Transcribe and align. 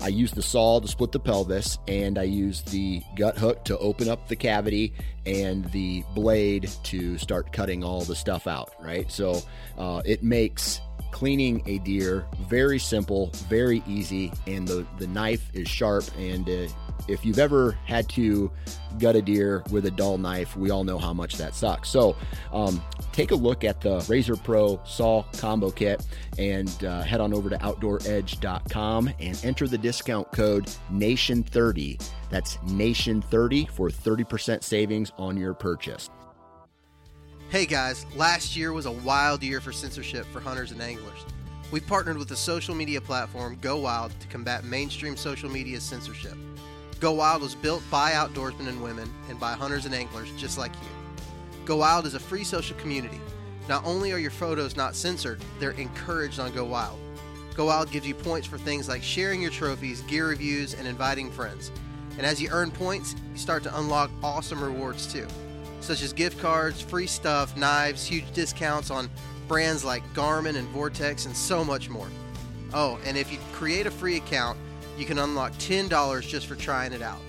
I 0.00 0.08
use 0.08 0.30
the 0.30 0.42
saw 0.42 0.80
to 0.80 0.86
split 0.86 1.12
the 1.12 1.20
pelvis, 1.20 1.78
and 1.88 2.18
I 2.18 2.22
use 2.22 2.62
the 2.62 3.02
gut 3.16 3.36
hook 3.36 3.64
to 3.64 3.76
open 3.78 4.08
up 4.08 4.28
the 4.28 4.36
cavity, 4.36 4.92
and 5.26 5.64
the 5.72 6.04
blade 6.14 6.70
to 6.84 7.18
start 7.18 7.52
cutting 7.52 7.82
all 7.82 8.02
the 8.02 8.14
stuff 8.14 8.46
out, 8.46 8.72
right? 8.80 9.10
So 9.10 9.42
uh, 9.76 10.02
it 10.04 10.22
makes 10.22 10.80
cleaning 11.10 11.62
a 11.66 11.78
deer 11.78 12.26
very 12.48 12.78
simple, 12.78 13.30
very 13.48 13.82
easy, 13.86 14.32
and 14.46 14.66
the, 14.66 14.86
the 14.98 15.06
knife 15.06 15.50
is 15.54 15.68
sharp 15.68 16.04
and 16.18 16.48
uh, 16.48 16.68
if 17.06 17.24
you've 17.24 17.38
ever 17.38 17.72
had 17.84 18.08
to 18.10 18.50
gut 18.98 19.16
a 19.16 19.22
deer 19.22 19.62
with 19.70 19.86
a 19.86 19.90
dull 19.90 20.18
knife, 20.18 20.56
we 20.56 20.70
all 20.70 20.84
know 20.84 20.98
how 20.98 21.12
much 21.12 21.36
that 21.36 21.54
sucks. 21.54 21.88
So, 21.88 22.16
um, 22.52 22.82
take 23.12 23.30
a 23.30 23.34
look 23.34 23.64
at 23.64 23.80
the 23.80 24.04
Razor 24.08 24.36
Pro 24.36 24.80
Saw 24.84 25.24
Combo 25.36 25.70
Kit 25.70 26.04
and 26.38 26.84
uh, 26.84 27.02
head 27.02 27.20
on 27.20 27.32
over 27.32 27.48
to 27.50 27.56
OutdoorEdge.com 27.58 29.10
and 29.20 29.40
enter 29.44 29.68
the 29.68 29.78
discount 29.78 30.30
code 30.32 30.66
NATION30. 30.92 32.02
That's 32.30 32.56
NATION30 32.58 33.70
for 33.70 33.88
30% 33.88 34.62
savings 34.62 35.12
on 35.18 35.36
your 35.36 35.54
purchase. 35.54 36.10
Hey 37.50 37.64
guys, 37.64 38.04
last 38.14 38.58
year 38.58 38.74
was 38.74 38.84
a 38.84 38.92
wild 38.92 39.42
year 39.42 39.62
for 39.62 39.72
censorship 39.72 40.26
for 40.26 40.38
hunters 40.38 40.70
and 40.70 40.82
anglers. 40.82 41.24
We've 41.70 41.86
partnered 41.86 42.18
with 42.18 42.28
the 42.28 42.36
social 42.36 42.74
media 42.74 43.00
platform 43.00 43.56
Go 43.62 43.78
Wild 43.78 44.12
to 44.20 44.26
combat 44.26 44.64
mainstream 44.64 45.16
social 45.16 45.48
media 45.48 45.80
censorship. 45.80 46.36
Go 47.00 47.12
Wild 47.12 47.40
was 47.40 47.54
built 47.54 47.82
by 47.90 48.10
outdoorsmen 48.10 48.68
and 48.68 48.82
women 48.82 49.10
and 49.30 49.40
by 49.40 49.54
hunters 49.54 49.86
and 49.86 49.94
anglers 49.94 50.30
just 50.36 50.58
like 50.58 50.74
you. 50.74 51.24
Go 51.64 51.76
Wild 51.76 52.04
is 52.04 52.12
a 52.12 52.20
free 52.20 52.44
social 52.44 52.76
community. 52.76 53.18
Not 53.66 53.82
only 53.86 54.12
are 54.12 54.18
your 54.18 54.30
photos 54.30 54.76
not 54.76 54.94
censored, 54.94 55.40
they're 55.58 55.70
encouraged 55.70 56.40
on 56.40 56.52
Go 56.52 56.66
Wild. 56.66 56.98
Go 57.54 57.64
Wild 57.64 57.90
gives 57.90 58.06
you 58.06 58.14
points 58.14 58.46
for 58.46 58.58
things 58.58 58.90
like 58.90 59.02
sharing 59.02 59.40
your 59.40 59.50
trophies, 59.50 60.02
gear 60.02 60.28
reviews, 60.28 60.74
and 60.74 60.86
inviting 60.86 61.30
friends. 61.30 61.72
And 62.18 62.26
as 62.26 62.42
you 62.42 62.50
earn 62.52 62.70
points, 62.70 63.16
you 63.32 63.38
start 63.38 63.62
to 63.62 63.78
unlock 63.78 64.10
awesome 64.22 64.62
rewards 64.62 65.10
too, 65.10 65.26
such 65.80 66.02
as 66.02 66.12
gift 66.12 66.38
cards, 66.38 66.80
free 66.80 67.06
stuff, 67.06 67.56
knives, 67.56 68.04
huge 68.06 68.30
discounts 68.32 68.90
on 68.90 69.08
brands 69.46 69.84
like 69.84 70.02
Garmin 70.14 70.56
and 70.56 70.68
Vortex, 70.68 71.26
and 71.26 71.36
so 71.36 71.64
much 71.64 71.88
more. 71.88 72.08
Oh, 72.74 72.98
and 73.04 73.16
if 73.16 73.32
you 73.32 73.38
create 73.52 73.86
a 73.86 73.90
free 73.90 74.16
account, 74.16 74.58
you 74.98 75.06
can 75.06 75.18
unlock 75.18 75.52
$10 75.54 76.20
just 76.26 76.46
for 76.46 76.54
trying 76.54 76.92
it 76.92 77.02
out. 77.02 77.20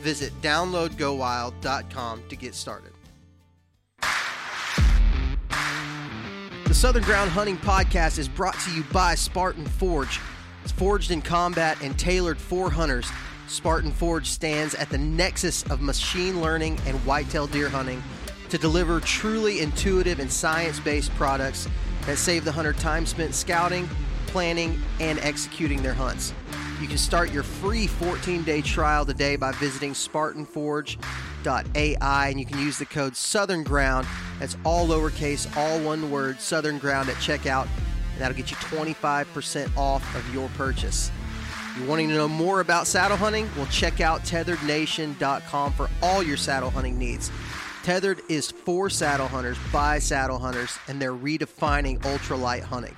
Visit 0.00 0.32
downloadgowild.com 0.42 2.22
to 2.28 2.36
get 2.36 2.54
started. 2.54 2.92
The 6.66 6.74
Southern 6.74 7.02
Ground 7.02 7.30
Hunting 7.30 7.58
Podcast 7.58 8.18
is 8.18 8.28
brought 8.28 8.58
to 8.60 8.70
you 8.70 8.84
by 8.92 9.14
Spartan 9.14 9.66
Forge. 9.66 10.20
It's 10.62 10.72
forged 10.72 11.10
in 11.10 11.20
combat 11.20 11.76
and 11.82 11.98
tailored 11.98 12.38
for 12.38 12.70
hunters. 12.70 13.10
Spartan 13.50 13.90
Forge 13.90 14.28
stands 14.28 14.76
at 14.76 14.88
the 14.90 14.98
nexus 14.98 15.64
of 15.64 15.80
machine 15.80 16.40
learning 16.40 16.78
and 16.86 16.96
whitetail 17.04 17.48
deer 17.48 17.68
hunting 17.68 18.00
to 18.48 18.56
deliver 18.56 19.00
truly 19.00 19.58
intuitive 19.58 20.20
and 20.20 20.30
science 20.30 20.78
based 20.78 21.12
products 21.16 21.66
that 22.06 22.16
save 22.16 22.44
the 22.44 22.52
hunter 22.52 22.72
time 22.72 23.04
spent 23.04 23.34
scouting, 23.34 23.88
planning, 24.28 24.80
and 25.00 25.18
executing 25.18 25.82
their 25.82 25.94
hunts. 25.94 26.32
You 26.80 26.86
can 26.86 26.96
start 26.96 27.32
your 27.32 27.42
free 27.42 27.88
14 27.88 28.44
day 28.44 28.62
trial 28.62 29.04
today 29.04 29.34
by 29.34 29.50
visiting 29.52 29.94
SpartanForge.ai 29.94 32.28
and 32.28 32.38
you 32.38 32.46
can 32.46 32.60
use 32.60 32.78
the 32.78 32.86
code 32.86 33.16
Southern 33.16 33.64
Ground. 33.64 34.06
That's 34.38 34.56
all 34.64 34.86
lowercase, 34.86 35.56
all 35.56 35.80
one 35.80 36.12
word, 36.12 36.40
Southern 36.40 36.78
Ground 36.78 37.08
at 37.08 37.16
checkout, 37.16 37.66
and 38.12 38.20
that'll 38.20 38.36
get 38.36 38.52
you 38.52 38.56
25% 38.58 39.76
off 39.76 40.14
of 40.14 40.32
your 40.32 40.48
purchase. 40.50 41.10
You 41.78 41.86
wanting 41.86 42.08
to 42.08 42.14
know 42.14 42.28
more 42.28 42.60
about 42.60 42.86
saddle 42.86 43.16
hunting? 43.16 43.48
Well, 43.56 43.66
check 43.66 44.00
out 44.00 44.22
tetherednation.com 44.22 45.72
for 45.72 45.88
all 46.02 46.22
your 46.22 46.36
saddle 46.36 46.70
hunting 46.70 46.98
needs. 46.98 47.30
Tethered 47.82 48.20
is 48.28 48.50
for 48.50 48.90
saddle 48.90 49.28
hunters 49.28 49.56
by 49.72 49.98
saddle 49.98 50.38
hunters, 50.38 50.78
and 50.88 51.00
they're 51.00 51.14
redefining 51.14 51.98
ultralight 52.00 52.62
hunting. 52.62 52.94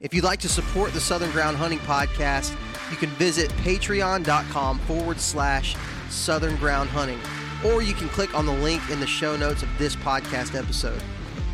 If 0.00 0.12
you'd 0.12 0.24
like 0.24 0.40
to 0.40 0.48
support 0.48 0.92
the 0.92 1.00
Southern 1.00 1.30
Ground 1.30 1.56
Hunting 1.56 1.78
Podcast, 1.80 2.56
you 2.90 2.96
can 2.96 3.10
visit 3.10 3.50
patreon.com 3.58 4.80
forward 4.80 5.20
slash 5.20 5.76
Southern 6.08 6.56
Ground 6.56 6.90
Hunting, 6.90 7.20
or 7.64 7.82
you 7.82 7.94
can 7.94 8.08
click 8.08 8.34
on 8.34 8.44
the 8.44 8.52
link 8.52 8.82
in 8.90 8.98
the 8.98 9.06
show 9.06 9.36
notes 9.36 9.62
of 9.62 9.68
this 9.78 9.94
podcast 9.94 10.58
episode. 10.58 11.00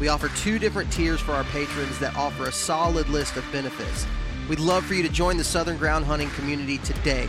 We 0.00 0.08
offer 0.08 0.28
two 0.28 0.58
different 0.58 0.90
tiers 0.90 1.20
for 1.20 1.32
our 1.32 1.44
patrons 1.44 1.98
that 1.98 2.16
offer 2.16 2.46
a 2.46 2.52
solid 2.52 3.08
list 3.10 3.36
of 3.36 3.44
benefits. 3.52 4.06
We'd 4.48 4.60
love 4.60 4.84
for 4.84 4.94
you 4.94 5.02
to 5.02 5.08
join 5.08 5.36
the 5.36 5.44
Southern 5.44 5.76
Ground 5.76 6.04
Hunting 6.04 6.30
community 6.30 6.78
today. 6.78 7.28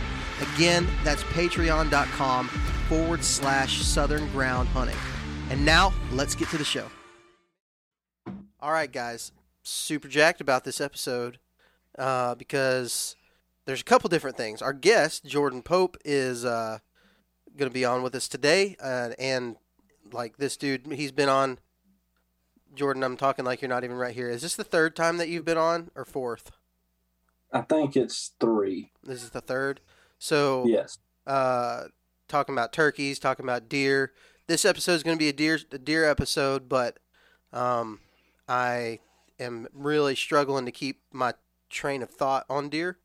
Again, 0.54 0.86
that's 1.04 1.22
patreon.com 1.24 2.48
forward 2.88 3.22
slash 3.22 3.82
Southern 3.82 4.30
Ground 4.32 4.68
Hunting. 4.68 4.96
And 5.50 5.64
now, 5.64 5.92
let's 6.12 6.34
get 6.34 6.48
to 6.50 6.58
the 6.58 6.64
show. 6.64 6.86
All 8.60 8.72
right, 8.72 8.90
guys 8.90 9.32
super 9.62 10.08
jacked 10.08 10.40
about 10.40 10.64
this 10.64 10.80
episode 10.80 11.38
uh, 11.98 12.34
because 12.34 13.16
there's 13.66 13.80
a 13.80 13.84
couple 13.84 14.08
different 14.08 14.36
things. 14.36 14.62
Our 14.62 14.72
guest 14.72 15.24
Jordan 15.24 15.62
Pope 15.62 15.96
is 16.04 16.44
uh, 16.44 16.78
going 17.56 17.70
to 17.70 17.74
be 17.74 17.84
on 17.84 18.02
with 18.02 18.14
us 18.14 18.28
today, 18.28 18.76
uh, 18.82 19.10
and 19.18 19.56
like 20.12 20.36
this 20.36 20.56
dude, 20.56 20.92
he's 20.92 21.12
been 21.12 21.28
on. 21.28 21.58
Jordan, 22.74 23.02
I'm 23.02 23.16
talking 23.16 23.44
like 23.44 23.60
you're 23.60 23.68
not 23.68 23.82
even 23.82 23.96
right 23.96 24.14
here. 24.14 24.30
Is 24.30 24.42
this 24.42 24.54
the 24.54 24.64
third 24.64 24.94
time 24.94 25.16
that 25.16 25.28
you've 25.28 25.44
been 25.44 25.58
on, 25.58 25.90
or 25.96 26.04
fourth? 26.04 26.52
I 27.52 27.62
think 27.62 27.96
it's 27.96 28.32
three. 28.40 28.92
This 29.02 29.22
is 29.22 29.30
the 29.30 29.40
third. 29.40 29.80
So 30.18 30.64
yes, 30.66 30.98
uh, 31.26 31.84
talking 32.28 32.54
about 32.54 32.72
turkeys, 32.72 33.18
talking 33.18 33.44
about 33.44 33.68
deer. 33.68 34.12
This 34.46 34.64
episode 34.64 34.94
is 34.94 35.02
going 35.02 35.16
to 35.16 35.22
be 35.22 35.28
a 35.28 35.32
deer 35.32 35.58
a 35.72 35.78
deer 35.78 36.08
episode, 36.08 36.68
but 36.68 36.98
um, 37.52 38.00
I 38.48 39.00
am 39.38 39.68
really 39.72 40.14
struggling 40.14 40.66
to 40.66 40.72
keep 40.72 41.00
my 41.12 41.34
train 41.70 42.02
of 42.02 42.10
thought 42.10 42.44
on 42.48 42.68
deer 42.68 42.98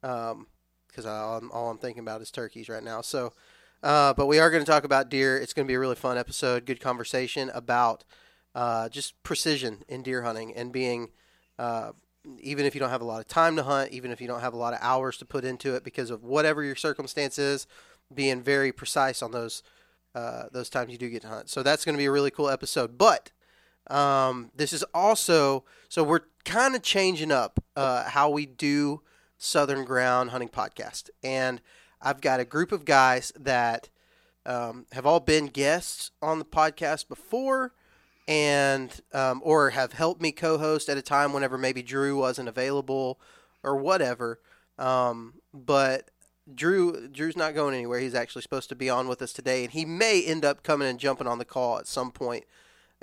because 0.00 1.06
um, 1.06 1.50
all 1.52 1.70
I'm 1.70 1.78
thinking 1.78 2.00
about 2.00 2.20
is 2.20 2.30
turkeys 2.30 2.68
right 2.68 2.82
now. 2.82 3.00
So, 3.00 3.32
uh, 3.82 4.14
but 4.14 4.26
we 4.26 4.38
are 4.38 4.50
going 4.50 4.64
to 4.64 4.70
talk 4.70 4.84
about 4.84 5.08
deer. 5.08 5.38
It's 5.38 5.52
going 5.52 5.66
to 5.66 5.70
be 5.70 5.74
a 5.74 5.78
really 5.78 5.94
fun 5.94 6.18
episode, 6.18 6.66
good 6.66 6.80
conversation 6.80 7.50
about 7.50 8.04
uh, 8.54 8.88
just 8.88 9.22
precision 9.22 9.84
in 9.88 10.02
deer 10.02 10.22
hunting 10.22 10.54
and 10.54 10.72
being, 10.72 11.10
uh, 11.58 11.92
even 12.40 12.66
if 12.66 12.74
you 12.74 12.80
don't 12.80 12.90
have 12.90 13.00
a 13.00 13.06
lot 13.06 13.20
of 13.20 13.28
time 13.28 13.56
to 13.56 13.62
hunt, 13.62 13.92
even 13.92 14.10
if 14.10 14.20
you 14.20 14.26
don't 14.26 14.40
have 14.40 14.54
a 14.54 14.58
lot 14.58 14.74
of 14.74 14.80
hours 14.82 15.16
to 15.18 15.24
put 15.24 15.44
into 15.44 15.74
it 15.74 15.84
because 15.84 16.10
of 16.10 16.24
whatever 16.24 16.62
your 16.62 16.76
circumstance 16.76 17.38
is, 17.38 17.66
being 18.14 18.42
very 18.42 18.72
precise 18.72 19.22
on 19.22 19.32
those 19.32 19.62
uh, 20.14 20.44
those 20.52 20.70
times 20.70 20.90
you 20.90 20.98
do 20.98 21.08
get 21.10 21.22
to 21.22 21.28
hunt. 21.28 21.48
So 21.48 21.62
that's 21.62 21.84
going 21.84 21.94
to 21.94 21.98
be 21.98 22.06
a 22.06 22.10
really 22.10 22.30
cool 22.30 22.48
episode. 22.48 22.98
But 22.98 23.30
um, 23.88 24.50
this 24.56 24.72
is 24.72 24.82
also 24.94 25.64
so 25.88 26.02
we're 26.02 26.22
kind 26.44 26.74
of 26.74 26.82
changing 26.82 27.30
up 27.30 27.62
uh, 27.76 28.08
how 28.08 28.30
we 28.30 28.46
do 28.46 29.02
Southern 29.36 29.84
Ground 29.84 30.30
Hunting 30.30 30.48
Podcast, 30.48 31.10
and 31.22 31.60
I've 32.00 32.20
got 32.20 32.40
a 32.40 32.44
group 32.44 32.72
of 32.72 32.84
guys 32.84 33.32
that 33.38 33.88
um, 34.46 34.86
have 34.92 35.06
all 35.06 35.20
been 35.20 35.46
guests 35.46 36.10
on 36.22 36.38
the 36.38 36.44
podcast 36.44 37.08
before, 37.08 37.72
and 38.28 39.00
um, 39.12 39.40
or 39.42 39.70
have 39.70 39.94
helped 39.94 40.22
me 40.22 40.30
co-host 40.30 40.88
at 40.88 40.96
a 40.96 41.02
time 41.02 41.32
whenever 41.32 41.58
maybe 41.58 41.82
Drew 41.82 42.16
wasn't 42.16 42.48
available 42.48 43.18
or 43.64 43.76
whatever. 43.76 44.38
Um, 44.78 45.34
but 45.52 46.10
Drew 46.54 47.08
Drew's 47.08 47.36
not 47.36 47.54
going 47.54 47.74
anywhere. 47.74 47.98
He's 47.98 48.14
actually 48.14 48.42
supposed 48.42 48.68
to 48.68 48.76
be 48.76 48.88
on 48.88 49.08
with 49.08 49.20
us 49.20 49.32
today, 49.32 49.64
and 49.64 49.72
he 49.72 49.84
may 49.84 50.22
end 50.24 50.44
up 50.44 50.62
coming 50.62 50.86
and 50.86 51.00
jumping 51.00 51.26
on 51.26 51.38
the 51.38 51.44
call 51.44 51.78
at 51.78 51.88
some 51.88 52.12
point 52.12 52.44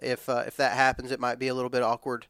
if 0.01 0.29
uh, 0.29 0.43
if 0.47 0.55
that 0.57 0.73
happens, 0.73 1.11
it 1.11 1.19
might 1.19 1.39
be 1.39 1.47
a 1.47 1.53
little 1.53 1.69
bit 1.69 1.83
awkward 1.83 2.27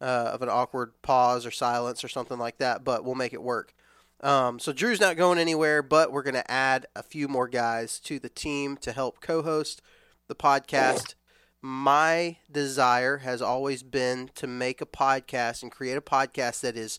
uh, 0.00 0.30
of 0.32 0.42
an 0.42 0.48
awkward 0.48 0.92
pause 1.02 1.46
or 1.46 1.50
silence 1.50 2.04
or 2.04 2.08
something 2.08 2.38
like 2.38 2.58
that, 2.58 2.84
but 2.84 3.04
we'll 3.04 3.14
make 3.14 3.32
it 3.32 3.42
work. 3.42 3.74
Um, 4.20 4.58
so 4.58 4.72
Drew's 4.72 5.00
not 5.00 5.16
going 5.16 5.38
anywhere, 5.38 5.82
but 5.82 6.12
we're 6.12 6.22
going 6.22 6.34
to 6.34 6.50
add 6.50 6.86
a 6.96 7.02
few 7.02 7.28
more 7.28 7.48
guys 7.48 8.00
to 8.00 8.18
the 8.18 8.28
team 8.28 8.76
to 8.78 8.92
help 8.92 9.20
co-host 9.20 9.82
the 10.28 10.34
podcast. 10.34 11.14
My 11.66 12.36
desire 12.52 13.16
has 13.16 13.40
always 13.40 13.82
been 13.82 14.28
to 14.34 14.46
make 14.46 14.82
a 14.82 14.86
podcast 14.86 15.62
and 15.62 15.72
create 15.72 15.96
a 15.96 16.02
podcast 16.02 16.60
that 16.60 16.76
is 16.76 16.98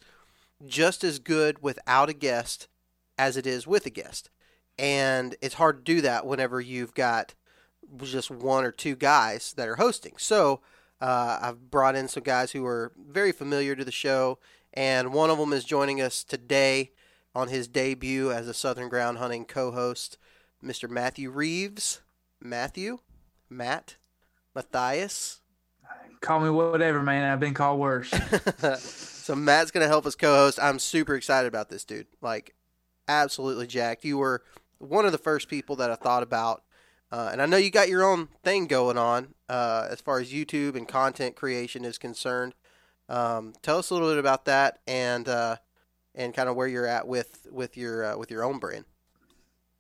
just 0.66 1.04
as 1.04 1.20
good 1.20 1.62
without 1.62 2.10
a 2.10 2.14
guest 2.14 2.68
as 3.16 3.38
it 3.38 3.46
is 3.46 3.68
with 3.68 3.86
a 3.86 3.92
guest. 3.92 4.32
And 4.80 5.36
it's 5.40 5.54
hard 5.54 5.86
to 5.86 5.94
do 5.94 6.02
that 6.02 6.26
whenever 6.26 6.60
you've 6.60 6.96
got 6.96 7.36
just 8.02 8.32
one 8.32 8.66
or 8.66 8.72
two 8.72 8.96
guys 8.96 9.54
that 9.56 9.68
are 9.68 9.76
hosting. 9.76 10.14
So 10.18 10.62
uh, 11.00 11.38
I've 11.44 11.70
brought 11.70 11.96
in 11.96 12.08
some 12.08 12.24
guys 12.24 12.54
who 12.54 12.66
are 12.66 12.92
very 12.98 13.32
familiar 13.32 13.76
to 13.76 13.86
the 13.86 13.92
show, 13.92 14.40
and 14.74 15.14
one 15.14 15.30
of 15.30 15.38
them 15.38 15.54
is 15.54 15.64
joining 15.64 16.02
us 16.02 16.24
today 16.24 16.90
on 17.36 17.50
his 17.50 17.68
debut 17.68 18.32
as 18.32 18.48
a 18.48 18.54
Southern 18.56 18.90
Ground 18.90 19.20
Hunting 19.20 19.46
co 19.46 19.74
host, 19.74 20.18
Mr. 20.64 20.90
Matthew 20.90 21.30
Reeves. 21.30 22.02
Matthew? 22.42 22.98
Matt? 23.48 23.98
Matthias? 24.56 25.42
Call 26.22 26.40
me 26.40 26.50
whatever, 26.50 27.04
man. 27.04 27.32
I've 27.32 27.40
been 27.40 27.54
called 27.54 27.80
worse. 27.80 28.10
so 28.80 29.36
Matt's 29.36 29.72
going 29.72 29.84
to 29.84 29.88
help 29.88 30.06
us 30.06 30.16
co-host. 30.16 30.58
I'm 30.62 30.80
super 30.80 31.16
excited 31.16 31.48
about 31.48 31.70
this, 31.70 31.84
dude. 31.84 32.08
Like, 32.22 32.56
absolutely 33.08 33.68
jacked. 33.68 34.06
You 34.06 34.18
were 34.18 34.42
one 34.80 35.06
of 35.06 35.12
the 35.12 35.18
first 35.18 35.50
people 35.50 35.76
that 35.78 35.92
I 35.92 35.96
thought 35.96 36.24
about, 36.24 36.64
uh, 37.12 37.30
and 37.32 37.42
I 37.42 37.46
know 37.46 37.58
you 37.58 37.70
got 37.70 37.90
your 37.90 38.04
own 38.04 38.30
thing 38.44 38.68
going 38.68 38.98
on 38.98 39.36
uh, 39.50 39.88
as 39.90 40.02
far 40.02 40.20
as 40.20 40.34
YouTube 40.34 40.76
and 40.76 40.88
content 40.88 41.36
creation 41.36 41.86
is 41.86 41.98
concerned. 41.98 42.56
Um, 43.08 43.54
tell 43.62 43.78
us 43.78 43.90
a 43.90 43.94
little 43.94 44.10
bit 44.10 44.18
about 44.18 44.46
that 44.46 44.80
and 44.88 45.30
uh, 45.30 45.58
and 46.16 46.34
kind 46.34 46.50
of 46.50 46.56
where 46.56 46.68
you're 46.68 46.88
at 46.88 47.08
with 47.08 47.46
with 47.52 47.78
your 47.78 48.04
uh, 48.04 48.18
with 48.18 48.32
your 48.32 48.44
own 48.44 48.58
brand. 48.58 48.86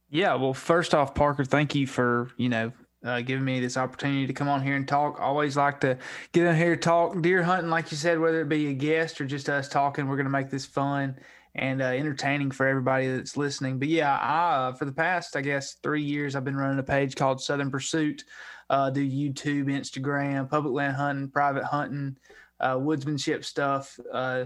Yeah, 0.10 0.36
well, 0.36 0.54
first 0.54 0.94
off, 0.94 1.16
Parker, 1.16 1.44
thank 1.44 1.74
you 1.74 1.88
for 1.88 2.30
you 2.38 2.50
know 2.50 2.72
uh, 3.06 3.22
giving 3.22 3.46
me 3.46 3.60
this 3.60 3.78
opportunity 3.78 4.28
to 4.28 4.34
come 4.34 4.50
on 4.50 4.64
here 4.64 4.76
and 4.76 4.88
talk. 4.88 5.20
Always 5.22 5.56
like 5.56 5.80
to 5.82 5.98
get 6.32 6.46
in 6.46 6.56
here 6.56 6.76
talk 6.76 7.22
deer 7.22 7.44
hunting, 7.44 7.70
like 7.70 7.92
you 7.92 7.98
said, 7.98 8.20
whether 8.20 8.42
it 8.42 8.50
be 8.50 8.68
a 8.68 8.74
guest 8.74 9.22
or 9.22 9.26
just 9.26 9.48
us 9.48 9.70
talking. 9.70 10.08
We're 10.08 10.16
going 10.16 10.26
to 10.26 10.32
make 10.32 10.50
this 10.50 10.66
fun 10.66 11.18
and 11.54 11.82
uh, 11.82 11.86
entertaining 11.86 12.52
for 12.52 12.68
everybody 12.68 13.08
that's 13.08 13.38
listening. 13.38 13.80
But 13.80 13.88
yeah, 13.88 14.18
I, 14.18 14.56
uh, 14.56 14.74
for 14.74 14.86
the 14.86 14.92
past, 14.92 15.36
I 15.36 15.42
guess, 15.42 15.76
three 15.84 16.02
years, 16.02 16.36
I've 16.36 16.44
been 16.44 16.58
running 16.58 16.80
a 16.80 16.84
page 16.84 17.16
called 17.16 17.42
Southern 17.42 17.72
Pursuit. 17.72 18.24
Uh, 18.70 18.90
do 18.90 19.08
YouTube, 19.08 19.66
Instagram, 19.66 20.50
public 20.50 20.74
land 20.74 20.96
hunting, 20.96 21.30
private 21.30 21.64
hunting, 21.64 22.18
uh, 22.60 22.76
woodsmanship 22.76 23.46
stuff. 23.46 23.98
Uh, 24.12 24.46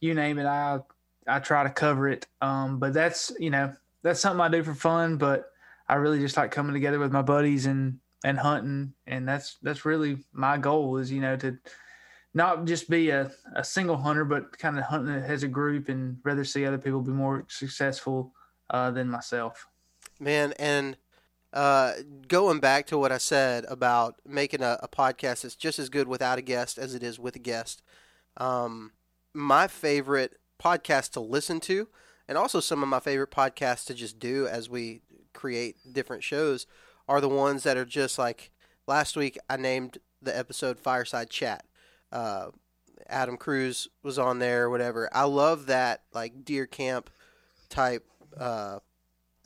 you 0.00 0.14
name 0.14 0.38
it, 0.38 0.46
I 0.46 0.80
I 1.26 1.40
try 1.40 1.64
to 1.64 1.70
cover 1.70 2.08
it. 2.08 2.26
Um, 2.40 2.78
but 2.78 2.94
that's 2.94 3.30
you 3.38 3.50
know 3.50 3.74
that's 4.02 4.20
something 4.20 4.40
I 4.40 4.48
do 4.48 4.62
for 4.62 4.74
fun. 4.74 5.18
But 5.18 5.50
I 5.88 5.94
really 5.94 6.18
just 6.18 6.36
like 6.36 6.50
coming 6.50 6.74
together 6.74 6.98
with 6.98 7.12
my 7.12 7.22
buddies 7.22 7.66
and 7.66 7.98
and 8.24 8.38
hunting, 8.38 8.94
and 9.06 9.28
that's 9.28 9.56
that's 9.62 9.84
really 9.84 10.24
my 10.32 10.58
goal 10.58 10.96
is 10.98 11.10
you 11.10 11.20
know 11.20 11.36
to 11.36 11.58
not 12.34 12.66
just 12.66 12.90
be 12.90 13.10
a, 13.10 13.30
a 13.56 13.64
single 13.64 13.96
hunter, 13.96 14.24
but 14.24 14.56
kind 14.58 14.78
of 14.78 14.84
hunting 14.84 15.14
as 15.14 15.42
a 15.42 15.48
group 15.48 15.88
and 15.88 16.18
rather 16.24 16.44
see 16.44 16.66
other 16.66 16.78
people 16.78 17.00
be 17.00 17.10
more 17.10 17.44
successful 17.48 18.32
uh, 18.70 18.90
than 18.90 19.08
myself. 19.08 19.66
Man, 20.20 20.52
and 20.58 20.96
uh, 21.52 21.92
going 22.26 22.60
back 22.60 22.86
to 22.86 22.98
what 22.98 23.12
I 23.12 23.18
said 23.18 23.64
about 23.68 24.16
making 24.26 24.62
a, 24.62 24.78
a, 24.82 24.88
podcast 24.88 25.42
that's 25.42 25.56
just 25.56 25.78
as 25.78 25.88
good 25.88 26.06
without 26.06 26.38
a 26.38 26.42
guest 26.42 26.76
as 26.76 26.94
it 26.94 27.02
is 27.02 27.18
with 27.18 27.36
a 27.36 27.40
guest, 27.40 27.82
um, 28.36 28.92
my 29.32 29.66
favorite 29.66 30.34
podcast 30.62 31.12
to 31.12 31.20
listen 31.20 31.60
to, 31.60 31.88
and 32.28 32.36
also 32.36 32.60
some 32.60 32.82
of 32.82 32.88
my 32.88 33.00
favorite 33.00 33.30
podcasts 33.30 33.86
to 33.86 33.94
just 33.94 34.18
do 34.18 34.46
as 34.46 34.68
we 34.68 35.00
create 35.38 35.76
different 35.92 36.24
shows, 36.24 36.66
are 37.08 37.20
the 37.20 37.28
ones 37.28 37.62
that 37.62 37.76
are 37.76 37.84
just 37.84 38.18
like 38.18 38.50
last 38.86 39.16
week 39.16 39.38
I 39.48 39.56
named 39.56 39.98
the 40.20 40.36
episode 40.36 40.78
Fireside 40.78 41.30
Chat 41.30 41.64
uh, 42.12 42.46
Adam 43.08 43.36
Cruz 43.36 43.88
was 44.02 44.18
on 44.18 44.38
there, 44.38 44.64
or 44.64 44.70
whatever. 44.70 45.08
I 45.12 45.24
love 45.24 45.66
that 45.66 46.02
like 46.12 46.44
deer 46.44 46.66
camp 46.66 47.10
type 47.68 48.04
uh, 48.36 48.80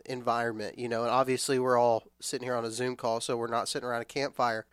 environment, 0.06 0.78
you 0.78 0.88
know. 0.88 1.02
And 1.02 1.10
obviously, 1.10 1.58
we're 1.58 1.78
all 1.78 2.04
sitting 2.20 2.46
here 2.46 2.56
on 2.56 2.64
a 2.64 2.70
Zoom 2.70 2.96
call, 2.96 3.20
so 3.20 3.36
we're 3.36 3.46
not 3.46 3.68
sitting 3.68 3.88
around 3.88 4.02
a 4.02 4.06
campfire. 4.06 4.66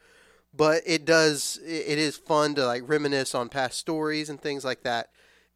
But 0.55 0.81
it 0.85 1.05
does, 1.05 1.59
it 1.63 1.99
is 1.99 2.17
fun 2.17 2.55
to 2.55 2.65
like 2.65 2.87
reminisce 2.87 3.35
on 3.35 3.49
past 3.49 3.77
stories 3.77 4.29
and 4.29 4.41
things 4.41 4.65
like 4.65 4.81
that. 4.81 5.09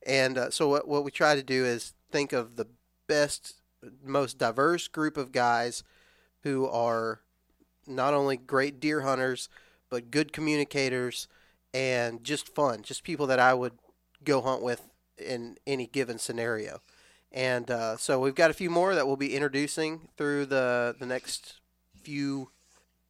And 0.05 0.37
uh, 0.37 0.49
so, 0.51 0.67
what 0.67 0.87
what 0.87 1.03
we 1.03 1.11
try 1.11 1.35
to 1.35 1.43
do 1.43 1.65
is 1.65 1.93
think 2.11 2.33
of 2.33 2.55
the 2.55 2.67
best, 3.07 3.55
most 4.03 4.37
diverse 4.37 4.87
group 4.87 5.17
of 5.17 5.31
guys 5.31 5.83
who 6.43 6.67
are 6.67 7.21
not 7.87 8.13
only 8.13 8.37
great 8.37 8.79
deer 8.79 9.01
hunters 9.01 9.49
but 9.89 10.09
good 10.09 10.33
communicators 10.33 11.27
and 11.73 12.23
just 12.23 12.53
fun, 12.53 12.81
just 12.81 13.03
people 13.03 13.27
that 13.27 13.39
I 13.39 13.53
would 13.53 13.73
go 14.23 14.41
hunt 14.41 14.61
with 14.61 14.89
in 15.17 15.57
any 15.67 15.87
given 15.87 16.17
scenario. 16.17 16.81
And 17.31 17.69
uh, 17.69 17.97
so 17.97 18.19
we've 18.19 18.35
got 18.35 18.51
a 18.51 18.53
few 18.53 18.69
more 18.69 18.95
that 18.95 19.07
we'll 19.07 19.15
be 19.15 19.35
introducing 19.35 20.09
through 20.17 20.45
the 20.47 20.95
the 20.99 21.05
next 21.05 21.59
few 22.01 22.49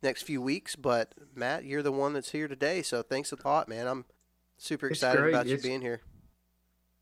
next 0.01 0.23
few 0.23 0.41
weeks. 0.41 0.75
But 0.75 1.13
Matt, 1.35 1.65
you're 1.65 1.83
the 1.83 1.91
one 1.91 2.13
that's 2.13 2.31
here 2.31 2.47
today, 2.47 2.81
so 2.81 3.01
thanks 3.01 3.31
a 3.31 3.37
lot, 3.45 3.67
man. 3.67 3.87
I'm 3.87 4.05
super 4.57 4.87
excited 4.87 5.21
about 5.27 5.45
you 5.47 5.57
being 5.57 5.81
here. 5.81 6.01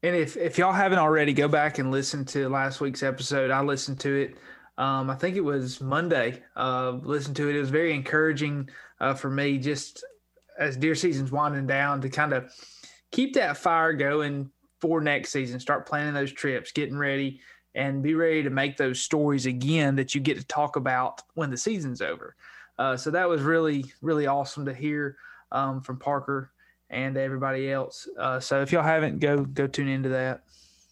And 0.03 0.15
if 0.15 0.35
if 0.35 0.57
y'all 0.57 0.73
haven't 0.73 0.99
already, 0.99 1.33
go 1.33 1.47
back 1.47 1.77
and 1.77 1.91
listen 1.91 2.25
to 2.25 2.49
last 2.49 2.81
week's 2.81 3.03
episode. 3.03 3.51
I 3.51 3.61
listened 3.61 3.99
to 4.01 4.15
it. 4.15 4.37
Um, 4.77 5.09
I 5.09 5.15
think 5.15 5.35
it 5.35 5.43
was 5.43 5.79
Monday. 5.79 6.41
Uh, 6.55 6.91
listened 7.03 7.35
to 7.35 7.49
it. 7.49 7.55
It 7.55 7.59
was 7.59 7.69
very 7.69 7.93
encouraging 7.93 8.69
uh, 8.99 9.13
for 9.13 9.29
me. 9.29 9.59
Just 9.59 10.03
as 10.57 10.75
deer 10.75 10.95
season's 10.95 11.31
winding 11.31 11.67
down 11.67 12.01
to 12.01 12.09
kind 12.09 12.33
of 12.33 12.51
keep 13.11 13.33
that 13.35 13.57
fire 13.57 13.93
going 13.93 14.49
for 14.79 15.01
next 15.01 15.31
season. 15.31 15.59
Start 15.59 15.87
planning 15.87 16.13
those 16.13 16.31
trips, 16.31 16.71
getting 16.71 16.97
ready, 16.97 17.39
and 17.75 18.01
be 18.01 18.15
ready 18.15 18.41
to 18.41 18.49
make 18.49 18.77
those 18.77 18.99
stories 19.01 19.45
again 19.45 19.95
that 19.95 20.15
you 20.15 20.21
get 20.21 20.37
to 20.37 20.45
talk 20.45 20.77
about 20.77 21.21
when 21.35 21.51
the 21.51 21.57
season's 21.57 22.01
over. 22.01 22.35
Uh, 22.79 22.97
so 22.97 23.11
that 23.11 23.29
was 23.29 23.41
really, 23.41 23.85
really 24.01 24.25
awesome 24.25 24.65
to 24.65 24.73
hear 24.73 25.17
um, 25.51 25.81
from 25.81 25.99
Parker 25.99 26.51
and 26.91 27.17
everybody 27.17 27.71
else. 27.71 28.07
Uh, 28.19 28.39
so 28.39 28.61
if 28.61 28.71
y'all 28.71 28.83
haven't, 28.83 29.19
go 29.19 29.43
go 29.45 29.65
tune 29.65 29.87
into 29.87 30.09
that. 30.09 30.43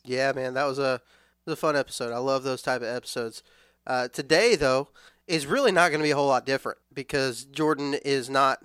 Yeah, 0.04 0.32
man, 0.32 0.56
that 0.56 0.66
was 0.66 0.80
a 0.80 1.02
was 1.46 1.54
a 1.54 1.58
fun 1.58 1.76
episode. 1.76 2.12
I 2.12 2.18
love 2.18 2.44
those 2.44 2.62
type 2.62 2.82
of 2.82 2.88
episodes. 2.88 3.44
Uh, 3.86 4.08
today, 4.08 4.56
though, 4.56 4.90
is 5.28 5.46
really 5.46 5.72
not 5.72 5.90
going 5.90 6.00
to 6.00 6.04
be 6.08 6.12
a 6.12 6.16
whole 6.16 6.28
lot 6.28 6.46
different 6.46 6.80
because 6.94 7.46
Jordan 7.46 7.94
is 7.94 8.30
not 8.30 8.64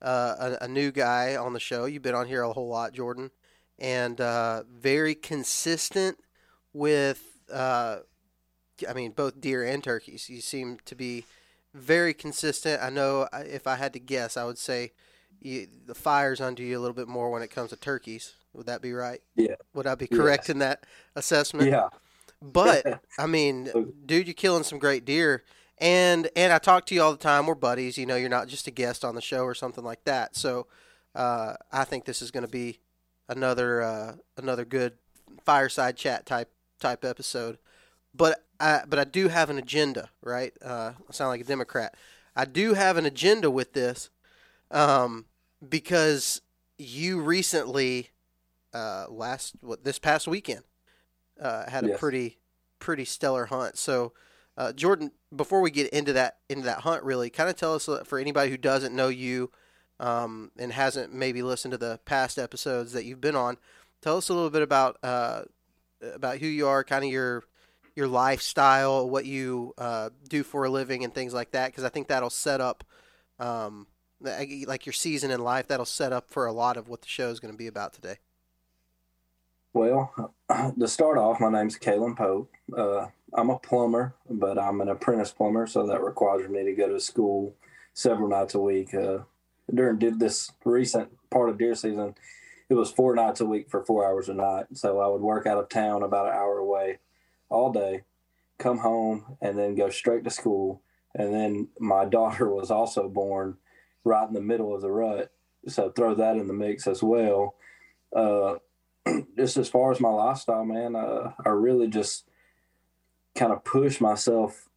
uh, 0.00 0.56
a, 0.60 0.64
a, 0.64 0.68
new 0.68 0.90
guy 0.90 1.36
on 1.36 1.52
the 1.52 1.60
show. 1.60 1.86
You've 1.86 2.02
been 2.02 2.14
on 2.14 2.26
here 2.26 2.42
a 2.42 2.52
whole 2.52 2.68
lot, 2.68 2.92
Jordan, 2.92 3.30
and 3.78 4.20
uh, 4.20 4.64
very 4.70 5.14
consistent 5.14 6.18
with, 6.72 7.40
uh, 7.52 7.98
I 8.88 8.92
mean, 8.92 9.12
both 9.12 9.40
deer 9.40 9.64
and 9.64 9.82
turkeys. 9.82 10.28
You 10.28 10.40
seem 10.42 10.78
to 10.84 10.94
be 10.94 11.24
very 11.72 12.12
consistent. 12.12 12.82
I 12.82 12.90
know 12.90 13.28
if 13.32 13.66
I 13.66 13.76
had 13.76 13.92
to 13.94 13.98
guess, 13.98 14.36
I 14.36 14.44
would 14.44 14.58
say 14.58 14.92
you, 15.46 15.68
the 15.86 15.94
fire's 15.94 16.40
onto 16.40 16.62
you 16.62 16.78
a 16.78 16.80
little 16.80 16.94
bit 16.94 17.08
more 17.08 17.30
when 17.30 17.42
it 17.42 17.50
comes 17.50 17.70
to 17.70 17.76
turkeys. 17.76 18.34
Would 18.52 18.66
that 18.66 18.82
be 18.82 18.92
right? 18.92 19.20
Yeah. 19.34 19.54
Would 19.74 19.86
I 19.86 19.94
be 19.94 20.06
correct 20.06 20.50
in 20.50 20.58
that 20.58 20.84
assessment? 21.14 21.70
Yeah. 21.70 21.88
But 22.42 23.02
I 23.18 23.26
mean, 23.26 23.94
dude, 24.04 24.26
you're 24.26 24.34
killing 24.34 24.64
some 24.64 24.78
great 24.78 25.04
deer 25.04 25.44
and 25.78 26.28
and 26.34 26.52
I 26.52 26.58
talk 26.58 26.86
to 26.86 26.94
you 26.94 27.02
all 27.02 27.12
the 27.12 27.18
time. 27.18 27.46
We're 27.46 27.54
buddies. 27.54 27.98
You 27.98 28.06
know, 28.06 28.16
you're 28.16 28.28
not 28.28 28.48
just 28.48 28.66
a 28.66 28.70
guest 28.70 29.04
on 29.04 29.14
the 29.14 29.20
show 29.20 29.44
or 29.44 29.54
something 29.54 29.84
like 29.84 30.04
that. 30.04 30.36
So 30.36 30.66
uh, 31.14 31.54
I 31.72 31.84
think 31.84 32.04
this 32.04 32.22
is 32.22 32.30
going 32.30 32.44
to 32.46 32.50
be 32.50 32.80
another 33.28 33.82
uh, 33.82 34.14
another 34.36 34.64
good 34.64 34.94
fireside 35.44 35.96
chat 35.96 36.26
type 36.26 36.50
type 36.80 37.04
episode. 37.04 37.58
But 38.14 38.42
I 38.58 38.82
but 38.88 38.98
I 38.98 39.04
do 39.04 39.28
have 39.28 39.50
an 39.50 39.58
agenda, 39.58 40.10
right? 40.22 40.54
Uh, 40.64 40.92
I 41.08 41.12
sound 41.12 41.30
like 41.30 41.42
a 41.42 41.44
Democrat. 41.44 41.94
I 42.34 42.44
do 42.44 42.74
have 42.74 42.96
an 42.96 43.06
agenda 43.06 43.50
with 43.50 43.72
this, 43.72 44.10
um, 44.70 45.24
because 45.66 46.42
you 46.78 47.20
recently, 47.20 48.10
uh, 48.74 49.06
last 49.08 49.54
what 49.60 49.84
this 49.84 49.98
past 49.98 50.26
weekend, 50.26 50.64
uh, 51.40 51.68
had 51.68 51.84
a 51.84 51.88
yes. 51.88 52.00
pretty 52.00 52.38
pretty 52.78 53.04
stellar 53.04 53.46
hunt. 53.46 53.76
So 53.78 54.12
uh, 54.56 54.72
Jordan, 54.72 55.12
before 55.34 55.60
we 55.60 55.70
get 55.70 55.90
into 55.90 56.12
that 56.14 56.38
into 56.48 56.64
that 56.64 56.80
hunt, 56.80 57.02
really, 57.04 57.30
kind 57.30 57.50
of 57.50 57.56
tell 57.56 57.74
us 57.74 57.88
uh, 57.88 58.04
for 58.04 58.18
anybody 58.18 58.50
who 58.50 58.56
doesn't 58.56 58.94
know 58.94 59.08
you 59.08 59.50
um, 60.00 60.50
and 60.58 60.72
hasn't 60.72 61.12
maybe 61.12 61.42
listened 61.42 61.72
to 61.72 61.78
the 61.78 62.00
past 62.04 62.38
episodes 62.38 62.92
that 62.92 63.04
you've 63.04 63.20
been 63.20 63.36
on. 63.36 63.58
Tell 64.00 64.16
us 64.16 64.28
a 64.28 64.34
little 64.34 64.50
bit 64.50 64.62
about 64.62 64.98
uh, 65.02 65.42
about 66.00 66.38
who 66.38 66.46
you 66.46 66.66
are, 66.66 66.84
kind 66.84 67.04
of 67.04 67.10
your 67.10 67.44
your 67.94 68.08
lifestyle, 68.08 69.08
what 69.08 69.26
you 69.26 69.74
uh, 69.78 70.10
do 70.28 70.42
for 70.42 70.64
a 70.64 70.70
living, 70.70 71.04
and 71.04 71.14
things 71.14 71.34
like 71.34 71.50
that. 71.52 71.68
Because 71.68 71.84
I 71.84 71.88
think 71.90 72.08
that'll 72.08 72.30
set 72.30 72.60
up, 72.60 72.84
um, 73.38 73.86
like 74.20 74.86
your 74.86 74.92
season 74.92 75.30
in 75.30 75.40
life. 75.40 75.68
That'll 75.68 75.84
set 75.84 76.12
up 76.12 76.30
for 76.30 76.46
a 76.46 76.52
lot 76.52 76.76
of 76.76 76.88
what 76.88 77.02
the 77.02 77.08
show 77.08 77.28
is 77.30 77.40
going 77.40 77.52
to 77.52 77.58
be 77.58 77.66
about 77.66 77.92
today. 77.92 78.16
Well, 79.72 80.34
to 80.78 80.88
start 80.88 81.18
off, 81.18 81.40
my 81.40 81.50
name's 81.50 81.78
Kalen 81.78 82.16
Pope. 82.16 82.50
Uh, 82.76 83.06
I'm 83.34 83.50
a 83.50 83.58
plumber, 83.58 84.14
but 84.28 84.58
I'm 84.58 84.80
an 84.80 84.88
apprentice 84.88 85.32
plumber, 85.32 85.66
so 85.66 85.86
that 85.86 86.02
requires 86.02 86.48
me 86.48 86.64
to 86.64 86.72
go 86.72 86.88
to 86.88 86.98
school 86.98 87.54
several 87.92 88.28
nights 88.28 88.54
a 88.54 88.60
week. 88.60 88.94
Uh, 88.94 89.18
during 89.72 89.98
this 90.18 90.50
recent 90.64 91.10
part 91.30 91.50
of 91.50 91.58
deer 91.58 91.74
season, 91.74 92.14
it 92.68 92.74
was 92.74 92.90
four 92.90 93.14
nights 93.14 93.40
a 93.40 93.46
week 93.46 93.68
for 93.68 93.84
four 93.84 94.06
hours 94.06 94.28
a 94.28 94.34
night. 94.34 94.66
So 94.74 95.00
I 95.00 95.08
would 95.08 95.20
work 95.20 95.46
out 95.46 95.58
of 95.58 95.68
town 95.68 96.02
about 96.02 96.26
an 96.26 96.34
hour 96.34 96.58
away 96.58 96.98
all 97.48 97.72
day, 97.72 98.02
come 98.58 98.78
home, 98.78 99.36
and 99.40 99.58
then 99.58 99.74
go 99.74 99.90
straight 99.90 100.24
to 100.24 100.30
school. 100.30 100.80
And 101.14 101.34
then 101.34 101.68
my 101.78 102.04
daughter 102.06 102.48
was 102.48 102.70
also 102.70 103.08
born 103.08 103.58
right 104.06 104.26
in 104.26 104.34
the 104.34 104.40
middle 104.40 104.74
of 104.74 104.80
the 104.80 104.90
rut. 104.90 105.32
So 105.66 105.90
throw 105.90 106.14
that 106.14 106.36
in 106.36 106.46
the 106.46 106.54
mix 106.54 106.86
as 106.86 107.02
well. 107.02 107.56
Uh, 108.14 108.56
just 109.36 109.56
as 109.56 109.68
far 109.68 109.90
as 109.90 110.00
my 110.00 110.08
lifestyle, 110.08 110.64
man, 110.64 110.94
uh, 110.94 111.32
I 111.44 111.50
really 111.50 111.88
just 111.88 112.28
kind 113.34 113.52
of 113.52 113.64
push 113.64 114.00
myself 114.00 114.68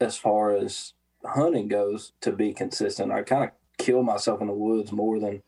as 0.00 0.16
far 0.16 0.54
as 0.54 0.94
hunting 1.24 1.68
goes 1.68 2.12
to 2.22 2.32
be 2.32 2.52
consistent. 2.52 3.12
I 3.12 3.22
kind 3.22 3.44
of 3.44 3.50
kill 3.78 4.02
myself 4.02 4.40
in 4.40 4.48
the 4.48 4.52
woods 4.52 4.90
more 4.90 5.20
than 5.20 5.42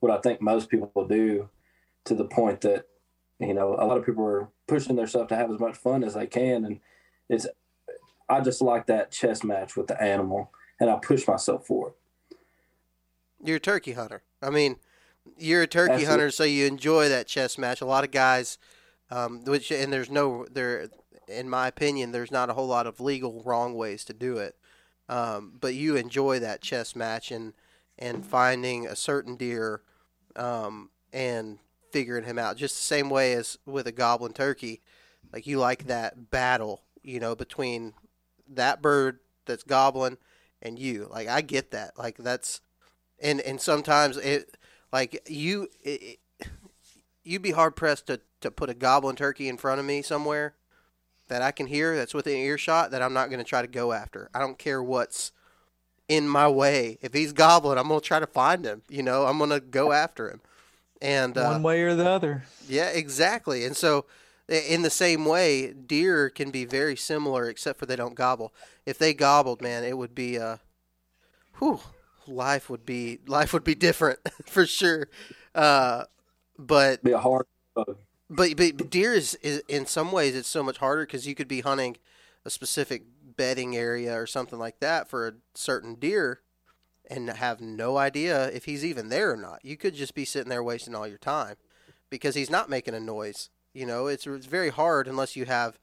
what 0.00 0.12
I 0.12 0.20
think 0.20 0.40
most 0.40 0.70
people 0.70 1.06
do 1.06 1.50
to 2.04 2.14
the 2.14 2.24
point 2.24 2.62
that, 2.62 2.86
you 3.38 3.52
know, 3.52 3.76
a 3.78 3.84
lot 3.84 3.98
of 3.98 4.06
people 4.06 4.24
are 4.24 4.48
pushing 4.66 4.96
themselves 4.96 5.28
to 5.28 5.36
have 5.36 5.50
as 5.50 5.60
much 5.60 5.76
fun 5.76 6.02
as 6.04 6.14
they 6.14 6.26
can. 6.26 6.64
And 6.64 6.80
it's, 7.28 7.46
I 8.28 8.40
just 8.40 8.62
like 8.62 8.86
that 8.86 9.10
chess 9.10 9.44
match 9.44 9.76
with 9.76 9.88
the 9.88 10.00
animal 10.00 10.50
and 10.80 10.88
I 10.88 10.96
push 10.96 11.26
myself 11.26 11.66
for 11.66 11.88
it. 11.88 11.94
You're 13.42 13.56
a 13.56 13.60
turkey 13.60 13.92
hunter. 13.92 14.22
I 14.42 14.50
mean, 14.50 14.76
you're 15.38 15.62
a 15.62 15.66
turkey 15.66 15.92
Absolutely. 15.92 16.10
hunter, 16.10 16.30
so 16.30 16.44
you 16.44 16.66
enjoy 16.66 17.08
that 17.08 17.26
chess 17.26 17.58
match. 17.58 17.80
A 17.80 17.86
lot 17.86 18.04
of 18.04 18.10
guys, 18.10 18.58
um, 19.10 19.44
which 19.44 19.70
and 19.70 19.92
there's 19.92 20.10
no 20.10 20.46
there, 20.50 20.88
in 21.28 21.48
my 21.48 21.68
opinion, 21.68 22.12
there's 22.12 22.30
not 22.30 22.50
a 22.50 22.54
whole 22.54 22.66
lot 22.66 22.86
of 22.86 23.00
legal 23.00 23.42
wrong 23.44 23.74
ways 23.74 24.04
to 24.04 24.12
do 24.12 24.38
it. 24.38 24.56
Um, 25.08 25.52
but 25.60 25.74
you 25.74 25.96
enjoy 25.96 26.38
that 26.40 26.62
chess 26.62 26.96
match 26.96 27.30
and 27.30 27.52
and 27.98 28.24
finding 28.24 28.86
a 28.86 28.96
certain 28.96 29.36
deer, 29.36 29.82
um, 30.34 30.90
and 31.12 31.58
figuring 31.92 32.24
him 32.24 32.38
out 32.38 32.56
just 32.56 32.76
the 32.76 32.82
same 32.82 33.08
way 33.08 33.32
as 33.32 33.58
with 33.64 33.86
a 33.86 33.92
goblin 33.92 34.32
turkey. 34.32 34.82
Like 35.32 35.46
you 35.46 35.58
like 35.58 35.86
that 35.86 36.30
battle, 36.30 36.82
you 37.02 37.20
know, 37.20 37.34
between 37.34 37.94
that 38.48 38.82
bird 38.82 39.20
that's 39.44 39.62
goblin 39.62 40.18
and 40.62 40.78
you. 40.78 41.08
Like 41.10 41.28
I 41.28 41.40
get 41.40 41.70
that. 41.70 41.98
Like 41.98 42.16
that's 42.18 42.60
and 43.20 43.40
and 43.40 43.60
sometimes 43.60 44.16
it 44.16 44.56
like 44.92 45.28
you 45.28 45.68
it, 45.82 46.18
you'd 47.24 47.42
be 47.42 47.52
hard 47.52 47.76
pressed 47.76 48.06
to 48.06 48.20
to 48.40 48.50
put 48.50 48.70
a 48.70 48.74
goblin 48.74 49.16
turkey 49.16 49.48
in 49.48 49.56
front 49.56 49.80
of 49.80 49.86
me 49.86 50.02
somewhere 50.02 50.54
that 51.28 51.42
I 51.42 51.50
can 51.50 51.66
hear 51.66 51.96
that's 51.96 52.14
within 52.14 52.36
earshot 52.36 52.90
that 52.92 53.02
I'm 53.02 53.12
not 53.12 53.28
going 53.28 53.38
to 53.38 53.44
try 53.44 53.62
to 53.62 53.68
go 53.68 53.92
after. 53.92 54.30
I 54.34 54.38
don't 54.38 54.58
care 54.58 54.82
what's 54.82 55.32
in 56.08 56.28
my 56.28 56.48
way. 56.48 56.98
If 57.02 57.12
he's 57.12 57.32
goblin, 57.32 57.78
I'm 57.78 57.88
going 57.88 58.00
to 58.00 58.06
try 58.06 58.20
to 58.20 58.26
find 58.26 58.64
him. 58.64 58.82
You 58.88 59.02
know, 59.02 59.26
I'm 59.26 59.38
going 59.38 59.50
to 59.50 59.60
go 59.60 59.92
after 59.92 60.30
him. 60.30 60.40
And 61.02 61.36
uh, 61.36 61.50
one 61.50 61.62
way 61.62 61.82
or 61.82 61.94
the 61.94 62.08
other. 62.08 62.44
Yeah, 62.68 62.88
exactly. 62.88 63.64
And 63.64 63.76
so, 63.76 64.06
in 64.48 64.82
the 64.82 64.90
same 64.90 65.24
way, 65.26 65.72
deer 65.72 66.30
can 66.30 66.50
be 66.50 66.64
very 66.64 66.96
similar, 66.96 67.48
except 67.48 67.78
for 67.78 67.86
they 67.86 67.96
don't 67.96 68.14
gobble. 68.14 68.54
If 68.86 68.96
they 68.96 69.12
gobbled, 69.12 69.60
man, 69.60 69.84
it 69.84 69.98
would 69.98 70.14
be 70.14 70.38
uh, 70.38 70.56
whew, 71.58 71.80
life 72.28 72.68
would 72.70 72.84
be 72.86 73.18
life 73.26 73.52
would 73.52 73.64
be 73.64 73.74
different 73.74 74.18
for 74.46 74.66
sure. 74.66 75.08
Uh, 75.54 76.04
but 76.58 77.02
be 77.02 77.12
a 77.12 77.18
hard. 77.18 77.46
But, 78.28 78.56
but 78.56 78.90
deer 78.90 79.12
is, 79.14 79.34
is 79.36 79.62
in 79.68 79.86
some 79.86 80.10
ways 80.10 80.34
it's 80.34 80.48
so 80.48 80.62
much 80.62 80.78
harder 80.78 81.06
because 81.06 81.26
you 81.26 81.34
could 81.34 81.48
be 81.48 81.60
hunting 81.60 81.96
a 82.44 82.50
specific 82.50 83.02
bedding 83.36 83.76
area 83.76 84.18
or 84.18 84.26
something 84.26 84.58
like 84.58 84.80
that 84.80 85.08
for 85.08 85.28
a 85.28 85.32
certain 85.54 85.94
deer 85.94 86.40
and 87.08 87.28
have 87.28 87.60
no 87.60 87.96
idea 87.98 88.48
if 88.48 88.64
he's 88.64 88.84
even 88.84 89.10
there 89.10 89.32
or 89.32 89.36
not. 89.36 89.64
You 89.64 89.76
could 89.76 89.94
just 89.94 90.14
be 90.14 90.24
sitting 90.24 90.48
there 90.48 90.62
wasting 90.62 90.94
all 90.94 91.06
your 91.06 91.18
time 91.18 91.56
because 92.10 92.34
he's 92.34 92.50
not 92.50 92.70
making 92.70 92.94
a 92.94 93.00
noise. 93.00 93.50
You 93.72 93.86
know, 93.86 94.06
it's, 94.06 94.26
it's 94.26 94.46
very 94.46 94.70
hard 94.70 95.06
unless 95.06 95.36
you 95.36 95.44
have 95.44 95.78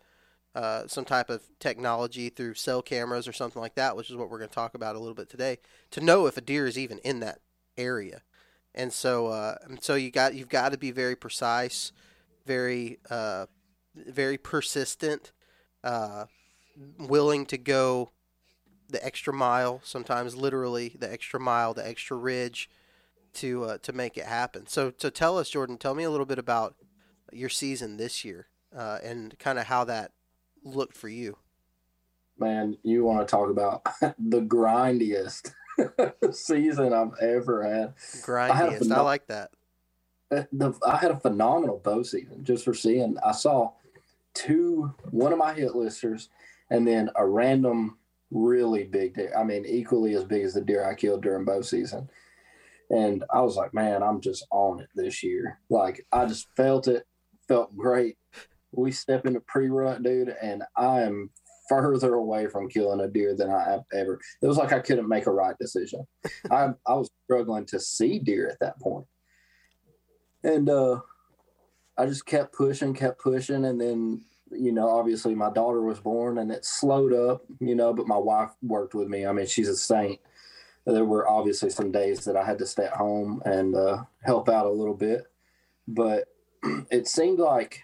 uh, 0.56 0.88
some 0.88 1.06
type 1.06 1.30
of 1.30 1.42
technology 1.60 2.30
through 2.30 2.54
cell 2.54 2.82
cameras 2.82 3.28
or 3.28 3.34
something 3.34 3.62
like 3.62 3.76
that, 3.76 3.96
which 3.96 4.10
is 4.10 4.16
what 4.16 4.30
we're 4.30 4.38
going 4.38 4.50
to 4.50 4.56
talk 4.56 4.76
about 4.76 4.96
a 4.96 5.00
little 5.00 5.16
bit 5.16 5.30
today, 5.30 5.58
to 5.92 6.02
know 6.02 6.28
if 6.28 6.38
a 6.38 6.42
deer 6.42 6.68
is 6.68 6.78
even 6.78 7.00
in 7.00 7.20
that 7.22 7.40
area. 7.78 8.22
And 8.76 8.92
so, 8.92 9.28
uh, 9.28 9.56
so 9.82 9.96
you 9.96 10.12
got 10.12 10.34
you've 10.36 10.50
got 10.50 10.72
to 10.72 10.78
be 10.78 10.92
very 10.92 11.16
precise, 11.16 11.92
very 12.46 13.00
uh, 13.10 13.46
very 13.96 14.38
persistent, 14.38 15.32
uh, 15.84 16.26
willing 16.98 17.46
to 17.48 17.58
go 17.58 18.12
the 18.90 19.04
extra 19.06 19.34
mile, 19.34 19.82
sometimes 19.84 20.36
literally 20.36 20.96
the 21.00 21.12
extra 21.12 21.40
mile, 21.40 21.74
the 21.74 21.88
extra 21.88 22.18
ridge, 22.18 22.70
to 23.34 23.64
uh, 23.66 23.78
to 23.80 23.94
make 23.94 24.18
it 24.18 24.26
happen. 24.26 24.68
So, 24.68 24.94
so 24.98 25.10
tell 25.10 25.38
us, 25.38 25.50
Jordan, 25.50 25.78
tell 25.78 25.96
me 25.96 26.04
a 26.04 26.10
little 26.10 26.26
bit 26.26 26.40
about 26.40 26.76
your 27.32 27.50
season 27.50 27.98
this 27.98 28.24
year 28.24 28.48
uh, 28.76 29.00
and 29.04 29.38
kind 29.40 29.60
of 29.60 29.66
how 29.66 29.84
that 29.86 30.12
looked 30.64 30.98
for 30.98 31.10
you? 31.10 31.38
Man, 32.38 32.78
you 32.84 33.04
want 33.04 33.28
to 33.28 33.32
talk 33.32 33.50
about 33.50 33.84
the 34.20 34.42
grindiest 34.42 35.54
season 36.32 36.94
I've 36.94 37.14
ever 37.22 37.64
had. 37.64 37.96
Grindiest, 38.22 38.92
I, 38.92 38.96
I 38.96 39.02
like 39.02 39.28
that. 39.28 39.52
The, 40.52 40.74
I 40.88 40.98
had 40.98 41.12
a 41.12 41.20
phenomenal 41.20 41.78
bow 41.78 42.02
season 42.02 42.44
just 42.44 42.66
for 42.66 42.74
seeing. 42.74 43.18
I 43.24 43.34
saw 43.34 43.74
two, 44.34 44.92
one 45.12 45.32
of 45.32 45.38
my 45.38 45.54
hit 45.54 45.76
listers, 45.76 46.30
and 46.72 46.88
then 46.88 47.12
a 47.16 47.24
random 47.24 48.00
really 48.32 48.84
big 48.84 49.14
deer. 49.14 49.32
I 49.38 49.44
mean, 49.44 49.64
equally 49.66 50.16
as 50.16 50.24
big 50.24 50.44
as 50.44 50.56
the 50.56 50.62
deer 50.62 50.90
I 50.90 50.96
killed 50.96 51.22
during 51.22 51.46
bow 51.46 51.62
season. 51.62 52.10
And 52.90 53.24
I 53.32 53.42
was 53.42 53.56
like, 53.56 53.74
man, 53.74 54.04
I'm 54.04 54.22
just 54.22 54.46
on 54.52 54.80
it 54.82 54.90
this 54.96 55.24
year. 55.24 55.60
Like, 55.70 56.06
I 56.12 56.26
just 56.26 56.48
felt 56.56 56.88
it, 56.88 57.06
felt 57.48 57.76
great 57.78 58.18
we 58.76 58.92
step 58.92 59.26
into 59.26 59.40
pre-rut, 59.42 60.04
dude, 60.04 60.36
and 60.42 60.64
I 60.76 61.02
am 61.02 61.30
further 61.70 62.16
away 62.16 62.48
from 62.48 62.70
killing 62.70 63.02
a 63.02 63.08
deer 63.08 63.36
than 63.36 63.50
I 63.50 63.64
have 63.70 63.84
ever. 63.94 64.20
It 64.42 64.48
was 64.48 64.58
like 64.58 64.74
I 64.74 64.80
couldn't 64.80 65.08
make 65.08 65.28
a 65.28 65.32
right 65.32 65.58
decision. 65.60 66.06
I 66.52 66.70
I 66.88 66.94
was 66.94 67.10
struggling 67.26 67.66
to 67.68 67.80
see 67.80 68.20
deer 68.20 68.50
at 68.50 68.60
that 68.60 68.80
point, 68.80 69.06
and 70.44 70.70
uh, 70.70 71.00
I 71.98 72.06
just 72.06 72.26
kept 72.26 72.54
pushing, 72.54 72.94
kept 72.94 73.22
pushing, 73.22 73.66
and 73.66 73.80
then 73.80 74.22
you 74.52 74.72
know, 74.72 74.90
obviously 74.90 75.36
my 75.36 75.52
daughter 75.52 75.82
was 75.82 76.00
born, 76.00 76.38
and 76.38 76.52
it 76.52 76.66
slowed 76.66 77.14
up, 77.14 77.44
you 77.60 77.76
know. 77.76 77.94
But 77.94 78.08
my 78.08 78.18
wife 78.18 78.52
worked 78.62 78.94
with 78.94 79.08
me. 79.08 79.26
I 79.26 79.32
mean, 79.32 79.48
she's 79.48 79.70
a 79.70 79.76
saint. 79.76 80.20
There 80.86 81.06
were 81.06 81.28
obviously 81.30 81.70
some 81.70 81.92
days 81.92 82.26
that 82.26 82.36
I 82.36 82.46
had 82.46 82.60
to 82.60 82.66
stay 82.66 82.86
at 82.86 82.94
home 82.94 83.42
and 83.46 83.74
uh, 83.74 84.04
help 84.22 84.50
out 84.50 84.66
a 84.66 84.72
little 84.72 84.94
bit, 84.94 85.24
but 85.88 86.28
it 86.92 87.08
seemed 87.08 87.40
like 87.40 87.82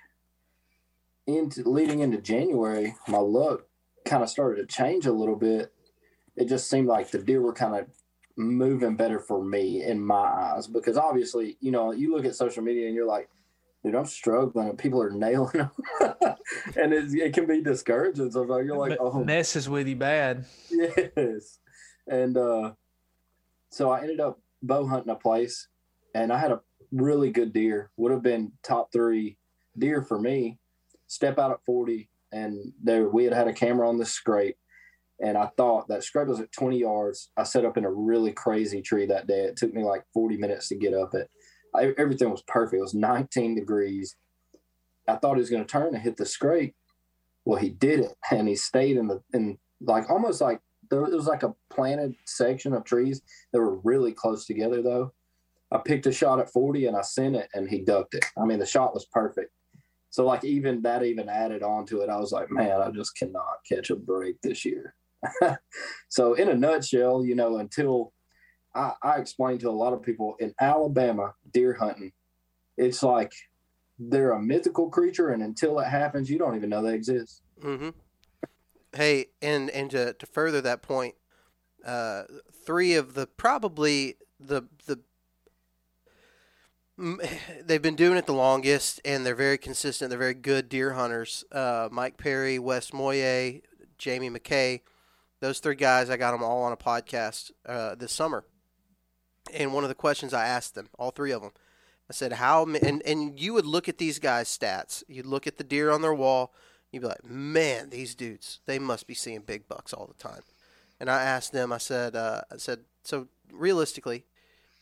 into 1.38 1.68
leading 1.70 2.00
into 2.00 2.20
January, 2.20 2.96
my 3.08 3.18
luck 3.18 3.66
kind 4.06 4.24
of 4.24 4.30
started 4.30 4.62
to 4.62 4.76
change 4.76 5.06
a 5.06 5.12
little 5.12 5.36
bit. 5.36 5.74
It 6.36 6.48
just 6.48 6.70
seemed 6.70 6.88
like 6.88 7.12
the 7.12 7.20
deer 7.20 7.42
were 7.42 7.54
kind 7.54 7.76
of 7.76 7.88
moving 8.38 8.96
better 8.96 9.20
for 9.20 9.44
me 9.44 9.84
in 9.84 10.04
my 10.04 10.16
eyes 10.16 10.68
because 10.68 10.98
obviously, 10.98 11.58
you 11.60 11.72
know, 11.72 11.92
you 11.92 12.16
look 12.16 12.26
at 12.26 12.36
social 12.36 12.64
media 12.64 12.88
and 12.88 12.96
you're 12.96 13.06
like, 13.06 13.30
dude, 13.84 13.96
I'm 13.96 14.06
struggling 14.06 14.76
people 14.78 15.02
are 15.02 15.10
nailing 15.10 15.52
them. 15.52 15.72
and 16.76 16.94
it, 16.94 17.14
it, 17.14 17.34
can 17.34 17.46
be 17.46 17.62
discouraging. 17.62 18.32
So 18.32 18.44
you're 18.60 18.78
like, 18.78 18.98
oh, 19.00 19.24
messes 19.24 19.68
with 19.68 19.88
you 19.88 19.96
bad. 19.96 20.46
Yes. 20.70 21.60
And 22.08 22.38
uh, 22.38 22.74
so 23.70 23.92
I 23.92 24.02
ended 24.02 24.20
up 24.20 24.40
bow 24.62 24.88
hunting 24.88 25.12
a 25.12 25.16
place 25.16 25.68
and 26.14 26.32
I 26.34 26.40
had 26.40 26.52
a 26.52 26.62
really 26.92 27.30
good 27.30 27.54
deer, 27.54 27.92
would 27.98 28.12
have 28.12 28.24
been 28.24 28.54
top 28.64 28.92
three 28.92 29.38
deer 29.78 30.02
for 30.02 30.20
me 30.20 30.59
step 31.10 31.38
out 31.38 31.52
at 31.52 31.66
40 31.66 32.10
and 32.32 32.72
there 32.82 33.10
we 33.10 33.26
had 33.26 33.34
had 33.34 33.48
a 33.48 33.54
camera 33.54 33.90
on 33.90 33.98
the 33.98 34.06
scrape 34.06 34.58
and 35.22 35.38
I 35.38 35.48
thought 35.58 35.88
that 35.90 36.04
scrape 36.04 36.28
was 36.28 36.40
at 36.40 36.52
20 36.52 36.80
yards. 36.80 37.32
I 37.36 37.44
set 37.44 37.66
up 37.66 37.78
in 37.78 37.84
a 37.84 37.92
really 37.92 38.32
crazy 38.32 38.82
tree 38.82 39.06
that 39.08 39.28
day. 39.28 39.42
It 39.42 39.58
took 39.58 39.74
me 39.74 39.84
like 39.84 40.06
40 40.14 40.38
minutes 40.38 40.70
to 40.70 40.76
get 40.76 40.94
up 40.94 41.14
it. 41.14 41.30
I, 41.76 41.94
everything 41.98 42.30
was 42.32 42.42
perfect. 42.48 42.80
It 42.80 42.82
was 42.82 42.94
19 42.94 43.56
degrees. 43.56 44.16
I 45.08 45.16
thought 45.16 45.36
he 45.36 45.42
was 45.42 45.50
going 45.50 45.64
to 45.64 45.72
turn 45.72 45.94
and 45.94 46.04
hit 46.04 46.18
the 46.18 46.26
scrape. 46.26 46.76
Well, 47.46 47.60
he 47.60 47.70
did 47.70 48.00
it, 48.00 48.14
and 48.32 48.48
he 48.48 48.56
stayed 48.56 48.98
in 48.98 49.08
the 49.08 49.22
in 49.34 49.58
like 49.82 50.10
almost 50.10 50.42
like 50.42 50.62
there 50.90 51.02
was 51.02 51.26
like 51.26 51.44
a 51.44 51.56
planted 51.70 52.16
section 52.26 52.74
of 52.74 52.84
trees 52.84 53.22
that 53.52 53.60
were 53.60 53.80
really 53.80 54.12
close 54.12 54.46
together. 54.46 54.82
Though 54.82 55.14
I 55.72 55.80
picked 55.80 56.06
a 56.06 56.12
shot 56.12 56.40
at 56.40 56.52
40 56.52 56.88
and 56.88 56.98
I 56.98 57.02
sent 57.02 57.36
it, 57.36 57.50
and 57.54 57.70
he 57.70 57.82
ducked 57.82 58.16
it. 58.16 58.26
I 58.38 58.46
mean, 58.46 58.60
the 58.60 58.66
shot 58.66 58.94
was 58.94 59.06
perfect. 59.06 59.52
So 60.10 60.26
like 60.26 60.44
even 60.44 60.82
that 60.82 61.04
even 61.04 61.30
added 61.30 61.64
on 61.64 61.86
to 61.88 62.02
it. 62.02 62.10
I 62.10 62.18
was 62.18 62.32
like, 62.32 62.50
man, 62.50 62.82
I 62.82 62.90
just 62.92 63.16
cannot 63.16 63.60
catch 63.68 63.90
a 63.90 63.96
break 63.96 64.42
this 64.42 64.66
year. 64.66 64.96
so 66.10 66.34
in 66.34 66.50
a 66.50 66.56
nutshell, 66.56 67.24
you 67.24 67.36
know, 67.36 67.58
until 67.58 68.14
I, 68.74 68.94
I 69.02 69.18
explained 69.18 69.60
to 69.62 69.70
a 69.70 69.72
lot 69.72 69.94
of 69.94 70.02
people 70.02 70.36
in 70.40 70.54
Alabama 70.60 71.34
deer 71.52 71.74
hunting, 71.74 72.12
it's 72.78 73.04
like 73.04 73.34
they're 74.00 74.32
a 74.32 74.42
mythical 74.42 74.90
creature, 74.90 75.30
and 75.30 75.44
until 75.44 75.80
it 75.80 75.88
happens, 75.88 76.30
you 76.30 76.40
don't 76.40 76.56
even 76.56 76.70
know 76.70 76.82
they 76.82 76.94
exist. 76.94 77.42
Mm-hmm. 77.62 77.90
Hey, 78.96 79.28
and 79.42 79.70
and 79.72 79.92
to, 79.92 80.14
to 80.14 80.26
further 80.26 80.62
that 80.62 80.82
point, 80.82 81.16
uh, 81.86 82.24
three 82.66 82.96
of 82.96 83.14
the 83.14 83.28
probably 83.28 84.16
the 84.40 84.64
the 84.86 85.00
they've 87.64 87.82
been 87.82 87.96
doing 87.96 88.18
it 88.18 88.26
the 88.26 88.34
longest, 88.34 89.00
and 89.06 89.26
they're 89.26 89.36
very 89.36 89.58
consistent. 89.58 90.10
They're 90.10 90.20
very 90.20 90.34
good 90.34 90.70
deer 90.70 90.94
hunters. 90.94 91.44
Uh, 91.52 91.90
Mike 91.92 92.18
Perry, 92.18 92.60
Wes 92.60 92.94
Moye, 92.94 93.62
Jamie 93.98 94.30
McKay, 94.30 94.82
those 95.40 95.60
three 95.60 95.76
guys. 95.76 96.10
I 96.10 96.18
got 96.18 96.32
them 96.32 96.44
all 96.44 96.64
on 96.64 96.74
a 96.74 96.78
podcast 96.78 97.52
uh, 97.66 97.96
this 97.96 98.12
summer. 98.12 98.44
And 99.54 99.74
one 99.74 99.84
of 99.84 99.90
the 99.90 99.96
questions 99.96 100.34
I 100.34 100.46
asked 100.46 100.76
them, 100.76 100.90
all 100.98 101.12
three 101.12 101.32
of 101.32 101.42
them, 101.42 101.52
I 102.10 102.14
said, 102.14 102.34
"How?" 102.34 102.66
And 102.66 103.02
and 103.04 103.40
you 103.40 103.54
would 103.54 103.66
look 103.66 103.88
at 103.88 103.98
these 103.98 104.20
guys' 104.20 104.56
stats. 104.56 105.04
You'd 105.08 105.26
look 105.26 105.48
at 105.48 105.58
the 105.58 105.64
deer 105.64 105.90
on 105.90 106.02
their 106.02 106.14
wall. 106.14 106.54
You'd 106.92 107.02
be 107.02 107.08
like, 107.08 107.24
"Man, 107.24 107.90
these 107.90 108.14
dudes, 108.14 108.60
they 108.66 108.78
must 108.78 109.08
be 109.08 109.14
seeing 109.14 109.42
big 109.42 109.68
bucks 109.68 109.94
all 109.94 110.08
the 110.08 110.22
time." 110.22 110.42
And 111.00 111.10
I 111.10 111.24
asked 111.24 111.52
them. 111.54 111.72
I 111.72 111.78
said, 111.78 112.16
uh, 112.16 112.42
"I 112.52 112.58
said, 112.58 112.80
so 113.04 113.28
realistically, 113.52 114.26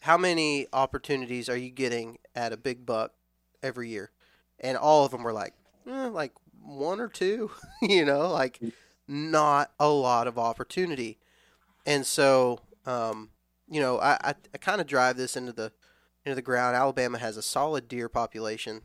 how 0.02 0.18
many 0.18 0.68
opportunities 0.74 1.50
are 1.50 1.58
you 1.58 1.70
getting 1.70 2.20
at 2.36 2.54
a 2.54 2.58
big 2.58 2.86
buck 2.86 3.14
every 3.64 3.90
year? 3.90 4.12
And 4.60 4.78
all 4.78 5.06
of 5.06 5.12
them 5.12 5.24
were 5.24 5.34
like, 5.34 5.54
eh, 5.88 6.08
like 6.08 6.34
one 6.62 7.00
or 7.00 7.08
two, 7.08 7.52
you 7.82 8.06
know, 8.06 8.30
like 8.30 8.60
not 9.08 9.72
a 9.80 9.90
lot 9.90 10.28
of 10.28 10.38
opportunity. 10.38 11.18
And 11.86 12.06
so, 12.06 12.60
um, 12.86 13.30
you 13.70 13.80
know, 13.80 14.00
I, 14.00 14.18
I, 14.24 14.36
I 14.54 14.58
kind 14.58 14.82
of 14.82 14.88
drive 14.88 15.18
this 15.18 15.36
into 15.36 15.54
the 15.54 15.72
into 16.26 16.36
the 16.36 16.42
ground. 16.42 16.76
Alabama 16.76 17.18
has 17.18 17.38
a 17.38 17.42
solid 17.42 17.88
deer 17.88 18.10
population, 18.10 18.82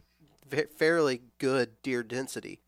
fairly 0.76 1.23
good 1.38 1.83
deer 1.83 2.04
density 2.04 2.61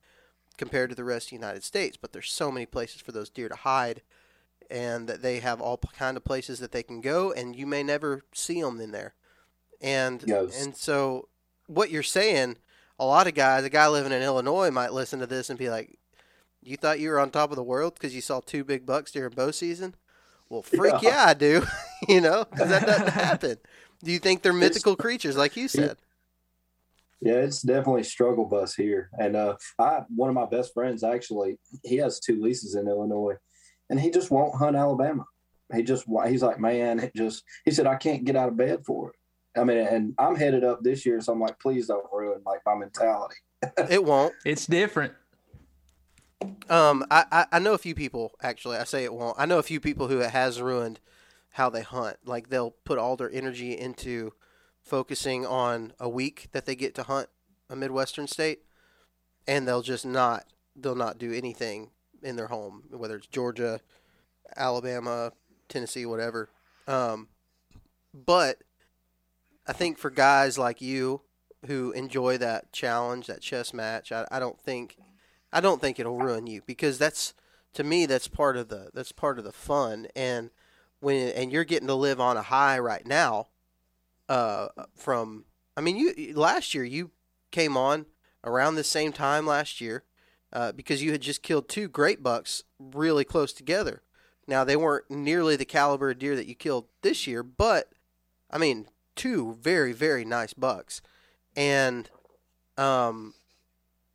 compared 0.57 0.91
to 0.91 0.97
the 0.97 1.05
rest 1.05 1.27
of 1.27 1.31
the 1.31 1.37
United 1.37 1.63
States, 1.63 1.97
but 1.97 2.13
there's 2.13 2.31
so 2.31 2.51
many 2.51 2.67
places 2.67 3.01
for 3.01 3.13
those 3.13 3.31
deer 3.31 3.49
to 3.49 3.55
hide 3.55 4.03
and 4.71 5.09
that 5.09 5.23
they 5.23 5.41
have 5.41 5.61
all 5.61 5.79
kind 5.97 6.17
of 6.17 6.25
places 6.25 6.59
that 6.61 6.73
they 6.73 6.83
can 6.83 7.01
go, 7.01 7.33
and 7.33 7.57
you 7.57 7.67
may 7.67 7.83
never 7.83 8.23
see 8.33 8.61
them 8.61 8.81
in 8.81 8.93
there. 8.93 9.15
And 9.81 10.25
yes. 10.27 10.63
and 10.63 10.77
so 10.77 11.29
what 11.67 11.91
you're 11.91 12.03
saying, 12.03 12.57
a 12.99 13.05
lot 13.05 13.27
of 13.27 13.35
guys, 13.35 13.65
a 13.65 13.71
guy 13.71 13.89
living 13.89 14.13
in 14.13 14.23
Illinois 14.23 14.71
might 14.71 14.93
listen 14.93 15.21
to 15.21 15.27
this 15.27 15.51
and 15.51 15.59
be 15.59 15.71
like, 15.71 15.99
"You 16.63 16.77
thought 16.77 17.01
you 17.01 17.11
were 17.11 17.21
on 17.21 17.31
top 17.31 17.51
of 17.51 17.57
the 17.57 17.63
world 17.63 17.95
because 17.95 18.15
you 18.15 18.21
saw 18.21 18.41
two 18.41 18.65
big 18.65 18.87
bucks 18.87 19.13
during 19.13 19.31
bow 19.31 19.51
season." 19.51 19.95
Well, 20.49 20.63
freak 20.63 21.03
yeah, 21.03 21.11
yeah 21.11 21.25
I 21.27 21.35
do. 21.35 21.67
you 22.09 22.21
know, 22.21 22.45
because 22.51 22.69
that 22.71 22.87
doesn't 22.87 23.09
happen. 23.09 23.59
Do 24.03 24.13
you 24.13 24.19
think 24.19 24.43
they're 24.43 24.53
mythical 24.53 24.97
creatures, 24.97 25.37
like 25.37 25.57
you 25.57 25.69
said? 25.69 25.97
Yeah, 27.21 27.37
it's 27.37 27.63
definitely 27.63 28.03
struggle 28.03 28.45
bus 28.45 28.75
here. 28.75 29.09
And 29.19 29.35
uh, 29.35 29.57
I, 29.79 30.03
one 30.15 30.29
of 30.29 30.35
my 30.35 30.45
best 30.45 30.75
friends, 30.75 31.03
actually, 31.03 31.59
he 31.83 31.97
has 31.97 32.21
two 32.21 32.39
leases 32.39 32.75
in 32.75 32.87
Illinois, 32.87 33.37
and 33.91 34.01
he 34.01 34.11
just 34.11 34.31
won't 34.31 34.55
hunt 34.55 34.77
Alabama. 34.77 35.25
He 35.75 35.83
just 35.83 36.05
he's 36.29 36.43
like, 36.43 36.61
man, 36.61 37.01
it 37.01 37.15
just 37.15 37.45
he 37.65 37.71
said 37.71 37.87
I 37.87 37.97
can't 37.97 38.25
get 38.25 38.37
out 38.37 38.49
of 38.49 38.57
bed 38.57 38.85
for 38.85 39.11
it. 39.11 39.17
I 39.59 39.65
mean, 39.65 39.79
and 39.79 40.15
I'm 40.19 40.37
headed 40.37 40.65
up 40.65 40.83
this 40.83 41.07
year, 41.07 41.21
so 41.21 41.33
I'm 41.33 41.41
like, 41.41 41.59
please 41.61 41.87
don't 41.87 42.05
ruin 42.13 42.41
like 42.45 42.61
my 42.67 42.75
mentality. 42.75 43.37
it 43.89 44.05
won't. 44.05 44.35
It's 44.45 44.67
different. 44.67 45.13
Um, 46.69 47.05
I, 47.11 47.47
I 47.51 47.59
know 47.59 47.73
a 47.73 47.79
few 47.79 47.95
people 47.95 48.33
actually. 48.43 48.77
I 48.77 48.85
say 48.85 49.05
it 49.05 49.15
won't. 49.15 49.39
I 49.39 49.47
know 49.47 49.59
a 49.59 49.63
few 49.63 49.81
people 49.81 50.09
who 50.09 50.21
it 50.21 50.31
has 50.31 50.61
ruined 50.61 51.01
how 51.53 51.71
they 51.71 51.83
hunt. 51.83 52.19
Like 52.25 52.49
they'll 52.49 52.73
put 52.85 52.99
all 52.99 53.17
their 53.17 53.31
energy 53.31 53.79
into 53.79 54.33
focusing 54.83 55.47
on 55.47 55.93
a 55.99 56.09
week 56.09 56.49
that 56.53 56.67
they 56.67 56.75
get 56.75 56.95
to 56.97 57.05
hunt 57.05 57.29
a 57.71 57.77
midwestern 57.77 58.27
state, 58.27 58.63
and 59.47 59.67
they'll 59.67 59.83
just 59.83 60.05
not 60.05 60.45
they'll 60.77 60.95
not 60.95 61.19
do 61.19 61.33
anything 61.33 61.91
in 62.25 62.37
their 62.37 62.49
home, 62.49 62.85
whether 62.91 63.17
it's 63.17 63.27
Georgia, 63.27 63.81
Alabama, 64.57 65.33
Tennessee, 65.69 66.07
whatever. 66.07 66.49
Um, 66.89 67.29
but 68.13 68.59
I 69.67 69.73
think 69.73 69.99
for 69.99 70.11
guys 70.11 70.59
like 70.59 70.81
you 70.81 71.23
who 71.67 71.93
enjoy 71.93 72.39
that 72.39 72.73
challenge, 72.73 73.27
that 73.27 73.41
chess 73.41 73.73
match, 73.73 74.13
I, 74.13 74.27
I 74.31 74.39
don't 74.39 74.61
think 74.61 74.99
I 75.53 75.61
don't 75.61 75.81
think 75.81 76.01
it'll 76.01 76.19
ruin 76.19 76.47
you 76.47 76.63
because 76.67 76.99
that's 76.99 77.33
to 77.75 77.85
me 77.85 78.07
that's 78.07 78.29
part 78.29 78.57
of 78.57 78.69
the 78.69 78.91
that's 78.93 79.13
part 79.13 79.39
of 79.39 79.45
the 79.45 79.53
fun 79.53 80.09
and 80.17 80.51
when 81.01 81.31
and 81.31 81.53
you're 81.53 81.65
getting 81.65 81.89
to 81.89 81.95
live 81.95 82.21
on 82.21 82.37
a 82.37 82.43
high 82.43 82.79
right 82.79 83.07
now 83.07 83.49
uh 84.29 84.69
from 84.97 85.45
I 85.77 85.81
mean 85.81 85.97
you 85.97 86.35
last 86.35 86.75
year 86.75 86.85
you 86.85 87.11
came 87.51 87.77
on 87.77 88.07
around 88.43 88.75
the 88.75 88.85
same 88.85 89.13
time 89.13 89.47
last 89.47 89.81
year 89.81 90.03
uh, 90.55 90.73
because 90.73 91.03
you 91.03 91.13
had 91.13 91.21
just 91.21 91.43
killed 91.43 91.69
two 91.69 91.89
great 91.89 92.23
bucks 92.23 92.63
really 92.79 93.25
close 93.25 93.53
together. 93.53 94.03
Now 94.47 94.65
they 94.65 94.77
weren't 94.77 95.11
nearly 95.11 95.57
the 95.57 95.65
caliber 95.65 96.11
of 96.11 96.19
deer 96.19 96.37
that 96.37 96.47
you 96.47 96.55
killed 96.55 96.87
this 97.03 97.27
year, 97.27 97.43
but 97.43 97.91
I 98.51 98.59
mean 98.59 98.87
two 99.17 99.59
very 99.61 99.93
very 99.93 100.25
nice 100.25 100.55
bucks, 100.55 101.03
and 101.57 102.09
um, 102.77 103.35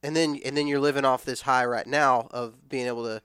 and 0.01 0.15
then 0.15 0.39
and 0.45 0.55
then 0.55 0.67
you're 0.67 0.79
living 0.79 1.05
off 1.05 1.25
this 1.25 1.41
high 1.41 1.65
right 1.65 1.87
now 1.87 2.27
of 2.31 2.69
being 2.69 2.87
able 2.87 3.03
to 3.03 3.21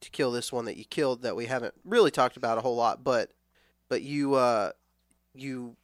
to 0.00 0.10
kill 0.10 0.30
this 0.30 0.52
one 0.52 0.66
that 0.66 0.76
you 0.76 0.84
killed 0.84 1.22
that 1.22 1.34
we 1.34 1.46
haven't 1.46 1.74
really 1.82 2.10
talked 2.10 2.36
about 2.36 2.58
a 2.58 2.60
whole 2.60 2.76
lot, 2.76 3.02
but 3.02 3.32
but 3.88 4.02
you 4.02 4.34
uh 4.34 4.72
you 5.34 5.76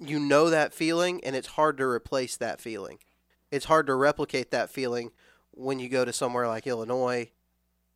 you 0.00 0.18
know 0.18 0.50
that 0.50 0.72
feeling 0.72 1.22
and 1.24 1.36
it's 1.36 1.48
hard 1.48 1.76
to 1.78 1.84
replace 1.84 2.36
that 2.36 2.60
feeling. 2.60 2.98
It's 3.50 3.66
hard 3.66 3.86
to 3.88 3.94
replicate 3.94 4.50
that 4.50 4.70
feeling 4.70 5.10
when 5.56 5.78
you 5.78 5.88
go 5.88 6.04
to 6.04 6.12
somewhere 6.12 6.48
like 6.48 6.66
Illinois, 6.66 7.30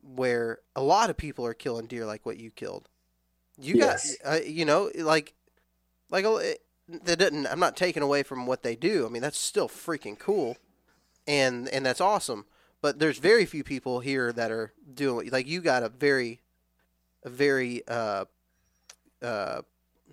where 0.01 0.59
a 0.75 0.81
lot 0.81 1.09
of 1.09 1.17
people 1.17 1.45
are 1.45 1.53
killing 1.53 1.87
deer 1.87 2.05
like 2.05 2.25
what 2.25 2.37
you 2.37 2.51
killed. 2.51 2.87
You 3.59 3.75
yes. 3.75 4.17
got, 4.23 4.33
uh, 4.33 4.41
you 4.41 4.65
know, 4.65 4.89
like, 4.95 5.33
like 6.09 6.25
it, 6.25 6.61
that 6.87 7.19
didn't. 7.19 7.47
I'm 7.47 7.59
not 7.59 7.75
taking 7.75 8.03
away 8.03 8.23
from 8.23 8.45
what 8.45 8.63
they 8.63 8.75
do. 8.75 9.05
I 9.05 9.09
mean, 9.09 9.21
that's 9.21 9.37
still 9.37 9.67
freaking 9.67 10.17
cool, 10.17 10.57
and 11.27 11.67
and 11.69 11.85
that's 11.85 12.01
awesome. 12.01 12.45
But 12.81 12.99
there's 12.99 13.17
very 13.17 13.45
few 13.45 13.63
people 13.63 13.99
here 13.99 14.31
that 14.31 14.51
are 14.51 14.73
doing 14.93 15.29
like 15.29 15.47
you 15.47 15.59
got 15.61 15.83
a 15.83 15.89
very, 15.89 16.41
a 17.23 17.29
very 17.29 17.83
uh, 17.87 18.25
uh, 19.21 19.61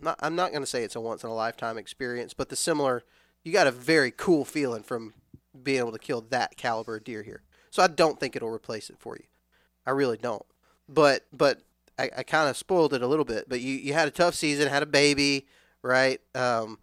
not, 0.01 0.19
I'm 0.21 0.37
not 0.37 0.51
going 0.51 0.63
to 0.63 0.67
say 0.67 0.83
it's 0.83 0.97
a 0.97 1.01
once 1.01 1.25
in 1.25 1.31
a 1.31 1.35
lifetime 1.35 1.79
experience, 1.79 2.35
but 2.35 2.49
the 2.49 2.57
similar, 2.57 3.05
you 3.43 3.53
got 3.53 3.67
a 3.67 3.73
very 3.73 4.11
cool 4.11 4.45
feeling 4.45 4.83
from 4.83 5.15
being 5.62 5.79
able 5.79 5.92
to 5.92 5.99
kill 5.99 6.21
that 6.31 6.57
caliber 6.57 6.97
of 6.97 7.05
deer 7.05 7.23
here. 7.23 7.42
So 7.71 7.83
I 7.83 7.88
don't 7.88 8.19
think 8.19 8.37
it'll 8.37 8.49
replace 8.49 8.90
it 8.90 8.97
for 8.99 9.16
you. 9.16 9.25
I 9.87 9.90
really 9.90 10.16
don't. 10.16 10.45
But 10.88 11.27
but 11.33 11.62
I, 11.99 12.11
I 12.19 12.23
kind 12.23 12.49
of 12.49 12.57
spoiled 12.57 12.95
it 12.95 13.03
a 13.03 13.07
little 13.07 13.25
bit. 13.25 13.49
But 13.49 13.61
you, 13.61 13.75
you 13.75 13.92
had 13.92 14.09
a 14.09 14.12
tough 14.12 14.35
season, 14.35 14.69
had 14.69 14.83
a 14.83 14.87
baby, 14.87 15.47
right? 15.83 16.21
Um, 16.35 16.79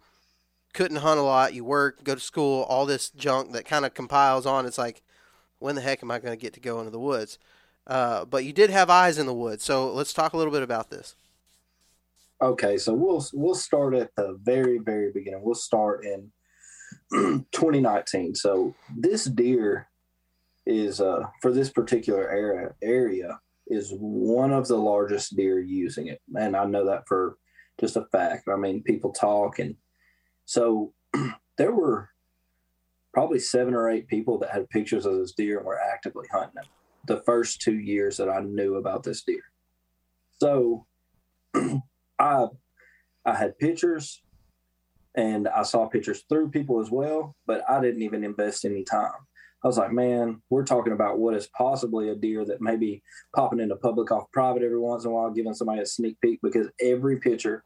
couldn't 0.72 0.98
hunt 0.98 1.20
a 1.20 1.22
lot. 1.22 1.54
You 1.54 1.64
work, 1.64 2.04
go 2.04 2.14
to 2.14 2.20
school, 2.20 2.64
all 2.64 2.86
this 2.86 3.10
junk 3.10 3.52
that 3.52 3.64
kind 3.64 3.84
of 3.84 3.94
compiles 3.94 4.44
on. 4.44 4.66
It's 4.66 4.78
like, 4.78 5.02
when 5.58 5.76
the 5.76 5.80
heck 5.80 6.02
am 6.02 6.10
I 6.10 6.18
going 6.18 6.36
to 6.36 6.40
get 6.40 6.52
to 6.54 6.60
go 6.60 6.78
into 6.80 6.90
the 6.90 6.98
woods? 6.98 7.38
Uh, 7.86 8.24
but 8.24 8.44
you 8.44 8.52
did 8.52 8.70
have 8.70 8.90
eyes 8.90 9.18
in 9.18 9.26
the 9.26 9.34
woods, 9.34 9.62
so 9.62 9.92
let's 9.92 10.12
talk 10.12 10.32
a 10.32 10.36
little 10.36 10.52
bit 10.52 10.62
about 10.62 10.90
this. 10.90 11.14
Okay, 12.42 12.76
so 12.76 12.92
we'll 12.92 13.24
we'll 13.32 13.54
start 13.54 13.94
at 13.94 14.14
the 14.16 14.38
very 14.42 14.78
very 14.78 15.12
beginning. 15.12 15.42
We'll 15.42 15.54
start 15.54 16.04
in 16.04 16.32
2019. 17.12 18.34
So 18.34 18.74
this 18.96 19.24
deer 19.24 19.88
is 20.66 21.00
uh, 21.00 21.26
for 21.42 21.52
this 21.52 21.70
particular 21.70 22.28
area 22.28 22.70
area 22.82 23.40
is 23.66 23.92
one 23.98 24.52
of 24.52 24.68
the 24.68 24.76
largest 24.76 25.36
deer 25.36 25.60
using 25.60 26.08
it, 26.08 26.20
and 26.36 26.56
I 26.56 26.64
know 26.64 26.86
that 26.86 27.06
for 27.06 27.36
just 27.80 27.96
a 27.96 28.06
fact. 28.12 28.48
I 28.48 28.56
mean, 28.56 28.82
people 28.82 29.12
talk, 29.12 29.58
and 29.58 29.76
so 30.44 30.92
there 31.58 31.72
were 31.72 32.10
probably 33.12 33.38
seven 33.38 33.74
or 33.74 33.88
eight 33.88 34.08
people 34.08 34.38
that 34.38 34.50
had 34.50 34.68
pictures 34.70 35.06
of 35.06 35.16
this 35.16 35.32
deer 35.32 35.58
and 35.58 35.66
were 35.66 35.80
actively 35.80 36.26
hunting 36.32 36.62
him. 36.62 36.68
The 37.06 37.22
first 37.24 37.60
two 37.60 37.78
years 37.78 38.16
that 38.16 38.28
I 38.28 38.40
knew 38.40 38.76
about 38.76 39.02
this 39.02 39.22
deer, 39.22 39.44
so 40.40 40.86
I 42.18 42.46
I 43.26 43.34
had 43.34 43.58
pictures 43.58 44.22
and 45.16 45.48
I 45.48 45.62
saw 45.62 45.86
pictures 45.86 46.24
through 46.28 46.50
people 46.50 46.80
as 46.80 46.90
well, 46.90 47.36
but 47.46 47.62
I 47.68 47.80
didn't 47.80 48.02
even 48.02 48.24
invest 48.24 48.64
any 48.64 48.82
time. 48.82 49.12
I 49.62 49.66
was 49.66 49.78
like, 49.78 49.92
man, 49.92 50.42
we're 50.50 50.64
talking 50.64 50.92
about 50.92 51.18
what 51.18 51.34
is 51.34 51.48
possibly 51.56 52.10
a 52.10 52.14
deer 52.14 52.44
that 52.44 52.60
may 52.60 52.76
be 52.76 53.02
popping 53.34 53.60
into 53.60 53.76
public 53.76 54.12
off 54.12 54.30
private 54.30 54.62
every 54.62 54.78
once 54.78 55.04
in 55.04 55.10
a 55.10 55.14
while, 55.14 55.30
giving 55.30 55.54
somebody 55.54 55.80
a 55.80 55.86
sneak 55.86 56.20
peek 56.20 56.40
because 56.42 56.68
every 56.82 57.18
picture 57.18 57.64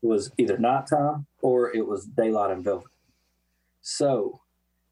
was 0.00 0.30
either 0.38 0.58
nighttime 0.58 1.26
or 1.42 1.74
it 1.74 1.84
was 1.84 2.04
daylight 2.04 2.52
and 2.52 2.62
velvet. 2.62 2.86
So 3.82 4.40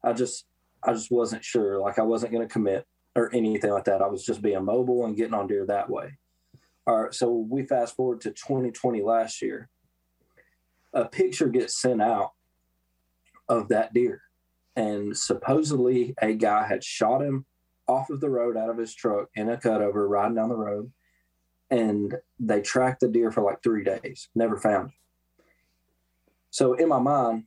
I 0.03 0.11
just 0.11 0.45
I 0.83 0.91
just 0.91 1.11
wasn't 1.11 1.45
sure. 1.45 1.79
Like 1.79 1.97
I 1.97 2.03
wasn't 2.03 2.33
going 2.33 2.45
to 2.45 2.51
commit 2.51 2.85
or 3.15 3.33
anything 3.33 3.71
like 3.71 3.85
that. 3.85 4.01
I 4.01 4.07
was 4.07 4.25
just 4.25 4.41
being 4.41 4.65
mobile 4.65 5.05
and 5.05 5.15
getting 5.15 5.33
on 5.33 5.47
deer 5.47 5.65
that 5.67 5.89
way. 5.89 6.17
All 6.85 7.03
right. 7.03 7.13
So 7.13 7.31
we 7.31 7.65
fast 7.65 7.95
forward 7.95 8.19
to 8.21 8.31
2020 8.31 9.01
last 9.01 9.41
year 9.41 9.69
a 10.93 11.05
picture 11.05 11.49
gets 11.49 11.79
sent 11.81 12.01
out 12.01 12.31
of 13.49 13.69
that 13.69 13.93
deer. 13.93 14.21
And 14.75 15.15
supposedly 15.15 16.15
a 16.21 16.33
guy 16.33 16.67
had 16.67 16.83
shot 16.83 17.21
him 17.21 17.45
off 17.87 18.09
of 18.09 18.21
the 18.21 18.29
road 18.29 18.57
out 18.57 18.69
of 18.69 18.77
his 18.77 18.95
truck 18.95 19.29
in 19.35 19.49
a 19.49 19.57
cutover 19.57 20.07
riding 20.07 20.35
down 20.35 20.49
the 20.49 20.55
road. 20.55 20.91
And 21.69 22.15
they 22.39 22.61
tracked 22.61 23.01
the 23.01 23.07
deer 23.07 23.31
for 23.31 23.43
like 23.43 23.61
three 23.63 23.83
days, 23.83 24.29
never 24.35 24.57
found 24.57 24.89
him. 24.89 24.93
So 26.49 26.73
in 26.73 26.87
my 26.87 26.99
mind, 26.99 27.45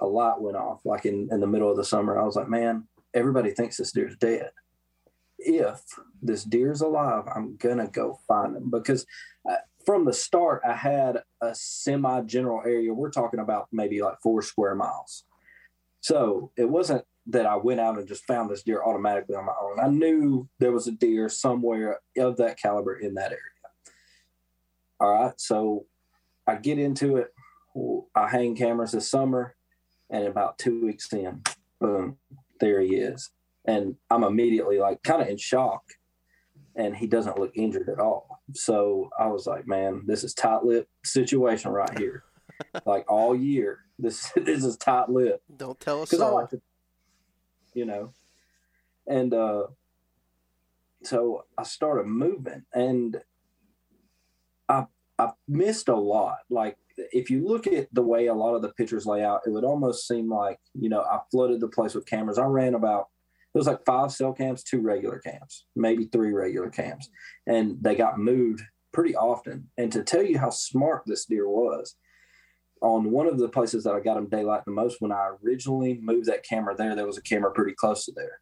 a 0.00 0.06
light 0.06 0.40
went 0.40 0.56
off 0.56 0.80
like 0.84 1.04
in, 1.04 1.28
in 1.30 1.40
the 1.40 1.46
middle 1.46 1.70
of 1.70 1.76
the 1.76 1.84
summer. 1.84 2.18
I 2.18 2.24
was 2.24 2.36
like, 2.36 2.48
man, 2.48 2.88
everybody 3.14 3.50
thinks 3.52 3.76
this 3.76 3.92
deer's 3.92 4.16
dead. 4.16 4.50
If 5.38 5.80
this 6.20 6.42
deer's 6.44 6.80
alive, 6.80 7.24
I'm 7.32 7.56
gonna 7.56 7.88
go 7.88 8.18
find 8.26 8.56
him 8.56 8.70
because 8.70 9.06
uh, 9.48 9.56
from 9.88 10.04
the 10.04 10.12
start, 10.12 10.60
I 10.68 10.74
had 10.74 11.22
a 11.40 11.54
semi 11.54 12.20
general 12.24 12.60
area. 12.62 12.92
We're 12.92 13.10
talking 13.10 13.40
about 13.40 13.68
maybe 13.72 14.02
like 14.02 14.20
four 14.22 14.42
square 14.42 14.74
miles. 14.74 15.24
So 16.00 16.52
it 16.58 16.68
wasn't 16.68 17.06
that 17.28 17.46
I 17.46 17.56
went 17.56 17.80
out 17.80 17.96
and 17.96 18.06
just 18.06 18.26
found 18.26 18.50
this 18.50 18.62
deer 18.62 18.82
automatically 18.84 19.34
on 19.34 19.46
my 19.46 19.54
own. 19.58 19.80
I 19.80 19.88
knew 19.88 20.46
there 20.58 20.72
was 20.72 20.88
a 20.88 20.92
deer 20.92 21.30
somewhere 21.30 22.00
of 22.18 22.36
that 22.36 22.60
caliber 22.60 22.98
in 22.98 23.14
that 23.14 23.32
area. 23.32 23.40
All 25.00 25.10
right. 25.10 25.32
So 25.40 25.86
I 26.46 26.56
get 26.56 26.78
into 26.78 27.16
it. 27.16 27.32
I 28.14 28.28
hang 28.28 28.56
cameras 28.56 28.92
this 28.92 29.10
summer, 29.10 29.56
and 30.10 30.26
about 30.26 30.58
two 30.58 30.84
weeks 30.84 31.10
in, 31.14 31.42
boom, 31.80 32.18
there 32.60 32.82
he 32.82 32.96
is. 32.96 33.30
And 33.64 33.96
I'm 34.10 34.24
immediately 34.24 34.80
like 34.80 35.02
kind 35.02 35.22
of 35.22 35.28
in 35.28 35.38
shock. 35.38 35.82
And 36.76 36.94
he 36.94 37.06
doesn't 37.06 37.38
look 37.38 37.52
injured 37.56 37.88
at 37.88 38.00
all. 38.00 38.27
So 38.54 39.10
I 39.18 39.28
was 39.28 39.46
like, 39.46 39.66
man, 39.66 40.02
this 40.06 40.24
is 40.24 40.34
tight 40.34 40.64
lip 40.64 40.88
situation 41.04 41.70
right 41.70 41.98
here. 41.98 42.24
like 42.86 43.10
all 43.10 43.34
year, 43.34 43.80
this 43.98 44.30
this 44.36 44.64
is 44.64 44.76
tight 44.76 45.08
lip. 45.08 45.42
Don't 45.56 45.78
tell 45.78 46.02
us 46.02 46.10
Because 46.10 46.22
I 46.22 46.28
like 46.28 46.50
to, 46.50 46.60
you 47.74 47.84
know. 47.84 48.12
And 49.06 49.32
uh 49.32 49.64
so 51.04 51.44
I 51.56 51.62
started 51.62 52.06
moving 52.06 52.64
and 52.74 53.20
I 54.68 54.86
I 55.18 55.30
missed 55.46 55.88
a 55.88 55.96
lot. 55.96 56.38
Like 56.50 56.76
if 57.12 57.30
you 57.30 57.46
look 57.46 57.66
at 57.66 57.88
the 57.92 58.02
way 58.02 58.26
a 58.26 58.34
lot 58.34 58.54
of 58.54 58.62
the 58.62 58.70
pictures 58.70 59.06
lay 59.06 59.22
out, 59.22 59.42
it 59.46 59.50
would 59.50 59.64
almost 59.64 60.08
seem 60.08 60.30
like, 60.30 60.58
you 60.74 60.88
know, 60.88 61.00
I 61.00 61.20
flooded 61.30 61.60
the 61.60 61.68
place 61.68 61.94
with 61.94 62.06
cameras. 62.06 62.38
I 62.38 62.44
ran 62.44 62.74
about 62.74 63.08
it 63.54 63.58
was 63.58 63.66
like 63.66 63.84
five 63.86 64.12
cell 64.12 64.32
camps, 64.32 64.62
two 64.62 64.80
regular 64.80 65.18
camps, 65.18 65.64
maybe 65.74 66.04
three 66.04 66.32
regular 66.32 66.70
camps. 66.70 67.08
And 67.46 67.76
they 67.80 67.94
got 67.94 68.18
moved 68.18 68.62
pretty 68.92 69.16
often. 69.16 69.70
And 69.76 69.90
to 69.92 70.04
tell 70.04 70.22
you 70.22 70.38
how 70.38 70.50
smart 70.50 71.02
this 71.06 71.24
deer 71.24 71.48
was, 71.48 71.96
on 72.80 73.10
one 73.10 73.26
of 73.26 73.38
the 73.38 73.48
places 73.48 73.84
that 73.84 73.94
I 73.94 74.00
got 74.00 74.16
him 74.16 74.28
daylight 74.28 74.64
the 74.64 74.70
most, 74.70 75.00
when 75.00 75.12
I 75.12 75.30
originally 75.42 75.98
moved 76.00 76.26
that 76.26 76.44
camera 76.44 76.76
there, 76.76 76.94
there 76.94 77.06
was 77.06 77.18
a 77.18 77.22
camera 77.22 77.50
pretty 77.50 77.74
close 77.76 78.04
to 78.04 78.12
there. 78.14 78.40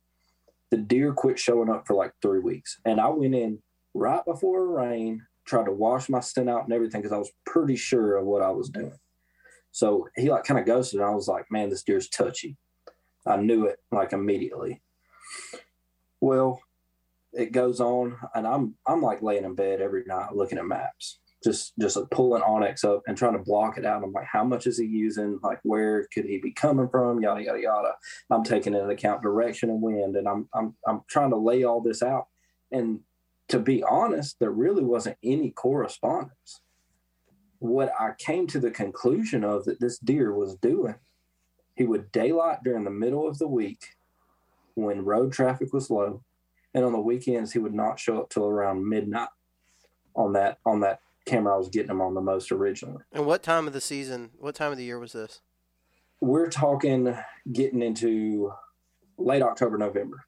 The 0.71 0.77
deer 0.77 1.13
quit 1.13 1.39
showing 1.39 1.71
up 1.71 1.87
for 1.87 1.95
like 1.95 2.13
three 2.21 2.41
weeks. 2.41 2.79
And 2.85 3.01
I 3.01 3.09
went 3.09 3.35
in 3.35 3.61
right 3.95 4.25
before 4.25 4.65
it 4.65 4.87
rained, 4.87 5.23
tried 5.47 5.67
to 5.67 5.73
wash 5.73 6.09
my 6.09 6.21
scent 6.21 6.51
out 6.51 6.65
and 6.65 6.73
everything 6.73 7.01
because 7.01 7.15
I 7.15 7.19
was 7.19 7.33
pretty 7.47 7.77
sure 7.77 8.17
of 8.17 8.27
what 8.27 8.43
I 8.43 8.51
was 8.51 8.69
doing. 8.69 8.99
So 9.71 10.09
he 10.17 10.31
like 10.31 10.45
kind 10.45 10.61
of 10.61 10.67
ghosted. 10.67 11.01
And 11.01 11.09
I 11.09 11.15
was 11.15 11.29
like, 11.29 11.47
man, 11.51 11.71
this 11.71 11.85
deer's 11.85 12.09
touchy. 12.09 12.57
I 13.27 13.37
knew 13.37 13.67
it 13.67 13.79
like 13.91 14.13
immediately. 14.13 14.83
Well, 16.21 16.61
it 17.33 17.53
goes 17.53 17.81
on, 17.81 18.17
and 18.35 18.47
I'm 18.47 18.75
I'm 18.87 19.03
like 19.03 19.23
laying 19.23 19.45
in 19.45 19.55
bed 19.55 19.81
every 19.81 20.05
night 20.07 20.35
looking 20.35 20.59
at 20.59 20.67
maps, 20.67 21.19
just 21.45 21.75
just 21.79 21.97
like 21.97 22.11
pulling 22.11 22.43
onX 22.43 22.85
up 22.85 23.03
and 23.07 23.17
trying 23.17 23.35
to 23.35 23.45
block 23.45 23.77
it 23.79 23.85
out. 23.85 24.03
I'm 24.03 24.13
like, 24.13 24.27
how 24.27 24.43
much 24.43 24.67
is 24.67 24.79
he 24.79 24.87
using? 24.87 25.39
Like, 25.43 25.61
where 25.63 26.07
could 26.13 26.25
he 26.25 26.39
be 26.39 26.51
coming 26.51 26.89
from? 26.89 27.21
Yada 27.21 27.43
yada 27.43 27.61
yada. 27.61 27.93
I'm 28.31 28.43
taking 28.43 28.75
into 28.75 28.89
account 28.89 29.23
direction 29.23 29.71
and 29.71 29.83
wind, 29.83 30.17
and 30.17 30.27
I'm 30.27 30.49
I'm 30.55 30.75
I'm 30.87 31.03
trying 31.09 31.31
to 31.31 31.37
lay 31.37 31.65
all 31.65 31.81
this 31.81 32.03
out. 32.03 32.29
And 32.73 33.01
to 33.49 33.59
be 33.59 33.83
honest, 33.83 34.39
there 34.41 34.51
really 34.51 34.83
wasn't 34.83 35.19
any 35.23 35.51
correspondence. 35.51 36.63
What 37.59 37.93
I 37.99 38.13
came 38.19 38.47
to 38.49 38.61
the 38.61 38.71
conclusion 38.71 39.45
of 39.45 39.65
that 39.65 39.81
this 39.81 39.99
deer 39.99 40.35
was 40.35 40.57
doing, 40.57 40.97
he 41.75 41.85
would 41.85 42.11
daylight 42.13 42.59
during 42.65 42.85
the 42.85 42.91
middle 42.91 43.29
of 43.29 43.39
the 43.39 43.49
week 43.49 43.96
when 44.77 45.05
road 45.05 45.33
traffic 45.33 45.73
was 45.73 45.91
low, 45.91 46.23
and 46.73 46.85
on 46.85 46.93
the 46.93 47.01
weekends 47.01 47.53
he 47.53 47.59
would 47.59 47.75
not 47.75 47.99
show 47.99 48.21
up 48.21 48.31
till 48.31 48.47
around 48.47 48.89
midnight 48.89 49.29
on 50.15 50.35
that 50.35 50.59
on 50.65 50.81
that 50.81 51.01
camera 51.25 51.55
I 51.55 51.59
was 51.59 51.69
getting 51.69 51.91
him 51.91 52.01
on 52.01 52.15
the 52.15 52.21
most 52.21 52.53
originally. 52.53 53.03
And 53.13 53.27
what 53.27 53.43
time 53.43 53.67
of 53.67 53.73
the 53.73 53.81
season? 53.81 54.31
What 54.39 54.55
time 54.55 54.71
of 54.71 54.79
the 54.79 54.85
year 54.85 55.01
was 55.01 55.13
this? 55.13 55.41
We're 56.21 56.49
talking 56.49 57.17
getting 57.53 57.83
into 57.83 58.53
late 59.19 59.43
October, 59.43 59.77
November. 59.77 60.25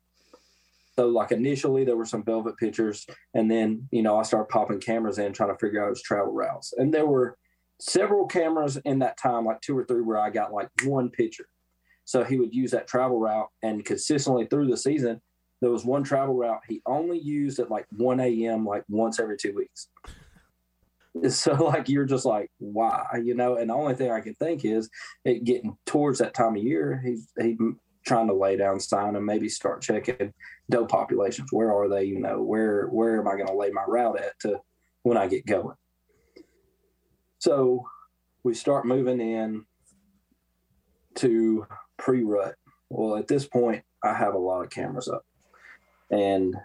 So 0.96 1.06
like 1.06 1.30
initially 1.30 1.84
there 1.84 1.96
were 1.96 2.04
some 2.04 2.24
velvet 2.24 2.56
pictures, 2.56 3.06
and 3.34 3.50
then 3.50 3.86
you 3.92 4.02
know 4.02 4.18
I 4.18 4.22
started 4.22 4.48
popping 4.48 4.80
cameras 4.80 5.18
in 5.18 5.32
trying 5.32 5.50
to 5.50 5.58
figure 5.58 5.84
out 5.84 5.90
his 5.90 6.02
travel 6.02 6.32
routes, 6.32 6.72
and 6.76 6.92
there 6.92 7.06
were 7.06 7.36
several 7.78 8.26
cameras 8.26 8.76
in 8.78 8.98
that 9.00 9.18
time, 9.18 9.44
like 9.44 9.60
two 9.60 9.78
or 9.78 9.84
three, 9.84 10.02
where 10.02 10.18
I 10.18 10.30
got 10.30 10.52
like 10.52 10.68
one 10.84 11.10
picture. 11.10 11.48
So 12.08 12.24
he 12.24 12.38
would 12.38 12.54
use 12.54 12.70
that 12.70 12.86
travel 12.86 13.20
route, 13.20 13.50
and 13.62 13.84
consistently 13.84 14.46
through 14.46 14.68
the 14.68 14.78
season, 14.78 15.20
there 15.60 15.68
was 15.68 15.84
one 15.84 16.02
travel 16.02 16.34
route 16.34 16.62
he 16.66 16.80
only 16.86 17.18
used 17.18 17.58
at 17.58 17.70
like 17.70 17.84
1 17.90 18.18
a.m. 18.18 18.64
like 18.64 18.82
once 18.88 19.20
every 19.20 19.36
two 19.36 19.54
weeks. 19.54 19.88
So 21.28 21.52
like 21.66 21.90
you're 21.90 22.06
just 22.06 22.24
like 22.24 22.50
why 22.56 23.04
you 23.22 23.34
know, 23.34 23.56
and 23.56 23.68
the 23.68 23.74
only 23.74 23.94
thing 23.94 24.10
I 24.10 24.22
can 24.22 24.34
think 24.36 24.64
is 24.64 24.88
it 25.26 25.44
getting 25.44 25.76
towards 25.84 26.20
that 26.20 26.32
time 26.32 26.56
of 26.56 26.62
year, 26.62 26.98
he's 27.04 27.28
he 27.38 27.58
trying 28.06 28.28
to 28.28 28.34
lay 28.34 28.56
down 28.56 28.80
sign 28.80 29.14
and 29.14 29.26
maybe 29.26 29.50
start 29.50 29.82
checking 29.82 30.32
doe 30.70 30.86
populations. 30.86 31.52
Where 31.52 31.74
are 31.74 31.90
they? 31.90 32.04
You 32.04 32.20
know, 32.20 32.40
where 32.40 32.86
where 32.86 33.20
am 33.20 33.28
I 33.28 33.34
going 33.34 33.48
to 33.48 33.54
lay 33.54 33.68
my 33.68 33.84
route 33.86 34.18
at 34.18 34.40
to 34.40 34.62
when 35.02 35.18
I 35.18 35.26
get 35.26 35.44
going? 35.44 35.76
So 37.38 37.84
we 38.44 38.54
start 38.54 38.86
moving 38.86 39.20
in 39.20 39.66
to 41.16 41.66
pre 41.98 42.22
rut. 42.22 42.54
Well, 42.88 43.16
at 43.16 43.28
this 43.28 43.46
point, 43.46 43.82
I 44.02 44.14
have 44.14 44.34
a 44.34 44.38
lot 44.38 44.62
of 44.62 44.70
cameras 44.70 45.08
up. 45.08 45.24
And 46.10 46.56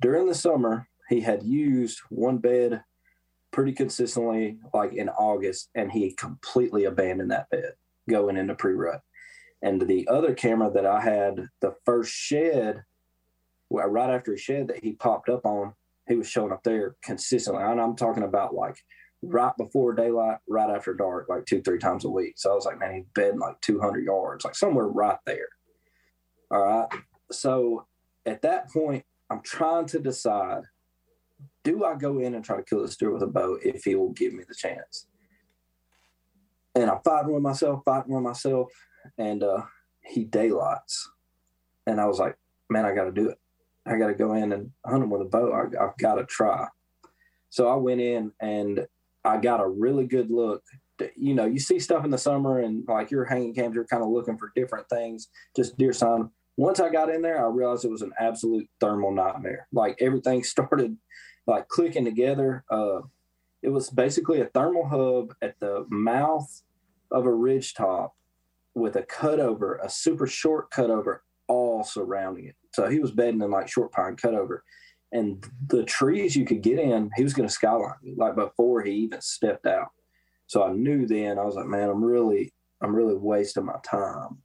during 0.00 0.26
the 0.26 0.34
summer, 0.34 0.88
he 1.08 1.20
had 1.20 1.42
used 1.42 2.00
one 2.08 2.38
bed 2.38 2.82
pretty 3.50 3.72
consistently, 3.72 4.58
like 4.72 4.94
in 4.94 5.08
August, 5.10 5.68
and 5.74 5.92
he 5.92 6.12
completely 6.12 6.84
abandoned 6.84 7.30
that 7.30 7.50
bed 7.50 7.72
going 8.08 8.36
into 8.36 8.54
pre 8.54 8.72
rut. 8.72 9.02
And 9.60 9.80
the 9.80 10.08
other 10.08 10.34
camera 10.34 10.70
that 10.72 10.86
I 10.86 11.00
had, 11.00 11.48
the 11.60 11.74
first 11.84 12.12
shed, 12.12 12.82
right 13.70 14.10
after 14.10 14.32
he 14.32 14.38
shed 14.38 14.68
that 14.68 14.82
he 14.82 14.94
popped 14.94 15.28
up 15.28 15.46
on, 15.46 15.74
he 16.08 16.16
was 16.16 16.28
showing 16.28 16.52
up 16.52 16.64
there 16.64 16.96
consistently. 17.02 17.62
And 17.62 17.80
I'm 17.80 17.94
talking 17.94 18.24
about 18.24 18.54
like 18.54 18.76
right 19.22 19.56
before 19.56 19.94
daylight, 19.94 20.38
right 20.48 20.70
after 20.70 20.94
dark, 20.94 21.28
like 21.28 21.46
two, 21.46 21.62
three 21.62 21.78
times 21.78 22.04
a 22.04 22.10
week. 22.10 22.34
So 22.36 22.50
I 22.50 22.54
was 22.54 22.66
like, 22.66 22.78
man, 22.78 22.94
he's 22.94 23.04
bedding 23.14 23.38
like 23.38 23.60
200 23.60 24.04
yards, 24.04 24.44
like 24.44 24.56
somewhere 24.56 24.88
right 24.88 25.18
there. 25.26 25.48
All 26.50 26.64
right. 26.64 26.88
So 27.30 27.86
at 28.26 28.42
that 28.42 28.70
point, 28.70 29.04
I'm 29.30 29.42
trying 29.42 29.86
to 29.86 29.98
decide 29.98 30.64
do 31.64 31.84
I 31.84 31.94
go 31.94 32.18
in 32.18 32.34
and 32.34 32.44
try 32.44 32.56
to 32.56 32.62
kill 32.62 32.82
this 32.82 32.96
deer 32.96 33.12
with 33.12 33.22
a 33.22 33.26
bow 33.26 33.58
if 33.62 33.84
he 33.84 33.94
will 33.94 34.10
give 34.10 34.32
me 34.32 34.44
the 34.46 34.54
chance? 34.54 35.06
And 36.74 36.90
I'm 36.90 37.00
fighting 37.04 37.32
with 37.32 37.42
myself, 37.42 37.82
fighting 37.84 38.14
with 38.14 38.22
myself, 38.22 38.72
and 39.18 39.42
uh, 39.42 39.62
he 40.04 40.24
daylights. 40.24 41.08
And 41.86 42.00
I 42.00 42.06
was 42.06 42.18
like, 42.18 42.36
man, 42.70 42.84
I 42.84 42.94
got 42.94 43.04
to 43.04 43.12
do 43.12 43.28
it. 43.28 43.38
I 43.86 43.96
got 43.96 44.08
to 44.08 44.14
go 44.14 44.34
in 44.34 44.52
and 44.52 44.70
hunt 44.84 45.02
him 45.02 45.10
with 45.10 45.22
a 45.22 45.26
bow. 45.26 45.52
I, 45.52 45.84
I've 45.84 45.96
got 45.98 46.14
to 46.14 46.24
try. 46.24 46.66
So 47.50 47.68
I 47.68 47.74
went 47.76 48.00
in 48.00 48.32
and 48.40 48.86
I 49.24 49.38
got 49.38 49.60
a 49.60 49.66
really 49.66 50.06
good 50.06 50.30
look. 50.30 50.62
You 51.16 51.34
know, 51.34 51.46
you 51.46 51.58
see 51.58 51.78
stuff 51.78 52.04
in 52.04 52.10
the 52.10 52.18
summer 52.18 52.60
and 52.60 52.84
like 52.86 53.10
you're 53.10 53.24
hanging 53.24 53.54
cams, 53.54 53.74
you're 53.74 53.86
kind 53.86 54.02
of 54.02 54.10
looking 54.10 54.38
for 54.38 54.52
different 54.54 54.88
things, 54.88 55.28
just 55.56 55.76
deer 55.76 55.92
sign. 55.92 56.30
Once 56.56 56.80
I 56.80 56.90
got 56.90 57.08
in 57.08 57.22
there, 57.22 57.44
I 57.44 57.48
realized 57.48 57.84
it 57.84 57.90
was 57.90 58.02
an 58.02 58.12
absolute 58.20 58.68
thermal 58.80 59.10
nightmare. 59.10 59.66
Like 59.72 59.96
everything 60.00 60.44
started 60.44 60.96
like 61.46 61.68
clicking 61.68 62.04
together. 62.04 62.64
Uh, 62.70 63.00
it 63.62 63.70
was 63.70 63.90
basically 63.90 64.40
a 64.40 64.46
thermal 64.46 64.86
hub 64.86 65.34
at 65.40 65.58
the 65.60 65.86
mouth 65.88 66.62
of 67.10 67.26
a 67.26 67.32
ridge 67.32 67.74
top 67.74 68.14
with 68.74 68.96
a 68.96 69.02
cutover, 69.02 69.76
a 69.82 69.88
super 69.88 70.26
short 70.26 70.70
cutover, 70.70 71.18
all 71.48 71.84
surrounding 71.84 72.46
it. 72.46 72.56
So 72.74 72.88
he 72.88 72.98
was 72.98 73.10
bedding 73.12 73.42
in 73.42 73.50
like 73.50 73.68
short 73.68 73.92
pine 73.92 74.16
cutover. 74.16 74.60
And 75.12 75.44
the 75.68 75.84
trees 75.84 76.34
you 76.34 76.44
could 76.46 76.62
get 76.62 76.78
in, 76.78 77.10
he 77.16 77.22
was 77.22 77.34
going 77.34 77.46
to 77.48 77.52
skyline 77.52 77.94
like 78.16 78.34
before 78.34 78.82
he 78.82 78.92
even 78.92 79.20
stepped 79.20 79.66
out. 79.66 79.88
So 80.46 80.62
I 80.64 80.72
knew 80.72 81.06
then 81.06 81.38
I 81.38 81.44
was 81.44 81.54
like, 81.54 81.66
man, 81.66 81.90
I'm 81.90 82.02
really, 82.02 82.52
I'm 82.80 82.94
really 82.96 83.14
wasting 83.14 83.66
my 83.66 83.76
time. 83.84 84.38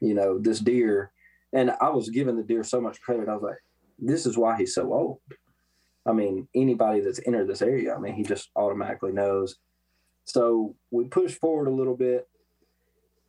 You 0.00 0.14
know, 0.14 0.38
this 0.38 0.60
deer, 0.60 1.12
and 1.52 1.72
I 1.80 1.88
was 1.90 2.08
giving 2.10 2.36
the 2.36 2.42
deer 2.42 2.64
so 2.64 2.80
much 2.80 3.00
credit. 3.00 3.28
I 3.28 3.34
was 3.34 3.42
like, 3.42 3.58
this 3.98 4.24
is 4.26 4.36
why 4.38 4.56
he's 4.56 4.74
so 4.74 4.92
old. 4.92 5.18
I 6.06 6.12
mean, 6.12 6.48
anybody 6.54 7.00
that's 7.00 7.20
entered 7.26 7.48
this 7.48 7.60
area, 7.62 7.94
I 7.94 7.98
mean, 7.98 8.14
he 8.14 8.22
just 8.22 8.50
automatically 8.56 9.12
knows. 9.12 9.56
So 10.24 10.74
we 10.90 11.04
pushed 11.04 11.38
forward 11.38 11.68
a 11.68 11.70
little 11.72 11.96
bit, 11.96 12.26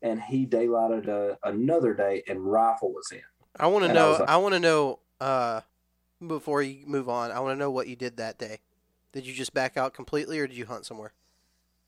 and 0.02 0.22
he 0.22 0.46
daylighted 0.46 1.08
a, 1.08 1.38
another 1.44 1.94
day, 1.94 2.24
and 2.28 2.40
rifle 2.46 2.94
was 2.94 3.12
in. 3.12 3.22
I 3.60 3.68
want 3.68 3.86
to 3.86 3.94
know. 3.94 4.12
like- 4.20 4.30
I 4.30 4.38
want 4.38 4.54
to 4.54 4.60
know. 4.60 5.00
Uh, 5.20 5.62
before 6.26 6.62
you 6.62 6.86
move 6.86 7.10
on, 7.10 7.32
I 7.32 7.40
want 7.40 7.56
to 7.56 7.60
know 7.60 7.72
what 7.72 7.88
you 7.88 7.96
did 7.96 8.18
that 8.18 8.38
day. 8.38 8.60
Did 9.12 9.26
you 9.26 9.34
just 9.34 9.54
back 9.54 9.78
out 9.78 9.94
completely, 9.94 10.40
or 10.40 10.48
did 10.48 10.58
you 10.58 10.66
hunt 10.66 10.86
somewhere? 10.86 11.14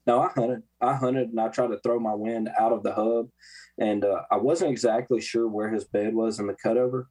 No, 0.06 0.22
I 0.22 0.30
hunted. 0.36 0.64
I 0.82 0.96
hunted 0.96 1.30
and 1.30 1.40
I 1.40 1.48
tried 1.48 1.68
to 1.68 1.80
throw 1.80 2.00
my 2.00 2.14
wind 2.14 2.50
out 2.60 2.74
of 2.74 2.84
the 2.84 2.94
hub. 2.94 3.30
And 3.78 4.04
uh, 4.04 4.24
I 4.30 4.38
wasn't 4.38 4.72
exactly 4.72 5.22
sure 5.22 5.48
where 5.48 5.70
his 5.70 5.86
bed 5.86 6.14
was 6.14 6.40
in 6.40 6.48
the 6.48 6.56
cutover, 6.66 7.06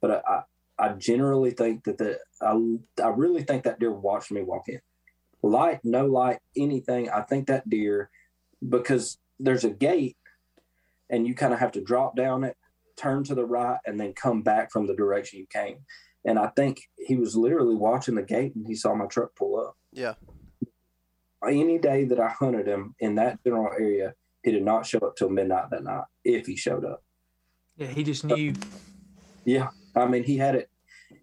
but 0.00 0.10
I, 0.10 0.42
I, 0.78 0.86
I 0.86 0.92
generally 0.92 1.50
think 1.50 1.84
that 1.84 1.98
the, 1.98 2.18
I, 2.40 3.02
I 3.02 3.08
really 3.08 3.42
think 3.42 3.64
that 3.64 3.80
deer 3.80 3.92
watched 3.92 4.30
me 4.30 4.42
walk 4.42 4.68
in. 4.68 4.80
Light, 5.42 5.80
no 5.82 6.06
light, 6.06 6.38
anything. 6.56 7.10
I 7.10 7.22
think 7.22 7.48
that 7.48 7.68
deer, 7.68 8.10
because 8.66 9.18
there's 9.38 9.64
a 9.64 9.70
gate 9.70 10.16
and 11.10 11.26
you 11.26 11.34
kind 11.34 11.52
of 11.52 11.58
have 11.58 11.72
to 11.72 11.80
drop 11.80 12.16
down 12.16 12.44
it, 12.44 12.56
turn 12.96 13.24
to 13.24 13.34
the 13.34 13.44
right, 13.44 13.78
and 13.84 13.98
then 14.00 14.12
come 14.12 14.42
back 14.42 14.70
from 14.70 14.86
the 14.86 14.94
direction 14.94 15.38
you 15.38 15.46
came. 15.46 15.78
And 16.26 16.38
I 16.38 16.48
think 16.48 16.82
he 16.98 17.16
was 17.16 17.36
literally 17.36 17.76
watching 17.76 18.16
the 18.16 18.22
gate 18.22 18.54
and 18.54 18.66
he 18.66 18.74
saw 18.74 18.94
my 18.94 19.06
truck 19.06 19.34
pull 19.36 19.58
up. 19.58 19.76
Yeah. 19.92 20.14
Any 21.46 21.78
day 21.78 22.04
that 22.04 22.18
I 22.18 22.28
hunted 22.28 22.66
him 22.66 22.94
in 22.98 23.14
that 23.14 23.42
general 23.44 23.70
area, 23.78 24.14
he 24.42 24.50
did 24.50 24.64
not 24.64 24.84
show 24.84 24.98
up 24.98 25.16
till 25.16 25.30
midnight 25.30 25.70
that 25.70 25.84
night 25.84 26.04
if 26.24 26.46
he 26.46 26.56
showed 26.56 26.84
up. 26.84 27.04
Yeah, 27.76 27.86
he 27.86 28.02
just 28.02 28.24
uh, 28.24 28.28
knew. 28.34 28.54
Yeah. 29.44 29.68
I 29.94 30.06
mean, 30.06 30.24
he 30.24 30.36
had 30.36 30.56
it 30.56 30.68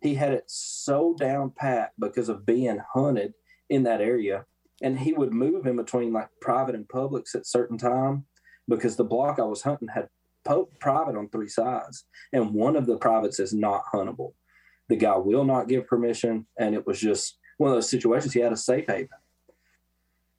he 0.02 0.16
had 0.16 0.34
it 0.34 0.44
so 0.48 1.16
down 1.18 1.52
pat 1.56 1.92
because 2.00 2.30
of 2.30 2.46
being 2.46 2.80
hunted 2.94 3.34
in 3.70 3.84
that 3.84 4.02
area. 4.02 4.46
And 4.82 5.00
he 5.00 5.14
would 5.14 5.34
move 5.34 5.66
in 5.66 5.76
between 5.76 6.14
like 6.14 6.30
private 6.42 6.76
and 6.76 6.88
publics 6.88 7.36
at 7.36 7.46
certain 7.46 7.78
time 7.78 8.26
because 8.68 8.96
the 8.96 9.04
block 9.04 9.40
I 9.40 9.44
was 9.44 9.62
hunting 9.62 9.90
had 9.90 10.08
po- 10.44 10.70
private 10.80 11.16
on 11.16 11.30
three 11.30 11.48
sides, 11.48 12.06
and 12.32 12.54
one 12.54 12.76
of 12.76 12.86
the 12.86 12.98
privates 12.98 13.40
is 13.40 13.54
not 13.54 13.84
huntable. 13.94 14.34
The 14.90 14.96
guy 14.96 15.18
will 15.18 15.46
not 15.46 15.68
give 15.68 15.88
permission, 15.88 16.46
and 16.58 16.76
it 16.76 16.86
was 16.86 17.00
just 17.00 17.38
one 17.58 17.72
of 17.72 17.76
those 17.76 17.90
situations. 17.90 18.34
He 18.34 18.40
had 18.40 18.54
a 18.54 18.58
safe 18.58 18.88
haven. 18.88 19.10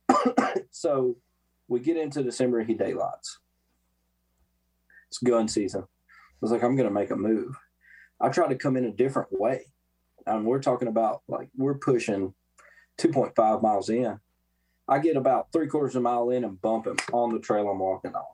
so 0.71 1.17
we 1.69 1.81
get 1.81 1.97
into 1.97 2.23
December, 2.23 2.59
and 2.61 2.69
he 2.69 2.75
daylights. 2.75 3.39
It's 5.09 5.19
gun 5.19 5.49
season. 5.49 5.83
I 5.83 5.87
was 6.41 6.51
like, 6.51 6.63
I'm 6.63 6.77
going 6.77 6.89
to 6.89 6.95
make 6.95 7.11
a 7.11 7.17
move. 7.17 7.57
I 8.21 8.29
tried 8.29 8.49
to 8.49 8.57
come 8.57 8.77
in 8.77 8.85
a 8.85 8.91
different 8.91 9.29
way. 9.33 9.67
And 10.27 10.45
we're 10.47 10.63
talking 10.63 10.89
about 10.89 11.23
like 11.29 11.49
we're 11.57 11.75
pushing 11.75 12.35
2.5 12.99 13.63
miles 13.63 13.91
in. 13.91 14.19
I 14.89 14.99
get 14.99 15.17
about 15.17 15.53
three 15.53 15.67
quarters 15.67 15.95
of 15.95 16.01
a 16.01 16.03
mile 16.03 16.31
in 16.31 16.45
and 16.45 16.61
bump 16.61 16.87
him 16.87 16.97
on 17.13 17.33
the 17.33 17.39
trail 17.39 17.69
I'm 17.69 17.79
walking 17.79 18.15
on. 18.15 18.25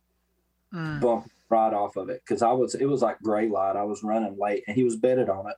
Mm. 0.74 1.00
Bump 1.00 1.30
right 1.48 1.72
off 1.72 1.96
of 1.96 2.08
it 2.08 2.22
because 2.24 2.42
I 2.42 2.52
was 2.52 2.76
it 2.76 2.86
was 2.86 3.02
like 3.02 3.20
gray 3.20 3.48
light. 3.48 3.76
I 3.76 3.82
was 3.82 4.02
running 4.02 4.36
late 4.38 4.64
and 4.66 4.76
he 4.76 4.84
was 4.84 4.96
bedded 4.96 5.28
on 5.28 5.48
it. 5.48 5.56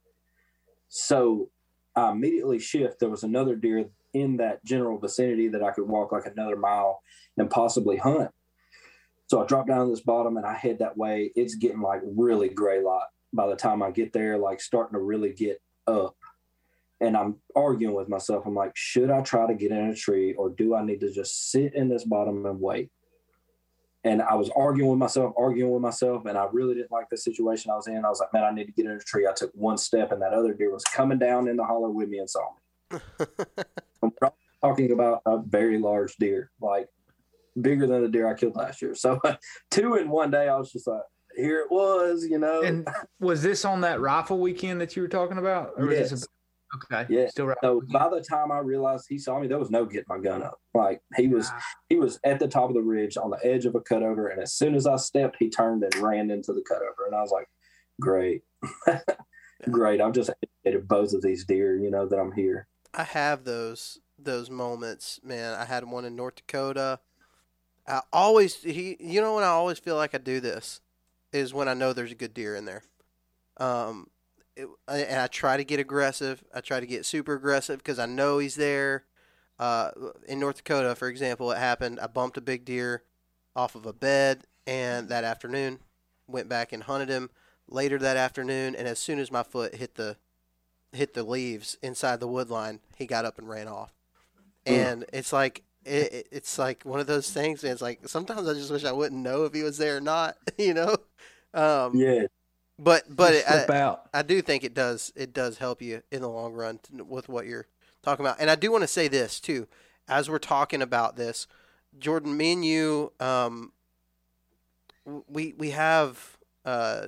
So 0.95 1.49
I 1.97 2.11
immediately 2.11 2.59
shift. 2.59 3.01
There 3.01 3.09
was 3.09 3.23
another 3.23 3.57
deer 3.57 3.87
in 4.13 4.37
that 4.37 4.63
general 4.63 4.99
vicinity 4.99 5.49
that 5.49 5.63
I 5.63 5.71
could 5.71 5.89
walk 5.89 6.13
like 6.13 6.27
another 6.27 6.55
mile 6.55 7.01
and 7.39 7.49
possibly 7.49 7.97
hunt. 7.97 8.31
So 9.29 9.43
I 9.43 9.47
drop 9.47 9.67
down 9.67 9.87
to 9.87 9.91
this 9.91 10.03
bottom 10.03 10.37
and 10.37 10.45
I 10.45 10.53
head 10.53 10.81
that 10.81 10.99
way. 10.99 11.33
It's 11.35 11.55
getting 11.55 11.81
like 11.81 12.03
really 12.05 12.51
gray 12.51 12.83
light 12.83 13.07
by 13.33 13.47
the 13.47 13.57
time 13.57 13.83
I 13.83 13.91
get 13.91 14.13
there, 14.13 14.37
like 14.37 14.61
starting 14.61 14.93
to 14.93 15.01
really 15.01 15.33
get 15.33 15.63
up. 15.87 16.15
And 17.01 17.17
I'm 17.17 17.37
arguing 17.57 17.95
with 17.95 18.11
myself. 18.11 18.45
I'm 18.45 18.55
like, 18.55 18.73
should 18.75 19.11
I 19.11 19.23
try 19.23 19.47
to 19.47 19.55
get 19.55 19.73
in 19.73 19.89
a 19.89 19.95
tree 19.95 20.35
or 20.35 20.51
do 20.51 20.75
I 20.75 20.85
need 20.85 21.01
to 21.01 21.11
just 21.11 21.51
sit 21.51 21.75
in 21.75 21.89
this 21.89 22.05
bottom 22.05 22.45
and 22.45 22.61
wait? 22.61 22.91
And 24.05 24.21
I 24.21 24.35
was 24.35 24.51
arguing 24.57 24.91
with 24.91 24.99
myself, 24.99 25.33
arguing 25.37 25.73
with 25.73 25.83
myself, 25.83 26.27
and 26.27 26.37
I 26.37 26.49
really 26.53 26.75
didn't 26.75 26.91
like 26.91 27.09
the 27.09 27.17
situation 27.17 27.71
I 27.71 27.77
was 27.77 27.87
in. 27.87 28.05
I 28.05 28.09
was 28.09 28.19
like, 28.19 28.33
man, 28.33 28.43
I 28.43 28.51
need 28.51 28.67
to 28.67 28.73
get 28.73 28.87
in 28.87 28.93
a 28.93 28.99
tree. 28.99 29.29
I 29.29 29.33
took 29.33 29.53
one 29.55 29.79
step, 29.79 30.11
and 30.11 30.21
that 30.23 30.33
other 30.33 30.55
deer 30.55 30.73
was 30.73 30.83
coming 30.85 31.19
down 31.19 31.49
in 31.49 31.57
the 31.57 31.65
hollow 31.65 31.89
with 31.89 32.09
me 32.09 32.19
and 32.19 32.29
saw 32.29 32.41
me. 32.91 32.99
I'm 34.03 34.13
talking 34.61 34.93
about 34.93 35.23
a 35.25 35.39
very 35.39 35.79
large 35.79 36.17
deer, 36.17 36.51
like 36.61 36.89
bigger 37.61 37.87
than 37.87 38.03
the 38.03 38.09
deer 38.09 38.29
I 38.29 38.35
killed 38.35 38.57
last 38.57 38.83
year. 38.83 38.95
So 38.95 39.21
two 39.71 39.95
in 39.95 40.09
one 40.09 40.31
day, 40.31 40.49
I 40.49 40.57
was 40.57 40.73
just 40.73 40.87
like, 40.87 41.03
here 41.37 41.61
it 41.61 41.71
was, 41.71 42.27
you 42.29 42.39
know. 42.39 42.63
And 42.63 42.87
was 43.21 43.43
this 43.43 43.65
on 43.65 43.83
that 43.83 44.01
rifle 44.01 44.39
weekend 44.39 44.81
that 44.81 44.97
you 44.97 45.03
were 45.03 45.09
talking 45.09 45.39
about? 45.39 45.73
Or 45.77 45.87
was 45.87 45.99
Yes. 46.11 46.27
This 46.73 46.83
a, 46.91 46.95
okay. 46.95 47.07
Yeah. 47.15 47.29
Still 47.29 47.47
rifle 47.47 47.61
So 47.63 47.83
by 47.93 48.09
the 48.09 48.21
time 48.21 48.51
I 48.53 48.59
realized 48.59 49.07
he 49.09 49.19
saw 49.19 49.39
me, 49.39 49.47
there 49.47 49.59
was 49.59 49.71
no 49.71 49.85
getting 49.85 50.07
my 50.09 50.19
gun 50.19 50.43
up. 50.43 50.59
Like 50.75 51.03
he 51.17 51.29
was, 51.29 51.51
Wow. 51.51 51.59
he 51.89 51.97
was 51.97 52.19
at 52.25 52.39
the 52.39 52.49
top 52.49 52.69
of 52.69 52.75
the 52.75 52.83
ridge 52.83 53.17
on 53.17 53.31
the 53.31 53.39
edge 53.45 53.67
of 53.67 53.75
a 53.75 53.81
cutover, 53.81 54.31
and 54.33 54.41
as 54.41 54.53
soon 54.55 54.75
as 54.75 54.87
I 54.87 54.97
stepped, 54.97 55.37
he 55.39 55.51
turned 55.51 55.85
and 55.85 55.95
ran 55.97 56.31
into 56.31 56.53
the 56.53 56.63
cutover, 56.63 57.07
and 57.07 57.15
I 57.15 57.21
was 57.21 57.31
like, 57.31 57.49
"Great, 58.01 58.43
great! 59.71 60.01
I've 60.01 60.13
just 60.15 60.31
educated 60.65 60.89
both 60.89 61.13
of 61.13 61.23
these 61.23 61.45
deer, 61.45 61.77
you 61.79 61.91
know, 61.91 62.07
that 62.07 62.19
I'm 62.19 62.33
here." 62.33 62.69
I 62.95 63.05
have 63.05 63.45
those 63.45 63.99
those 64.19 64.51
moments, 64.51 65.21
man. 65.23 65.55
I 65.55 65.65
had 65.65 65.85
one 65.85 66.05
in 66.05 66.17
North 66.17 66.37
Dakota. 66.37 67.01
I 67.87 68.03
always 68.13 68.63
he 68.63 68.97
you 69.01 69.21
know 69.21 69.35
when 69.35 69.45
I 69.45 69.49
always 69.49 69.79
feel 69.79 69.97
like 69.97 70.15
I 70.15 70.19
do 70.19 70.41
this 70.41 70.81
is 71.33 71.53
when 71.53 71.69
I 71.69 71.75
know 71.75 71.93
there's 71.93 72.13
a 72.13 72.17
good 72.17 72.35
deer 72.35 72.55
in 72.55 72.65
there. 72.65 72.83
Um 73.57 74.09
it, 74.57 74.67
and 74.89 75.21
I 75.21 75.27
try 75.27 75.57
to 75.57 75.65
get 75.65 75.81
aggressive. 75.81 76.43
I 76.55 76.61
try 76.61 76.81
to 76.81 76.87
get 76.87 77.05
super 77.07 77.35
aggressive 77.35 77.79
because 77.79 77.99
I 77.99 78.07
know 78.07 78.39
he's 78.39 78.55
there. 78.57 79.05
Uh, 79.59 79.91
in 80.27 80.41
North 80.41 80.57
Dakota, 80.57 80.95
for 80.95 81.09
example, 81.09 81.53
it 81.53 81.59
happened. 81.59 82.01
I 82.01 82.07
bumped 82.09 82.37
a 82.37 82.41
big 82.41 82.65
deer 82.65 83.03
off 83.55 83.75
of 83.75 83.87
a 83.87 83.93
bed, 83.93 84.45
and 84.67 85.09
that 85.09 85.25
afternoon 85.25 85.79
went 86.27 86.49
back 86.49 86.73
and 86.73 86.83
hunted 86.85 87.09
him 87.09 87.31
later 87.69 87.99
that 87.99 88.17
afternoon. 88.17 88.75
And 88.75 88.89
as 88.89 88.99
soon 88.99 89.19
as 89.19 89.31
my 89.31 89.43
foot 89.43 89.75
hit 89.77 89.95
the 89.95 90.17
hit 90.93 91.15
the 91.15 91.23
leaves 91.23 91.79
inside 91.83 92.21
the 92.21 92.29
wood 92.29 92.51
line, 92.51 92.81
he 92.97 93.07
got 93.07 93.25
up 93.25 93.39
and 93.39 93.49
ran 93.49 93.69
off. 93.69 93.93
And 94.67 95.05
it's 95.13 95.33
like 95.33 95.63
it, 95.85 96.13
it- 96.13 96.29
it's 96.33 96.59
like 96.59 96.85
one 96.85 97.01
of 97.01 97.07
those 97.07 97.31
things. 97.31 97.63
Man, 97.63 97.73
it's 97.73 97.83
like 97.83 98.09
sometimes 98.09 98.49
I 98.49 98.55
just 98.55 98.71
wish 98.71 98.85
I 98.85 98.93
wouldn't 98.93 99.23
know 99.23 99.45
if 99.45 99.53
he 99.55 99.63
was 99.63 99.79
there 99.79 99.97
or 99.97 100.01
not. 100.01 100.37
You 100.59 100.75
know. 100.75 100.97
Um, 101.55 101.97
Yeah, 101.97 102.27
But 102.83 103.05
but 103.15 103.33
it, 103.35 103.45
I. 103.49 103.65
I 104.13 104.23
do 104.23 104.43
think 104.43 104.65
it 104.65 104.75
does 104.75 105.13
it 105.15 105.33
does 105.33 105.59
help 105.59 105.81
you 105.81 106.03
in 106.11 106.21
the 106.21 106.29
long 106.29 106.53
run 106.53 106.81
with 106.93 107.29
what 107.29 107.47
you're 107.47 107.67
talking 108.03 108.25
about. 108.27 108.39
And 108.41 108.51
I 108.51 108.57
do 108.57 108.73
want 108.73 108.83
to 108.83 108.89
say 108.89 109.07
this 109.07 109.39
too, 109.39 109.69
as 110.09 110.29
we're 110.29 110.41
talking 110.41 110.83
about 110.83 111.15
this, 111.17 111.47
Jordan, 111.97 112.37
me 112.37 112.53
and 112.53 112.65
you, 112.65 113.13
um, 113.21 113.73
we 115.29 115.55
we 115.57 115.71
have 115.71 116.39
uh, 116.65 117.07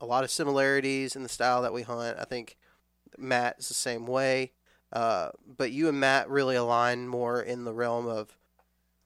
a 0.00 0.06
lot 0.06 0.24
of 0.24 0.30
similarities 0.30 1.14
in 1.14 1.22
the 1.22 1.28
style 1.28 1.62
that 1.62 1.72
we 1.72 1.82
hunt. 1.82 2.18
I 2.18 2.24
think 2.24 2.56
Matt 3.16 3.56
is 3.60 3.68
the 3.68 3.74
same 3.74 4.06
way, 4.06 4.52
uh, 4.92 5.28
but 5.56 5.70
you 5.70 5.88
and 5.88 6.00
Matt 6.00 6.28
really 6.28 6.56
align 6.56 7.06
more 7.06 7.40
in 7.40 7.64
the 7.64 7.72
realm 7.72 8.08
of 8.08 8.36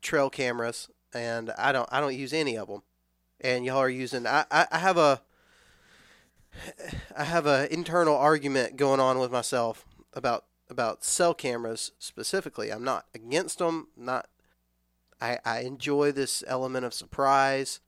trail 0.00 0.30
cameras, 0.30 0.88
and 1.12 1.50
I 1.58 1.72
don't 1.72 1.88
I 1.92 2.00
don't 2.00 2.16
use 2.16 2.32
any 2.32 2.56
of 2.56 2.68
them. 2.68 2.84
And 3.42 3.64
y'all 3.66 3.78
are 3.78 3.88
using. 3.88 4.26
I, 4.26 4.44
I, 4.50 4.66
I 4.70 4.78
have 4.78 4.96
a 4.98 5.22
I 7.16 7.24
have 7.24 7.46
an 7.46 7.68
internal 7.70 8.16
argument 8.16 8.76
going 8.76 9.00
on 9.00 9.18
with 9.18 9.30
myself 9.30 9.86
about 10.12 10.44
about 10.68 11.04
cell 11.04 11.34
cameras 11.34 11.92
specifically. 11.98 12.70
I'm 12.70 12.84
not 12.84 13.06
against 13.14 13.58
them. 13.58 13.88
Not 13.96 14.28
I 15.20 15.38
I 15.44 15.60
enjoy 15.60 16.12
this 16.12 16.44
element 16.46 16.84
of 16.84 16.94
surprise, 16.94 17.80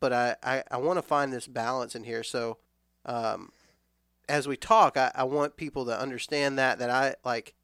but 0.00 0.12
I 0.12 0.36
I, 0.42 0.62
I 0.70 0.76
want 0.78 0.98
to 0.98 1.02
find 1.02 1.32
this 1.32 1.46
balance 1.46 1.94
in 1.94 2.04
here. 2.04 2.22
So, 2.22 2.58
um, 3.06 3.52
as 4.28 4.46
we 4.46 4.56
talk, 4.56 4.96
I, 4.96 5.10
I 5.14 5.24
want 5.24 5.56
people 5.56 5.84
to 5.86 5.98
understand 5.98 6.58
that 6.58 6.78
that 6.78 6.90
I 6.90 7.14
like. 7.24 7.54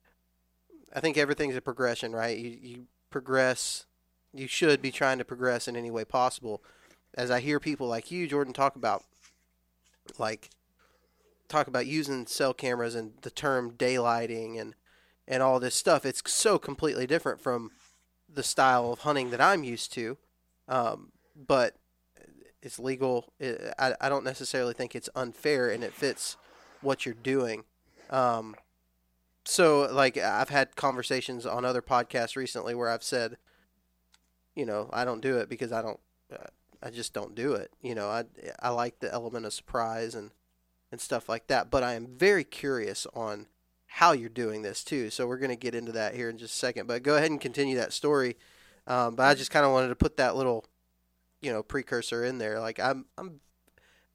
I 0.94 1.00
think 1.00 1.16
everything's 1.16 1.56
a 1.56 1.60
progression, 1.60 2.12
right? 2.12 2.36
You 2.38 2.58
you 2.60 2.86
progress. 3.10 3.86
You 4.32 4.48
should 4.48 4.82
be 4.82 4.90
trying 4.90 5.18
to 5.18 5.24
progress 5.24 5.68
in 5.68 5.76
any 5.76 5.90
way 5.90 6.04
possible. 6.04 6.62
As 7.16 7.30
I 7.30 7.38
hear 7.38 7.60
people 7.60 7.86
like 7.86 8.10
you, 8.10 8.26
Jordan, 8.26 8.52
talk 8.52 8.74
about 8.74 9.04
like 10.18 10.50
talk 11.48 11.66
about 11.66 11.86
using 11.86 12.26
cell 12.26 12.54
cameras 12.54 12.94
and 12.94 13.12
the 13.22 13.30
term 13.30 13.72
daylighting 13.72 14.60
and 14.60 14.74
and 15.26 15.42
all 15.42 15.58
this 15.60 15.74
stuff 15.74 16.04
it's 16.04 16.22
so 16.30 16.58
completely 16.58 17.06
different 17.06 17.40
from 17.40 17.70
the 18.32 18.42
style 18.42 18.92
of 18.92 19.00
hunting 19.00 19.30
that 19.30 19.40
i'm 19.40 19.64
used 19.64 19.92
to. 19.92 20.18
Um, 20.66 21.12
but 21.36 21.76
it's 22.62 22.78
legal. 22.78 23.32
It, 23.38 23.74
I, 23.78 23.94
I 24.00 24.08
don't 24.08 24.24
necessarily 24.24 24.72
think 24.72 24.94
it's 24.94 25.10
unfair 25.14 25.68
and 25.68 25.84
it 25.84 25.92
fits 25.92 26.38
what 26.80 27.04
you're 27.04 27.14
doing. 27.14 27.64
Um, 28.08 28.56
so 29.44 29.88
like 29.92 30.16
i've 30.16 30.48
had 30.48 30.74
conversations 30.74 31.44
on 31.44 31.64
other 31.64 31.82
podcasts 31.82 32.36
recently 32.36 32.74
where 32.74 32.88
i've 32.88 33.02
said 33.02 33.36
you 34.54 34.64
know 34.64 34.88
i 34.92 35.04
don't 35.04 35.20
do 35.20 35.36
it 35.36 35.48
because 35.48 35.70
i 35.72 35.82
don't 35.82 36.00
uh, 36.32 36.46
I 36.84 36.90
just 36.90 37.12
don't 37.14 37.34
do 37.34 37.54
it. 37.54 37.72
You 37.80 37.94
know, 37.94 38.08
I 38.08 38.24
I 38.60 38.68
like 38.70 39.00
the 39.00 39.12
element 39.12 39.46
of 39.46 39.52
surprise 39.52 40.14
and 40.14 40.30
and 40.92 41.00
stuff 41.00 41.28
like 41.28 41.46
that. 41.48 41.70
But 41.70 41.82
I 41.82 41.94
am 41.94 42.06
very 42.06 42.44
curious 42.44 43.06
on 43.14 43.46
how 43.86 44.12
you're 44.12 44.28
doing 44.28 44.62
this 44.62 44.84
too. 44.84 45.10
So 45.10 45.26
we're 45.26 45.38
going 45.38 45.50
to 45.50 45.56
get 45.56 45.74
into 45.74 45.92
that 45.92 46.14
here 46.14 46.28
in 46.28 46.38
just 46.38 46.54
a 46.54 46.58
second. 46.58 46.86
But 46.86 47.02
go 47.02 47.16
ahead 47.16 47.30
and 47.30 47.40
continue 47.40 47.76
that 47.76 47.92
story. 47.92 48.36
Um, 48.86 49.14
but 49.14 49.24
I 49.24 49.34
just 49.34 49.50
kind 49.50 49.64
of 49.64 49.72
wanted 49.72 49.88
to 49.88 49.96
put 49.96 50.16
that 50.18 50.36
little, 50.36 50.66
you 51.40 51.52
know, 51.52 51.62
precursor 51.62 52.24
in 52.24 52.38
there. 52.38 52.60
Like 52.60 52.78
I'm 52.78 53.06
I'm 53.16 53.40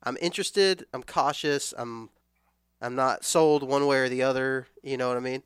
I'm 0.03 0.17
interested. 0.21 0.85
I'm 0.93 1.03
cautious. 1.03 1.73
I'm 1.77 2.09
I'm 2.81 2.95
not 2.95 3.25
sold 3.25 3.63
one 3.63 3.87
way 3.87 3.97
or 3.97 4.09
the 4.09 4.23
other. 4.23 4.67
You 4.83 4.97
know 4.97 5.07
what 5.07 5.17
I 5.17 5.21
mean? 5.21 5.43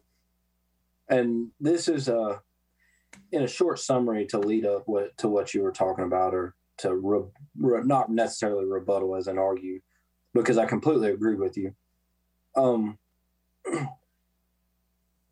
and 1.10 1.52
this 1.60 1.88
is 1.88 2.10
uh 2.10 2.38
in 3.32 3.44
a 3.44 3.48
short 3.48 3.80
summary 3.80 4.26
to 4.26 4.40
lead 4.40 4.66
up 4.66 4.84
what 4.88 5.16
to 5.18 5.28
what 5.28 5.54
you 5.54 5.62
were 5.62 5.72
talking 5.72 6.06
about, 6.06 6.34
or 6.34 6.56
to 6.78 6.96
re, 6.96 7.22
re, 7.58 7.84
not 7.84 8.12
necessarily 8.12 8.66
rebuttal 8.66 9.16
as 9.16 9.28
an 9.28 9.38
argue, 9.38 9.82
because 10.34 10.58
I 10.58 10.66
completely 10.66 11.12
agree 11.12 11.36
with 11.36 11.58
you. 11.58 11.74
Um, 12.56 12.98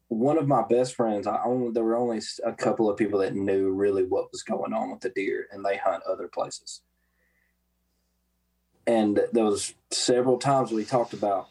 one 0.08 0.38
of 0.38 0.48
my 0.48 0.64
best 0.64 0.96
friends, 0.96 1.26
I 1.26 1.42
only 1.44 1.72
there 1.72 1.84
were 1.84 1.96
only 1.96 2.22
a 2.44 2.52
couple 2.52 2.90
of 2.90 2.98
people 2.98 3.20
that 3.20 3.36
knew 3.36 3.72
really 3.72 4.04
what 4.04 4.32
was 4.32 4.44
going 4.44 4.74
on 4.74 4.92
with 4.92 5.02
the 5.02 5.10
deer, 5.10 5.48
and 5.52 5.64
they 5.64 5.78
hunt 5.78 6.04
other 6.04 6.28
places. 6.28 6.82
And 8.86 9.22
there 9.32 9.46
was 9.46 9.74
several 9.90 10.38
times 10.38 10.72
we 10.72 10.84
talked 10.84 11.14
about, 11.14 11.48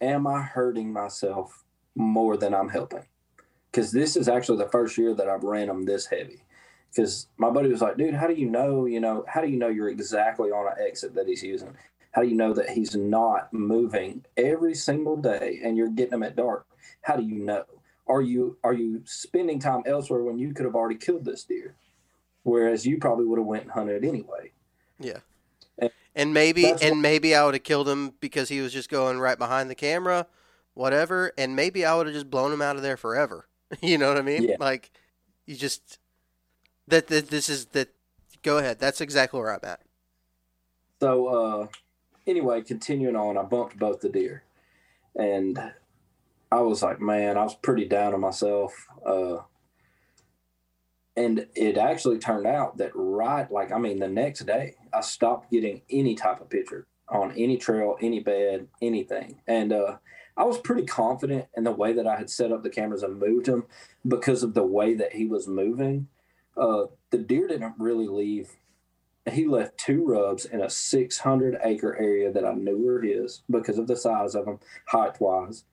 am 0.00 0.26
I 0.26 0.42
hurting 0.42 0.92
myself 0.92 1.64
more 1.94 2.36
than 2.36 2.54
I'm 2.54 2.68
helping? 2.68 3.06
Because 3.70 3.92
this 3.92 4.16
is 4.16 4.28
actually 4.28 4.58
the 4.58 4.70
first 4.70 4.98
year 4.98 5.14
that 5.14 5.28
I've 5.28 5.44
ran 5.44 5.68
them 5.68 5.84
this 5.84 6.06
heavy. 6.06 6.44
Because 6.94 7.26
my 7.38 7.48
buddy 7.48 7.70
was 7.70 7.80
like, 7.80 7.96
dude, 7.96 8.14
how 8.14 8.26
do 8.26 8.34
you 8.34 8.50
know? 8.50 8.84
You 8.86 9.00
know, 9.00 9.24
how 9.26 9.40
do 9.40 9.48
you 9.48 9.56
know 9.56 9.68
you're 9.68 9.88
exactly 9.88 10.50
on 10.50 10.66
an 10.66 10.86
exit 10.86 11.14
that 11.14 11.26
he's 11.26 11.42
using? 11.42 11.74
How 12.12 12.22
do 12.22 12.28
you 12.28 12.36
know 12.36 12.52
that 12.52 12.68
he's 12.68 12.94
not 12.94 13.52
moving 13.52 14.24
every 14.36 14.74
single 14.74 15.16
day 15.16 15.60
and 15.64 15.76
you're 15.76 15.88
getting 15.88 16.14
him 16.14 16.22
at 16.22 16.36
dark? 16.36 16.66
How 17.00 17.16
do 17.16 17.22
you 17.22 17.38
know? 17.38 17.64
are 18.06 18.22
you 18.22 18.56
are 18.64 18.74
you 18.74 19.02
spending 19.04 19.58
time 19.58 19.82
elsewhere 19.86 20.22
when 20.22 20.38
you 20.38 20.52
could 20.52 20.66
have 20.66 20.74
already 20.74 20.96
killed 20.96 21.24
this 21.24 21.44
deer 21.44 21.74
whereas 22.42 22.86
you 22.86 22.98
probably 22.98 23.24
would 23.24 23.38
have 23.38 23.46
went 23.46 23.62
and 23.62 23.72
hunted 23.72 24.04
anyway 24.04 24.50
yeah 24.98 25.18
and, 25.78 25.90
and 26.14 26.34
maybe 26.34 26.66
and 26.66 26.80
what, 26.80 26.96
maybe 26.96 27.34
i 27.34 27.44
would 27.44 27.54
have 27.54 27.62
killed 27.62 27.88
him 27.88 28.12
because 28.20 28.48
he 28.48 28.60
was 28.60 28.72
just 28.72 28.90
going 28.90 29.18
right 29.18 29.38
behind 29.38 29.70
the 29.70 29.74
camera 29.74 30.26
whatever 30.74 31.32
and 31.38 31.54
maybe 31.54 31.84
i 31.84 31.94
would 31.94 32.06
have 32.06 32.14
just 32.14 32.30
blown 32.30 32.52
him 32.52 32.62
out 32.62 32.76
of 32.76 32.82
there 32.82 32.96
forever 32.96 33.48
you 33.80 33.96
know 33.96 34.08
what 34.08 34.18
i 34.18 34.22
mean 34.22 34.44
yeah. 34.44 34.56
like 34.58 34.90
you 35.46 35.54
just 35.54 35.98
that, 36.88 37.06
that 37.08 37.28
this 37.28 37.48
is 37.48 37.66
that 37.66 37.88
go 38.42 38.58
ahead 38.58 38.78
that's 38.78 39.00
exactly 39.00 39.40
where 39.40 39.52
i'm 39.52 39.60
at 39.62 39.80
so 41.00 41.26
uh 41.26 41.66
anyway 42.26 42.60
continuing 42.60 43.16
on 43.16 43.38
i 43.38 43.42
bumped 43.42 43.78
both 43.78 44.00
the 44.00 44.08
deer 44.08 44.42
and 45.14 45.58
I 46.52 46.60
was 46.60 46.82
like, 46.82 47.00
man, 47.00 47.38
I 47.38 47.44
was 47.44 47.54
pretty 47.54 47.86
down 47.86 48.12
on 48.12 48.20
myself. 48.20 48.86
Uh, 49.06 49.38
and 51.16 51.46
it 51.54 51.78
actually 51.78 52.18
turned 52.18 52.46
out 52.46 52.76
that 52.76 52.92
right, 52.94 53.50
like, 53.50 53.72
I 53.72 53.78
mean, 53.78 53.98
the 53.98 54.08
next 54.08 54.40
day, 54.40 54.74
I 54.92 55.00
stopped 55.00 55.50
getting 55.50 55.80
any 55.88 56.14
type 56.14 56.42
of 56.42 56.50
picture 56.50 56.86
on 57.08 57.32
any 57.32 57.56
trail, 57.56 57.96
any 58.02 58.20
bed, 58.20 58.68
anything. 58.82 59.40
And 59.46 59.72
uh, 59.72 59.96
I 60.36 60.44
was 60.44 60.58
pretty 60.58 60.84
confident 60.84 61.46
in 61.56 61.64
the 61.64 61.72
way 61.72 61.94
that 61.94 62.06
I 62.06 62.16
had 62.16 62.28
set 62.28 62.52
up 62.52 62.62
the 62.62 62.70
cameras 62.70 63.02
and 63.02 63.18
moved 63.18 63.48
him 63.48 63.64
because 64.06 64.42
of 64.42 64.52
the 64.52 64.62
way 64.62 64.92
that 64.92 65.14
he 65.14 65.24
was 65.24 65.48
moving. 65.48 66.08
Uh, 66.56 66.84
the 67.10 67.18
deer 67.18 67.48
didn't 67.48 67.74
really 67.78 68.08
leave. 68.08 68.50
He 69.30 69.46
left 69.46 69.78
two 69.78 70.04
rubs 70.04 70.44
in 70.44 70.60
a 70.60 70.68
600 70.68 71.58
acre 71.62 71.96
area 71.96 72.32
that 72.32 72.44
I 72.44 72.54
knew 72.54 72.76
were 72.76 73.00
his 73.00 73.42
because 73.48 73.78
of 73.78 73.86
the 73.86 73.96
size 73.96 74.34
of 74.34 74.46
them, 74.46 74.58
height 74.86 75.20
wise 75.20 75.64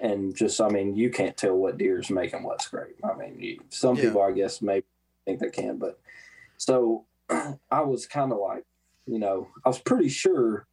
and 0.00 0.34
just 0.34 0.60
I 0.60 0.68
mean 0.68 0.94
you 0.96 1.10
can't 1.10 1.36
tell 1.36 1.54
what 1.54 1.78
deer's 1.78 2.10
making 2.10 2.42
what 2.42 2.62
scrape. 2.62 2.98
I 3.04 3.16
mean 3.16 3.38
you, 3.38 3.60
some 3.70 3.96
yeah. 3.96 4.04
people 4.04 4.22
I 4.22 4.32
guess 4.32 4.62
maybe 4.62 4.86
think 5.24 5.40
they 5.40 5.50
can, 5.50 5.78
but 5.78 5.98
so 6.56 7.06
I 7.30 7.80
was 7.80 8.06
kind 8.06 8.32
of 8.32 8.38
like 8.38 8.64
you 9.06 9.18
know 9.18 9.48
I 9.64 9.68
was 9.68 9.78
pretty 9.78 10.08
sure 10.08 10.66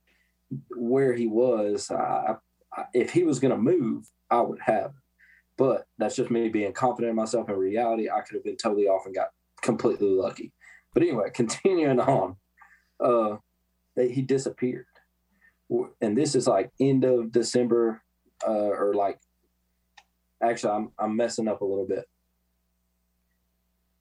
where 0.76 1.14
he 1.14 1.28
was. 1.28 1.90
I, 1.92 2.36
I, 2.74 2.86
if 2.94 3.12
he 3.12 3.24
was 3.24 3.40
going 3.40 3.54
to 3.54 3.58
move, 3.58 4.10
I 4.30 4.42
would 4.42 4.60
have. 4.62 4.94
But 5.58 5.88
that's 5.98 6.18
just 6.18 6.30
me 6.30 6.50
being 6.50 6.74
confident 6.74 7.10
in 7.12 7.16
myself. 7.16 7.50
In 7.50 7.56
reality, 7.56 8.10
I 8.10 8.22
could 8.22 8.36
have 8.36 8.44
been 8.44 8.58
totally 8.58 8.88
off 8.88 9.06
and 9.06 9.16
got 9.16 9.30
completely 9.66 10.10
lucky. 10.10 10.54
But 10.94 11.04
anyway, 11.04 11.30
continuing 11.34 12.00
on, 12.00 12.38
uh, 13.00 13.38
he 13.96 14.22
disappeared, 14.22 14.86
and 16.02 16.18
this 16.18 16.36
is 16.36 16.48
like 16.48 16.72
end 16.80 17.04
of 17.04 17.32
December 17.32 18.02
uh, 18.48 18.52
or 18.52 18.94
like 18.94 19.20
actually 20.44 20.74
I'm 20.74 20.92
I'm 21.00 21.16
messing 21.16 21.48
up 21.48 21.62
a 21.62 21.66
little 21.66 21.88
bit. 21.88 22.06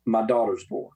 My 0.04 0.24
daughter's 0.26 0.64
born. 0.64 0.92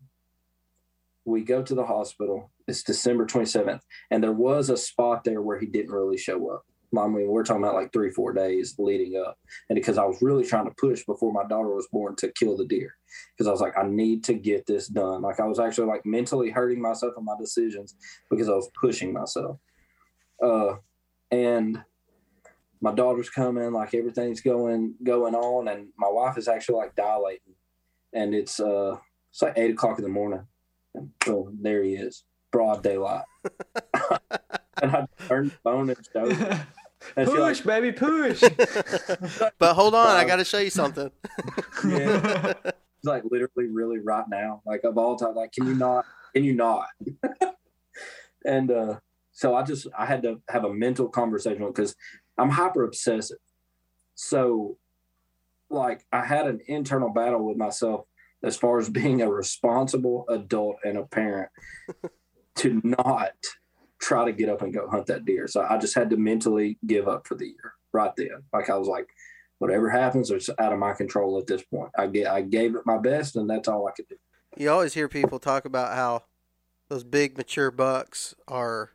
We 1.24 1.42
go 1.42 1.62
to 1.62 1.74
the 1.74 1.84
hospital. 1.86 2.50
It's 2.66 2.82
December 2.82 3.26
27th, 3.26 3.80
and 4.10 4.22
there 4.22 4.32
was 4.32 4.68
a 4.68 4.76
spot 4.76 5.24
there 5.24 5.40
where 5.40 5.58
he 5.58 5.66
didn't 5.66 5.92
really 5.92 6.18
show 6.18 6.50
up. 6.50 6.64
I 6.96 7.06
mean, 7.06 7.28
we're 7.28 7.44
talking 7.44 7.62
about 7.62 7.74
like 7.74 7.92
three, 7.92 8.10
four 8.10 8.32
days 8.32 8.74
leading 8.78 9.22
up. 9.22 9.38
And 9.68 9.76
because 9.76 9.98
I 9.98 10.04
was 10.04 10.22
really 10.22 10.44
trying 10.44 10.66
to 10.66 10.74
push 10.78 11.04
before 11.04 11.32
my 11.32 11.44
daughter 11.46 11.68
was 11.68 11.88
born 11.92 12.16
to 12.16 12.32
kill 12.32 12.56
the 12.56 12.66
deer, 12.66 12.94
because 13.36 13.46
I 13.46 13.50
was 13.50 13.60
like, 13.60 13.76
I 13.76 13.86
need 13.86 14.24
to 14.24 14.34
get 14.34 14.66
this 14.66 14.88
done. 14.88 15.22
Like 15.22 15.40
I 15.40 15.44
was 15.44 15.58
actually 15.58 15.88
like 15.88 16.06
mentally 16.06 16.50
hurting 16.50 16.80
myself 16.80 17.14
in 17.18 17.24
my 17.24 17.34
decisions 17.38 17.94
because 18.30 18.48
I 18.48 18.52
was 18.54 18.70
pushing 18.80 19.12
myself. 19.12 19.58
Uh, 20.42 20.76
and 21.30 21.82
my 22.80 22.94
daughter's 22.94 23.30
coming, 23.30 23.72
like 23.72 23.94
everything's 23.94 24.40
going 24.40 24.94
going 25.02 25.34
on, 25.34 25.68
and 25.68 25.88
my 25.98 26.08
wife 26.08 26.38
is 26.38 26.48
actually 26.48 26.76
like 26.76 26.94
dilating, 26.94 27.54
and 28.12 28.34
it's 28.34 28.60
uh 28.60 28.96
it's 29.30 29.42
like 29.42 29.54
eight 29.56 29.72
o'clock 29.72 29.98
in 29.98 30.04
the 30.04 30.10
morning, 30.10 30.46
and 30.94 31.10
oh, 31.26 31.50
there 31.60 31.82
he 31.82 31.94
is, 31.94 32.24
broad 32.52 32.82
daylight, 32.82 33.24
and 34.82 34.92
I 34.92 35.06
turned 35.26 35.50
the 35.50 35.56
phone 35.64 35.90
and 35.90 36.08
showed. 36.12 36.32
And 36.32 36.66
push, 37.14 37.64
like, 37.64 37.64
baby, 37.64 37.92
push. 37.92 38.40
but 39.58 39.74
hold 39.74 39.94
on, 39.94 40.16
I 40.16 40.24
got 40.24 40.36
to 40.36 40.44
show 40.44 40.58
you 40.58 40.70
something. 40.70 41.10
yeah, 41.86 42.54
like 43.04 43.22
literally, 43.24 43.68
really, 43.70 43.98
right 43.98 44.24
now, 44.28 44.62
like 44.66 44.84
of 44.84 44.98
all 44.98 45.16
time. 45.16 45.34
Like, 45.34 45.52
can 45.52 45.66
you 45.66 45.74
not? 45.74 46.04
Can 46.34 46.44
you 46.44 46.54
not? 46.54 46.86
and 48.44 48.70
uh 48.70 48.98
so 49.32 49.54
I 49.54 49.62
just 49.62 49.86
I 49.96 50.06
had 50.06 50.22
to 50.22 50.40
have 50.48 50.64
a 50.64 50.72
mental 50.72 51.08
conversation 51.08 51.66
because 51.66 51.94
I'm 52.36 52.50
hyper 52.50 52.84
obsessive. 52.84 53.38
So, 54.14 54.78
like, 55.70 56.04
I 56.12 56.24
had 56.24 56.46
an 56.46 56.60
internal 56.66 57.10
battle 57.10 57.46
with 57.46 57.56
myself 57.56 58.06
as 58.42 58.56
far 58.56 58.78
as 58.78 58.88
being 58.88 59.22
a 59.22 59.30
responsible 59.30 60.24
adult 60.28 60.76
and 60.84 60.98
a 60.98 61.04
parent 61.04 61.50
to 62.56 62.80
not 62.82 63.32
try 63.98 64.24
to 64.24 64.32
get 64.32 64.48
up 64.48 64.62
and 64.62 64.72
go 64.72 64.88
hunt 64.88 65.06
that 65.06 65.24
deer. 65.24 65.46
So 65.48 65.66
I 65.68 65.78
just 65.78 65.94
had 65.94 66.10
to 66.10 66.16
mentally 66.16 66.78
give 66.86 67.08
up 67.08 67.26
for 67.26 67.34
the 67.34 67.46
year 67.46 67.74
right 67.92 68.12
then. 68.16 68.42
Like 68.52 68.70
I 68.70 68.76
was 68.76 68.88
like, 68.88 69.08
whatever 69.58 69.90
happens, 69.90 70.30
it's 70.30 70.50
out 70.58 70.72
of 70.72 70.78
my 70.78 70.92
control 70.92 71.38
at 71.38 71.46
this 71.46 71.62
point. 71.62 71.90
I 71.96 72.06
get 72.06 72.28
I 72.28 72.42
gave 72.42 72.74
it 72.74 72.86
my 72.86 72.98
best, 72.98 73.36
and 73.36 73.48
that's 73.48 73.68
all 73.68 73.86
I 73.88 73.92
could 73.92 74.08
do. 74.08 74.16
You 74.56 74.70
always 74.70 74.94
hear 74.94 75.08
people 75.08 75.38
talk 75.38 75.64
about 75.64 75.94
how 75.94 76.24
those 76.88 77.04
big 77.04 77.36
mature 77.36 77.70
bucks 77.70 78.34
are, 78.46 78.92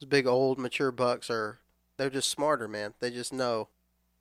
those 0.00 0.08
big 0.08 0.26
old 0.26 0.58
mature 0.58 0.92
bucks 0.92 1.30
are 1.30 1.60
they're 1.96 2.10
just 2.10 2.30
smarter, 2.30 2.68
man. 2.68 2.94
They 3.00 3.10
just 3.10 3.32
know. 3.32 3.68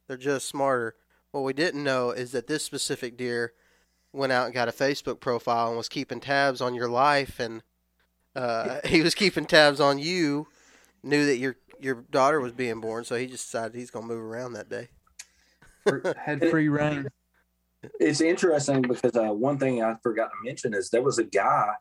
They're 0.07 0.17
just 0.17 0.47
smarter. 0.47 0.95
What 1.31 1.43
we 1.43 1.53
didn't 1.53 1.83
know 1.83 2.11
is 2.11 2.31
that 2.31 2.47
this 2.47 2.63
specific 2.63 3.17
deer 3.17 3.53
went 4.13 4.31
out 4.31 4.45
and 4.45 4.53
got 4.53 4.69
a 4.69 4.71
Facebook 4.71 5.19
profile 5.19 5.67
and 5.67 5.77
was 5.77 5.89
keeping 5.89 6.21
tabs 6.21 6.61
on 6.61 6.73
your 6.73 6.87
life, 6.87 7.39
and 7.39 7.63
uh, 8.35 8.79
he 8.85 9.01
was 9.01 9.15
keeping 9.15 9.45
tabs 9.45 9.79
on 9.79 9.99
you. 9.99 10.47
Knew 11.03 11.25
that 11.25 11.37
your 11.37 11.57
your 11.79 11.95
daughter 12.09 12.39
was 12.39 12.51
being 12.51 12.81
born, 12.81 13.03
so 13.03 13.15
he 13.15 13.27
just 13.27 13.45
decided 13.45 13.75
he's 13.75 13.91
gonna 13.91 14.07
move 14.07 14.21
around 14.21 14.53
that 14.53 14.69
day. 14.69 14.89
Had 16.17 16.39
free 16.49 16.67
reign. 16.67 17.07
It's 17.99 18.21
interesting 18.21 18.81
because 18.81 19.15
uh, 19.15 19.31
one 19.31 19.59
thing 19.59 19.83
I 19.83 19.95
forgot 20.01 20.29
to 20.29 20.35
mention 20.43 20.73
is 20.73 20.89
there 20.89 21.03
was 21.03 21.19
a 21.19 21.23
guy 21.23 21.73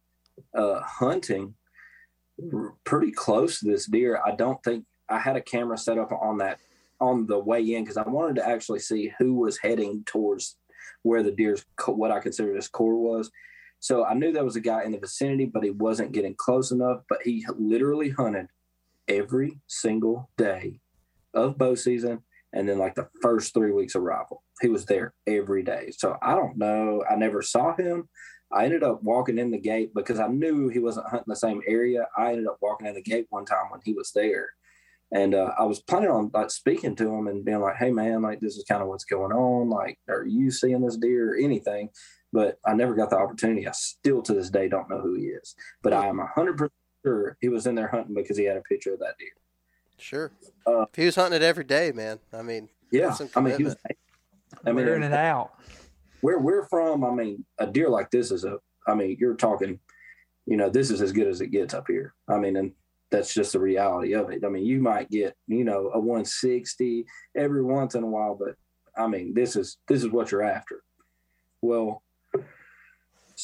uh, 0.55 0.81
hunting 0.83 1.55
pretty 2.85 3.13
close 3.13 3.61
to 3.61 3.67
this 3.67 3.87
deer. 3.87 4.21
I 4.25 4.35
don't 4.35 4.63
think 4.63 4.85
I 5.09 5.19
had 5.19 5.37
a 5.37 5.41
camera 5.41 5.79
set 5.79 5.99
up 5.99 6.13
on 6.13 6.39
that 6.39 6.59
on 7.01 7.27
the 7.27 7.39
way 7.39 7.75
in 7.75 7.85
because 7.85 7.97
I 7.97 8.09
wanted 8.09 8.37
to 8.37 8.49
actually 8.49 8.81
see 8.81 9.13
who 9.19 9.35
was 9.35 9.59
heading 9.59 10.03
towards 10.05 10.57
where 11.03 11.23
the 11.23 11.31
deer's 11.31 11.65
what 11.87 12.11
I 12.11 12.21
considered 12.21 12.57
his 12.57 12.69
core 12.69 12.97
was. 12.97 13.31
So 13.85 14.03
I 14.03 14.15
knew 14.15 14.33
there 14.33 14.47
was 14.47 14.57
a 14.57 14.63
guy 14.63 14.83
in 14.85 14.93
the 14.93 14.99
vicinity, 14.99 15.45
but 15.45 15.63
he 15.63 15.69
wasn't 15.69 16.13
getting 16.13 16.35
close 16.39 16.71
enough. 16.71 17.03
But 17.07 17.19
he 17.23 17.45
literally 17.59 18.09
hunted 18.09 18.47
every 19.09 19.61
single 19.67 20.31
day 20.39 20.81
of 21.35 21.59
bow 21.59 21.75
season, 21.75 22.21
and 22.55 22.67
then 22.67 22.79
like 22.79 22.95
the 22.95 23.11
first 23.21 23.53
three 23.53 23.73
weeks 23.73 23.95
of 23.95 24.01
rifle, 24.01 24.43
he 24.63 24.71
was 24.71 24.87
there 24.87 25.13
every 25.27 25.63
day. 25.63 25.93
So 25.99 26.17
I 26.23 26.35
don't 26.35 26.57
know. 26.57 27.05
I 27.11 27.17
never 27.17 27.43
saw 27.43 27.77
him. 27.77 28.09
I 28.51 28.65
ended 28.65 28.83
up 28.83 29.03
walking 29.03 29.37
in 29.37 29.51
the 29.51 29.61
gate 29.61 29.93
because 29.95 30.19
I 30.19 30.29
knew 30.29 30.71
he 30.71 30.79
wasn't 30.79 31.11
hunting 31.11 31.27
the 31.27 31.37
same 31.37 31.61
area. 31.69 32.09
I 32.17 32.31
ended 32.31 32.47
up 32.47 32.57
walking 32.63 32.87
in 32.87 32.95
the 32.95 33.03
gate 33.03 33.27
one 33.29 33.45
time 33.45 33.67
when 33.71 33.83
he 33.85 33.93
was 33.93 34.13
there 34.15 34.49
and 35.15 35.35
uh, 35.35 35.53
I 35.59 35.65
was 35.65 35.81
planning 35.81 36.11
on 36.11 36.31
like 36.35 36.51
speaking 36.51 36.97
to 36.97 37.15
him 37.15 37.29
and 37.29 37.45
being 37.45 37.61
like, 37.61 37.77
"Hey, 37.77 37.93
man, 37.93 38.23
like 38.23 38.41
this 38.41 38.57
is 38.57 38.65
kind 38.65 38.83
of 38.83 38.89
what's 38.89 39.05
going 39.05 39.33
on. 39.33 39.71
Like, 39.71 39.99
are 40.09 40.27
you 40.27 40.51
seeing 40.51 40.81
this 40.81 40.97
deer 40.97 41.33
or 41.33 41.37
anything?" 41.37 41.91
But 42.35 42.59
I 42.67 42.75
never 42.75 42.95
got 42.95 43.11
the 43.11 43.17
opportunity. 43.17 43.69
I 43.69 43.71
still 43.71 44.21
to 44.23 44.35
this 44.35 44.51
day 44.51 44.69
don't 44.69 44.91
know 44.91 45.01
who 45.01 45.15
he 45.15 45.27
is, 45.27 45.55
but 45.83 45.93
I 45.93 46.09
am 46.09 46.19
hundred 46.19 46.59
percent 46.59 46.73
sure 47.05 47.37
he 47.41 47.49
was 47.49 47.67
in 47.67 47.77
there 47.77 47.87
hunting 47.89 48.15
because 48.15 48.37
he 48.37 48.45
had 48.45 48.57
a 48.57 48.63
picture 48.63 48.95
of 48.95 48.99
that 49.01 49.17
deer. 49.19 49.29
Sure. 49.99 50.33
Uh, 50.67 50.83
if 50.83 50.95
he 50.97 51.07
was 51.07 51.15
hunting 51.15 51.37
it 51.41 51.45
every 51.45 51.65
day, 51.65 51.93
man. 51.93 52.19
I 52.33 52.43
mean, 52.43 52.69
yeah. 52.91 53.17
I 53.37 53.41
mean, 53.41 53.57
he 53.57 53.65
was. 53.65 53.77
I 54.67 54.73
mean, 54.73 54.87
wearing 54.87 55.03
it 55.03 55.13
out. 55.13 55.53
where 56.21 56.39
we're 56.39 56.67
from, 56.67 57.05
I 57.05 57.11
mean, 57.11 57.45
a 57.59 57.67
deer 57.67 57.89
like 57.89 58.11
this 58.11 58.31
is 58.31 58.45
a, 58.45 58.59
I 58.87 58.95
mean, 58.95 59.17
you're 59.21 59.35
talking, 59.35 59.81
you 60.47 60.57
know, 60.57 60.71
this 60.71 60.91
is 60.91 61.03
as 61.03 61.13
good 61.13 61.27
as 61.27 61.41
it 61.41 61.49
gets 61.49 61.75
up 61.75 61.87
here. 61.89 62.15
I 62.29 62.39
mean, 62.39 62.57
and 62.57 62.73
that's 63.11 63.35
just 63.35 63.53
the 63.53 63.61
reality 63.61 64.15
of 64.15 64.31
it. 64.31 64.45
I 64.45 64.49
mean, 64.49 64.65
you 64.65 64.81
might 64.81 65.11
get, 65.11 65.37
you 65.49 65.65
know, 65.65 65.91
a 65.93 65.99
160 65.99 67.05
every 67.37 67.63
once 67.63 67.95
in 67.95 68.03
a 68.05 68.07
while, 68.07 68.35
but 68.35 68.55
I 68.97 69.07
mean, 69.07 69.35
this 69.35 69.57
is 69.57 69.79
this 69.89 70.03
is 70.03 70.11
what 70.11 70.31
you're 70.31 70.43
after. 70.43 70.83
Well, 71.63 72.04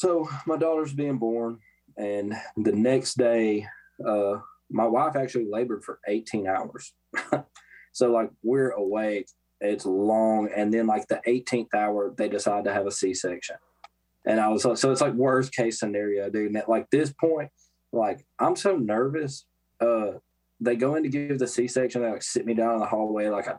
so 0.01 0.27
my 0.47 0.57
daughter's 0.57 0.93
being 0.93 1.19
born, 1.19 1.59
and 1.95 2.33
the 2.57 2.71
next 2.71 3.19
day, 3.19 3.67
uh, 4.03 4.39
my 4.71 4.87
wife 4.87 5.15
actually 5.15 5.45
labored 5.47 5.83
for 5.83 5.99
18 6.07 6.47
hours. 6.47 6.91
so 7.93 8.11
like 8.11 8.31
we're 8.41 8.71
awake, 8.71 9.27
it's 9.59 9.85
long, 9.85 10.49
and 10.55 10.73
then 10.73 10.87
like 10.87 11.07
the 11.07 11.21
18th 11.27 11.75
hour, 11.75 12.15
they 12.17 12.27
decide 12.27 12.63
to 12.63 12.73
have 12.73 12.87
a 12.87 12.91
C-section. 12.91 13.57
And 14.25 14.39
I 14.39 14.47
was 14.47 14.65
like, 14.65 14.77
so 14.77 14.91
it's 14.91 15.01
like 15.01 15.13
worst 15.13 15.53
case 15.53 15.77
scenario, 15.77 16.31
dude. 16.31 16.47
And 16.47 16.57
at 16.57 16.67
like 16.67 16.89
this 16.89 17.13
point, 17.13 17.51
like 17.93 18.25
I'm 18.39 18.55
so 18.55 18.77
nervous. 18.77 19.45
Uh, 19.79 20.13
they 20.59 20.77
go 20.77 20.95
in 20.95 21.03
to 21.03 21.09
give 21.09 21.37
the 21.37 21.47
C-section. 21.47 22.01
They 22.01 22.09
like 22.09 22.23
sit 22.23 22.47
me 22.47 22.55
down 22.55 22.73
in 22.73 22.79
the 22.79 22.87
hallway. 22.87 23.29
Like 23.29 23.47
I, 23.47 23.57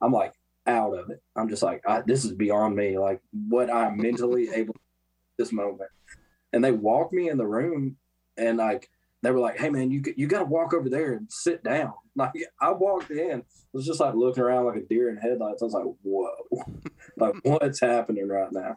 I'm 0.00 0.12
like 0.12 0.32
out 0.66 0.96
of 0.96 1.10
it. 1.10 1.20
I'm 1.36 1.50
just 1.50 1.62
like 1.62 1.82
I, 1.86 2.00
this 2.06 2.24
is 2.24 2.32
beyond 2.32 2.74
me. 2.74 2.98
Like 2.98 3.20
what 3.32 3.70
I'm 3.70 3.98
mentally 3.98 4.48
able 4.54 4.76
this 5.38 5.52
moment. 5.52 5.90
And 6.52 6.64
they 6.64 6.72
walked 6.72 7.12
me 7.12 7.28
in 7.28 7.38
the 7.38 7.46
room, 7.46 7.96
and 8.36 8.58
like 8.58 8.88
they 9.22 9.30
were 9.30 9.40
like, 9.40 9.58
"Hey 9.58 9.70
man, 9.70 9.90
you 9.90 10.02
you 10.16 10.26
got 10.26 10.40
to 10.40 10.44
walk 10.44 10.74
over 10.74 10.88
there 10.88 11.14
and 11.14 11.30
sit 11.30 11.62
down." 11.64 11.94
Like 12.16 12.30
I 12.60 12.70
walked 12.70 13.10
in, 13.10 13.42
was 13.72 13.84
just 13.84 13.98
like 13.98 14.14
looking 14.14 14.44
around 14.44 14.66
like 14.66 14.76
a 14.76 14.82
deer 14.82 15.10
in 15.10 15.16
headlights. 15.16 15.62
I 15.62 15.64
was 15.64 15.74
like, 15.74 15.84
"Whoa, 16.02 16.30
like 17.16 17.34
what's 17.42 17.80
happening 17.80 18.28
right 18.28 18.52
now?" 18.52 18.76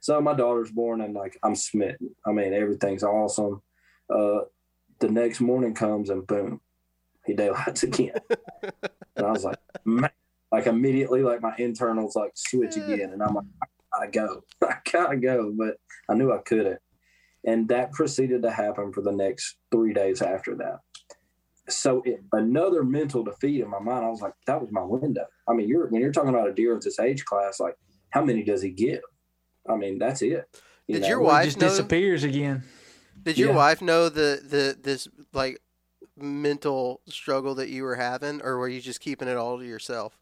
So 0.00 0.20
my 0.20 0.34
daughter's 0.34 0.70
born, 0.70 1.00
and 1.00 1.14
like 1.14 1.38
I'm 1.42 1.56
smitten. 1.56 2.14
I 2.26 2.32
mean, 2.32 2.52
everything's 2.52 3.02
awesome. 3.02 3.62
Uh, 4.10 4.40
the 5.00 5.08
next 5.08 5.40
morning 5.40 5.74
comes, 5.74 6.10
and 6.10 6.26
boom, 6.26 6.60
he 7.24 7.32
daylights 7.32 7.84
again. 7.84 8.18
and 9.16 9.26
I 9.26 9.30
was 9.30 9.44
like, 9.44 9.58
man, 9.86 10.10
like 10.52 10.66
immediately, 10.66 11.22
like 11.22 11.40
my 11.40 11.54
internals 11.56 12.14
like 12.14 12.32
switch 12.34 12.76
again, 12.76 13.12
and 13.12 13.22
I'm 13.22 13.34
like, 13.34 13.46
I 13.62 13.66
gotta 14.06 14.10
go, 14.10 14.44
I 14.68 14.76
gotta 14.90 15.16
go, 15.16 15.52
but 15.56 15.76
I 16.08 16.14
knew 16.14 16.32
I 16.32 16.38
couldn't. 16.38 16.78
And 17.44 17.68
that 17.68 17.92
proceeded 17.92 18.42
to 18.42 18.50
happen 18.50 18.92
for 18.92 19.02
the 19.02 19.12
next 19.12 19.56
three 19.70 19.92
days 19.92 20.22
after 20.22 20.56
that. 20.56 20.80
So 21.68 22.02
it, 22.04 22.22
another 22.32 22.82
mental 22.82 23.22
defeat 23.22 23.60
in 23.60 23.70
my 23.70 23.78
mind. 23.78 24.04
I 24.04 24.08
was 24.08 24.22
like, 24.22 24.32
that 24.46 24.60
was 24.60 24.70
my 24.72 24.82
window. 24.82 25.26
I 25.48 25.52
mean, 25.52 25.68
you're 25.68 25.88
when 25.88 26.00
you're 26.00 26.12
talking 26.12 26.30
about 26.30 26.48
a 26.48 26.54
deer 26.54 26.74
of 26.74 26.82
this 26.82 26.98
age 26.98 27.24
class, 27.24 27.60
like 27.60 27.74
how 28.10 28.24
many 28.24 28.42
does 28.42 28.62
he 28.62 28.70
give? 28.70 29.00
I 29.68 29.76
mean, 29.76 29.98
that's 29.98 30.22
it. 30.22 30.46
You 30.86 30.94
Did 30.94 31.02
know? 31.02 31.08
your 31.08 31.20
wife 31.20 31.44
just 31.44 31.60
know, 31.60 31.68
disappears 31.68 32.24
again? 32.24 32.64
Did 33.22 33.36
your 33.36 33.50
yeah. 33.50 33.56
wife 33.56 33.82
know 33.82 34.08
the 34.08 34.40
the 34.42 34.76
this 34.80 35.08
like 35.32 35.60
mental 36.16 37.00
struggle 37.06 37.54
that 37.56 37.68
you 37.68 37.82
were 37.82 37.96
having, 37.96 38.40
or 38.42 38.58
were 38.58 38.68
you 38.68 38.80
just 38.80 39.00
keeping 39.00 39.28
it 39.28 39.36
all 39.36 39.58
to 39.58 39.64
yourself? 39.64 40.18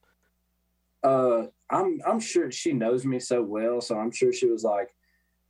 Uh, 1.02 1.44
I'm 1.70 2.00
I'm 2.06 2.20
sure 2.20 2.50
she 2.50 2.72
knows 2.72 3.04
me 3.04 3.20
so 3.20 3.42
well, 3.42 3.80
so 3.80 3.98
I'm 3.98 4.10
sure 4.10 4.32
she 4.32 4.46
was 4.46 4.64
like, 4.64 4.88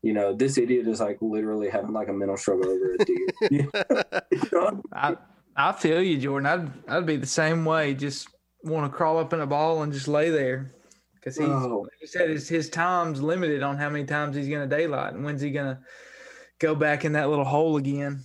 you 0.03 0.13
know, 0.13 0.35
this 0.35 0.59
idiot 0.59 0.87
is 0.87 1.01
like 1.01 1.19
literally 1.21 1.69
having 1.69 1.93
like 1.93 2.09
a 2.09 2.13
mental 2.13 2.37
struggle 2.37 2.71
over 2.71 2.95
a 2.95 3.49
deer. 3.49 3.71
I 4.93 5.17
I 5.57 5.73
feel 5.73 6.03
you, 6.03 6.19
Jordan. 6.19 6.47
I'd 6.47 6.97
I'd 6.97 7.07
be 7.07 7.17
the 7.17 7.27
same 7.27 7.65
way. 7.65 7.95
Just 7.95 8.29
want 8.63 8.91
to 8.91 8.97
crawl 8.97 9.19
up 9.19 9.33
in 9.33 9.41
a 9.41 9.47
ball 9.47 9.83
and 9.83 9.93
just 9.93 10.09
lay 10.09 10.31
there 10.31 10.73
because 11.15 11.37
he's 11.37 11.49
oh. 11.49 11.81
like 11.83 11.93
you 12.01 12.07
said 12.07 12.31
his 12.31 12.49
his 12.49 12.71
time's 12.71 13.21
limited 13.21 13.63
on 13.63 13.77
how 13.77 13.91
many 13.91 14.05
times 14.05 14.37
he's 14.37 14.49
going 14.49 14.69
to 14.69 14.77
daylight 14.77 15.15
and 15.15 15.25
when's 15.25 15.41
he 15.41 15.51
going 15.51 15.75
to 15.75 15.81
go 16.59 16.75
back 16.75 17.05
in 17.05 17.13
that 17.13 17.29
little 17.29 17.45
hole 17.45 17.77
again. 17.77 18.23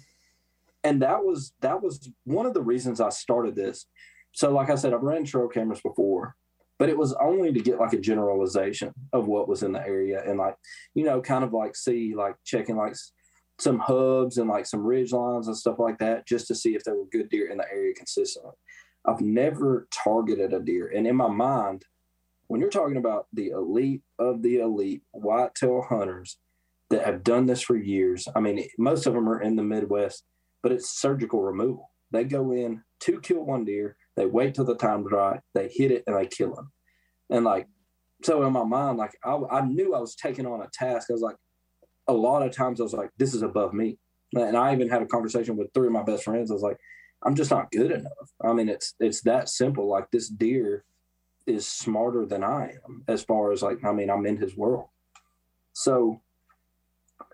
And 0.84 1.02
that 1.02 1.24
was 1.24 1.54
that 1.62 1.82
was 1.82 2.10
one 2.24 2.46
of 2.46 2.54
the 2.54 2.62
reasons 2.62 3.02
I 3.02 3.10
started 3.10 3.56
this. 3.56 3.86
So, 4.32 4.52
like 4.52 4.70
I 4.70 4.76
said, 4.76 4.94
I've 4.94 5.02
ran 5.02 5.26
trail 5.26 5.48
cameras 5.48 5.82
before, 5.82 6.36
but 6.82 6.90
it 6.90 6.98
was 6.98 7.14
only 7.22 7.54
to 7.54 7.60
get 7.60 7.78
like 7.78 7.94
a 7.94 8.00
generalization 8.00 8.92
of 9.14 9.28
what 9.28 9.48
was 9.48 9.62
in 9.62 9.72
the 9.72 9.86
area 9.86 10.20
and 10.26 10.40
like 10.40 10.56
you 10.96 11.06
know 11.06 11.22
kind 11.22 11.44
of 11.44 11.54
like 11.54 11.76
see 11.76 12.16
like 12.16 12.34
checking 12.44 12.76
like 12.76 12.96
some 13.60 13.78
hubs 13.78 14.40
and 14.40 14.50
like 14.50 14.66
some 14.66 14.82
ridge 14.82 15.12
lines 15.12 15.46
and 15.46 15.56
stuff 15.56 15.78
like 15.78 16.00
that 16.00 16.26
just 16.26 16.48
to 16.48 16.56
see 16.56 16.74
if 16.74 16.84
there 16.84 16.96
were 16.96 17.06
good 17.12 17.30
deer 17.30 17.52
in 17.52 17.60
the 17.60 17.72
area 17.72 17.94
consistently. 17.94 18.54
I've 19.06 19.22
never 19.22 19.88
targeted 20.04 20.54
a 20.54 20.60
deer 20.60 20.88
and 20.88 21.06
in 21.06 21.16
my 21.16 21.28
mind 21.28 21.86
when 22.48 22.60
you're 22.60 22.72
talking 22.72 22.98
about 22.98 23.28
the 23.32 23.50
elite 23.50 24.02
of 24.18 24.42
the 24.42 24.62
elite 24.62 25.04
whitetail 25.12 25.86
hunters 25.88 26.40
that 26.90 27.06
have 27.06 27.24
done 27.24 27.46
this 27.46 27.62
for 27.62 27.78
years 27.78 28.28
i 28.36 28.40
mean 28.40 28.68
most 28.80 29.06
of 29.06 29.14
them 29.14 29.30
are 29.30 29.42
in 29.42 29.56
the 29.56 29.64
midwest 29.64 30.24
but 30.64 30.72
it's 30.72 31.00
surgical 31.00 31.42
removal. 31.42 31.92
They 32.12 32.24
go 32.24 32.52
in 32.52 32.84
to 33.02 33.20
kill 33.20 33.44
one 33.46 33.66
deer 33.66 33.98
they 34.16 34.26
wait 34.26 34.56
till 34.56 34.66
the 34.66 34.76
time's 34.76 35.12
right. 35.12 35.40
they 35.54 35.70
hit 35.74 35.92
it, 35.92 36.04
and 36.08 36.16
they 36.16 36.28
kill 36.28 36.56
him. 36.56 36.72
And 37.30 37.46
like, 37.46 37.68
so 38.24 38.44
in 38.44 38.54
my 38.54 38.64
mind, 38.64 38.98
like 38.98 39.16
I, 39.24 39.40
I 39.50 39.62
knew 39.62 39.96
I 39.96 40.00
was 40.00 40.16
taking 40.16 40.46
on 40.46 40.62
a 40.62 40.70
task. 40.74 41.08
I 41.10 41.14
was 41.14 41.22
like, 41.22 41.38
a 42.08 42.14
lot 42.14 42.44
of 42.44 42.52
times 42.52 42.80
I 42.80 42.84
was 42.84 42.94
like, 42.94 43.10
this 43.18 43.34
is 43.34 43.42
above 43.42 43.74
me. 43.74 43.98
And 44.34 44.56
I 44.56 44.74
even 44.74 44.90
had 44.90 45.02
a 45.02 45.08
conversation 45.08 45.56
with 45.58 45.74
three 45.74 45.88
of 45.88 45.94
my 45.94 46.04
best 46.04 46.24
friends. 46.24 46.52
I 46.52 46.54
was 46.54 46.64
like, 46.64 46.78
I'm 47.24 47.36
just 47.36 47.52
not 47.52 47.72
good 47.72 47.92
enough. 47.92 48.12
I 48.44 48.54
mean, 48.54 48.70
it's 48.70 48.96
it's 49.00 49.22
that 49.22 49.50
simple. 49.50 49.88
Like 49.88 50.10
this 50.12 50.28
deer 50.30 50.84
is 51.48 51.68
smarter 51.68 52.26
than 52.26 52.44
I 52.44 52.76
am 52.86 53.04
as 53.08 53.24
far 53.24 53.52
as 53.52 53.62
like, 53.62 53.84
I 53.84 53.92
mean, 53.92 54.10
I'm 54.10 54.26
in 54.26 54.38
his 54.38 54.56
world. 54.56 54.88
So 55.74 56.22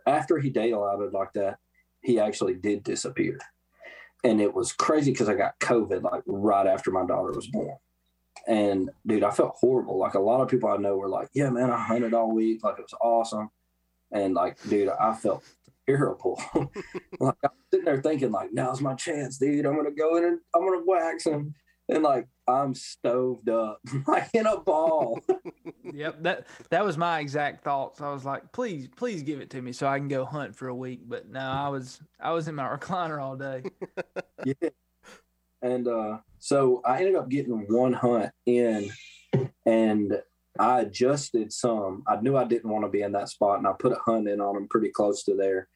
after 0.06 0.40
he 0.40 0.52
daylighted 0.52 1.12
like 1.12 1.34
that, 1.34 1.58
he 2.02 2.20
actually 2.20 2.56
did 2.56 2.84
disappear 2.84 3.40
and 4.24 4.42
it 4.42 4.54
was 4.54 4.74
crazy 4.74 5.12
because 5.12 5.30
I 5.30 5.36
got 5.36 5.60
COVID 5.60 6.04
like 6.04 6.24
right 6.26 6.68
after 6.68 6.92
my 6.92 7.06
daughter 7.06 7.32
was 7.32 7.48
born. 7.48 7.78
And 8.48 8.90
dude, 9.06 9.24
I 9.24 9.32
felt 9.32 9.56
horrible. 9.60 9.98
Like 9.98 10.14
a 10.14 10.20
lot 10.20 10.42
of 10.42 10.50
people 10.50 10.70
I 10.70 10.78
know 10.78 10.96
were 10.96 11.10
like, 11.10 11.30
"Yeah, 11.34 11.50
man, 11.50 11.72
I 11.72 11.82
hunted 11.82 12.14
all 12.14 12.34
week. 12.34 12.64
Like 12.64 12.78
it 12.78 12.84
was 12.84 12.94
awesome." 13.02 13.50
And 14.12 14.34
like, 14.34 14.62
dude, 14.70 14.90
I 14.90 15.14
felt 15.14 15.44
terrible. 15.88 16.42
like 17.20 17.36
I'm 17.44 17.52
sitting 17.72 17.86
there 17.86 18.02
thinking, 18.02 18.32
like, 18.32 18.54
now's 18.54 18.82
my 18.82 18.94
chance, 18.94 19.38
dude. 19.38 19.66
I'm 19.66 19.76
gonna 19.76 19.92
go 19.92 20.18
in 20.18 20.26
and 20.26 20.40
I'm 20.56 20.66
gonna 20.66 20.84
wax 20.86 21.26
him 21.26 21.54
and 21.90 22.04
like 22.04 22.28
I'm 22.48 22.74
stoved 22.74 23.50
up, 23.50 23.80
like 24.08 24.30
in 24.34 24.46
a 24.46 24.60
ball. 24.60 25.20
yep 25.84 26.22
that 26.24 26.48
that 26.70 26.86
was 26.86 26.98
my 26.98 27.20
exact 27.20 27.64
thoughts. 27.64 28.02
I 28.02 28.12
was 28.12 28.26
like, 28.26 28.52
please, 28.52 28.88
please 28.96 29.24
give 29.24 29.40
it 29.40 29.50
to 29.52 29.62
me 29.62 29.72
so 29.72 29.88
I 29.88 29.98
can 29.98 30.08
go 30.08 30.26
hunt 30.26 30.56
for 30.56 30.68
a 30.68 30.76
week. 30.76 31.02
But 31.08 31.30
no, 31.30 31.40
I 31.40 31.70
was 31.70 32.02
I 32.20 32.32
was 32.32 32.48
in 32.48 32.56
my 32.56 32.68
recliner 32.78 33.22
all 33.22 33.36
day. 33.36 33.64
yeah, 34.46 34.70
and 35.62 35.88
uh, 35.88 36.18
so 36.40 36.82
I 36.86 37.00
ended 37.00 37.16
up 37.16 37.30
getting 37.30 37.66
one 37.70 37.94
hunt 37.94 38.32
in, 38.46 38.92
and 39.66 40.22
I 40.60 40.82
adjusted 40.82 41.54
some. 41.54 42.04
I 42.08 42.18
knew 42.18 42.36
I 42.36 42.46
didn't 42.46 42.70
want 42.70 42.86
to 42.86 42.90
be 42.90 43.02
in 43.02 43.12
that 43.14 43.30
spot, 43.30 43.60
and 43.60 43.68
I 43.68 43.74
put 43.78 43.94
a 43.94 44.00
hunt 44.06 44.28
in 44.28 44.42
on 44.42 44.56
him 44.56 44.68
pretty 44.68 44.90
close 44.90 45.24
to 45.24 45.36
there. 45.36 45.68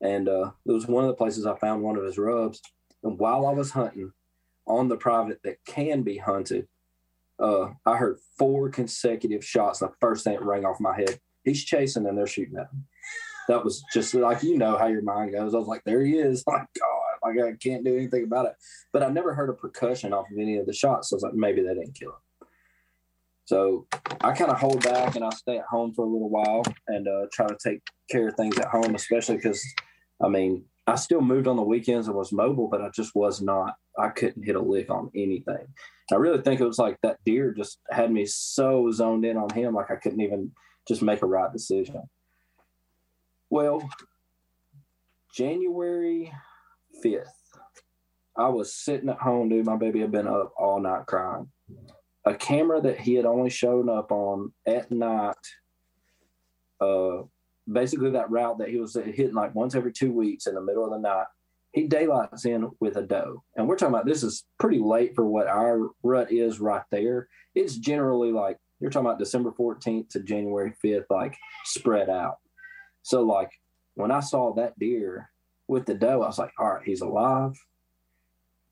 And 0.00 0.28
uh, 0.28 0.52
it 0.64 0.72
was 0.72 0.86
one 0.86 1.02
of 1.02 1.08
the 1.08 1.16
places 1.16 1.44
I 1.44 1.56
found 1.56 1.82
one 1.82 1.96
of 1.96 2.04
his 2.04 2.18
rubs. 2.18 2.60
And 3.02 3.18
while 3.18 3.46
I 3.46 3.52
was 3.52 3.72
hunting, 3.72 4.12
on 4.68 4.88
the 4.88 4.96
private 4.96 5.40
that 5.44 5.64
can 5.66 6.02
be 6.02 6.18
hunted. 6.18 6.68
Uh, 7.38 7.70
I 7.86 7.96
heard 7.96 8.18
four 8.38 8.68
consecutive 8.68 9.44
shots. 9.44 9.78
The 9.78 9.90
first 10.00 10.24
thing 10.24 10.34
that 10.34 10.44
rang 10.44 10.64
off 10.64 10.80
my 10.80 10.96
head, 10.96 11.18
he's 11.44 11.64
chasing 11.64 12.06
and 12.06 12.16
they're 12.16 12.26
shooting 12.26 12.56
at 12.56 12.70
him. 12.72 12.86
That 13.48 13.64
was 13.64 13.82
just 13.92 14.12
like 14.14 14.42
you 14.42 14.58
know 14.58 14.76
how 14.76 14.88
your 14.88 15.02
mind 15.02 15.32
goes. 15.32 15.54
I 15.54 15.58
was 15.58 15.68
like, 15.68 15.82
there 15.84 16.04
he 16.04 16.18
is. 16.18 16.44
Like 16.52 16.66
God, 16.78 17.34
like 17.36 17.44
I 17.44 17.56
can't 17.56 17.84
do 17.84 17.96
anything 17.96 18.24
about 18.24 18.46
it. 18.46 18.52
But 18.92 19.02
I 19.02 19.08
never 19.08 19.34
heard 19.34 19.50
a 19.50 19.54
percussion 19.54 20.12
off 20.12 20.30
of 20.30 20.38
any 20.38 20.58
of 20.58 20.66
the 20.66 20.72
shots. 20.72 21.10
So 21.10 21.14
I 21.14 21.16
was 21.16 21.22
like, 21.22 21.34
maybe 21.34 21.62
they 21.62 21.74
didn't 21.74 21.94
kill 21.98 22.10
him. 22.10 22.48
So 23.48 23.86
I 24.20 24.32
kind 24.32 24.50
of 24.50 24.58
hold 24.58 24.84
back 24.84 25.16
and 25.16 25.24
I 25.24 25.30
stay 25.30 25.56
at 25.56 25.64
home 25.64 25.94
for 25.94 26.04
a 26.04 26.08
little 26.08 26.28
while 26.28 26.62
and 26.86 27.08
uh, 27.08 27.28
try 27.32 27.46
to 27.46 27.56
take 27.58 27.80
care 28.10 28.28
of 28.28 28.34
things 28.34 28.58
at 28.58 28.66
home, 28.66 28.94
especially 28.94 29.36
because, 29.36 29.64
I 30.22 30.28
mean, 30.28 30.66
I 30.86 30.96
still 30.96 31.22
moved 31.22 31.46
on 31.46 31.56
the 31.56 31.62
weekends 31.62 32.08
and 32.08 32.16
was 32.16 32.30
mobile, 32.30 32.68
but 32.68 32.82
I 32.82 32.90
just 32.90 33.14
was 33.14 33.40
not. 33.40 33.76
I 33.98 34.08
couldn't 34.10 34.44
hit 34.44 34.56
a 34.56 34.60
lick 34.60 34.90
on 34.90 35.10
anything. 35.14 35.66
I 36.12 36.16
really 36.16 36.40
think 36.40 36.60
it 36.60 36.66
was 36.66 36.78
like 36.78 36.98
that 37.02 37.18
deer 37.24 37.52
just 37.52 37.80
had 37.90 38.10
me 38.10 38.24
so 38.24 38.90
zoned 38.90 39.24
in 39.24 39.36
on 39.36 39.50
him, 39.50 39.74
like 39.74 39.90
I 39.90 39.96
couldn't 39.96 40.20
even 40.20 40.52
just 40.86 41.02
make 41.02 41.22
a 41.22 41.26
right 41.26 41.52
decision. 41.52 42.02
Well, 43.50 43.88
January 45.34 46.32
5th, 47.04 47.26
I 48.36 48.48
was 48.48 48.74
sitting 48.74 49.08
at 49.08 49.18
home, 49.18 49.48
dude. 49.48 49.66
My 49.66 49.76
baby 49.76 50.00
had 50.00 50.12
been 50.12 50.28
up 50.28 50.52
all 50.56 50.80
night 50.80 51.06
crying. 51.06 51.50
A 52.24 52.34
camera 52.34 52.80
that 52.80 53.00
he 53.00 53.14
had 53.14 53.26
only 53.26 53.50
shown 53.50 53.88
up 53.88 54.12
on 54.12 54.52
at 54.66 54.90
night 54.90 55.34
uh, 56.80 57.22
basically 57.70 58.10
that 58.10 58.30
route 58.30 58.58
that 58.58 58.68
he 58.68 58.78
was 58.78 58.94
hitting 58.94 59.34
like 59.34 59.54
once 59.54 59.74
every 59.74 59.92
two 59.92 60.12
weeks 60.12 60.46
in 60.46 60.54
the 60.54 60.60
middle 60.60 60.84
of 60.84 60.90
the 60.90 60.98
night, 60.98 61.26
he 61.72 61.86
daylights 61.86 62.44
in 62.44 62.70
with 62.80 62.96
a 62.96 63.02
doe. 63.02 63.42
And 63.56 63.68
we're 63.68 63.76
talking 63.76 63.94
about 63.94 64.06
this 64.06 64.22
is 64.22 64.44
pretty 64.58 64.78
late 64.78 65.14
for 65.14 65.26
what 65.26 65.46
our 65.46 65.90
rut 66.02 66.32
is 66.32 66.60
right 66.60 66.82
there. 66.90 67.28
It's 67.54 67.76
generally 67.76 68.32
like 68.32 68.58
you're 68.80 68.90
talking 68.90 69.06
about 69.06 69.18
December 69.18 69.52
14th 69.52 70.10
to 70.10 70.20
January 70.20 70.72
5th, 70.82 71.04
like 71.10 71.36
spread 71.64 72.08
out. 72.08 72.38
So 73.02 73.22
like 73.22 73.50
when 73.94 74.10
I 74.10 74.20
saw 74.20 74.54
that 74.54 74.78
deer 74.78 75.30
with 75.66 75.86
the 75.86 75.94
doe, 75.94 76.22
I 76.22 76.26
was 76.26 76.38
like, 76.38 76.52
all 76.58 76.74
right, 76.74 76.84
he's 76.84 77.00
alive. 77.00 77.54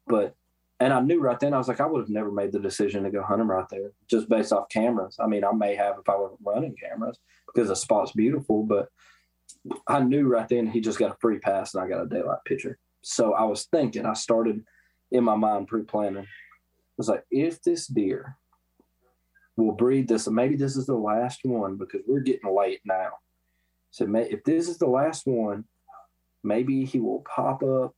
But 0.06 0.34
and 0.78 0.92
I 0.92 1.00
knew 1.00 1.20
right 1.20 1.40
then, 1.40 1.54
I 1.54 1.58
was 1.58 1.68
like, 1.68 1.80
I 1.80 1.86
would 1.86 2.00
have 2.00 2.10
never 2.10 2.30
made 2.30 2.52
the 2.52 2.58
decision 2.58 3.04
to 3.04 3.10
go 3.10 3.22
hunt 3.22 3.40
him 3.40 3.50
right 3.50 3.64
there, 3.70 3.92
just 4.08 4.28
based 4.28 4.52
off 4.52 4.68
cameras. 4.68 5.16
I 5.18 5.26
mean, 5.26 5.42
I 5.42 5.52
may 5.52 5.74
have 5.74 5.96
if 5.98 6.08
I 6.08 6.16
wasn't 6.16 6.40
running 6.44 6.76
cameras 6.76 7.18
because 7.46 7.68
the 7.68 7.76
spot's 7.76 8.12
beautiful, 8.12 8.62
but 8.62 8.90
I 9.86 10.00
knew 10.00 10.28
right 10.28 10.48
then 10.48 10.66
he 10.66 10.80
just 10.80 10.98
got 10.98 11.12
a 11.12 11.16
free 11.20 11.38
pass 11.38 11.74
and 11.74 11.82
I 11.82 11.88
got 11.88 12.02
a 12.02 12.08
daylight 12.08 12.44
picture. 12.44 12.78
So 13.08 13.34
I 13.34 13.44
was 13.44 13.66
thinking, 13.66 14.04
I 14.04 14.14
started 14.14 14.64
in 15.12 15.22
my 15.22 15.36
mind 15.36 15.68
pre 15.68 15.84
planning. 15.84 16.24
I 16.24 16.98
was 16.98 17.08
like, 17.08 17.22
if 17.30 17.62
this 17.62 17.86
deer 17.86 18.36
will 19.56 19.76
breed 19.76 20.08
this, 20.08 20.26
and 20.26 20.34
maybe 20.34 20.56
this 20.56 20.76
is 20.76 20.86
the 20.86 20.96
last 20.96 21.38
one 21.44 21.76
because 21.76 22.00
we're 22.04 22.18
getting 22.18 22.52
late 22.52 22.80
now. 22.84 23.10
So 23.92 24.12
if 24.12 24.42
this 24.42 24.68
is 24.68 24.78
the 24.78 24.88
last 24.88 25.24
one, 25.24 25.66
maybe 26.42 26.84
he 26.84 26.98
will 26.98 27.24
pop 27.32 27.62
up 27.62 27.94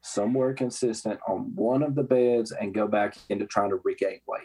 somewhere 0.00 0.54
consistent 0.54 1.18
on 1.26 1.56
one 1.56 1.82
of 1.82 1.96
the 1.96 2.04
beds 2.04 2.52
and 2.52 2.72
go 2.72 2.86
back 2.86 3.16
into 3.30 3.46
trying 3.46 3.70
to 3.70 3.80
regain 3.82 4.20
weight. 4.28 4.42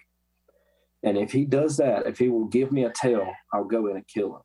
And 1.04 1.16
if 1.16 1.32
he 1.32 1.46
does 1.46 1.78
that, 1.78 2.08
if 2.08 2.18
he 2.18 2.30
will 2.30 2.46
give 2.46 2.72
me 2.72 2.86
a 2.86 2.92
tail, 2.92 3.32
I'll 3.54 3.66
go 3.66 3.86
in 3.86 3.98
and 3.98 4.08
kill 4.08 4.38
him. 4.38 4.42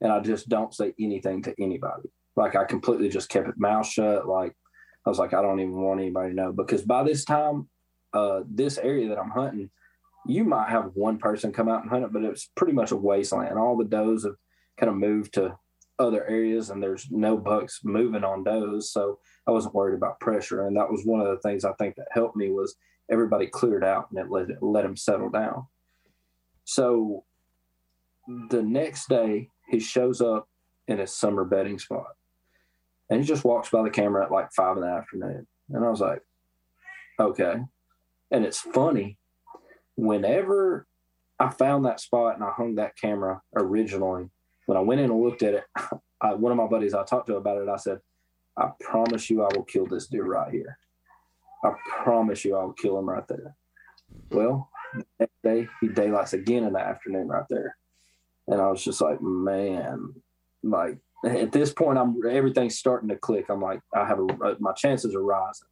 And 0.00 0.12
I 0.12 0.18
just 0.18 0.48
don't 0.48 0.74
say 0.74 0.92
anything 0.98 1.40
to 1.44 1.54
anybody. 1.60 2.10
Like 2.34 2.56
I 2.56 2.64
completely 2.64 3.10
just 3.10 3.28
kept 3.28 3.46
it 3.46 3.54
mouth 3.58 3.86
shut. 3.86 4.26
Like 4.26 4.56
I 5.04 5.08
was 5.10 5.18
like, 5.18 5.34
I 5.34 5.42
don't 5.42 5.60
even 5.60 5.80
want 5.80 6.00
anybody 6.00 6.30
to 6.30 6.34
know 6.34 6.52
because 6.52 6.82
by 6.82 7.02
this 7.02 7.24
time, 7.24 7.68
uh, 8.12 8.40
this 8.48 8.78
area 8.78 9.08
that 9.08 9.18
I'm 9.18 9.30
hunting, 9.30 9.70
you 10.26 10.44
might 10.44 10.70
have 10.70 10.92
one 10.94 11.18
person 11.18 11.52
come 11.52 11.68
out 11.68 11.82
and 11.82 11.90
hunt 11.90 12.04
it, 12.04 12.12
but 12.12 12.24
it's 12.24 12.50
pretty 12.54 12.72
much 12.72 12.92
a 12.92 12.96
wasteland. 12.96 13.58
All 13.58 13.76
the 13.76 13.84
does 13.84 14.24
have 14.24 14.36
kind 14.78 14.90
of 14.90 14.96
moved 14.96 15.34
to 15.34 15.56
other 15.98 16.26
areas 16.26 16.70
and 16.70 16.82
there's 16.82 17.08
no 17.10 17.36
bucks 17.36 17.80
moving 17.84 18.24
on 18.24 18.44
does. 18.44 18.90
So 18.90 19.18
I 19.46 19.50
wasn't 19.50 19.74
worried 19.74 19.96
about 19.96 20.20
pressure. 20.20 20.66
And 20.66 20.76
that 20.76 20.90
was 20.90 21.04
one 21.04 21.20
of 21.20 21.28
the 21.28 21.38
things 21.38 21.64
I 21.64 21.72
think 21.74 21.96
that 21.96 22.08
helped 22.10 22.36
me 22.36 22.50
was 22.50 22.76
everybody 23.10 23.46
cleared 23.46 23.84
out 23.84 24.08
and 24.10 24.18
it 24.18 24.30
let 24.30 24.50
it 24.50 24.62
let 24.62 24.84
him 24.84 24.96
settle 24.96 25.30
down. 25.30 25.66
So 26.64 27.24
the 28.48 28.62
next 28.62 29.08
day 29.08 29.50
he 29.68 29.78
shows 29.78 30.20
up 30.20 30.48
in 30.88 30.98
his 30.98 31.14
summer 31.14 31.44
bedding 31.44 31.78
spot. 31.78 32.06
And 33.10 33.20
he 33.20 33.26
just 33.26 33.44
walks 33.44 33.68
by 33.68 33.82
the 33.82 33.90
camera 33.90 34.24
at 34.24 34.32
like 34.32 34.52
five 34.52 34.76
in 34.76 34.82
the 34.82 34.88
afternoon. 34.88 35.46
And 35.70 35.84
I 35.84 35.90
was 35.90 36.00
like, 36.00 36.22
okay. 37.18 37.56
And 38.30 38.44
it's 38.44 38.60
funny, 38.60 39.18
whenever 39.96 40.86
I 41.38 41.50
found 41.50 41.84
that 41.84 42.00
spot 42.00 42.34
and 42.34 42.44
I 42.44 42.50
hung 42.50 42.76
that 42.76 42.96
camera 42.96 43.42
originally, 43.54 44.30
when 44.66 44.78
I 44.78 44.80
went 44.80 45.00
in 45.00 45.10
and 45.10 45.22
looked 45.22 45.42
at 45.42 45.54
it, 45.54 45.64
I, 46.20 46.34
one 46.34 46.52
of 46.52 46.58
my 46.58 46.66
buddies 46.66 46.94
I 46.94 47.04
talked 47.04 47.26
to 47.26 47.36
about 47.36 47.58
it, 47.58 47.68
I 47.68 47.76
said, 47.76 48.00
I 48.56 48.70
promise 48.80 49.28
you 49.28 49.42
I 49.42 49.48
will 49.54 49.64
kill 49.64 49.86
this 49.86 50.06
deer 50.06 50.24
right 50.24 50.50
here. 50.50 50.78
I 51.64 51.72
promise 52.02 52.44
you 52.44 52.56
I 52.56 52.64
will 52.64 52.72
kill 52.72 52.98
him 52.98 53.08
right 53.08 53.26
there. 53.26 53.56
Well, 54.30 54.70
next 55.18 55.42
day 55.42 55.68
he 55.80 55.88
daylights 55.88 56.32
again 56.32 56.64
in 56.64 56.72
the 56.72 56.80
afternoon 56.80 57.28
right 57.28 57.46
there. 57.48 57.76
And 58.46 58.60
I 58.60 58.68
was 58.68 58.84
just 58.84 59.00
like, 59.00 59.20
man, 59.20 60.14
like 60.62 60.98
at 61.24 61.52
this 61.52 61.72
point, 61.72 61.98
I'm 61.98 62.16
everything's 62.28 62.78
starting 62.78 63.08
to 63.08 63.16
click. 63.16 63.46
I'm 63.48 63.60
like, 63.60 63.80
I 63.94 64.06
have 64.06 64.18
a, 64.18 64.56
my 64.58 64.72
chances 64.72 65.14
are 65.14 65.22
rising. 65.22 65.68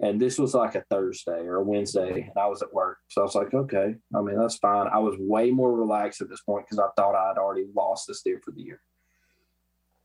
And 0.00 0.20
this 0.20 0.38
was 0.38 0.54
like 0.54 0.74
a 0.74 0.84
Thursday 0.90 1.46
or 1.46 1.56
a 1.56 1.62
Wednesday, 1.62 2.22
and 2.22 2.36
I 2.36 2.46
was 2.46 2.62
at 2.62 2.74
work. 2.74 2.98
So 3.08 3.20
I 3.20 3.24
was 3.24 3.34
like, 3.34 3.54
okay, 3.54 3.94
I 4.14 4.20
mean, 4.20 4.36
that's 4.36 4.56
fine. 4.56 4.88
I 4.92 4.98
was 4.98 5.14
way 5.18 5.50
more 5.50 5.72
relaxed 5.72 6.20
at 6.20 6.28
this 6.28 6.42
point 6.42 6.66
because 6.66 6.80
I 6.80 6.88
thought 6.96 7.14
I 7.14 7.28
had 7.28 7.38
already 7.38 7.66
lost 7.74 8.08
this 8.08 8.22
deer 8.22 8.40
for 8.44 8.50
the 8.50 8.60
year. 8.60 8.80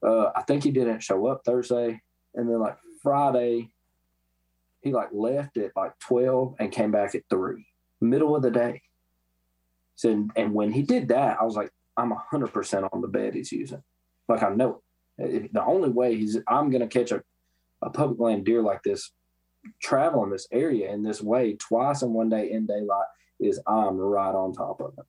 Uh, 0.01 0.31
I 0.35 0.43
think 0.43 0.63
he 0.63 0.71
didn't 0.71 1.01
show 1.01 1.27
up 1.27 1.41
Thursday. 1.43 2.01
And 2.35 2.47
then 2.47 2.59
like 2.59 2.77
Friday, 3.01 3.71
he 4.81 4.93
like 4.93 5.09
left 5.11 5.57
at 5.57 5.71
like 5.75 5.97
12 5.99 6.55
and 6.59 6.71
came 6.71 6.91
back 6.91 7.15
at 7.15 7.23
three, 7.29 7.65
middle 7.99 8.35
of 8.35 8.43
the 8.43 8.51
day. 8.51 8.81
So, 9.95 10.27
and 10.35 10.53
when 10.53 10.71
he 10.71 10.83
did 10.83 11.09
that, 11.09 11.37
I 11.41 11.43
was 11.43 11.55
like, 11.55 11.71
I'm 11.97 12.13
100% 12.13 12.89
on 12.93 13.01
the 13.01 13.07
bed 13.07 13.33
he's 13.33 13.51
using. 13.51 13.83
Like 14.29 14.43
I 14.43 14.49
know 14.49 14.81
it. 15.17 15.51
The 15.53 15.63
only 15.63 15.89
way 15.89 16.15
he's, 16.15 16.37
I'm 16.47 16.69
going 16.69 16.87
to 16.87 16.87
catch 16.87 17.11
a, 17.11 17.21
a 17.81 17.89
public 17.89 18.19
land 18.19 18.45
deer 18.45 18.61
like 18.61 18.83
this 18.83 19.11
travel 19.81 20.23
in 20.23 20.29
this 20.29 20.47
area 20.51 20.91
in 20.91 21.03
this 21.03 21.21
way 21.21 21.55
twice 21.55 22.01
in 22.01 22.13
one 22.13 22.29
day 22.29 22.51
in 22.51 22.65
daylight 22.65 23.07
is 23.39 23.59
I'm 23.67 23.97
right 23.97 24.33
on 24.33 24.53
top 24.53 24.81
of 24.81 24.93
it. 24.97 25.05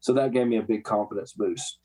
So 0.00 0.12
that 0.14 0.32
gave 0.32 0.46
me 0.46 0.56
a 0.56 0.62
big 0.62 0.84
confidence 0.84 1.32
boost. 1.32 1.78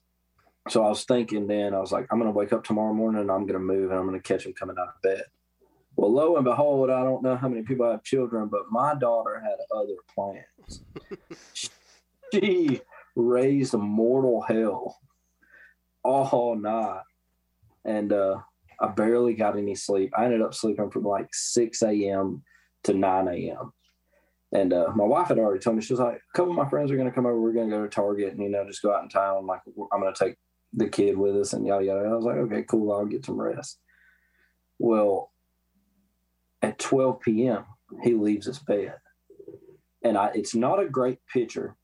So 0.69 0.83
I 0.83 0.89
was 0.89 1.05
thinking 1.05 1.47
then, 1.47 1.73
I 1.73 1.79
was 1.79 1.91
like, 1.91 2.07
I'm 2.11 2.19
going 2.19 2.31
to 2.31 2.37
wake 2.37 2.51
up 2.51 2.63
tomorrow 2.63 2.93
morning 2.93 3.21
and 3.21 3.31
I'm 3.31 3.45
going 3.45 3.53
to 3.53 3.59
move 3.59 3.91
and 3.91 3.99
I'm 3.99 4.07
going 4.07 4.19
to 4.19 4.27
catch 4.27 4.45
him 4.45 4.53
coming 4.53 4.75
out 4.79 4.89
of 4.89 5.01
bed. 5.01 5.23
Well, 5.95 6.11
lo 6.11 6.35
and 6.35 6.43
behold, 6.43 6.89
I 6.89 7.03
don't 7.03 7.23
know 7.23 7.35
how 7.35 7.47
many 7.47 7.63
people 7.63 7.89
have 7.89 8.03
children, 8.03 8.49
but 8.49 8.69
my 8.69 8.95
daughter 8.95 9.39
had 9.39 9.55
other 9.75 9.95
plans. 10.13 10.83
she 12.33 12.81
raised 13.15 13.73
a 13.73 13.77
mortal 13.77 14.41
hell 14.41 14.97
all 16.07 16.55
night. 16.55 17.01
And 17.85 18.11
uh, 18.11 18.37
I 18.79 18.87
barely 18.87 19.33
got 19.33 19.57
any 19.57 19.75
sleep. 19.75 20.13
I 20.17 20.25
ended 20.25 20.41
up 20.41 20.53
sleeping 20.53 20.89
from 20.89 21.03
like 21.03 21.27
6 21.33 21.81
a.m. 21.83 22.43
to 22.83 22.93
9 22.93 23.27
a.m. 23.27 23.73
And 24.53 24.73
uh, 24.73 24.91
my 24.95 25.03
wife 25.03 25.27
had 25.27 25.39
already 25.39 25.59
told 25.59 25.75
me, 25.75 25.81
she 25.81 25.93
was 25.93 25.99
like, 25.99 26.15
a 26.15 26.37
couple 26.37 26.51
of 26.51 26.57
my 26.57 26.69
friends 26.69 26.89
are 26.91 26.95
going 26.95 27.09
to 27.09 27.13
come 27.13 27.25
over. 27.25 27.39
We're 27.39 27.53
going 27.53 27.69
to 27.69 27.75
go 27.75 27.83
to 27.83 27.89
Target 27.89 28.33
and, 28.33 28.41
you 28.41 28.49
know, 28.49 28.65
just 28.65 28.81
go 28.81 28.93
out 28.93 29.03
in 29.03 29.09
town. 29.09 29.45
Like, 29.45 29.61
I'm 29.91 29.99
going 29.99 30.13
to 30.13 30.25
take 30.25 30.35
the 30.73 30.87
kid 30.87 31.17
with 31.17 31.35
us 31.35 31.53
and 31.53 31.65
yada, 31.65 31.85
yada. 31.85 32.07
I 32.07 32.13
was 32.13 32.25
like, 32.25 32.37
okay, 32.37 32.63
cool. 32.63 32.91
I'll 32.91 33.05
get 33.05 33.25
some 33.25 33.39
rest. 33.39 33.79
Well, 34.79 35.31
at 36.61 36.79
12 36.79 37.19
p.m., 37.21 37.65
he 38.03 38.13
leaves 38.13 38.45
his 38.45 38.59
bed. 38.59 38.95
And 40.03 40.17
I, 40.17 40.31
it's 40.33 40.55
not 40.55 40.79
a 40.79 40.89
great 40.89 41.19
picture. 41.31 41.75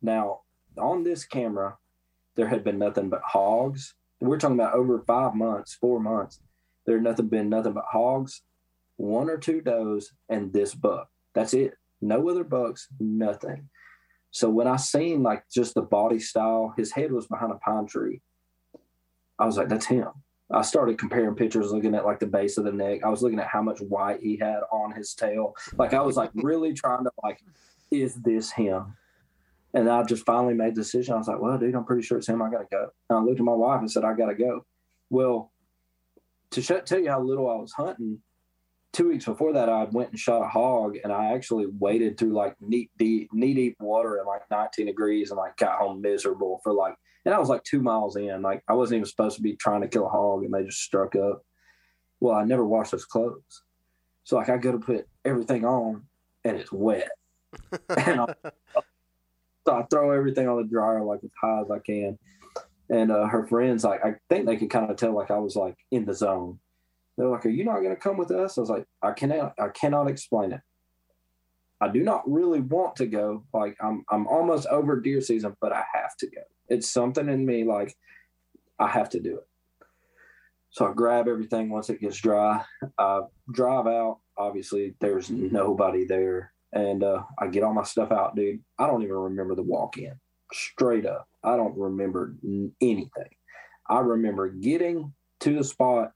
Now, 0.00 0.40
on 0.78 1.04
this 1.04 1.24
camera, 1.24 1.76
there 2.36 2.48
had 2.48 2.64
been 2.64 2.78
nothing 2.78 3.08
but 3.08 3.22
hogs 3.24 3.94
we're 4.20 4.38
talking 4.38 4.56
about 4.56 4.74
over 4.74 5.02
five 5.06 5.34
months, 5.34 5.74
four 5.74 5.98
months. 5.98 6.40
There 6.86 6.96
had 6.96 7.04
nothing 7.04 7.28
been 7.28 7.48
nothing 7.48 7.72
but 7.72 7.84
hogs, 7.90 8.42
one 8.96 9.30
or 9.30 9.38
two 9.38 9.60
does, 9.60 10.12
and 10.28 10.52
this 10.52 10.74
buck. 10.74 11.08
That's 11.34 11.54
it. 11.54 11.74
No 12.00 12.28
other 12.28 12.44
bucks, 12.44 12.88
nothing. 12.98 13.68
So 14.30 14.48
when 14.48 14.66
I 14.66 14.76
seen 14.76 15.22
like 15.22 15.44
just 15.52 15.74
the 15.74 15.82
body 15.82 16.18
style, 16.18 16.74
his 16.76 16.92
head 16.92 17.12
was 17.12 17.26
behind 17.26 17.52
a 17.52 17.56
pine 17.56 17.86
tree. 17.86 18.20
I 19.38 19.46
was 19.46 19.56
like, 19.56 19.68
that's 19.68 19.86
him. 19.86 20.08
I 20.52 20.62
started 20.62 20.98
comparing 20.98 21.34
pictures, 21.34 21.72
looking 21.72 21.94
at 21.94 22.04
like 22.04 22.18
the 22.18 22.26
base 22.26 22.58
of 22.58 22.64
the 22.64 22.72
neck. 22.72 23.04
I 23.04 23.08
was 23.08 23.22
looking 23.22 23.38
at 23.38 23.46
how 23.46 23.62
much 23.62 23.80
white 23.80 24.20
he 24.20 24.36
had 24.36 24.60
on 24.72 24.92
his 24.92 25.14
tail. 25.14 25.54
Like 25.76 25.94
I 25.94 26.00
was 26.00 26.16
like 26.16 26.30
really 26.34 26.74
trying 26.74 27.04
to 27.04 27.10
like, 27.22 27.40
is 27.90 28.14
this 28.16 28.50
him? 28.50 28.96
And 29.72 29.88
I 29.88 30.02
just 30.02 30.26
finally 30.26 30.54
made 30.54 30.74
the 30.74 30.82
decision. 30.82 31.14
I 31.14 31.18
was 31.18 31.28
like, 31.28 31.40
well, 31.40 31.58
dude, 31.58 31.74
I'm 31.74 31.84
pretty 31.84 32.02
sure 32.02 32.18
it's 32.18 32.28
him. 32.28 32.42
I 32.42 32.50
got 32.50 32.58
to 32.58 32.66
go. 32.70 32.88
And 33.08 33.18
I 33.18 33.22
looked 33.22 33.38
at 33.38 33.44
my 33.44 33.52
wife 33.52 33.80
and 33.80 33.90
said, 33.90 34.04
I 34.04 34.14
got 34.14 34.26
to 34.26 34.34
go. 34.34 34.64
Well, 35.10 35.52
to 36.50 36.62
tell 36.62 36.98
you 36.98 37.10
how 37.10 37.22
little 37.22 37.48
I 37.48 37.54
was 37.54 37.72
hunting, 37.72 38.20
two 38.92 39.08
weeks 39.08 39.24
before 39.24 39.52
that, 39.52 39.68
I 39.68 39.84
went 39.84 40.10
and 40.10 40.18
shot 40.18 40.42
a 40.42 40.48
hog 40.48 40.96
and 41.02 41.12
I 41.12 41.32
actually 41.32 41.66
waded 41.66 42.18
through 42.18 42.32
like 42.32 42.56
knee 42.60 42.90
deep, 42.98 43.32
knee 43.32 43.54
deep 43.54 43.76
water 43.80 44.18
at 44.18 44.26
like 44.26 44.42
19 44.50 44.86
degrees 44.86 45.30
and 45.30 45.38
like 45.38 45.56
got 45.56 45.78
home 45.78 46.00
miserable 46.00 46.60
for 46.62 46.72
like, 46.72 46.94
and 47.24 47.34
I 47.34 47.38
was 47.38 47.48
like 47.48 47.62
two 47.62 47.82
miles 47.82 48.16
in. 48.16 48.42
Like 48.42 48.62
I 48.68 48.72
wasn't 48.72 48.98
even 48.98 49.06
supposed 49.06 49.36
to 49.36 49.42
be 49.42 49.54
trying 49.54 49.82
to 49.82 49.88
kill 49.88 50.06
a 50.06 50.10
hog 50.10 50.44
and 50.44 50.52
they 50.52 50.64
just 50.64 50.80
struck 50.80 51.14
up. 51.14 51.42
Well, 52.18 52.34
I 52.34 52.44
never 52.44 52.66
washed 52.66 52.92
those 52.92 53.04
clothes. 53.04 53.62
So 54.24 54.36
like 54.36 54.48
I 54.48 54.56
go 54.56 54.72
to 54.72 54.78
put 54.78 55.06
everything 55.24 55.64
on 55.64 56.06
and 56.44 56.56
it's 56.56 56.72
wet. 56.72 57.10
and 57.88 58.20
I, 58.20 58.34
so 59.66 59.76
I 59.76 59.84
throw 59.90 60.10
everything 60.10 60.48
on 60.48 60.56
the 60.56 60.68
dryer 60.68 61.02
like 61.02 61.20
as 61.22 61.30
high 61.40 61.60
as 61.60 61.70
I 61.70 61.78
can. 61.78 62.18
And 62.88 63.12
uh, 63.12 63.26
her 63.26 63.46
friends, 63.46 63.84
like, 63.84 64.04
I 64.04 64.14
think 64.28 64.46
they 64.46 64.56
could 64.56 64.70
kind 64.70 64.90
of 64.90 64.96
tell, 64.96 65.14
like, 65.14 65.30
I 65.30 65.38
was 65.38 65.54
like 65.54 65.76
in 65.92 66.04
the 66.04 66.14
zone. 66.14 66.58
They're 67.16 67.28
like, 67.28 67.46
"Are 67.46 67.50
you 67.50 67.64
not 67.64 67.80
going 67.80 67.94
to 67.94 68.00
come 68.00 68.16
with 68.16 68.30
us?" 68.30 68.56
I 68.56 68.62
was 68.62 68.70
like, 68.70 68.86
"I 69.02 69.12
cannot, 69.12 69.54
I 69.60 69.68
cannot 69.68 70.08
explain 70.08 70.52
it. 70.52 70.60
I 71.80 71.88
do 71.88 72.02
not 72.02 72.30
really 72.30 72.60
want 72.60 72.96
to 72.96 73.06
go. 73.06 73.44
Like, 73.54 73.76
I'm, 73.80 74.04
I'm 74.10 74.26
almost 74.26 74.66
over 74.66 75.00
deer 75.00 75.20
season, 75.20 75.56
but 75.60 75.72
I 75.72 75.84
have 75.94 76.16
to 76.18 76.26
go. 76.26 76.42
It's 76.68 76.90
something 76.90 77.28
in 77.28 77.44
me, 77.46 77.64
like, 77.64 77.94
I 78.78 78.88
have 78.88 79.10
to 79.10 79.20
do 79.20 79.36
it. 79.36 79.46
So 80.70 80.88
I 80.88 80.92
grab 80.92 81.28
everything 81.28 81.68
once 81.68 81.90
it 81.90 82.00
gets 82.00 82.18
dry. 82.18 82.64
I 82.98 83.20
drive 83.52 83.86
out. 83.86 84.18
Obviously, 84.36 84.94
there's 85.00 85.30
nobody 85.30 86.06
there 86.06 86.52
and 86.72 87.02
uh, 87.02 87.22
I 87.38 87.48
get 87.48 87.62
all 87.62 87.74
my 87.74 87.82
stuff 87.82 88.12
out, 88.12 88.36
dude. 88.36 88.60
I 88.78 88.86
don't 88.86 89.02
even 89.02 89.14
remember 89.14 89.54
the 89.54 89.62
walk 89.62 89.98
in. 89.98 90.14
Straight 90.52 91.06
up, 91.06 91.28
I 91.44 91.56
don't 91.56 91.76
remember 91.76 92.34
anything. 92.80 93.30
I 93.88 94.00
remember 94.00 94.48
getting 94.48 95.12
to 95.40 95.56
the 95.56 95.64
spot 95.64 96.12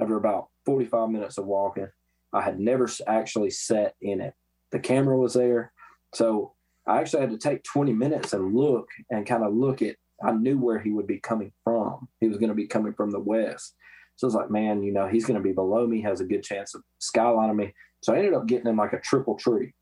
after 0.00 0.16
about 0.16 0.48
45 0.64 1.10
minutes 1.10 1.38
of 1.38 1.46
walking. 1.46 1.88
I 2.32 2.42
had 2.42 2.58
never 2.58 2.88
actually 3.06 3.50
sat 3.50 3.94
in 4.00 4.20
it. 4.20 4.34
The 4.72 4.78
camera 4.78 5.16
was 5.16 5.34
there. 5.34 5.72
So 6.14 6.54
I 6.86 6.98
actually 6.98 7.22
had 7.22 7.30
to 7.30 7.38
take 7.38 7.64
20 7.64 7.92
minutes 7.92 8.32
and 8.32 8.54
look 8.54 8.88
and 9.10 9.26
kind 9.26 9.44
of 9.44 9.54
look 9.54 9.82
at. 9.82 9.96
I 10.22 10.32
knew 10.32 10.58
where 10.58 10.78
he 10.78 10.90
would 10.90 11.06
be 11.06 11.20
coming 11.20 11.52
from. 11.62 12.08
He 12.20 12.28
was 12.28 12.38
going 12.38 12.48
to 12.48 12.54
be 12.54 12.66
coming 12.66 12.94
from 12.94 13.10
the 13.10 13.20
west. 13.20 13.74
So 14.16 14.26
I 14.26 14.28
was 14.28 14.34
like, 14.34 14.50
man, 14.50 14.82
you 14.82 14.92
know, 14.92 15.06
he's 15.06 15.26
going 15.26 15.38
to 15.38 15.42
be 15.42 15.52
below 15.52 15.86
me, 15.86 16.00
has 16.02 16.20
a 16.20 16.24
good 16.24 16.42
chance 16.42 16.74
of 16.74 16.82
skylining 17.00 17.56
me. 17.56 17.74
So 18.02 18.14
I 18.14 18.18
ended 18.18 18.34
up 18.34 18.46
getting 18.46 18.66
in 18.66 18.76
like 18.76 18.94
a 18.94 19.00
triple 19.00 19.36
tree 19.36 19.74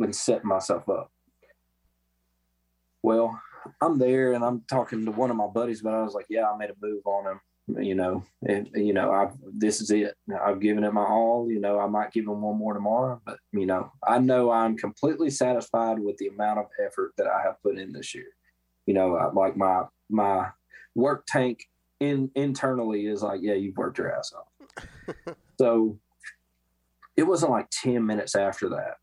and 0.00 0.14
setting 0.14 0.48
myself 0.48 0.88
up. 0.88 1.10
Well, 3.02 3.40
I'm 3.80 3.98
there 3.98 4.32
and 4.32 4.44
I'm 4.44 4.62
talking 4.68 5.04
to 5.04 5.10
one 5.10 5.30
of 5.30 5.36
my 5.36 5.46
buddies, 5.46 5.82
but 5.82 5.94
I 5.94 6.02
was 6.02 6.14
like, 6.14 6.26
yeah, 6.28 6.48
I 6.48 6.56
made 6.56 6.70
a 6.70 6.74
move 6.80 7.02
on 7.06 7.26
him. 7.26 7.40
You 7.78 7.94
know, 7.94 8.24
and 8.48 8.68
you 8.74 8.92
know, 8.92 9.12
I 9.12 9.30
this 9.52 9.80
is 9.80 9.92
it. 9.92 10.16
I've 10.44 10.58
given 10.58 10.82
it 10.82 10.92
my 10.92 11.04
all. 11.04 11.48
You 11.48 11.60
know, 11.60 11.78
I 11.78 11.86
might 11.86 12.10
give 12.10 12.24
him 12.24 12.40
one 12.40 12.58
more 12.58 12.74
tomorrow, 12.74 13.20
but 13.24 13.38
you 13.52 13.64
know, 13.64 13.92
I 14.04 14.18
know 14.18 14.50
I'm 14.50 14.76
completely 14.76 15.30
satisfied 15.30 16.00
with 16.00 16.16
the 16.16 16.28
amount 16.28 16.58
of 16.58 16.66
effort 16.84 17.12
that 17.16 17.28
I 17.28 17.42
have 17.42 17.62
put 17.62 17.78
in 17.78 17.92
this 17.92 18.12
year. 18.12 18.26
You 18.86 18.94
know, 18.94 19.30
like 19.34 19.56
my 19.56 19.82
my 20.08 20.48
work 20.96 21.26
tank 21.28 21.60
in 22.00 22.30
internally 22.34 23.06
is 23.06 23.22
like, 23.22 23.40
yeah, 23.42 23.54
you've 23.54 23.76
worked 23.76 23.98
your 23.98 24.12
ass 24.12 24.32
off. 24.32 25.34
so 25.60 25.98
it 27.16 27.24
wasn't 27.24 27.52
like 27.52 27.68
10 27.70 28.04
minutes 28.04 28.34
after 28.34 28.70
that. 28.70 28.94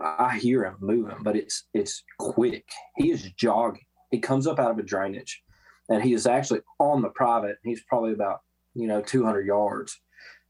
I 0.00 0.38
hear 0.38 0.64
him 0.64 0.76
moving, 0.80 1.22
but 1.22 1.36
it's 1.36 1.64
it's 1.74 2.02
quick. 2.18 2.64
He 2.96 3.10
is 3.10 3.30
jogging. 3.32 3.84
He 4.10 4.18
comes 4.18 4.46
up 4.46 4.58
out 4.58 4.70
of 4.70 4.78
a 4.78 4.82
drainage 4.82 5.42
and 5.90 6.02
he 6.02 6.14
is 6.14 6.26
actually 6.26 6.60
on 6.78 7.02
the 7.02 7.10
private. 7.10 7.58
He's 7.62 7.82
probably 7.82 8.12
about, 8.12 8.40
you 8.74 8.86
know, 8.86 9.02
200 9.02 9.46
yards. 9.46 10.00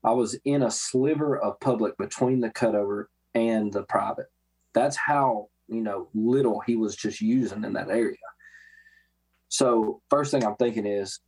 I 0.05 0.12
was 0.12 0.38
in 0.44 0.62
a 0.62 0.70
sliver 0.70 1.38
of 1.38 1.61
public 1.61 1.96
between 1.98 2.40
the 2.40 2.51
cutover 2.51 3.07
and 3.34 3.72
the 3.72 3.82
private. 3.84 4.26
That's 4.74 4.96
how, 4.96 5.48
you 5.66 5.80
know, 5.82 6.09
little 6.14 6.61
he 6.61 6.76
was 6.76 6.94
just 6.94 7.20
using 7.20 7.64
in 7.64 7.72
that 7.72 7.90
area. 7.90 8.16
So, 9.48 10.01
first 10.11 10.30
thing 10.30 10.44
I'm 10.44 10.57
thinking 10.57 10.86
is, 10.86 11.18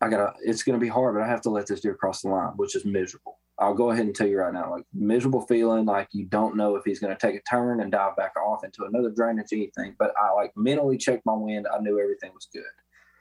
I 0.00 0.08
gotta, 0.08 0.32
it's 0.44 0.62
gonna 0.62 0.78
be 0.78 0.88
hard, 0.88 1.14
but 1.14 1.22
I 1.22 1.28
have 1.28 1.42
to 1.42 1.50
let 1.50 1.66
this 1.66 1.80
deer 1.80 1.94
cross 1.94 2.22
the 2.22 2.28
line, 2.28 2.52
which 2.56 2.76
is 2.76 2.84
miserable. 2.84 3.38
I'll 3.62 3.74
go 3.74 3.92
ahead 3.92 4.06
and 4.06 4.14
tell 4.14 4.26
you 4.26 4.38
right 4.38 4.52
now, 4.52 4.72
like 4.72 4.84
miserable 4.92 5.42
feeling, 5.42 5.84
like 5.84 6.08
you 6.10 6.24
don't 6.24 6.56
know 6.56 6.74
if 6.74 6.84
he's 6.84 6.98
going 6.98 7.16
to 7.16 7.26
take 7.26 7.36
a 7.36 7.42
turn 7.48 7.80
and 7.80 7.92
dive 7.92 8.16
back 8.16 8.34
off 8.36 8.64
into 8.64 8.86
another 8.86 9.08
drainage, 9.08 9.52
anything. 9.52 9.94
But 10.00 10.12
I 10.20 10.32
like 10.32 10.52
mentally 10.56 10.98
checked 10.98 11.24
my 11.24 11.34
wind. 11.34 11.68
I 11.72 11.78
knew 11.78 12.00
everything 12.00 12.32
was 12.34 12.48
good. 12.52 12.64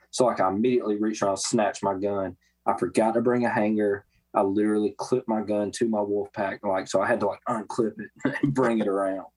So 0.10 0.26
like 0.26 0.40
I 0.40 0.50
immediately 0.50 0.98
reached 0.98 1.22
around, 1.22 1.38
snatched 1.38 1.84
my 1.84 1.94
gun. 1.94 2.38
I 2.66 2.76
forgot 2.76 3.14
to 3.14 3.22
bring 3.22 3.46
a 3.46 3.52
hanger. 3.52 4.06
I 4.34 4.42
literally 4.42 4.96
clipped 4.98 5.28
my 5.28 5.42
gun 5.42 5.70
to 5.74 5.88
my 5.88 6.02
wolf 6.02 6.34
pack. 6.34 6.64
Like, 6.64 6.88
so 6.88 7.02
I 7.02 7.08
had 7.08 7.20
to 7.20 7.28
like 7.28 7.42
unclip 7.48 7.94
it 8.00 8.36
and 8.42 8.52
bring 8.52 8.80
it 8.80 8.88
around. 8.88 9.28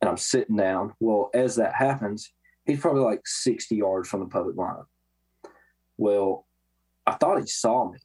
And 0.00 0.08
I'm 0.08 0.16
sitting 0.16 0.56
down. 0.56 0.94
Well, 1.00 1.28
as 1.34 1.56
that 1.56 1.74
happens, 1.74 2.32
he's 2.64 2.80
probably 2.80 3.02
like 3.02 3.26
60 3.26 3.76
yards 3.76 4.08
from 4.08 4.20
the 4.20 4.26
public 4.26 4.56
line. 4.56 4.84
Well, 5.98 6.46
I 7.06 7.12
thought 7.12 7.40
he 7.40 7.46
saw 7.46 7.90
me. 7.90 7.98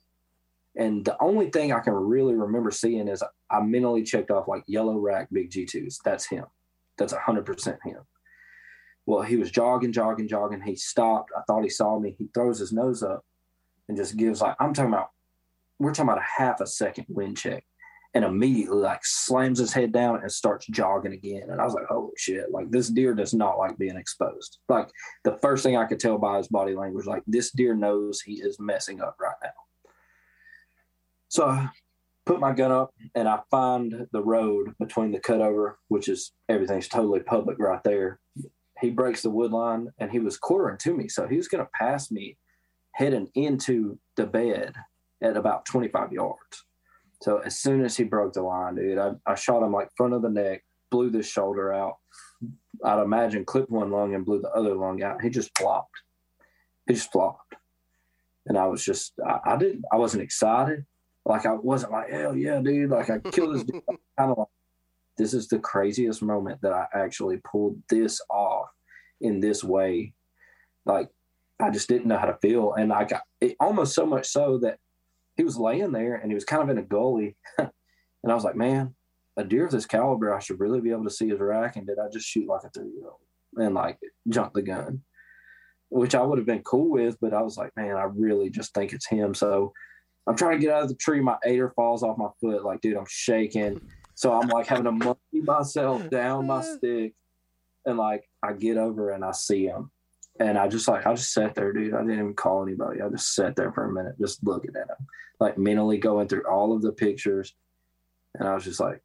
And 0.75 1.05
the 1.05 1.21
only 1.21 1.49
thing 1.49 1.71
I 1.71 1.79
can 1.79 1.93
really 1.93 2.35
remember 2.35 2.71
seeing 2.71 3.07
is 3.07 3.23
I 3.49 3.61
mentally 3.61 4.03
checked 4.03 4.31
off 4.31 4.47
like 4.47 4.63
yellow 4.67 4.97
rack 4.97 5.27
big 5.31 5.51
G2s. 5.51 5.97
That's 6.03 6.25
him. 6.25 6.45
That's 6.97 7.13
100% 7.13 7.77
him. 7.83 7.99
Well, 9.05 9.21
he 9.21 9.35
was 9.35 9.51
jogging, 9.51 9.91
jogging, 9.91 10.27
jogging. 10.27 10.61
He 10.61 10.75
stopped. 10.75 11.31
I 11.37 11.41
thought 11.45 11.63
he 11.63 11.69
saw 11.69 11.99
me. 11.99 12.15
He 12.17 12.29
throws 12.33 12.59
his 12.59 12.71
nose 12.71 13.03
up 13.03 13.23
and 13.87 13.97
just 13.97 14.17
gives 14.17 14.41
like, 14.41 14.55
I'm 14.59 14.73
talking 14.73 14.93
about, 14.93 15.09
we're 15.79 15.93
talking 15.93 16.09
about 16.09 16.21
a 16.21 16.41
half 16.41 16.61
a 16.61 16.67
second 16.67 17.05
wind 17.09 17.37
check 17.37 17.65
and 18.13 18.23
immediately 18.23 18.77
like 18.77 19.03
slams 19.03 19.59
his 19.59 19.73
head 19.73 19.91
down 19.91 20.21
and 20.21 20.31
starts 20.31 20.67
jogging 20.67 21.13
again. 21.13 21.49
And 21.49 21.59
I 21.59 21.65
was 21.65 21.73
like, 21.73 21.85
holy 21.87 22.13
shit, 22.15 22.51
like 22.51 22.69
this 22.71 22.89
deer 22.89 23.13
does 23.13 23.33
not 23.33 23.57
like 23.57 23.77
being 23.77 23.97
exposed. 23.97 24.59
Like 24.69 24.89
the 25.23 25.37
first 25.41 25.63
thing 25.63 25.75
I 25.75 25.85
could 25.85 25.99
tell 25.99 26.17
by 26.17 26.37
his 26.37 26.47
body 26.47 26.75
language, 26.75 27.05
like 27.05 27.23
this 27.27 27.51
deer 27.51 27.75
knows 27.75 28.21
he 28.21 28.33
is 28.33 28.59
messing 28.59 29.01
up 29.01 29.17
right 29.19 29.35
now. 29.43 29.49
So 31.33 31.47
I 31.47 31.67
put 32.27 32.39
my 32.39 32.53
gun 32.53 32.71
up 32.71 32.93
and 33.15 33.27
I 33.27 33.39
find 33.49 34.05
the 34.11 34.21
road 34.21 34.75
between 34.79 35.11
the 35.11 35.19
cutover, 35.19 35.73
which 35.87 36.07
is 36.07 36.31
everything's 36.47 36.87
totally 36.87 37.21
public 37.21 37.57
right 37.57 37.83
there. 37.83 38.19
He 38.79 38.91
breaks 38.91 39.23
the 39.23 39.31
wood 39.31 39.51
line 39.51 39.87
and 39.97 40.11
he 40.11 40.19
was 40.19 40.37
quartering 40.37 40.77
to 40.81 40.95
me. 40.95 41.07
So 41.07 41.25
he 41.27 41.37
was 41.37 41.47
going 41.47 41.65
to 41.65 41.71
pass 41.73 42.11
me 42.11 42.37
heading 42.91 43.29
into 43.33 43.97
the 44.15 44.27
bed 44.27 44.75
at 45.23 45.35
about 45.35 45.65
25 45.65 46.13
yards. 46.13 46.65
So 47.23 47.39
as 47.39 47.57
soon 47.57 47.83
as 47.83 47.97
he 47.97 48.03
broke 48.03 48.33
the 48.33 48.43
line, 48.43 48.75
dude, 48.75 48.99
I, 48.99 49.13
I 49.25 49.33
shot 49.33 49.63
him 49.63 49.73
like 49.73 49.89
front 49.97 50.13
of 50.13 50.21
the 50.21 50.29
neck, 50.29 50.63
blew 50.91 51.09
the 51.09 51.23
shoulder 51.23 51.73
out. 51.73 51.95
I'd 52.85 53.01
imagine 53.01 53.43
clipped 53.43 53.71
one 53.71 53.89
lung 53.89 54.13
and 54.13 54.23
blew 54.23 54.39
the 54.39 54.51
other 54.51 54.75
lung 54.75 55.01
out. 55.01 55.23
He 55.23 55.31
just 55.31 55.49
flopped. 55.57 55.95
He 56.87 56.93
just 56.93 57.11
flopped. 57.11 57.55
And 58.45 58.55
I 58.55 58.67
was 58.67 58.85
just, 58.85 59.13
I, 59.27 59.39
I 59.43 59.57
didn't, 59.57 59.83
I 59.91 59.95
wasn't 59.95 60.21
excited. 60.21 60.85
Like 61.25 61.45
I 61.45 61.53
wasn't 61.53 61.93
like, 61.93 62.09
hell 62.09 62.35
yeah, 62.35 62.59
dude. 62.59 62.89
Like 62.89 63.09
I 63.09 63.19
killed 63.19 63.55
this 63.55 63.63
dude. 63.63 63.81
kind 64.17 64.31
of 64.31 64.37
like, 64.37 64.47
this 65.17 65.33
is 65.33 65.47
the 65.47 65.59
craziest 65.59 66.21
moment 66.21 66.61
that 66.61 66.73
I 66.73 66.87
actually 66.93 67.37
pulled 67.49 67.81
this 67.89 68.19
off 68.29 68.69
in 69.21 69.39
this 69.39 69.63
way. 69.63 70.13
Like 70.85 71.09
I 71.59 71.69
just 71.69 71.87
didn't 71.87 72.07
know 72.07 72.17
how 72.17 72.25
to 72.25 72.37
feel. 72.41 72.73
And 72.73 72.91
I 72.91 73.05
got 73.05 73.21
it 73.39 73.55
almost 73.59 73.93
so 73.93 74.05
much 74.05 74.27
so 74.27 74.57
that 74.59 74.79
he 75.35 75.43
was 75.43 75.57
laying 75.57 75.91
there 75.91 76.15
and 76.15 76.29
he 76.29 76.35
was 76.35 76.45
kind 76.45 76.63
of 76.63 76.69
in 76.69 76.77
a 76.77 76.83
gully. 76.83 77.35
and 77.57 77.69
I 78.27 78.33
was 78.35 78.43
like, 78.43 78.55
man, 78.55 78.95
a 79.37 79.43
deer 79.43 79.65
of 79.65 79.71
this 79.71 79.85
caliber, 79.85 80.33
I 80.33 80.39
should 80.39 80.59
really 80.59 80.81
be 80.81 80.91
able 80.91 81.05
to 81.05 81.09
see 81.09 81.29
his 81.29 81.39
rack. 81.39 81.75
And 81.75 81.87
did 81.87 81.99
I 81.99 82.09
just 82.11 82.27
shoot 82.27 82.47
like 82.47 82.63
a 82.63 82.69
three 82.69 82.91
year 82.91 83.05
old 83.05 83.65
and 83.65 83.73
like 83.73 83.97
jump 84.29 84.53
the 84.53 84.61
gun? 84.61 85.01
Which 85.89 86.15
I 86.15 86.21
would 86.21 86.39
have 86.39 86.47
been 86.47 86.63
cool 86.63 86.89
with, 86.89 87.17
but 87.21 87.33
I 87.33 87.41
was 87.41 87.55
like, 87.55 87.71
man, 87.75 87.95
I 87.95 88.03
really 88.03 88.49
just 88.49 88.73
think 88.73 88.93
it's 88.93 89.07
him. 89.07 89.35
So 89.35 89.73
I'm 90.25 90.35
trying 90.35 90.59
to 90.59 90.65
get 90.65 90.73
out 90.73 90.83
of 90.83 90.89
the 90.89 90.95
tree. 90.95 91.19
My 91.19 91.37
aider 91.45 91.71
falls 91.75 92.03
off 92.03 92.17
my 92.17 92.29
foot. 92.39 92.63
Like, 92.63 92.81
dude, 92.81 92.97
I'm 92.97 93.05
shaking. 93.07 93.81
So 94.15 94.33
I'm 94.33 94.47
like 94.47 94.67
having 94.67 94.85
to 94.85 94.91
monkey 94.91 95.41
myself 95.41 96.09
down 96.11 96.47
my 96.47 96.61
stick. 96.61 97.13
And 97.85 97.97
like, 97.97 98.23
I 98.41 98.53
get 98.53 98.77
over 98.77 99.11
and 99.11 99.25
I 99.25 99.31
see 99.31 99.65
him. 99.65 99.91
And 100.39 100.57
I 100.57 100.67
just 100.67 100.87
like, 100.87 101.05
I 101.05 101.13
just 101.13 101.33
sat 101.33 101.55
there, 101.55 101.73
dude. 101.73 101.93
I 101.93 101.99
didn't 101.99 102.13
even 102.13 102.33
call 102.33 102.63
anybody. 102.63 103.01
I 103.01 103.09
just 103.09 103.35
sat 103.35 103.55
there 103.55 103.71
for 103.71 103.85
a 103.85 103.91
minute, 103.91 104.15
just 104.19 104.43
looking 104.43 104.75
at 104.75 104.89
him, 104.89 105.07
like 105.39 105.57
mentally 105.57 105.97
going 105.97 106.27
through 106.27 106.47
all 106.49 106.73
of 106.75 106.81
the 106.81 106.91
pictures. 106.91 107.53
And 108.35 108.47
I 108.47 108.55
was 108.55 108.63
just 108.63 108.79
like, 108.79 109.01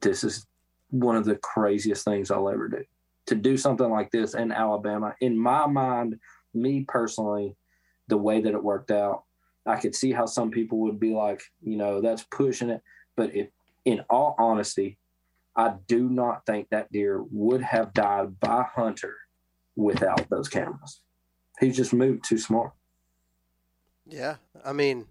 this 0.00 0.24
is 0.24 0.46
one 0.90 1.16
of 1.16 1.24
the 1.24 1.36
craziest 1.36 2.04
things 2.04 2.30
I'll 2.30 2.48
ever 2.48 2.68
do. 2.68 2.84
To 3.26 3.34
do 3.34 3.56
something 3.56 3.90
like 3.90 4.10
this 4.10 4.34
in 4.34 4.52
Alabama, 4.52 5.14
in 5.20 5.36
my 5.36 5.66
mind, 5.66 6.18
me 6.54 6.84
personally, 6.88 7.56
the 8.08 8.16
way 8.16 8.40
that 8.40 8.54
it 8.54 8.64
worked 8.64 8.90
out, 8.90 9.24
I 9.66 9.76
could 9.76 9.94
see 9.94 10.12
how 10.12 10.26
some 10.26 10.50
people 10.50 10.78
would 10.80 10.98
be 10.98 11.14
like, 11.14 11.42
you 11.62 11.76
know, 11.76 12.00
that's 12.00 12.24
pushing 12.24 12.70
it. 12.70 12.82
But 13.16 13.34
if, 13.34 13.48
in 13.84 14.02
all 14.08 14.34
honesty, 14.38 14.98
I 15.56 15.74
do 15.86 16.08
not 16.08 16.46
think 16.46 16.68
that 16.70 16.90
deer 16.92 17.22
would 17.30 17.62
have 17.62 17.92
died 17.92 18.40
by 18.40 18.64
Hunter 18.74 19.16
without 19.76 20.28
those 20.30 20.48
cameras. 20.48 21.02
He 21.58 21.70
just 21.70 21.92
moved 21.92 22.24
too 22.24 22.38
smart. 22.38 22.72
Yeah, 24.06 24.36
I 24.64 24.72
mean, 24.72 25.06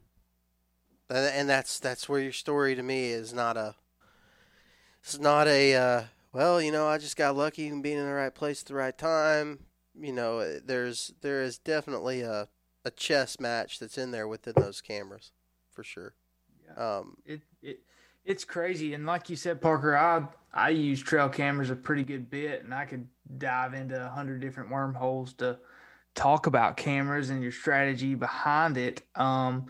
and 1.09 1.49
that's 1.49 1.79
that's 1.79 2.09
where 2.09 2.19
your 2.19 2.31
story 2.31 2.75
to 2.75 2.83
me 2.83 3.09
is 3.09 3.33
not 3.33 3.57
a. 3.57 3.75
It's 5.03 5.19
not 5.19 5.47
a. 5.47 5.75
Uh, 5.75 6.03
well, 6.33 6.61
you 6.61 6.71
know, 6.71 6.87
I 6.87 6.97
just 6.97 7.15
got 7.15 7.35
lucky 7.35 7.67
in 7.67 7.81
being 7.81 7.97
in 7.97 8.05
the 8.05 8.13
right 8.13 8.33
place 8.33 8.61
at 8.61 8.67
the 8.67 8.75
right 8.75 8.97
time. 8.97 9.59
You 9.99 10.13
know, 10.13 10.59
there's 10.59 11.13
there 11.21 11.41
is 11.43 11.57
definitely 11.59 12.21
a 12.21 12.47
a 12.85 12.91
chess 12.91 13.39
match 13.39 13.79
that's 13.79 13.97
in 13.97 14.11
there 14.11 14.27
within 14.27 14.53
those 14.57 14.81
cameras, 14.81 15.31
for 15.71 15.83
sure. 15.83 16.13
Yeah. 16.65 16.97
Um, 16.97 17.17
it 17.25 17.41
it 17.61 17.79
it's 18.25 18.43
crazy, 18.43 18.93
and 18.93 19.05
like 19.05 19.29
you 19.29 19.35
said, 19.35 19.61
Parker, 19.61 19.97
I 19.97 20.23
I 20.53 20.69
use 20.69 21.01
trail 21.01 21.29
cameras 21.29 21.69
a 21.69 21.75
pretty 21.75 22.03
good 22.03 22.29
bit, 22.29 22.63
and 22.63 22.73
I 22.73 22.85
could 22.85 23.07
dive 23.37 23.73
into 23.73 24.03
a 24.03 24.09
hundred 24.09 24.41
different 24.41 24.69
wormholes 24.69 25.33
to 25.35 25.57
talk 26.15 26.47
about 26.47 26.77
cameras 26.77 27.29
and 27.29 27.41
your 27.41 27.51
strategy 27.51 28.15
behind 28.15 28.77
it. 28.77 29.03
Um, 29.15 29.67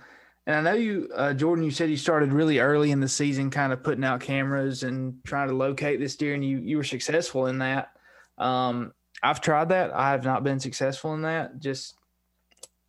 and 0.47 0.55
I 0.55 0.62
know 0.72 0.78
you, 0.78 1.10
uh, 1.16 1.34
Jordan, 1.34 1.64
you 1.64 1.70
said 1.70 1.89
you 1.89 1.97
started 1.97 2.34
really 2.34 2.60
early 2.60 2.91
in 2.91 3.01
the 3.01 3.07
season, 3.07 3.51
kind 3.51 3.72
of 3.72 3.84
putting 3.84 4.03
out 4.03 4.22
cameras 4.22 4.82
and 4.84 5.24
trying 5.24 5.49
to 5.49 5.53
locate 5.55 5.99
this 5.99 6.16
deer, 6.16 6.34
and 6.34 6.43
you 6.43 6.57
you 6.60 6.78
were 6.78 6.84
successful 6.84 7.47
in 7.47 7.60
that. 7.60 7.91
Um, 8.38 8.93
I've 9.22 9.41
tried 9.41 9.70
that. 9.70 9.93
I 9.93 10.12
have 10.12 10.24
not 10.24 10.43
been 10.43 10.60
successful 10.60 11.14
in 11.14 11.22
that. 11.24 11.60
Just 11.60 11.95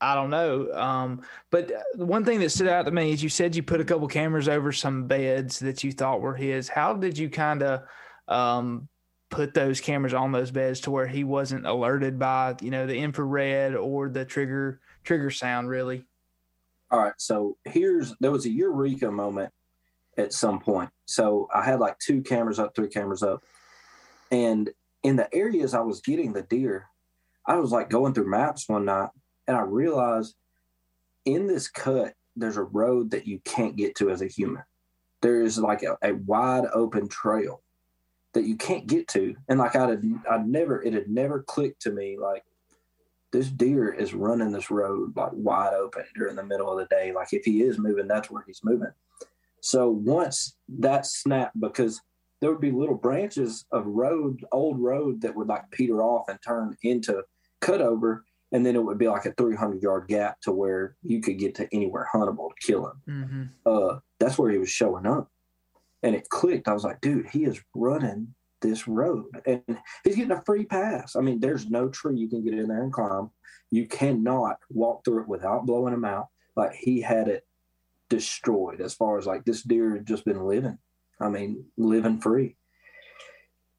I 0.01 0.15
don't 0.15 0.31
know. 0.31 0.73
Um, 0.73 1.23
but 1.51 1.71
one 1.95 2.25
thing 2.25 2.41
that 2.41 2.51
stood 2.51 2.69
out 2.69 2.87
to 2.87 2.91
me 2.91 3.13
is 3.13 3.23
you 3.23 3.29
said 3.29 3.55
you 3.55 3.63
put 3.63 3.81
a 3.81 3.85
couple 3.85 4.09
cameras 4.09 4.49
over 4.49 4.73
some 4.73 5.07
beds 5.07 5.59
that 5.59 5.85
you 5.85 5.93
thought 5.93 6.23
were 6.23 6.35
his. 6.35 6.69
How 6.69 6.95
did 6.95 7.19
you 7.19 7.29
kind 7.29 7.63
of 7.63 7.83
um, 8.27 8.89
put 9.31 9.53
those 9.53 9.81
cameras 9.81 10.15
on 10.15 10.33
those 10.33 10.51
beds 10.51 10.81
to 10.81 10.91
where 10.91 11.07
he 11.07 11.25
wasn't 11.25 11.67
alerted 11.67 12.19
by 12.19 12.57
you 12.63 12.71
know 12.71 12.87
the 12.87 12.97
infrared 12.97 13.75
or 13.75 14.09
the 14.09 14.25
trigger 14.25 14.81
trigger 15.05 15.31
sound 15.31 15.69
really? 15.69 16.05
All 16.91 16.99
right. 16.99 17.13
So 17.19 17.59
here's 17.65 18.15
there 18.21 18.33
was 18.33 18.47
a 18.47 18.51
eureka 18.51 19.11
moment 19.11 19.53
at 20.17 20.33
some 20.33 20.61
point. 20.61 20.91
So 21.05 21.47
I 21.55 21.63
had 21.63 21.79
like 21.79 21.99
two 21.99 22.23
cameras 22.23 22.59
up, 22.59 22.75
three 22.75 22.89
cameras 22.89 23.23
up, 23.23 23.43
and 24.31 24.71
in 25.03 25.17
the 25.17 25.33
areas 25.35 25.75
I 25.75 25.81
was 25.81 26.01
getting 26.01 26.33
the 26.33 26.43
deer, 26.43 26.87
I 27.47 27.57
was 27.57 27.71
like 27.71 27.91
going 27.91 28.15
through 28.15 28.31
maps 28.31 28.67
one 28.67 28.87
night 28.87 29.11
and 29.51 29.59
I 29.59 29.63
realized 29.63 30.37
in 31.25 31.49
this 31.49 31.67
cut, 31.67 32.15
there's 32.37 32.57
a 32.57 32.63
road 32.63 33.11
that 33.11 33.27
you 33.27 33.41
can't 33.45 33.75
get 33.75 33.97
to 33.97 34.09
as 34.11 34.23
a 34.23 34.29
human. 34.29 34.63
There 35.23 35.43
is 35.43 35.59
like 35.59 35.83
a, 35.83 35.99
a 36.05 36.13
wide 36.15 36.67
open 36.73 37.09
trail 37.09 37.61
that 38.33 38.45
you 38.45 38.55
can't 38.55 38.87
get 38.87 39.09
to. 39.09 39.35
And 39.49 39.59
like 39.59 39.75
I'd, 39.75 40.05
I'd 40.31 40.47
never, 40.47 40.81
it 40.81 40.95
had 40.95 41.11
never 41.11 41.43
clicked 41.43 41.83
to 41.83 41.91
me 41.91 42.17
like 42.17 42.45
this 43.33 43.49
deer 43.49 43.93
is 43.93 44.15
running 44.15 44.53
this 44.53 44.71
road 44.71 45.17
like 45.17 45.33
wide 45.33 45.75
open 45.75 46.05
during 46.15 46.37
the 46.37 46.45
middle 46.45 46.71
of 46.71 46.79
the 46.79 46.95
day. 46.95 47.11
Like 47.13 47.33
if 47.33 47.45
he 47.45 47.63
is 47.63 47.77
moving, 47.77 48.07
that's 48.07 48.31
where 48.31 48.45
he's 48.47 48.63
moving. 48.63 48.93
So 49.63 49.91
once 49.91 50.55
that 50.79 51.07
snapped, 51.07 51.59
because 51.59 52.01
there 52.41 52.53
would 52.53 52.61
be 52.61 52.71
little 52.71 52.95
branches 52.95 53.65
of 53.73 53.85
road, 53.85 54.45
old 54.53 54.79
road 54.79 55.23
that 55.23 55.35
would 55.35 55.49
like 55.49 55.69
peter 55.73 56.05
off 56.05 56.29
and 56.29 56.39
turn 56.41 56.77
into 56.85 57.25
cutover. 57.61 58.21
And 58.53 58.67
then 58.67 58.75
it 58.75 58.83
would 58.83 58.99
be 58.99 59.09
like 59.09 59.27
a 59.27 59.33
300 59.33 59.83
yard 59.83 60.09
gap 60.09 60.41
to 60.43 60.53
where 60.53 60.97
you 61.03 61.21
could 61.21 61.39
get 61.39 61.55
to 61.57 61.69
anywhere 61.73 62.09
huntable 62.13 62.51
to 62.51 62.67
kill 62.67 62.87
him. 62.87 63.03
Mm-hmm. 63.09 63.43
Uh, 63.65 63.99
that's 64.19 64.39
where 64.39 64.51
he 64.51 64.59
was 64.59 64.71
showing 64.71 65.07
up. 65.07 65.31
And 66.03 66.15
it 66.15 66.29
clicked. 66.29 66.67
I 66.67 66.73
was 66.73 66.85
like, 66.85 67.01
dude, 67.01 67.29
he 67.29 67.45
is 67.45 67.61
running 67.75 68.35
this 68.61 68.87
road 68.87 69.27
and 69.47 69.63
he's 70.05 70.17
getting 70.17 70.33
a 70.33 70.43
free 70.45 70.65
pass. 70.65 71.17
I 71.17 71.21
mean, 71.21 71.41
there's 71.41 71.69
no 71.69 71.89
tree 71.89 72.19
you 72.19 72.29
can 72.29 72.45
get 72.45 72.55
in 72.55 72.69
there 72.69 72.83
and 72.83 72.93
climb. 72.93 73.31
You 73.71 73.87
cannot 73.87 74.59
walk 74.69 75.05
through 75.05 75.23
it 75.23 75.29
without 75.29 75.67
blowing 75.67 75.95
him 75.95 76.05
out. 76.05 76.29
Like 76.57 76.75
he 76.75 77.01
had 77.01 77.29
it 77.29 77.45
destroyed 78.09 78.81
as 78.81 78.95
far 78.95 79.19
as 79.19 79.27
like 79.27 79.45
this 79.45 79.63
deer 79.63 79.95
had 79.95 80.07
just 80.07 80.25
been 80.25 80.45
living. 80.45 80.79
I 81.21 81.29
mean, 81.29 81.67
living 81.77 82.21
free. 82.21 82.57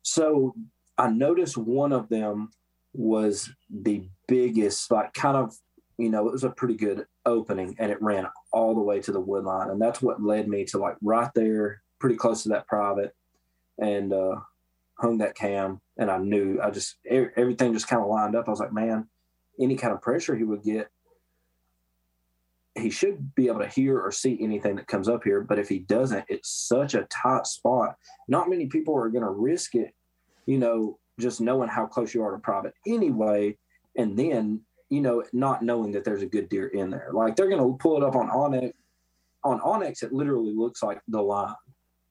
So 0.04 0.56
I 0.98 1.10
noticed 1.10 1.58
one 1.58 1.92
of 1.92 2.10
them 2.10 2.50
was 2.94 3.50
the 3.70 4.08
biggest, 4.28 4.92
like 4.92 5.14
kind 5.14 5.38
of, 5.38 5.54
you 5.98 6.10
know, 6.10 6.28
it 6.28 6.32
was 6.32 6.44
a 6.44 6.50
pretty 6.50 6.76
good 6.76 7.06
opening 7.26 7.76
and 7.80 7.92
it 7.92 8.02
ran 8.02 8.28
all 8.52 8.74
the 8.74 8.82
way 8.82 9.00
to 9.02 9.12
the 9.12 9.20
wood 9.20 9.44
line. 9.44 9.70
And 9.70 9.82
that's 9.82 10.02
what 10.02 10.24
led 10.24 10.48
me 10.48 10.66
to 10.66 10.78
like 10.78 10.96
right 11.02 11.30
there, 11.36 11.82
pretty 12.00 12.16
close 12.16 12.44
to 12.44 12.50
that 12.50 12.68
private. 12.68 13.16
And 13.78 14.14
uh, 14.14 14.36
hung 14.98 15.18
that 15.20 15.36
cam 15.36 15.82
and 15.98 16.12
I 16.12 16.18
knew 16.18 16.60
I 16.62 16.70
just 16.70 16.98
everything 17.06 17.74
just 17.74 17.88
kind 17.88 18.02
of 18.02 18.08
lined 18.08 18.36
up. 18.36 18.48
I 18.48 18.52
was 18.52 18.60
like, 18.60 18.74
man, 18.74 19.08
any 19.60 19.76
kind 19.76 19.94
of 19.94 20.02
pressure 20.02 20.36
he 20.36 20.44
would 20.44 20.64
get, 20.64 20.90
he 22.76 22.90
should 22.90 23.36
be 23.36 23.48
able 23.48 23.60
to 23.60 23.68
hear 23.68 24.00
or 24.00 24.12
see 24.12 24.38
anything 24.42 24.76
that 24.78 24.88
comes 24.88 25.10
up 25.10 25.24
here. 25.24 25.42
But 25.42 25.60
if 25.60 25.68
he 25.68 25.80
doesn't, 25.80 26.26
it's 26.30 26.50
such 26.50 26.94
a 26.94 27.08
tight 27.10 27.48
spot. 27.48 27.96
Not 28.28 28.50
many 28.50 28.68
people 28.68 28.96
are 28.96 29.10
going 29.10 29.24
to 29.24 29.30
risk 29.30 29.76
it, 29.76 29.94
you 30.46 30.58
know, 30.58 30.98
just 31.22 31.42
knowing 31.42 31.70
how 31.70 31.86
close 31.86 32.14
you 32.14 32.24
are 32.24 32.32
to 32.32 32.40
private 32.40 32.74
anyway. 32.88 33.58
And 33.98 34.18
then, 34.18 34.62
you 34.90 35.02
know, 35.02 35.24
not 35.34 35.64
knowing 35.64 35.92
that 35.92 36.04
there's 36.04 36.22
a 36.22 36.28
good 36.28 36.50
deer 36.50 36.68
in 36.68 36.90
there. 36.90 37.10
Like 37.14 37.36
they're 37.36 37.50
going 37.50 37.62
to 37.62 37.78
pull 37.78 37.98
it 37.98 38.04
up 38.04 38.16
on 38.16 38.30
onX. 38.30 38.74
On 39.44 39.60
onX, 39.60 40.04
it 40.04 40.14
literally 40.14 40.54
looks 40.54 40.84
like 40.84 41.02
the 41.08 41.22
line. 41.22 41.56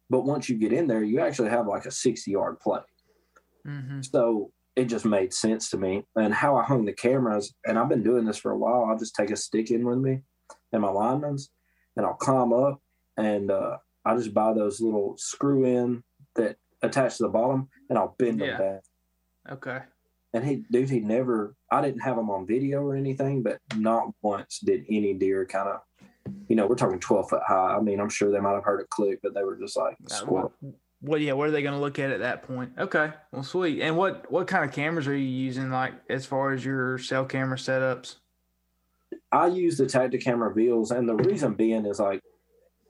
But 0.09 0.23
once 0.23 0.49
you 0.49 0.57
get 0.57 0.73
in 0.73 0.87
there, 0.89 1.05
you 1.05 1.21
actually 1.21 1.51
have 1.51 1.67
like 1.67 1.87
a 1.87 1.91
60 1.91 2.31
yard 2.31 2.59
play. 2.61 2.81
Mm-hmm. 3.67 4.03
So 4.03 4.51
it 4.77 4.87
just 4.87 5.05
made 5.05 5.33
sense 5.33 5.71
to 5.71 5.79
me. 5.79 6.05
And 6.17 6.35
how 6.35 6.57
I 6.57 6.65
hung 6.65 6.85
the 6.85 6.93
cameras, 6.93 7.55
and 7.67 7.79
I've 7.79 7.89
been 7.89 8.03
doing 8.03 8.25
this 8.25 8.39
for 8.39 8.51
a 8.51 8.59
while, 8.59 8.85
I'll 8.85 8.99
just 8.99 9.15
take 9.15 9.31
a 9.31 9.37
stick 9.37 9.71
in 9.71 9.85
with 9.85 9.99
me 9.99 10.23
and 10.73 10.83
my 10.83 10.91
linemen's, 10.91 11.51
and 11.97 12.07
I'll 12.07 12.15
climb 12.15 12.53
up 12.53 12.81
and 13.17 13.51
uh, 13.51 13.77
I 14.05 14.17
just 14.17 14.35
buy 14.35 14.53
those 14.53 14.81
little 14.81 15.15
screw 15.19 15.65
in 15.65 16.03
that 16.37 16.57
attach 16.83 17.19
to 17.19 17.25
the 17.25 17.29
bottom 17.29 17.69
and 17.89 17.99
I'll 17.99 18.15
bend 18.19 18.41
Yeah. 18.41 18.57
them 18.57 18.59
back. 18.59 18.83
Okay. 19.51 19.81
And 20.33 20.45
he, 20.45 20.65
dude, 20.71 20.91
he 20.91 21.01
never, 21.01 21.57
I 21.73 21.83
didn't 21.83 22.03
have 22.03 22.17
him 22.17 22.31
on 22.31 22.47
video 22.47 22.83
or 22.83 22.95
anything, 22.95 23.43
but 23.43 23.59
not 23.77 24.13
once 24.23 24.61
did 24.61 24.85
any 24.89 25.13
deer 25.15 25.45
kind 25.45 25.69
of, 25.69 25.81
you 26.49 26.55
know, 26.55 26.67
we're 26.67 26.77
talking 26.77 27.01
12 27.01 27.29
foot 27.29 27.43
high. 27.45 27.75
I 27.77 27.81
mean, 27.81 28.01
I'm 28.01 28.09
sure 28.09 28.31
they 28.31 28.39
might 28.39 28.55
have 28.55 28.65
heard 28.65 28.81
a 28.81 28.85
click, 28.85 29.19
but 29.23 29.35
they 29.35 29.43
were 29.43 29.57
just 29.57 29.77
like, 29.77 29.97
squirrel. 30.07 30.53
what, 30.61 30.75
what? 31.01 31.21
Yeah. 31.21 31.33
What 31.33 31.49
are 31.49 31.51
they 31.51 31.63
going 31.63 31.75
to 31.75 31.81
look 31.81 31.99
at 31.99 32.11
at 32.11 32.21
that 32.21 32.45
point? 32.45 32.73
Okay. 32.79 33.11
Well, 33.33 33.43
sweet. 33.43 33.81
And 33.81 33.97
what 33.97 34.31
what 34.31 34.47
kind 34.47 34.65
of 34.65 34.73
cameras 34.73 35.09
are 35.09 35.17
you 35.17 35.25
using? 35.25 35.71
Like 35.71 35.95
as 36.09 36.27
far 36.27 36.53
as 36.53 36.65
your 36.65 36.99
cell 36.99 37.25
camera 37.25 37.57
setups? 37.57 38.17
I 39.33 39.49
use 39.49 39.79
the 39.79 39.85
Tactacam 39.85 40.41
reveals, 40.41 40.91
and 40.91 41.09
the 41.09 41.17
reason 41.17 41.55
being 41.55 41.87
is 41.87 41.99
like, 41.99 42.21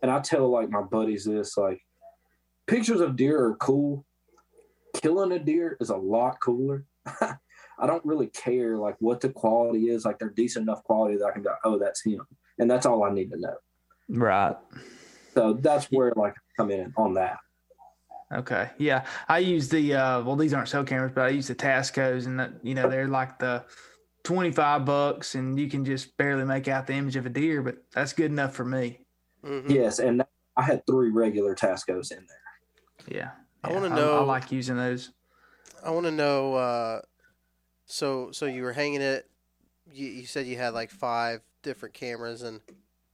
and 0.03 0.11
I 0.11 0.21
tell 0.21 0.51
like 0.51 0.69
my 0.69 0.83
buddies 0.83 1.25
this 1.25 1.57
like, 1.57 1.81
pictures 2.67 3.01
of 3.01 3.17
deer 3.17 3.43
are 3.43 3.57
cool. 3.57 4.05
Killing 4.95 5.33
a 5.33 5.39
deer 5.39 5.77
is 5.81 5.91
a 5.91 5.97
lot 5.97 6.37
cooler. 6.41 6.85
I 7.81 7.87
don't 7.87 8.05
really 8.05 8.27
care 8.29 8.77
like 8.77 8.97
what 9.01 9.21
the 9.21 9.31
quality 9.31 9.89
is. 9.89 10.05
Like 10.05 10.19
they're 10.19 10.31
decent 10.31 10.65
enough 10.65 10.85
quality 10.85 11.17
that 11.17 11.25
I 11.27 11.31
can 11.33 11.43
go, 11.43 11.55
oh, 11.65 11.79
that's 11.79 12.03
him, 12.03 12.27
and 12.59 12.71
that's 12.71 12.87
all 12.87 13.05
I 13.05 13.11
need 13.11 13.31
to 13.31 13.39
know. 13.39 13.57
Right. 14.09 14.57
So 15.35 15.55
that's 15.55 15.87
where 15.87 16.13
like 16.17 16.35
I 16.35 16.41
come 16.57 16.71
in 16.71 16.93
on 16.97 17.15
that. 17.15 17.39
Okay. 18.33 18.71
Yeah. 18.79 19.07
I 19.29 19.39
use 19.39 19.69
the 19.69 19.95
uh 19.95 20.23
well 20.23 20.37
these 20.37 20.53
aren't 20.53 20.69
cell 20.69 20.85
cameras, 20.85 21.13
but 21.15 21.23
I 21.23 21.29
use 21.29 21.49
the 21.49 21.55
Tascos 21.55 22.27
and 22.27 22.39
that 22.39 22.53
you 22.63 22.75
know, 22.75 22.89
they're 22.89 23.09
like 23.09 23.39
the 23.39 23.65
twenty 24.25 24.51
five 24.51 24.85
bucks 24.85 25.35
and 25.35 25.59
you 25.59 25.69
can 25.69 25.85
just 25.85 26.17
barely 26.17 26.45
make 26.45 26.69
out 26.69 26.87
the 26.87 26.95
image 26.95 27.17
of 27.17 27.27
a 27.27 27.31
deer, 27.31 27.63
but 27.63 27.79
that's 27.93 28.13
good 28.13 28.31
enough 28.31 28.55
for 28.55 28.65
me. 28.65 29.01
Mhm. 29.45 29.71
Yes, 29.71 29.99
and 29.99 30.23
I 30.57 30.63
had 30.63 30.85
three 30.87 31.11
regular 31.11 31.55
Tascos 31.55 32.13
in 32.13 32.27
there. 32.27 33.17
Yeah. 33.17 33.31
I 33.63 33.73
wanna 33.73 33.91
know. 33.91 34.19
I 34.19 34.25
like 34.25 34.51
using 34.53 34.77
those. 34.77 35.11
I 35.83 35.91
want 35.91 36.07
to 36.07 36.13
know. 36.13 36.55
Uh, 36.55 37.01
so 37.87 38.31
so 38.33 38.47
you 38.47 38.63
were 38.63 38.73
hanging 38.73 39.01
it. 39.01 39.29
You, 39.93 40.07
you 40.07 40.27
said 40.27 40.47
you 40.47 40.57
had 40.57 40.75
like 40.75 40.91
five 40.91 41.41
different 41.63 41.95
cameras, 41.95 42.43
and 42.43 42.61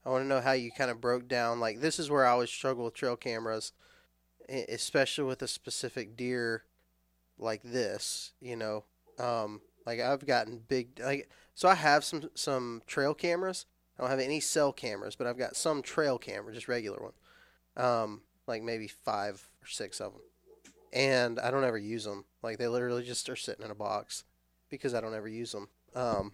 I 0.05 0.09
want 0.09 0.23
to 0.23 0.27
know 0.27 0.41
how 0.41 0.51
you 0.51 0.71
kind 0.71 0.91
of 0.91 1.01
broke 1.01 1.27
down. 1.27 1.59
Like 1.59 1.81
this 1.81 1.99
is 1.99 2.09
where 2.09 2.25
I 2.25 2.31
always 2.31 2.49
struggle 2.49 2.85
with 2.85 2.93
trail 2.93 3.15
cameras, 3.15 3.73
especially 4.49 5.25
with 5.25 5.41
a 5.41 5.47
specific 5.47 6.15
deer 6.15 6.63
like 7.37 7.61
this. 7.63 8.33
You 8.41 8.55
know, 8.55 8.83
um, 9.19 9.61
like 9.85 9.99
I've 9.99 10.25
gotten 10.25 10.61
big 10.67 10.99
like 11.03 11.29
so 11.55 11.69
I 11.69 11.75
have 11.75 12.03
some 12.03 12.29
some 12.35 12.81
trail 12.87 13.13
cameras. 13.13 13.65
I 13.97 14.03
don't 14.03 14.11
have 14.11 14.19
any 14.19 14.39
cell 14.39 14.71
cameras, 14.71 15.15
but 15.15 15.25
I've 15.25 15.39
got 15.39 15.55
some 15.55 15.81
trail 15.81 16.19
camera, 16.19 16.53
just 16.53 16.67
regular 16.67 16.99
one. 17.01 17.83
Um, 17.83 18.21
like 18.45 18.61
maybe 18.61 18.87
five 18.87 19.49
or 19.63 19.67
six 19.67 19.99
of 19.99 20.13
them 20.13 20.21
and 20.97 21.39
I 21.39 21.51
don't 21.51 21.63
ever 21.63 21.77
use 21.77 22.05
them. 22.05 22.25
Like 22.41 22.57
they 22.57 22.67
literally 22.67 23.03
just 23.03 23.29
are 23.29 23.35
sitting 23.35 23.63
in 23.63 23.69
a 23.69 23.75
box 23.75 24.23
because 24.67 24.95
I 24.95 24.99
don't 24.99 25.13
ever 25.13 25.27
use 25.27 25.51
them. 25.51 25.69
Um, 25.93 26.33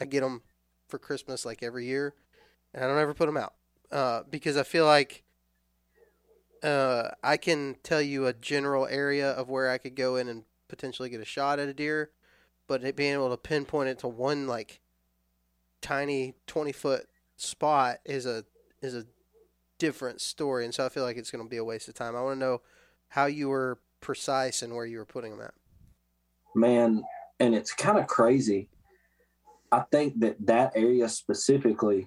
I 0.00 0.04
get 0.04 0.20
them 0.20 0.42
for 0.86 0.98
Christmas 0.98 1.44
like 1.44 1.64
every 1.64 1.86
year, 1.86 2.14
and 2.72 2.84
I 2.84 2.86
don't 2.86 2.98
ever 2.98 3.12
put 3.12 3.26
them 3.26 3.36
out 3.36 3.54
uh, 3.90 4.22
because 4.30 4.56
I 4.56 4.62
feel 4.62 4.86
like 4.86 5.24
uh, 6.62 7.10
I 7.24 7.36
can 7.36 7.76
tell 7.82 8.00
you 8.00 8.26
a 8.26 8.32
general 8.32 8.86
area 8.86 9.32
of 9.32 9.50
where 9.50 9.68
I 9.68 9.78
could 9.78 9.96
go 9.96 10.14
in 10.14 10.28
and 10.28 10.44
potentially 10.68 11.08
get 11.08 11.20
a 11.20 11.24
shot 11.24 11.58
at 11.58 11.68
a 11.68 11.74
deer, 11.74 12.10
but 12.68 12.94
being 12.94 13.14
able 13.14 13.30
to 13.30 13.36
pinpoint 13.36 13.88
it 13.88 13.98
to 13.98 14.08
one 14.08 14.46
like 14.46 14.80
tiny 15.80 16.34
twenty 16.46 16.72
foot 16.72 17.08
spot 17.36 17.98
is 18.04 18.26
a 18.26 18.44
is 18.80 18.94
a 18.94 19.06
different 19.78 20.20
story, 20.20 20.64
and 20.64 20.72
so 20.72 20.86
I 20.86 20.88
feel 20.88 21.02
like 21.02 21.16
it's 21.16 21.32
going 21.32 21.44
to 21.44 21.50
be 21.50 21.56
a 21.56 21.64
waste 21.64 21.88
of 21.88 21.94
time. 21.94 22.14
I 22.14 22.22
want 22.22 22.36
to 22.36 22.46
know 22.46 22.62
how 23.08 23.26
you 23.26 23.48
were 23.48 23.78
precise 24.04 24.62
and 24.62 24.74
where 24.74 24.86
you 24.86 24.98
were 24.98 25.04
putting 25.04 25.32
them 25.32 25.40
at. 25.40 25.54
man 26.54 27.02
and 27.40 27.54
it's 27.54 27.72
kind 27.72 27.98
of 27.98 28.06
crazy. 28.06 28.68
I 29.72 29.82
think 29.90 30.20
that 30.20 30.36
that 30.46 30.72
area 30.76 31.08
specifically 31.08 32.06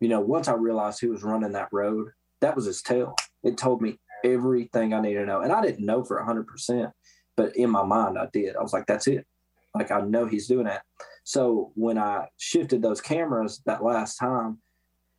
you 0.00 0.08
know 0.08 0.20
once 0.20 0.48
i 0.48 0.54
realized 0.54 1.00
who 1.00 1.10
was 1.10 1.24
running 1.24 1.52
that 1.52 1.68
road 1.72 2.08
that 2.40 2.54
was 2.54 2.66
his 2.66 2.82
tail. 2.82 3.16
It 3.42 3.58
told 3.58 3.82
me 3.82 3.98
everything 4.24 4.94
i 4.94 5.00
needed 5.00 5.20
to 5.20 5.26
know 5.26 5.40
and 5.40 5.52
i 5.52 5.60
didn't 5.60 5.84
know 5.84 6.04
for 6.04 6.22
100% 6.22 6.92
but 7.36 7.56
in 7.56 7.70
my 7.70 7.82
mind 7.84 8.16
i 8.18 8.26
did. 8.32 8.56
I 8.56 8.62
was 8.62 8.72
like 8.72 8.86
that's 8.86 9.08
it. 9.08 9.26
Like 9.74 9.90
i 9.90 10.00
know 10.00 10.26
he's 10.26 10.46
doing 10.46 10.66
that. 10.66 10.82
So 11.24 11.72
when 11.74 11.98
i 11.98 12.28
shifted 12.38 12.80
those 12.80 13.00
cameras 13.00 13.60
that 13.66 13.82
last 13.82 14.16
time 14.16 14.58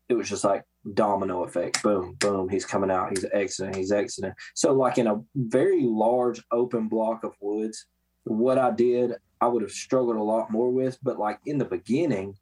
it 0.08 0.16
was 0.16 0.30
just 0.30 0.44
like 0.44 0.64
domino 0.94 1.44
effect 1.44 1.84
boom 1.84 2.16
boom 2.20 2.48
he's 2.48 2.66
coming 2.66 2.90
out 2.90 3.10
he's 3.10 3.26
exiting 3.34 3.74
he's 3.74 3.92
exiting 3.92 4.34
so 4.56 4.74
like 4.74 4.98
in 4.98 5.08
a 5.08 5.22
very 5.36 5.84
large 5.84 6.42
open 6.52 6.88
block 6.88 7.24
of 7.24 7.34
woods 7.42 7.86
what 8.30 8.58
I 8.58 8.72
did, 8.72 9.16
I 9.42 9.48
would 9.48 9.62
have 9.62 9.72
struggled 9.72 10.16
a 10.16 10.24
lot 10.24 10.52
more 10.52 10.70
with. 10.70 10.98
But 11.02 11.20
like 11.20 11.40
in 11.46 11.58
the 11.58 11.66
beginning, 11.66 12.36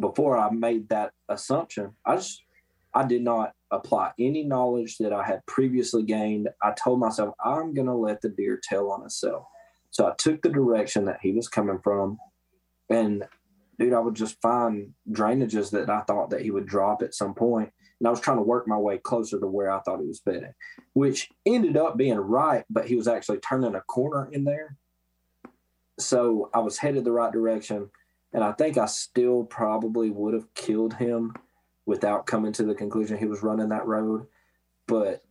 before 0.00 0.38
I 0.38 0.50
made 0.50 0.88
that 0.88 1.12
assumption, 1.28 1.92
I 2.04 2.16
just 2.16 2.42
I 2.94 3.04
did 3.04 3.22
not 3.22 3.52
apply 3.70 4.12
any 4.18 4.42
knowledge 4.42 4.96
that 4.98 5.12
I 5.12 5.24
had 5.24 5.44
previously 5.46 6.02
gained. 6.02 6.48
I 6.62 6.72
told 6.72 7.00
myself 7.00 7.34
I'm 7.44 7.74
gonna 7.74 7.96
let 7.96 8.20
the 8.20 8.30
deer 8.30 8.60
tell 8.62 8.90
on 8.90 9.04
itself. 9.04 9.44
So 9.90 10.06
I 10.06 10.14
took 10.16 10.42
the 10.42 10.48
direction 10.48 11.04
that 11.06 11.18
he 11.22 11.32
was 11.32 11.48
coming 11.48 11.78
from, 11.82 12.18
and 12.90 13.24
dude, 13.78 13.92
I 13.92 13.98
would 13.98 14.14
just 14.14 14.40
find 14.40 14.92
drainages 15.10 15.70
that 15.70 15.90
I 15.90 16.00
thought 16.02 16.30
that 16.30 16.42
he 16.42 16.50
would 16.50 16.66
drop 16.66 17.02
at 17.02 17.14
some 17.14 17.34
point, 17.34 17.70
and 18.00 18.06
I 18.06 18.10
was 18.10 18.20
trying 18.20 18.38
to 18.38 18.42
work 18.42 18.66
my 18.68 18.76
way 18.76 18.98
closer 18.98 19.38
to 19.38 19.46
where 19.46 19.70
I 19.70 19.80
thought 19.80 20.00
he 20.00 20.06
was 20.06 20.20
bedding, 20.20 20.52
which 20.94 21.30
ended 21.44 21.76
up 21.76 21.96
being 21.96 22.18
right, 22.18 22.64
but 22.70 22.86
he 22.86 22.96
was 22.96 23.08
actually 23.08 23.38
turning 23.38 23.74
a 23.74 23.80
corner 23.82 24.28
in 24.32 24.44
there. 24.44 24.76
So 25.98 26.50
I 26.52 26.58
was 26.58 26.78
headed 26.78 27.04
the 27.04 27.12
right 27.12 27.32
direction, 27.32 27.90
and 28.32 28.44
I 28.44 28.52
think 28.52 28.78
I 28.78 28.86
still 28.86 29.44
probably 29.44 30.10
would 30.10 30.34
have 30.34 30.52
killed 30.54 30.94
him 30.94 31.34
without 31.86 32.26
coming 32.26 32.52
to 32.52 32.64
the 32.64 32.74
conclusion 32.74 33.16
he 33.16 33.26
was 33.26 33.42
running 33.42 33.68
that 33.68 33.86
road, 33.86 34.26
but 34.88 35.22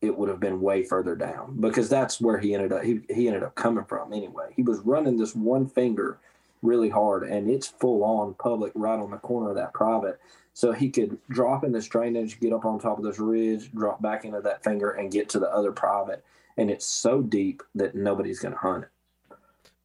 it 0.00 0.16
would 0.16 0.30
have 0.30 0.40
been 0.40 0.60
way 0.60 0.82
further 0.82 1.14
down 1.14 1.60
because 1.60 1.88
that's 1.88 2.20
where 2.20 2.38
he 2.38 2.54
ended 2.54 2.72
up 2.72 2.82
he, 2.82 3.00
he 3.10 3.26
ended 3.26 3.42
up 3.42 3.54
coming 3.54 3.84
from 3.84 4.12
anyway. 4.12 4.46
He 4.56 4.62
was 4.62 4.80
running 4.80 5.16
this 5.16 5.34
one 5.34 5.66
finger 5.66 6.20
really 6.62 6.88
hard 6.88 7.22
and 7.22 7.50
it's 7.50 7.66
full 7.66 8.04
on 8.04 8.34
public 8.34 8.72
right 8.74 8.98
on 8.98 9.10
the 9.10 9.16
corner 9.16 9.50
of 9.50 9.56
that 9.56 9.72
private. 9.72 10.20
So 10.52 10.72
he 10.72 10.90
could 10.90 11.18
drop 11.30 11.64
in 11.64 11.72
this 11.72 11.88
drainage, 11.88 12.40
get 12.40 12.52
up 12.52 12.64
on 12.64 12.78
top 12.78 12.98
of 12.98 13.04
this 13.04 13.18
ridge, 13.18 13.72
drop 13.72 14.02
back 14.02 14.24
into 14.24 14.40
that 14.40 14.62
finger 14.62 14.90
and 14.90 15.10
get 15.10 15.28
to 15.30 15.38
the 15.38 15.50
other 15.50 15.72
private. 15.72 16.24
And 16.56 16.70
it's 16.70 16.86
so 16.86 17.22
deep 17.22 17.62
that 17.74 17.94
nobody's 17.94 18.40
gonna 18.40 18.56
hunt 18.56 18.84
it. 18.84 19.36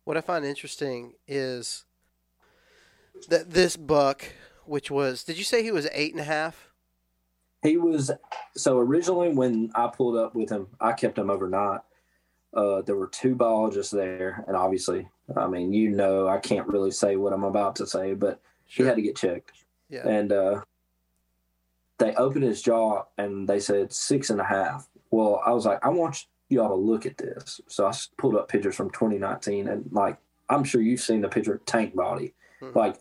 What 0.04 0.18
I 0.18 0.22
find 0.22 0.44
interesting 0.44 1.14
is 1.28 1.86
that 3.30 3.52
this 3.52 3.78
buck, 3.78 4.26
which 4.66 4.92
was 4.92 5.24
did 5.24 5.38
you 5.38 5.44
say 5.44 5.64
he 5.64 5.72
was 5.72 5.88
eight 5.94 6.12
and 6.12 6.22
a 6.22 6.26
half? 6.26 6.70
He 7.64 7.78
was 7.78 8.12
so 8.56 8.78
originally 8.78 9.30
when 9.30 9.72
I 9.74 9.88
pulled 9.88 10.18
up 10.18 10.36
with 10.36 10.50
him, 10.50 10.68
I 10.80 10.94
kept 10.94 11.18
him 11.18 11.30
overnight. 11.30 11.82
Uh, 12.54 12.82
there 12.82 12.96
were 12.96 13.08
two 13.08 13.36
biologists 13.36 13.92
there, 13.92 14.46
and 14.48 14.56
obviously, 14.56 15.10
I 15.36 15.48
mean, 15.48 15.74
you 15.74 15.90
know, 15.90 16.28
I 16.28 16.38
can't 16.38 16.68
really 16.68 16.92
say 16.92 17.16
what 17.16 17.34
I'm 17.34 17.44
about 17.44 17.76
to 17.78 17.88
say, 17.88 18.14
but 18.14 18.40
sure. 18.68 18.86
he 18.86 18.88
had 18.88 18.96
to 18.96 19.02
get 19.02 19.16
checked. 19.16 19.52
Yeah. 19.90 20.08
And 20.08 20.32
uh, 20.32 20.62
they 21.98 22.14
opened 22.16 22.44
his 22.44 22.62
jaw 22.62 23.06
and 23.18 23.48
they 23.48 23.60
said 23.60 23.94
six 23.94 24.30
and 24.30 24.42
a 24.42 24.46
half. 24.46 24.88
Well, 25.12 25.42
I 25.46 25.52
was 25.52 25.66
like, 25.66 25.84
I 25.84 25.90
want 25.90 26.26
y'all 26.50 26.70
to 26.70 26.76
look 26.76 27.06
at 27.06 27.18
this. 27.18 27.62
So 27.68 27.88
I 27.88 27.94
pulled 28.18 28.36
up 28.36 28.50
pictures 28.50 28.76
from 28.76 28.90
2019, 28.92 29.68
and 29.68 29.90
like, 29.92 30.18
I'm 30.50 30.64
sure 30.64 30.82
you've 30.82 31.02
seen 31.02 31.22
the 31.22 31.30
picture 31.30 31.56
of 31.56 31.66
tank 31.66 31.96
body. 31.96 32.34
Mm-hmm. 32.62 32.78
Like, 32.78 32.98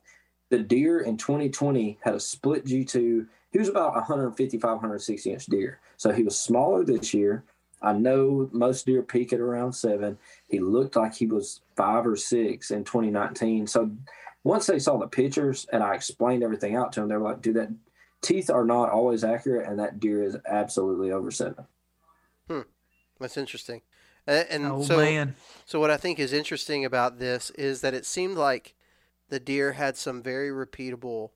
the 0.51 0.59
deer 0.59 1.01
in 1.01 1.17
2020 1.17 1.99
had 2.03 2.15
a 2.15 2.21
split 2.21 2.65
G2 2.65 3.27
he 3.55 3.61
was 3.61 3.69
about 3.69 3.95
155, 3.95 4.69
160 4.69 5.31
inch 5.31 5.47
deer. 5.47 5.79
So 5.97 6.11
he 6.11 6.25
was 6.25 6.37
smaller 6.37 6.85
this 6.85 7.15
year. 7.15 7.45
I 7.85 7.93
know 7.93 8.49
most 8.53 8.87
deer 8.87 9.03
peak 9.03 9.33
at 9.33 9.41
around 9.41 9.73
seven. 9.73 10.19
He 10.49 10.59
looked 10.59 10.97
like 10.97 11.15
he 11.15 11.27
was 11.27 11.61
five 11.77 12.07
or 12.07 12.17
six 12.17 12.71
in 12.71 12.85
2019. 12.85 13.67
So 13.67 13.91
once 14.43 14.67
they 14.67 14.79
saw 14.79 14.99
the 14.99 15.07
pictures 15.07 15.67
and 15.73 15.83
I 15.83 15.95
explained 15.95 16.43
everything 16.43 16.77
out 16.77 16.93
to 16.93 17.01
them, 17.01 17.09
they 17.09 17.17
were 17.17 17.29
like, 17.29 17.43
dude, 17.43 17.57
that 17.57 17.71
teeth 18.23 18.51
are 18.51 18.65
not 18.65 18.91
always 18.91 19.23
accurate, 19.23 19.69
and 19.69 19.79
that 19.79 20.01
deer 20.01 20.23
is 20.23 20.37
absolutely 20.47 21.13
over 21.13 21.31
seven. 21.31 21.67
Hmm. 22.49 22.61
That's 23.21 23.37
interesting. 23.37 23.83
And, 24.27 24.47
and 24.51 24.67
oh, 24.67 24.83
so, 24.83 24.97
man. 24.97 25.37
so 25.67 25.79
what 25.79 25.91
I 25.91 25.97
think 25.97 26.19
is 26.19 26.33
interesting 26.33 26.85
about 26.85 27.19
this 27.19 27.51
is 27.51 27.83
that 27.83 27.95
it 27.95 28.07
seemed 28.07 28.37
like 28.37 28.75
the 29.29 29.41
deer 29.41 29.73
had 29.73 29.97
some 29.97 30.23
very 30.23 30.49
repeatable 30.49 31.31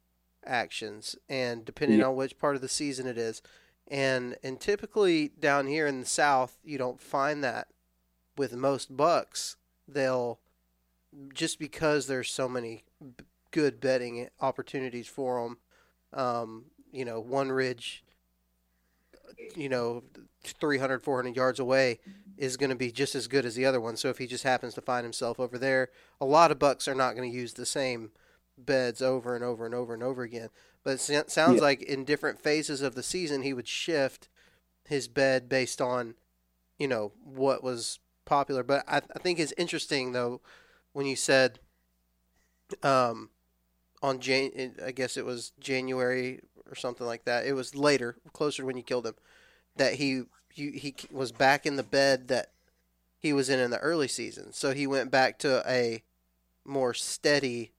actions, 0.44 1.16
and 1.28 1.64
depending 1.64 2.00
yeah. 2.00 2.06
on 2.06 2.16
which 2.16 2.38
part 2.38 2.56
of 2.56 2.62
the 2.62 2.68
season 2.68 3.06
it 3.06 3.18
is, 3.18 3.42
and 3.88 4.36
and 4.42 4.60
typically 4.60 5.28
down 5.40 5.66
here 5.66 5.86
in 5.86 6.00
the 6.00 6.06
South, 6.06 6.58
you 6.62 6.78
don't 6.78 7.00
find 7.00 7.42
that 7.42 7.68
with 8.36 8.54
most 8.54 8.96
bucks. 8.96 9.56
They'll 9.86 10.38
just 11.32 11.58
because 11.58 12.06
there's 12.06 12.30
so 12.30 12.48
many 12.48 12.84
good 13.50 13.80
bedding 13.80 14.28
opportunities 14.40 15.08
for 15.08 15.42
them. 15.42 15.58
Um, 16.12 16.64
you 16.92 17.04
know, 17.04 17.20
one 17.20 17.50
ridge, 17.50 18.04
you 19.56 19.68
know, 19.68 20.02
300, 20.44 21.02
400 21.02 21.36
yards 21.36 21.58
away 21.58 21.98
is 22.36 22.56
going 22.56 22.70
to 22.70 22.76
be 22.76 22.92
just 22.92 23.14
as 23.14 23.26
good 23.26 23.44
as 23.44 23.54
the 23.54 23.66
other 23.66 23.80
one. 23.80 23.96
So 23.96 24.08
if 24.08 24.18
he 24.18 24.26
just 24.26 24.44
happens 24.44 24.74
to 24.74 24.80
find 24.80 25.04
himself 25.04 25.40
over 25.40 25.58
there, 25.58 25.88
a 26.20 26.24
lot 26.24 26.50
of 26.50 26.58
bucks 26.58 26.86
are 26.88 26.94
not 26.94 27.16
going 27.16 27.30
to 27.30 27.36
use 27.36 27.54
the 27.54 27.66
same 27.66 28.10
beds 28.56 29.02
over 29.02 29.34
and 29.34 29.44
over 29.44 29.66
and 29.66 29.74
over 29.74 29.94
and 29.94 30.02
over 30.02 30.22
again. 30.22 30.48
But 30.88 31.06
it 31.10 31.30
sounds 31.30 31.56
yeah. 31.56 31.60
like 31.60 31.82
in 31.82 32.06
different 32.06 32.40
phases 32.40 32.80
of 32.80 32.94
the 32.94 33.02
season, 33.02 33.42
he 33.42 33.52
would 33.52 33.68
shift 33.68 34.30
his 34.88 35.06
bed 35.06 35.46
based 35.46 35.82
on, 35.82 36.14
you 36.78 36.88
know, 36.88 37.12
what 37.22 37.62
was 37.62 37.98
popular. 38.24 38.62
But 38.62 38.84
I, 38.88 39.02
I 39.14 39.18
think 39.18 39.38
it's 39.38 39.52
interesting 39.58 40.12
though 40.12 40.40
when 40.94 41.04
you 41.04 41.14
said, 41.14 41.58
um, 42.82 43.28
on 44.00 44.18
Jan, 44.18 44.76
I 44.82 44.92
guess 44.92 45.18
it 45.18 45.26
was 45.26 45.52
January 45.60 46.40
or 46.66 46.74
something 46.74 47.06
like 47.06 47.26
that. 47.26 47.44
It 47.44 47.52
was 47.52 47.74
later, 47.74 48.16
closer 48.32 48.64
when 48.64 48.78
you 48.78 48.82
killed 48.82 49.06
him, 49.06 49.16
that 49.76 49.96
he 49.96 50.22
he, 50.48 50.70
he 50.70 50.94
was 51.12 51.32
back 51.32 51.66
in 51.66 51.76
the 51.76 51.82
bed 51.82 52.28
that 52.28 52.52
he 53.18 53.34
was 53.34 53.50
in 53.50 53.58
in 53.58 53.70
the 53.70 53.78
early 53.80 54.08
season. 54.08 54.54
So 54.54 54.72
he 54.72 54.86
went 54.86 55.10
back 55.10 55.38
to 55.40 55.62
a 55.70 56.02
more 56.64 56.94
steady 56.94 57.72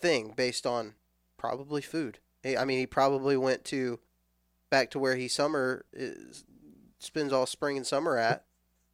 thing 0.00 0.32
based 0.34 0.64
on 0.64 0.94
probably 1.42 1.82
food. 1.82 2.20
I 2.46 2.64
mean, 2.64 2.78
he 2.78 2.86
probably 2.86 3.36
went 3.36 3.64
to 3.66 3.98
back 4.70 4.92
to 4.92 4.98
where 5.00 5.16
he 5.16 5.26
summer 5.26 5.84
is, 5.92 6.44
spends 7.00 7.32
all 7.32 7.46
spring 7.46 7.76
and 7.76 7.84
summer 7.84 8.16
at 8.16 8.44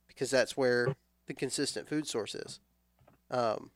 because 0.06 0.30
that's 0.30 0.56
where 0.56 0.96
the 1.26 1.34
consistent 1.34 1.88
food 1.88 2.06
source 2.06 2.34
is. 2.34 2.60
Um, 3.30 3.70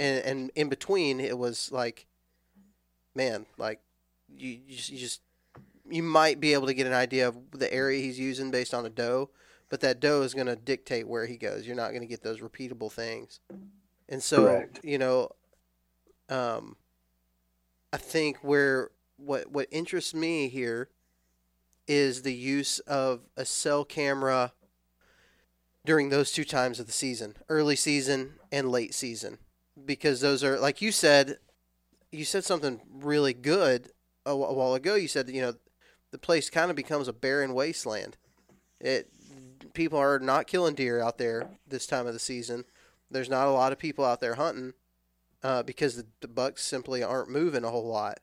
and 0.00 0.24
and 0.24 0.50
in 0.56 0.68
between, 0.68 1.20
it 1.20 1.38
was 1.38 1.70
like, 1.70 2.06
man, 3.14 3.46
like 3.56 3.80
you, 4.36 4.58
you 4.66 4.76
just, 4.76 4.90
you 4.90 4.98
just 4.98 5.20
you 5.88 6.02
might 6.02 6.40
be 6.40 6.54
able 6.54 6.66
to 6.66 6.74
get 6.74 6.88
an 6.88 6.92
idea 6.92 7.28
of 7.28 7.36
the 7.52 7.72
area 7.72 8.00
he's 8.00 8.18
using 8.18 8.50
based 8.50 8.74
on 8.74 8.84
a 8.84 8.90
doe, 8.90 9.30
but 9.68 9.80
that 9.80 10.00
doe 10.00 10.22
is 10.22 10.34
going 10.34 10.48
to 10.48 10.56
dictate 10.56 11.06
where 11.06 11.26
he 11.26 11.36
goes. 11.36 11.68
You're 11.68 11.76
not 11.76 11.90
going 11.90 12.02
to 12.02 12.08
get 12.08 12.22
those 12.22 12.40
repeatable 12.40 12.90
things. 12.90 13.38
And 14.08 14.20
so, 14.20 14.44
Correct. 14.44 14.80
you 14.82 14.98
know, 14.98 15.30
um, 16.28 16.76
I 17.92 17.98
think 17.98 18.38
where 18.38 18.90
what 19.16 19.50
what 19.50 19.68
interests 19.70 20.14
me 20.14 20.48
here 20.48 20.88
is 21.86 22.22
the 22.22 22.34
use 22.34 22.78
of 22.80 23.20
a 23.36 23.44
cell 23.44 23.84
camera 23.84 24.52
during 25.84 26.08
those 26.08 26.32
two 26.32 26.44
times 26.44 26.80
of 26.80 26.86
the 26.86 26.92
season, 26.92 27.36
early 27.48 27.76
season 27.76 28.34
and 28.50 28.70
late 28.70 28.94
season, 28.94 29.38
because 29.84 30.20
those 30.20 30.42
are 30.42 30.58
like 30.58 30.80
you 30.80 30.92
said, 30.92 31.38
you 32.10 32.24
said 32.24 32.44
something 32.44 32.80
really 32.90 33.34
good 33.34 33.90
a, 34.24 34.34
while 34.34 34.74
ago. 34.74 34.94
You 34.94 35.08
said 35.08 35.28
you 35.28 35.42
know 35.42 35.54
the 36.12 36.18
place 36.18 36.48
kind 36.48 36.70
of 36.70 36.76
becomes 36.76 37.08
a 37.08 37.12
barren 37.12 37.52
wasteland. 37.52 38.16
It 38.80 39.08
people 39.74 39.98
are 39.98 40.18
not 40.18 40.46
killing 40.46 40.74
deer 40.74 41.00
out 41.00 41.18
there 41.18 41.50
this 41.66 41.86
time 41.86 42.06
of 42.06 42.14
the 42.14 42.18
season. 42.18 42.64
There's 43.10 43.30
not 43.30 43.48
a 43.48 43.52
lot 43.52 43.72
of 43.72 43.78
people 43.78 44.04
out 44.04 44.20
there 44.20 44.36
hunting 44.36 44.72
uh, 45.42 45.62
because 45.62 45.96
the, 45.96 46.06
the 46.20 46.28
bucks 46.28 46.62
simply 46.62 47.02
aren't 47.02 47.30
moving 47.30 47.64
a 47.64 47.70
whole 47.70 47.86
lot. 47.86 48.20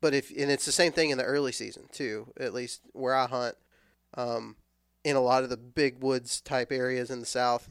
But 0.00 0.14
if 0.14 0.30
and 0.30 0.50
it's 0.50 0.66
the 0.66 0.72
same 0.72 0.92
thing 0.92 1.10
in 1.10 1.18
the 1.18 1.24
early 1.24 1.52
season 1.52 1.88
too. 1.90 2.32
At 2.38 2.54
least 2.54 2.82
where 2.92 3.14
I 3.14 3.26
hunt, 3.26 3.56
um, 4.14 4.56
in 5.04 5.16
a 5.16 5.20
lot 5.20 5.42
of 5.42 5.50
the 5.50 5.56
big 5.56 6.02
woods 6.02 6.40
type 6.40 6.70
areas 6.70 7.10
in 7.10 7.20
the 7.20 7.26
south, 7.26 7.70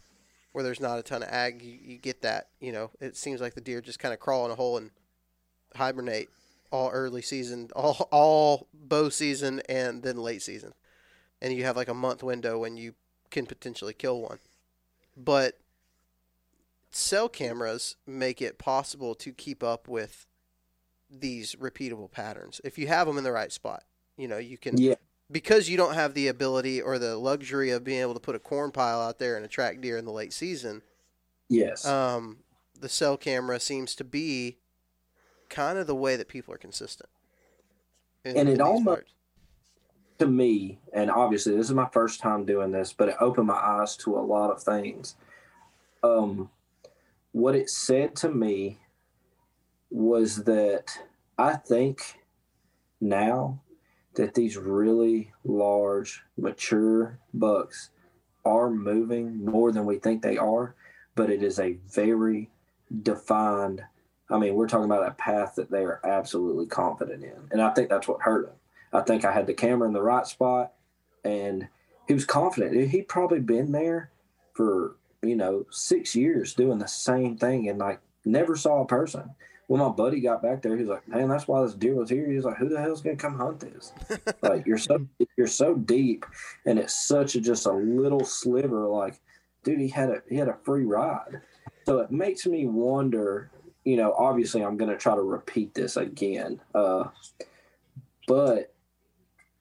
where 0.51 0.63
there's 0.63 0.79
not 0.79 0.99
a 0.99 1.03
ton 1.03 1.21
of 1.21 1.29
ag, 1.29 1.61
you, 1.61 1.77
you 1.81 1.97
get 1.97 2.21
that. 2.23 2.49
You 2.59 2.71
know, 2.71 2.91
it 2.99 3.15
seems 3.15 3.41
like 3.41 3.53
the 3.53 3.61
deer 3.61 3.81
just 3.81 3.99
kind 3.99 4.13
of 4.13 4.19
crawl 4.19 4.45
in 4.45 4.51
a 4.51 4.55
hole 4.55 4.77
and 4.77 4.91
hibernate 5.75 6.29
all 6.71 6.89
early 6.89 7.21
season, 7.21 7.69
all 7.75 8.07
all 8.11 8.67
bow 8.73 9.09
season, 9.09 9.61
and 9.69 10.01
then 10.01 10.17
late 10.17 10.41
season, 10.41 10.73
and 11.41 11.53
you 11.53 11.63
have 11.63 11.77
like 11.77 11.89
a 11.89 11.93
month 11.93 12.23
window 12.23 12.57
when 12.57 12.77
you 12.77 12.95
can 13.29 13.45
potentially 13.45 13.93
kill 13.93 14.21
one. 14.21 14.39
But 15.15 15.59
cell 16.95 17.27
cameras 17.27 17.97
make 18.07 18.41
it 18.41 18.57
possible 18.57 19.15
to 19.15 19.33
keep 19.33 19.63
up 19.63 19.87
with 19.87 20.25
these 21.09 21.55
repeatable 21.55 22.09
patterns 22.09 22.61
if 22.63 22.77
you 22.77 22.87
have 22.87 23.07
them 23.07 23.17
in 23.17 23.23
the 23.23 23.31
right 23.31 23.51
spot. 23.51 23.83
You 24.17 24.27
know, 24.27 24.37
you 24.37 24.57
can 24.57 24.77
yeah. 24.77 24.95
because 25.29 25.69
you 25.69 25.75
don't 25.75 25.93
have 25.93 26.13
the 26.13 26.29
ability 26.29 26.81
or 26.81 26.97
the 26.97 27.17
luxury 27.17 27.71
of 27.71 27.83
being 27.83 28.01
able 28.01 28.13
to 28.13 28.19
put 28.19 28.35
a 28.35 28.39
corn 28.39 28.71
pile 28.71 29.01
out 29.01 29.19
there 29.19 29.35
and 29.35 29.45
attract 29.45 29.81
deer 29.81 29.97
in 29.97 30.05
the 30.05 30.11
late 30.11 30.31
season. 30.31 30.81
Yes. 31.49 31.85
Um, 31.85 32.37
the 32.79 32.89
cell 32.89 33.17
camera 33.17 33.59
seems 33.59 33.93
to 33.95 34.03
be 34.03 34.57
kind 35.49 35.77
of 35.77 35.87
the 35.87 35.95
way 35.95 36.15
that 36.15 36.29
people 36.29 36.53
are 36.53 36.57
consistent. 36.57 37.09
In, 38.23 38.37
and 38.37 38.49
it 38.49 38.61
almost 38.61 38.85
parts. 38.85 39.11
to 40.19 40.27
me, 40.27 40.79
and 40.93 41.11
obviously 41.11 41.55
this 41.55 41.67
is 41.67 41.73
my 41.73 41.89
first 41.91 42.21
time 42.21 42.45
doing 42.45 42.71
this, 42.71 42.93
but 42.93 43.09
it 43.09 43.15
opened 43.19 43.47
my 43.47 43.53
eyes 43.53 43.97
to 43.97 44.17
a 44.17 44.21
lot 44.21 44.49
of 44.49 44.63
things. 44.63 45.15
Um, 46.01 46.49
what 47.35 47.53
it 47.53 47.69
said 47.69 48.15
to 48.15 48.29
me 48.29 48.79
was 49.89 50.45
that 50.45 50.97
I 51.37 51.55
think 51.55 52.21
now 53.01 53.59
that 54.13 54.35
these 54.35 54.55
really 54.55 55.33
large, 55.43 56.23
mature 56.37 57.19
bucks 57.33 57.89
are 58.45 58.69
moving 58.69 59.43
more 59.43 59.73
than 59.73 59.85
we 59.85 59.97
think 59.97 60.21
they 60.21 60.37
are, 60.37 60.75
but 61.15 61.29
it 61.29 61.43
is 61.43 61.59
a 61.59 61.73
very 61.89 62.51
defined. 63.03 63.83
I 64.29 64.37
mean, 64.37 64.55
we're 64.55 64.69
talking 64.69 64.85
about 64.85 65.05
a 65.05 65.11
path 65.11 65.55
that 65.55 65.69
they 65.69 65.83
are 65.83 65.99
absolutely 66.05 66.67
confident 66.67 67.21
in, 67.21 67.49
and 67.51 67.61
I 67.61 67.71
think 67.71 67.89
that's 67.89 68.07
what 68.07 68.21
hurt 68.21 68.47
him. 68.47 68.55
I 68.93 69.01
think 69.01 69.25
I 69.25 69.33
had 69.33 69.45
the 69.45 69.53
camera 69.53 69.89
in 69.89 69.93
the 69.93 70.01
right 70.01 70.25
spot, 70.25 70.71
and 71.25 71.67
he 72.07 72.13
was 72.13 72.23
confident. 72.23 72.91
He'd 72.91 73.09
probably 73.09 73.41
been 73.41 73.73
there 73.73 74.11
for 74.53 74.95
you 75.27 75.35
know 75.35 75.65
six 75.69 76.15
years 76.15 76.53
doing 76.53 76.79
the 76.79 76.87
same 76.87 77.37
thing, 77.37 77.69
and 77.69 77.79
like 77.79 77.99
never 78.25 78.55
saw 78.55 78.81
a 78.81 78.87
person. 78.87 79.29
When 79.67 79.81
my 79.81 79.89
buddy 79.89 80.19
got 80.19 80.43
back 80.43 80.61
there, 80.61 80.75
he 80.75 80.81
was 80.81 80.89
like, 80.89 81.07
"Man, 81.07 81.27
that's 81.27 81.47
why 81.47 81.63
this 81.63 81.73
deer 81.73 81.95
was 81.95 82.09
here." 82.09 82.29
He 82.29 82.35
was 82.35 82.45
like, 82.45 82.57
"Who 82.57 82.69
the 82.69 82.79
hell's 82.79 83.01
gonna 83.01 83.15
come 83.15 83.37
hunt 83.37 83.59
this?" 83.59 83.93
like 84.41 84.65
you're 84.65 84.77
so 84.77 85.05
you're 85.37 85.47
so 85.47 85.75
deep, 85.75 86.25
and 86.65 86.77
it's 86.77 87.07
such 87.07 87.35
a 87.35 87.41
just 87.41 87.65
a 87.65 87.71
little 87.71 88.23
sliver. 88.23 88.87
Like, 88.87 89.19
dude, 89.63 89.79
he 89.79 89.87
had 89.87 90.09
a 90.09 90.21
he 90.29 90.35
had 90.35 90.49
a 90.49 90.57
free 90.63 90.85
ride. 90.85 91.41
So 91.85 91.99
it 91.99 92.11
makes 92.11 92.45
me 92.45 92.67
wonder. 92.67 93.51
You 93.83 93.97
know, 93.97 94.13
obviously, 94.17 94.63
I'm 94.63 94.77
gonna 94.77 94.97
try 94.97 95.15
to 95.15 95.21
repeat 95.21 95.73
this 95.73 95.97
again, 95.97 96.59
uh, 96.73 97.05
but 98.27 98.73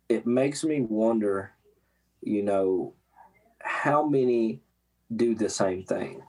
it 0.08 0.26
makes 0.26 0.64
me 0.64 0.82
wonder. 0.82 1.52
You 2.22 2.42
know, 2.42 2.94
how 3.60 4.06
many 4.06 4.60
do 5.14 5.34
the 5.34 5.48
same 5.48 5.84
thing? 5.84 6.22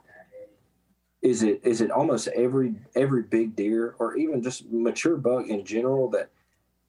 is 1.25 1.41
it 1.41 1.59
is 1.63 1.81
it 1.81 1.89
almost 1.89 2.27
every 2.29 2.75
every 2.95 3.23
big 3.23 3.55
deer 3.55 3.95
or 3.97 4.15
even 4.15 4.43
just 4.43 4.69
mature 4.69 5.17
buck 5.17 5.47
in 5.47 5.65
general 5.65 6.07
that 6.07 6.29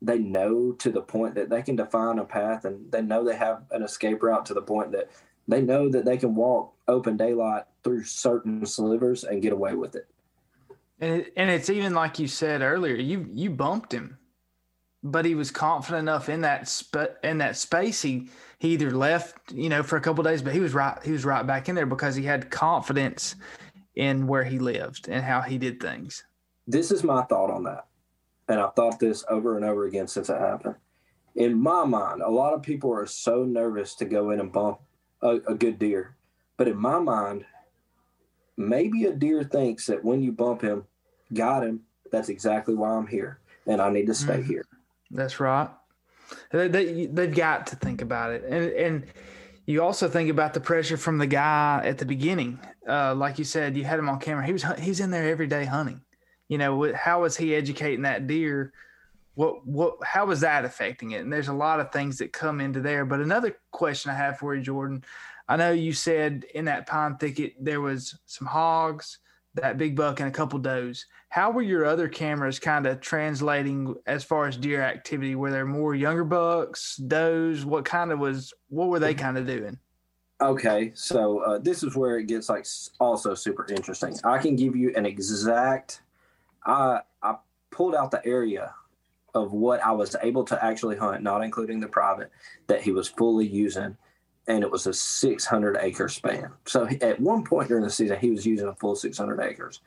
they 0.03 0.19
know 0.19 0.73
to 0.73 0.91
the 0.91 1.01
point 1.01 1.35
that 1.35 1.49
they 1.49 1.63
can 1.63 1.75
define 1.75 2.19
a 2.19 2.25
path 2.25 2.67
and 2.67 2.93
they 2.93 3.01
know 3.01 3.25
they 3.25 3.35
have 3.35 3.63
an 3.71 3.83
escape 3.83 4.23
route 4.23 4.45
to 4.45 4.53
the 4.53 4.61
point 4.61 4.93
that 4.93 5.11
they 5.49 5.63
know 5.63 5.89
that 5.89 6.05
they 6.05 6.19
can 6.19 6.35
walk 6.35 6.75
open 6.87 7.17
daylight 7.17 7.65
through 7.83 8.05
certain 8.05 8.65
slivers 8.67 9.25
and 9.25 9.41
get 9.41 9.55
away 9.55 9.75
with 9.75 9.97
it. 9.97 10.07
And 11.01 11.23
it, 11.23 11.33
and 11.37 11.49
it's 11.49 11.71
even 11.71 11.95
like 11.95 12.19
you 12.19 12.29
said 12.29 12.61
earlier, 12.61 12.97
you 12.97 13.27
you 13.33 13.49
bumped 13.49 13.93
him, 13.93 14.19
but 15.03 15.25
he 15.25 15.35
was 15.35 15.51
confident 15.51 16.03
enough 16.03 16.29
in 16.29 16.43
that 16.43 16.71
in 17.25 17.39
that 17.39 17.57
space. 17.57 18.03
He 18.03 18.29
he 18.59 18.71
either 18.71 18.91
left, 18.91 19.53
you 19.53 19.69
know, 19.69 19.83
for 19.83 19.97
a 19.97 20.01
couple 20.01 20.25
days, 20.25 20.43
but 20.43 20.55
he 20.55 20.61
was 20.61 20.75
right 20.75 20.99
he 21.05 21.13
was 21.13 21.25
right 21.25 21.47
back 21.47 21.69
in 21.69 21.75
there 21.75 21.87
because 21.87 22.15
he 22.15 22.25
had 22.25 22.51
confidence 22.51 23.37
in 23.95 24.27
where 24.27 24.45
he 24.45 24.59
lived 24.59 25.09
and 25.09 25.25
how 25.25 25.41
he 25.41 25.59
did 25.59 25.81
things. 25.81 26.25
This 26.67 26.91
is 26.91 27.05
my 27.05 27.23
thought 27.23 27.51
on 27.51 27.65
that. 27.65 27.87
And 28.49 28.61
I've 28.61 28.75
thought 28.75 28.99
this 28.99 29.25
over 29.29 29.57
and 29.57 29.65
over 29.65 29.87
again 29.87 30.07
since 30.07 30.29
it 30.29 30.39
happened. 30.39 30.77
In 31.35 31.61
my 31.61 31.85
mind, 31.85 32.23
a 32.23 32.31
lot 32.31 32.55
of 32.55 32.63
people 32.63 32.93
are 32.93 33.07
so 33.07 33.45
nervous 33.45 33.95
to 33.97 34.05
go 34.05 34.31
in 34.31 34.41
and 34.41 34.53
bump 34.53 34.81
a, 35.23 35.41
a 35.49 35.55
good 35.55 35.79
deer. 35.79 36.17
But 36.57 36.69
in 36.69 36.77
my 36.77 36.99
mind, 36.99 37.45
maybe 38.57 39.05
a 39.05 39.13
deer 39.13 39.45
thinks 39.45 39.87
that 39.87 40.05
when 40.05 40.23
you 40.23 40.33
bump 40.33 40.63
him, 40.63 40.85
got 41.35 41.63
him, 41.63 41.81
that's 42.11 42.29
exactly 42.29 42.75
why 42.75 42.91
I'm 42.91 43.07
here. 43.07 43.41
And 43.67 43.81
I 43.81 43.91
need 43.91 44.07
to 44.07 44.15
stay 44.15 44.39
mm-hmm. 44.39 44.49
here. 44.49 44.65
That's 45.11 45.41
right. 45.41 45.69
They, 46.53 46.69
they, 46.69 47.07
they've 47.07 47.35
got 47.35 47.69
to 47.69 47.77
think 47.77 48.03
about 48.03 48.33
it. 48.33 48.45
And, 48.45 48.73
and, 48.73 49.07
you 49.67 49.83
also 49.83 50.09
think 50.09 50.31
about 50.31 50.55
the 50.55 50.61
pressure 50.61 50.97
from 50.97 51.19
the 51.19 51.27
guy 51.27 51.83
at 51.85 51.99
the 51.99 52.05
beginning. 52.05 52.61
Uh, 52.89 53.17
like 53.17 53.37
you 53.37 53.45
said, 53.45 53.77
you 53.77 53.83
had 53.83 53.99
him 53.99 54.09
on 54.09 54.21
camera. 54.21 54.47
He 54.47 54.53
was 54.53 54.65
he's 54.79 55.01
in 55.01 55.11
there 55.11 55.29
every 55.29 55.49
day 55.49 55.65
hunting. 55.65 56.03
You 56.49 56.59
know, 56.59 56.93
how 56.95 57.23
was 57.23 57.37
he 57.37 57.55
educating 57.55 58.03
that 58.03 58.29
deer? 58.29 58.73
What 59.35 59.67
what 59.67 59.97
how 60.05 60.27
was 60.27 60.41
that 60.41 60.65
affecting 60.65 61.11
it? 61.11 61.23
And 61.23 61.33
there's 61.33 61.49
a 61.49 61.53
lot 61.53 61.81
of 61.81 61.91
things 61.91 62.19
that 62.19 62.33
come 62.33 62.61
into 62.61 62.81
there. 62.81 63.05
But 63.05 63.21
another 63.21 63.57
question 63.73 64.13
I 64.13 64.15
have 64.15 64.39
for 64.39 64.55
you, 64.55 64.63
Jordan. 64.63 65.05
I 65.49 65.57
know 65.57 65.73
you 65.73 65.93
said 65.93 66.45
in 66.55 66.67
that 66.67 66.87
pine 66.87 67.17
thicket 67.17 67.55
there 67.61 67.81
was 67.81 68.17
some 68.27 68.47
hogs, 68.47 69.19
that 69.57 69.79
big 69.79 69.97
buck, 69.97 70.21
and 70.21 70.29
a 70.29 70.33
couple 70.33 70.59
does. 70.59 71.07
How 71.29 71.51
were 71.51 71.63
your 71.63 71.85
other 71.85 72.09
cameras 72.09 72.59
kind 72.59 72.87
of 72.87 73.01
translating 73.01 73.95
as 74.07 74.25
far 74.25 74.47
as 74.47 74.57
deer 74.57 74.83
activity? 74.83 75.35
Were 75.35 75.51
there 75.51 75.67
more 75.67 75.95
younger 75.95 76.25
bucks, 76.25 76.97
does? 76.97 77.65
What 77.65 77.85
kind 77.85 78.13
of 78.13 78.19
was? 78.19 78.55
What 78.69 78.89
were 78.89 78.99
they 78.99 79.15
mm-hmm. 79.15 79.25
kind 79.25 79.39
of 79.39 79.47
doing? 79.47 79.79
Okay, 80.41 80.93
so 80.95 81.39
uh, 81.41 81.59
this 81.59 81.83
is 81.83 81.97
where 81.97 82.19
it 82.19 82.27
gets 82.27 82.49
like 82.49 82.67
also 83.01 83.35
super 83.35 83.67
interesting. 83.71 84.17
I 84.25 84.39
can 84.39 84.55
give 84.55 84.77
you 84.77 84.93
an 84.95 85.07
exact. 85.07 86.03
I 86.65 87.01
I 87.23 87.37
pulled 87.71 87.95
out 87.95 88.11
the 88.11 88.25
area 88.25 88.75
of 89.35 89.53
what 89.53 89.85
I 89.85 89.93
was 89.93 90.17
able 90.23 90.45
to 90.45 90.65
actually 90.65 90.97
hunt, 90.97 91.23
not 91.23 91.43
including 91.43 91.81
the 91.81 91.89
private 91.89 92.31
that 92.67 92.83
he 92.83 92.93
was 92.93 93.09
fully 93.09 93.47
using, 93.47 93.97
and 94.49 94.63
it 94.63 94.71
was 94.71 94.87
a 94.87 94.93
600 94.93 95.79
acre 95.81 96.09
span. 96.09 96.51
So 96.67 96.87
at 97.03 97.21
one 97.21 97.45
point 97.45 97.69
during 97.69 97.85
the 97.85 97.91
season, 97.91 98.19
he 98.19 98.31
was 98.31 98.47
using 98.47 98.69
a 98.69 98.75
full 98.75 98.95
600 98.95 99.41
acres. 99.41 99.81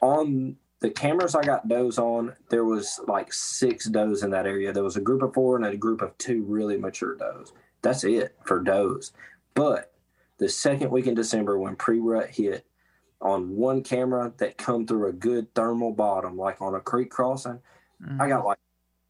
On 0.00 0.56
the 0.80 0.90
cameras 0.90 1.34
I 1.34 1.42
got 1.42 1.68
does 1.68 1.98
on, 1.98 2.34
there 2.50 2.64
was 2.64 3.00
like 3.06 3.32
six 3.32 3.86
does 3.86 4.22
in 4.22 4.30
that 4.30 4.46
area. 4.46 4.72
There 4.72 4.84
was 4.84 4.96
a 4.96 5.00
group 5.00 5.22
of 5.22 5.34
four 5.34 5.56
and 5.56 5.64
a 5.64 5.76
group 5.76 6.02
of 6.02 6.16
two 6.18 6.42
really 6.44 6.76
mature 6.76 7.16
does. 7.16 7.52
That's 7.82 8.04
it 8.04 8.36
for 8.44 8.60
does. 8.60 9.12
But 9.54 9.92
the 10.38 10.48
second 10.48 10.90
week 10.90 11.06
in 11.06 11.14
December, 11.14 11.58
when 11.58 11.76
pre-rut 11.76 12.30
hit, 12.30 12.64
on 13.20 13.50
one 13.56 13.82
camera 13.82 14.32
that 14.38 14.58
come 14.58 14.86
through 14.86 15.08
a 15.08 15.12
good 15.12 15.52
thermal 15.54 15.92
bottom, 15.92 16.36
like 16.36 16.62
on 16.62 16.76
a 16.76 16.80
creek 16.80 17.10
crossing, 17.10 17.60
mm-hmm. 18.00 18.20
I 18.20 18.28
got 18.28 18.44
like 18.44 18.58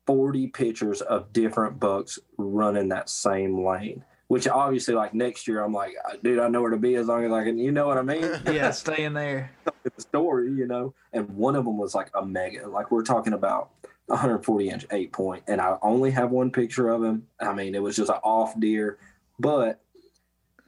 40 0.07 0.47
pictures 0.49 1.03
of 1.03 1.33
different 1.35 1.79
bucks 1.79 2.19
running 2.39 2.89
that 2.89 3.11
same 3.11 3.63
lane 3.63 4.03
which 4.29 4.47
obviously 4.47 4.95
like 4.95 5.15
next 5.15 5.49
year 5.49 5.65
I'm 5.65 5.73
like, 5.73 5.95
uh, 6.07 6.17
dude, 6.23 6.39
I 6.39 6.49
know 6.49 6.61
where 6.61 6.71
to 6.71 6.77
be 6.77 6.95
as 6.95 7.07
long 7.07 7.25
as 7.25 7.33
I 7.33 7.45
can. 7.45 7.59
You 7.59 7.73
know 7.73 7.87
what 7.87 7.97
I 7.97 8.03
mean? 8.03 8.23
yeah, 8.47 8.71
staying 8.71 9.15
there. 9.15 9.51
the 9.83 10.01
story, 10.01 10.53
you 10.53 10.67
know. 10.67 10.95
And 11.13 11.29
one 11.31 11.57
of 11.57 11.65
them 11.65 11.79
was 11.79 11.95
like 11.95 12.11
a 12.15 12.25
mega, 12.25 12.69
like 12.69 12.91
we're 12.91 13.03
talking 13.03 13.33
about 13.33 13.71
140 14.07 14.69
inch 14.69 14.87
eight 14.91 15.13
point, 15.13 15.43
and 15.49 15.61
I 15.61 15.77
only 15.83 16.11
have 16.13 16.31
one 16.31 16.51
picture 16.51 16.91
of 16.91 17.03
him. 17.03 17.27
I 17.41 17.55
mean, 17.55 17.75
it 17.75 17.83
was 17.83 17.97
just 17.97 18.11
an 18.11 18.17
off 18.23 18.59
deer, 18.61 18.99
but 19.39 19.81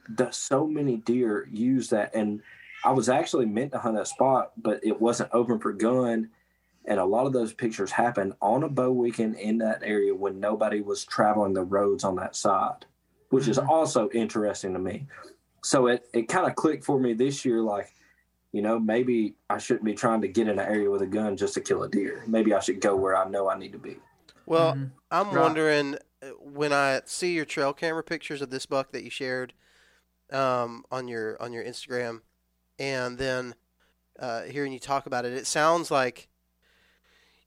the, 0.09 0.31
so 0.31 0.65
many 0.65 0.97
deer 0.97 1.47
use 1.51 1.89
that, 1.89 2.15
and 2.15 2.41
I 2.83 2.91
was 2.91 3.09
actually 3.09 3.45
meant 3.45 3.73
to 3.73 3.77
hunt 3.77 3.95
that 3.95 4.07
spot, 4.07 4.53
but 4.57 4.83
it 4.83 4.99
wasn't 4.99 5.29
open 5.33 5.59
for 5.59 5.71
gun. 5.71 6.29
And 6.85 6.99
a 6.99 7.05
lot 7.05 7.27
of 7.27 7.33
those 7.33 7.53
pictures 7.53 7.91
happened 7.91 8.33
on 8.41 8.63
a 8.63 8.69
bow 8.69 8.91
weekend 8.91 9.35
in 9.35 9.59
that 9.59 9.83
area 9.83 10.15
when 10.15 10.39
nobody 10.39 10.81
was 10.81 11.05
traveling 11.05 11.53
the 11.53 11.63
roads 11.63 12.03
on 12.03 12.15
that 12.15 12.35
side 12.35 12.87
which 13.31 13.43
mm-hmm. 13.43 13.51
is 13.51 13.57
also 13.57 14.09
interesting 14.11 14.73
to 14.73 14.79
me. 14.79 15.07
So 15.63 15.87
it, 15.87 16.07
it 16.13 16.29
kind 16.29 16.47
of 16.47 16.55
clicked 16.55 16.85
for 16.85 16.99
me 16.99 17.13
this 17.13 17.43
year 17.43 17.61
like, 17.61 17.93
you 18.51 18.61
know, 18.61 18.79
maybe 18.79 19.35
I 19.49 19.57
shouldn't 19.57 19.85
be 19.85 19.93
trying 19.93 20.21
to 20.21 20.27
get 20.27 20.47
in 20.47 20.59
an 20.59 20.67
area 20.67 20.89
with 20.89 21.01
a 21.01 21.07
gun 21.07 21.37
just 21.37 21.53
to 21.55 21.61
kill 21.61 21.83
a 21.83 21.89
deer. 21.89 22.23
Maybe 22.27 22.53
I 22.53 22.59
should 22.59 22.81
go 22.81 22.95
where 22.95 23.15
I 23.15 23.27
know 23.29 23.49
I 23.49 23.57
need 23.57 23.71
to 23.71 23.79
be. 23.79 23.97
Well, 24.45 24.73
mm-hmm. 24.73 24.85
I'm 25.09 25.27
right. 25.27 25.41
wondering 25.41 25.95
uh, 26.21 26.27
when 26.39 26.73
I 26.73 27.01
see 27.05 27.33
your 27.33 27.45
trail 27.45 27.73
camera 27.73 28.03
pictures 28.03 28.41
of 28.41 28.49
this 28.49 28.65
buck 28.65 28.91
that 28.91 29.03
you 29.03 29.09
shared 29.09 29.53
um, 30.31 30.83
on 30.91 31.07
your 31.07 31.41
on 31.41 31.53
your 31.53 31.63
Instagram, 31.63 32.21
and 32.79 33.17
then 33.17 33.55
uh, 34.19 34.43
hearing 34.43 34.73
you 34.73 34.79
talk 34.79 35.05
about 35.05 35.25
it, 35.25 35.33
it 35.33 35.47
sounds 35.47 35.91
like 35.91 36.27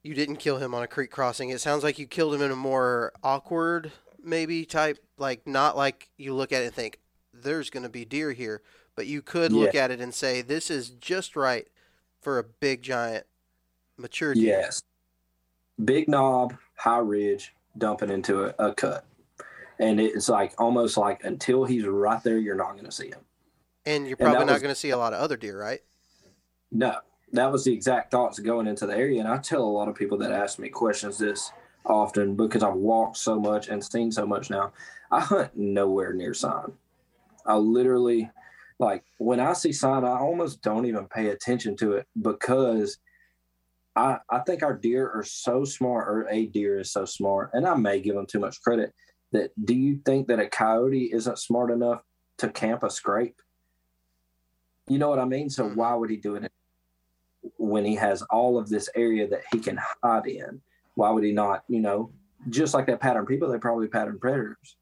you 0.02 0.14
didn't 0.14 0.36
kill 0.36 0.58
him 0.58 0.74
on 0.74 0.82
a 0.82 0.86
creek 0.86 1.10
crossing. 1.10 1.50
It 1.50 1.60
sounds 1.60 1.82
like 1.82 1.98
you 1.98 2.06
killed 2.06 2.34
him 2.34 2.42
in 2.42 2.50
a 2.50 2.56
more 2.56 3.12
awkward 3.22 3.92
maybe 4.24 4.64
type 4.64 4.98
like 5.18 5.46
not 5.46 5.76
like 5.76 6.08
you 6.16 6.34
look 6.34 6.52
at 6.52 6.62
it 6.62 6.66
and 6.66 6.74
think 6.74 6.98
there's 7.32 7.70
going 7.70 7.82
to 7.82 7.88
be 7.88 8.04
deer 8.04 8.32
here, 8.32 8.62
but 8.96 9.06
you 9.06 9.22
could 9.22 9.52
yeah. 9.52 9.60
look 9.60 9.74
at 9.74 9.90
it 9.90 10.00
and 10.00 10.14
say 10.14 10.42
this 10.42 10.70
is 10.70 10.90
just 10.90 11.36
right 11.36 11.68
for 12.20 12.38
a 12.38 12.44
big 12.44 12.82
giant 12.82 13.26
mature 13.96 14.34
deer. 14.34 14.58
Yes. 14.58 14.82
Big 15.84 16.08
knob, 16.08 16.56
high 16.76 16.98
ridge, 16.98 17.52
dumping 17.76 18.10
into 18.10 18.44
a, 18.44 18.70
a 18.70 18.74
cut. 18.74 19.04
And 19.78 20.00
it's 20.00 20.28
like 20.28 20.54
almost 20.58 20.96
like 20.96 21.24
until 21.24 21.64
he's 21.64 21.84
right 21.84 22.22
there, 22.22 22.38
you're 22.38 22.54
not 22.54 22.72
going 22.72 22.84
to 22.84 22.92
see 22.92 23.08
him. 23.08 23.20
And 23.84 24.06
you're 24.06 24.16
probably 24.16 24.38
and 24.38 24.46
not 24.46 24.60
going 24.60 24.72
to 24.72 24.80
see 24.80 24.90
a 24.90 24.96
lot 24.96 25.12
of 25.12 25.20
other 25.20 25.36
deer, 25.36 25.60
right? 25.60 25.80
No, 26.70 26.96
that 27.32 27.50
was 27.50 27.64
the 27.64 27.72
exact 27.72 28.10
thoughts 28.10 28.38
going 28.38 28.66
into 28.66 28.86
the 28.86 28.96
area. 28.96 29.20
And 29.20 29.28
I 29.28 29.38
tell 29.38 29.62
a 29.62 29.66
lot 29.66 29.88
of 29.88 29.94
people 29.94 30.16
that 30.18 30.30
ask 30.30 30.58
me 30.58 30.68
questions 30.68 31.18
this 31.18 31.50
often 31.84 32.36
because 32.36 32.62
I've 32.62 32.74
walked 32.74 33.16
so 33.16 33.38
much 33.38 33.68
and 33.68 33.84
seen 33.84 34.10
so 34.10 34.26
much 34.26 34.50
now. 34.50 34.72
I 35.10 35.20
hunt 35.20 35.56
nowhere 35.56 36.12
near 36.12 36.34
sign. 36.34 36.72
I 37.46 37.56
literally, 37.56 38.30
like, 38.78 39.04
when 39.18 39.40
I 39.40 39.52
see 39.52 39.72
sign, 39.72 40.04
I 40.04 40.18
almost 40.18 40.62
don't 40.62 40.86
even 40.86 41.06
pay 41.06 41.28
attention 41.28 41.76
to 41.76 41.92
it 41.92 42.06
because 42.20 42.98
I, 43.96 44.18
I 44.28 44.40
think 44.40 44.62
our 44.62 44.74
deer 44.74 45.08
are 45.10 45.24
so 45.24 45.64
smart, 45.64 46.08
or 46.08 46.28
a 46.28 46.46
deer 46.46 46.80
is 46.80 46.90
so 46.90 47.04
smart, 47.04 47.50
and 47.52 47.66
I 47.66 47.74
may 47.74 48.00
give 48.00 48.14
them 48.14 48.26
too 48.26 48.40
much 48.40 48.60
credit. 48.62 48.92
That 49.32 49.50
do 49.64 49.74
you 49.74 50.00
think 50.04 50.28
that 50.28 50.40
a 50.40 50.48
coyote 50.48 51.10
isn't 51.12 51.38
smart 51.38 51.70
enough 51.70 52.02
to 52.38 52.48
camp 52.48 52.82
a 52.82 52.90
scrape? 52.90 53.40
You 54.88 54.98
know 54.98 55.08
what 55.08 55.18
I 55.18 55.24
mean? 55.24 55.50
So 55.50 55.64
mm-hmm. 55.64 55.76
why 55.76 55.94
would 55.94 56.10
he 56.10 56.16
do 56.16 56.36
it 56.36 56.50
when 57.56 57.84
he 57.84 57.94
has 57.96 58.22
all 58.22 58.58
of 58.58 58.68
this 58.68 58.88
area 58.94 59.28
that 59.28 59.42
he 59.52 59.58
can 59.58 59.78
hide 60.02 60.26
in? 60.26 60.60
Why 60.94 61.10
would 61.10 61.24
he 61.24 61.32
not, 61.32 61.64
you 61.68 61.80
know, 61.80 62.10
just 62.50 62.74
like 62.74 62.86
that 62.86 63.00
pattern 63.00 63.26
people, 63.26 63.48
they're 63.48 63.58
probably 63.58 63.88
pattern 63.88 64.18
predators. 64.18 64.76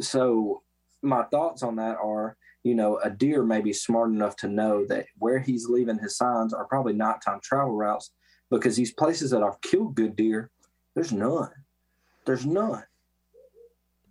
So 0.00 0.62
my 1.02 1.22
thoughts 1.24 1.62
on 1.62 1.76
that 1.76 1.96
are, 2.02 2.36
you 2.62 2.74
know, 2.74 2.98
a 2.98 3.10
deer 3.10 3.44
may 3.44 3.60
be 3.60 3.72
smart 3.72 4.10
enough 4.10 4.36
to 4.36 4.48
know 4.48 4.86
that 4.86 5.06
where 5.18 5.38
he's 5.38 5.68
leaving 5.68 5.98
his 5.98 6.16
signs 6.16 6.54
are 6.54 6.64
probably 6.64 6.94
nighttime 6.94 7.40
travel 7.42 7.74
routes 7.74 8.12
because 8.50 8.76
these 8.76 8.92
places 8.92 9.30
that 9.30 9.42
I've 9.42 9.60
killed 9.60 9.94
good 9.94 10.16
deer, 10.16 10.50
there's 10.94 11.12
none. 11.12 11.50
There's 12.24 12.46
none. 12.46 12.84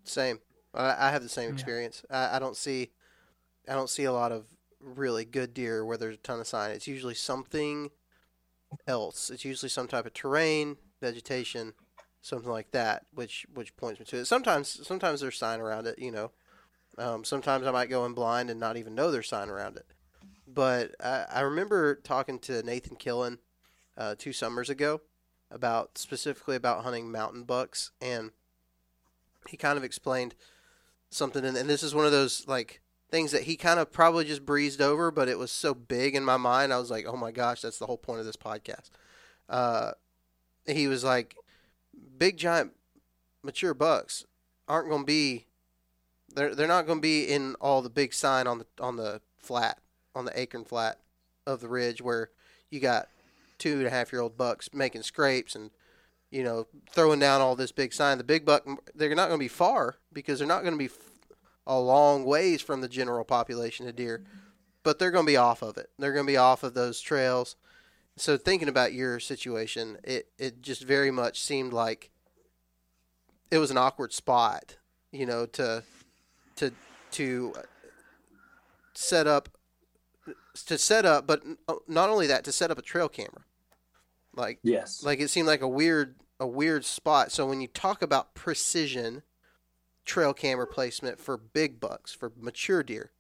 Same. 0.03 0.39
I, 0.73 1.07
I 1.07 1.11
have 1.11 1.23
the 1.23 1.29
same 1.29 1.51
experience. 1.51 2.05
I, 2.09 2.37
I 2.37 2.39
don't 2.39 2.55
see, 2.55 2.91
I 3.67 3.73
don't 3.73 3.89
see 3.89 4.03
a 4.03 4.13
lot 4.13 4.31
of 4.31 4.45
really 4.79 5.25
good 5.25 5.53
deer 5.53 5.85
where 5.85 5.97
there's 5.97 6.15
a 6.15 6.19
ton 6.19 6.39
of 6.39 6.47
sign. 6.47 6.71
It's 6.71 6.87
usually 6.87 7.15
something 7.15 7.89
else. 8.87 9.29
It's 9.29 9.45
usually 9.45 9.69
some 9.69 9.87
type 9.87 10.05
of 10.05 10.13
terrain, 10.13 10.77
vegetation, 11.03 11.73
something 12.21 12.49
like 12.49 12.71
that, 12.71 13.05
which 13.13 13.45
which 13.53 13.75
points 13.75 13.99
me 13.99 14.05
to 14.07 14.17
it. 14.17 14.25
Sometimes 14.25 14.85
sometimes 14.87 15.21
there's 15.21 15.37
sign 15.37 15.59
around 15.59 15.85
it. 15.85 15.99
You 15.99 16.11
know, 16.11 16.31
um, 16.97 17.23
sometimes 17.23 17.67
I 17.67 17.71
might 17.71 17.89
go 17.89 18.05
in 18.05 18.13
blind 18.13 18.49
and 18.49 18.59
not 18.59 18.77
even 18.77 18.95
know 18.95 19.11
there's 19.11 19.29
sign 19.29 19.49
around 19.49 19.77
it. 19.77 19.85
But 20.47 20.95
I, 20.99 21.25
I 21.31 21.39
remember 21.41 21.95
talking 21.95 22.39
to 22.39 22.63
Nathan 22.63 22.95
Killen 22.95 23.39
uh, 23.97 24.15
two 24.17 24.33
summers 24.33 24.69
ago 24.69 25.01
about 25.51 25.97
specifically 25.97 26.55
about 26.55 26.83
hunting 26.83 27.11
mountain 27.11 27.43
bucks, 27.43 27.91
and 28.01 28.31
he 29.47 29.57
kind 29.57 29.77
of 29.77 29.83
explained 29.83 30.35
something. 31.09 31.43
And, 31.45 31.57
and 31.57 31.69
this 31.69 31.83
is 31.83 31.93
one 31.93 32.05
of 32.05 32.11
those 32.11 32.47
like 32.47 32.81
things 33.11 33.31
that 33.31 33.43
he 33.43 33.55
kind 33.55 33.79
of 33.79 33.91
probably 33.91 34.25
just 34.25 34.45
breezed 34.45 34.81
over, 34.81 35.11
but 35.11 35.29
it 35.29 35.37
was 35.37 35.51
so 35.51 35.73
big 35.73 36.15
in 36.15 36.23
my 36.23 36.37
mind. 36.37 36.73
I 36.73 36.79
was 36.79 36.89
like, 36.89 37.05
oh 37.05 37.15
my 37.15 37.31
gosh, 37.31 37.61
that's 37.61 37.77
the 37.77 37.85
whole 37.85 37.97
point 37.97 38.19
of 38.19 38.25
this 38.25 38.35
podcast. 38.35 38.89
Uh, 39.47 39.91
he 40.65 40.87
was 40.87 41.03
like, 41.03 41.35
big 42.17 42.37
giant 42.37 42.71
mature 43.43 43.73
bucks 43.73 44.25
aren't 44.67 44.89
going 44.89 45.01
to 45.01 45.05
be 45.05 45.45
they're 46.35 46.55
they're 46.55 46.67
not 46.67 46.85
going 46.85 46.99
to 46.99 47.01
be 47.01 47.25
in 47.25 47.55
all 47.55 47.81
the 47.81 47.89
big 47.89 48.13
sign 48.13 48.47
on 48.47 48.59
the 48.59 48.65
on 48.79 48.95
the 48.95 49.21
flat 49.37 49.79
on 50.15 50.25
the 50.25 50.39
acorn 50.39 50.63
flat 50.63 50.99
of 51.45 51.59
the 51.59 51.67
ridge 51.67 52.01
where 52.01 52.29
you 52.69 52.79
got 52.79 53.07
two 53.57 53.77
and 53.77 53.87
a 53.87 53.89
half 53.89 54.11
year 54.11 54.21
old 54.21 54.37
bucks 54.37 54.69
making 54.73 55.03
scrapes 55.03 55.55
and 55.55 55.71
you 56.31 56.43
know 56.43 56.65
throwing 56.89 57.19
down 57.19 57.41
all 57.41 57.55
this 57.55 57.71
big 57.71 57.93
sign. 57.93 58.17
The 58.17 58.23
big 58.23 58.45
buck 58.45 58.65
they're 58.95 59.15
not 59.15 59.27
going 59.27 59.39
to 59.39 59.43
be 59.43 59.47
far 59.47 59.97
because 60.11 60.39
they're 60.39 60.47
not 60.47 60.63
going 60.63 60.73
to 60.73 60.77
be 60.77 60.93
a 61.65 61.79
long 61.79 62.25
ways 62.25 62.61
from 62.61 62.81
the 62.81 62.89
general 62.89 63.23
population 63.23 63.87
of 63.87 63.95
deer, 63.95 64.23
but 64.83 64.99
they're 64.99 65.11
going 65.11 65.25
to 65.25 65.31
be 65.31 65.37
off 65.37 65.61
of 65.61 65.77
it. 65.77 65.89
They're 65.97 66.13
going 66.13 66.25
to 66.25 66.31
be 66.31 66.37
off 66.37 66.63
of 66.63 66.73
those 66.73 66.99
trails. 66.99 67.55
So 68.15 68.37
thinking 68.37 68.69
about 68.69 68.93
your 68.93 69.19
situation, 69.19 69.97
it 70.03 70.27
it 70.37 70.61
just 70.61 70.83
very 70.83 71.11
much 71.11 71.41
seemed 71.41 71.73
like 71.73 72.11
it 73.49 73.57
was 73.57 73.71
an 73.71 73.77
awkward 73.77 74.13
spot, 74.13 74.77
you 75.11 75.25
know, 75.25 75.45
to 75.47 75.83
to 76.57 76.71
to 77.11 77.53
set 78.93 79.27
up 79.27 79.49
to 80.67 80.77
set 80.77 81.05
up, 81.05 81.25
but 81.25 81.41
uh, 81.67 81.75
not 81.87 82.09
only 82.09 82.27
that, 82.27 82.43
to 82.43 82.51
set 82.51 82.71
up 82.71 82.77
a 82.77 82.83
trail 82.83 83.09
camera. 83.09 83.43
Like 84.35 84.59
yes, 84.63 85.03
like 85.03 85.19
it 85.19 85.29
seemed 85.29 85.47
like 85.47 85.61
a 85.61 85.67
weird 85.67 86.15
a 86.39 86.47
weird 86.47 86.85
spot. 86.85 87.31
So 87.31 87.47
when 87.47 87.61
you 87.61 87.67
talk 87.67 88.01
about 88.01 88.35
precision 88.35 89.23
trail 90.05 90.33
camera 90.33 90.67
placement 90.67 91.19
for 91.19 91.37
big 91.37 91.79
bucks 91.79 92.13
for 92.13 92.31
mature 92.39 92.83
deer, 92.83 93.11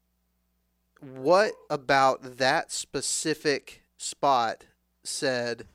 what 0.99 1.53
about 1.69 2.37
that 2.37 2.71
specific 2.71 3.83
spot 3.97 4.65
said 5.03 5.67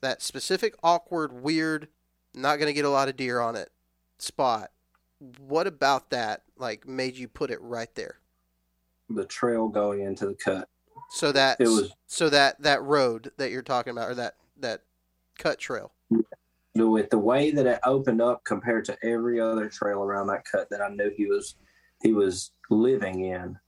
that 0.00 0.22
specific 0.22 0.74
awkward, 0.82 1.32
weird, 1.32 1.88
not 2.34 2.56
going 2.56 2.66
to 2.66 2.72
get 2.72 2.84
a 2.84 2.90
lot 2.90 3.08
of 3.08 3.16
deer 3.16 3.40
on 3.40 3.56
it 3.56 3.70
spot? 4.18 4.70
What 5.38 5.66
about 5.66 6.10
that 6.10 6.42
like 6.58 6.86
made 6.86 7.16
you 7.16 7.28
put 7.28 7.50
it 7.50 7.60
right 7.60 7.94
there? 7.94 8.18
The 9.10 9.24
trail 9.24 9.68
going 9.68 10.00
into 10.00 10.26
the 10.26 10.34
cut. 10.34 10.68
So 11.10 11.32
that 11.32 11.60
It 11.60 11.68
was- 11.68 11.92
so 12.06 12.28
that 12.30 12.60
that 12.62 12.82
road 12.82 13.32
that 13.36 13.50
you're 13.50 13.62
talking 13.62 13.90
about 13.92 14.10
or 14.10 14.14
that 14.16 14.36
that 14.58 14.82
cut 15.38 15.58
trail. 15.58 15.92
with 16.76 17.08
the 17.10 17.18
way 17.18 17.50
that 17.52 17.66
it 17.66 17.78
opened 17.84 18.20
up 18.20 18.44
compared 18.44 18.84
to 18.84 18.96
every 19.04 19.40
other 19.40 19.68
trail 19.68 20.02
around 20.02 20.26
that 20.26 20.44
cut 20.44 20.68
that 20.70 20.80
I 20.80 20.88
knew 20.88 21.10
he 21.16 21.26
was 21.26 21.56
he 22.02 22.12
was 22.12 22.50
living 22.70 23.26
in, 23.26 23.58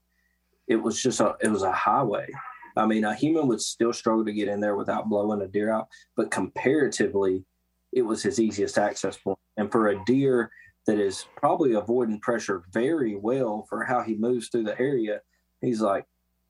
it 0.67 0.75
was 0.75 1.01
just 1.01 1.19
a 1.19 1.35
it 1.41 1.47
was 1.49 1.63
a 1.63 1.71
highway. 1.71 2.29
I 2.77 2.85
mean, 2.85 3.03
a 3.03 3.15
human 3.15 3.47
would 3.47 3.61
still 3.61 3.93
struggle 3.93 4.25
to 4.25 4.33
get 4.33 4.47
in 4.47 4.59
there 4.59 4.75
without 4.75 5.09
blowing 5.09 5.41
a 5.41 5.47
deer 5.47 5.71
out, 5.71 5.87
but 6.15 6.31
comparatively, 6.31 7.43
it 7.91 8.03
was 8.03 8.21
his 8.21 8.39
easiest 8.39 8.77
access 8.77 9.17
point. 9.17 9.39
And 9.57 9.71
for 9.71 9.87
a 9.87 10.03
deer 10.05 10.51
that 10.85 10.99
is 10.99 11.25
probably 11.35 11.73
avoiding 11.73 12.19
pressure 12.19 12.63
very 12.71 13.15
well 13.15 13.65
for 13.69 13.83
how 13.83 14.01
he 14.01 14.15
moves 14.15 14.49
through 14.49 14.63
the 14.63 14.79
area, 14.79 15.21
he's 15.61 15.81
like, 15.81 16.05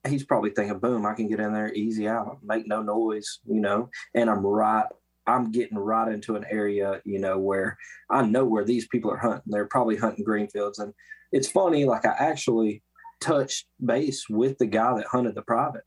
he's 0.08 0.26
probably 0.26 0.52
thinking, 0.52 0.80
boom, 0.80 1.06
I 1.06 1.14
can 1.14 1.28
get 1.28 1.40
in 1.40 1.54
there 1.54 1.74
easy 1.74 2.08
out, 2.08 2.40
make 2.44 2.68
no 2.68 2.82
noise, 2.82 3.40
you 3.46 3.60
know, 3.60 3.90
and 4.14 4.30
I'm 4.30 4.46
right 4.46 4.86
I'm 5.28 5.52
getting 5.52 5.78
right 5.78 6.12
into 6.12 6.36
an 6.38 6.46
area, 6.50 7.02
you 7.04 7.20
know, 7.20 7.38
where 7.38 7.78
I 8.10 8.26
know 8.26 8.46
where 8.46 8.64
these 8.64 8.88
people 8.88 9.12
are 9.12 9.18
hunting. 9.18 9.44
They're 9.48 9.66
probably 9.66 9.98
hunting 9.98 10.24
greenfields. 10.24 10.80
And 10.80 10.94
it's 11.34 11.50
funny, 11.50 11.84
like 11.84 12.06
I 12.06 12.16
actually 12.18 12.82
touched 13.20 13.68
base 13.86 14.30
with 14.30 14.58
the 14.58 14.66
guy 14.66 14.96
that 14.96 15.08
hunted 15.08 15.36
the 15.36 15.42
private. 15.42 15.84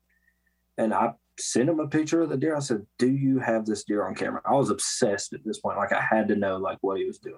And 0.81 0.95
I 0.95 1.13
sent 1.39 1.69
him 1.69 1.79
a 1.79 1.87
picture 1.87 2.23
of 2.23 2.31
the 2.31 2.39
deer. 2.39 2.57
I 2.57 2.61
said, 2.61 2.87
Do 2.99 3.11
you 3.11 3.39
have 3.39 3.67
this 3.67 3.85
deer 3.85 4.07
on 4.07 4.15
camera? 4.15 4.41
I 4.47 4.55
was 4.55 4.71
obsessed 4.71 5.35
at 5.35 5.45
this 5.45 5.61
point. 5.61 5.77
Like 5.77 5.93
I 5.93 6.01
had 6.01 6.27
to 6.29 6.37
know 6.37 6.57
like 6.57 6.79
what 6.81 6.97
he 6.97 7.05
was 7.05 7.19
doing. 7.19 7.37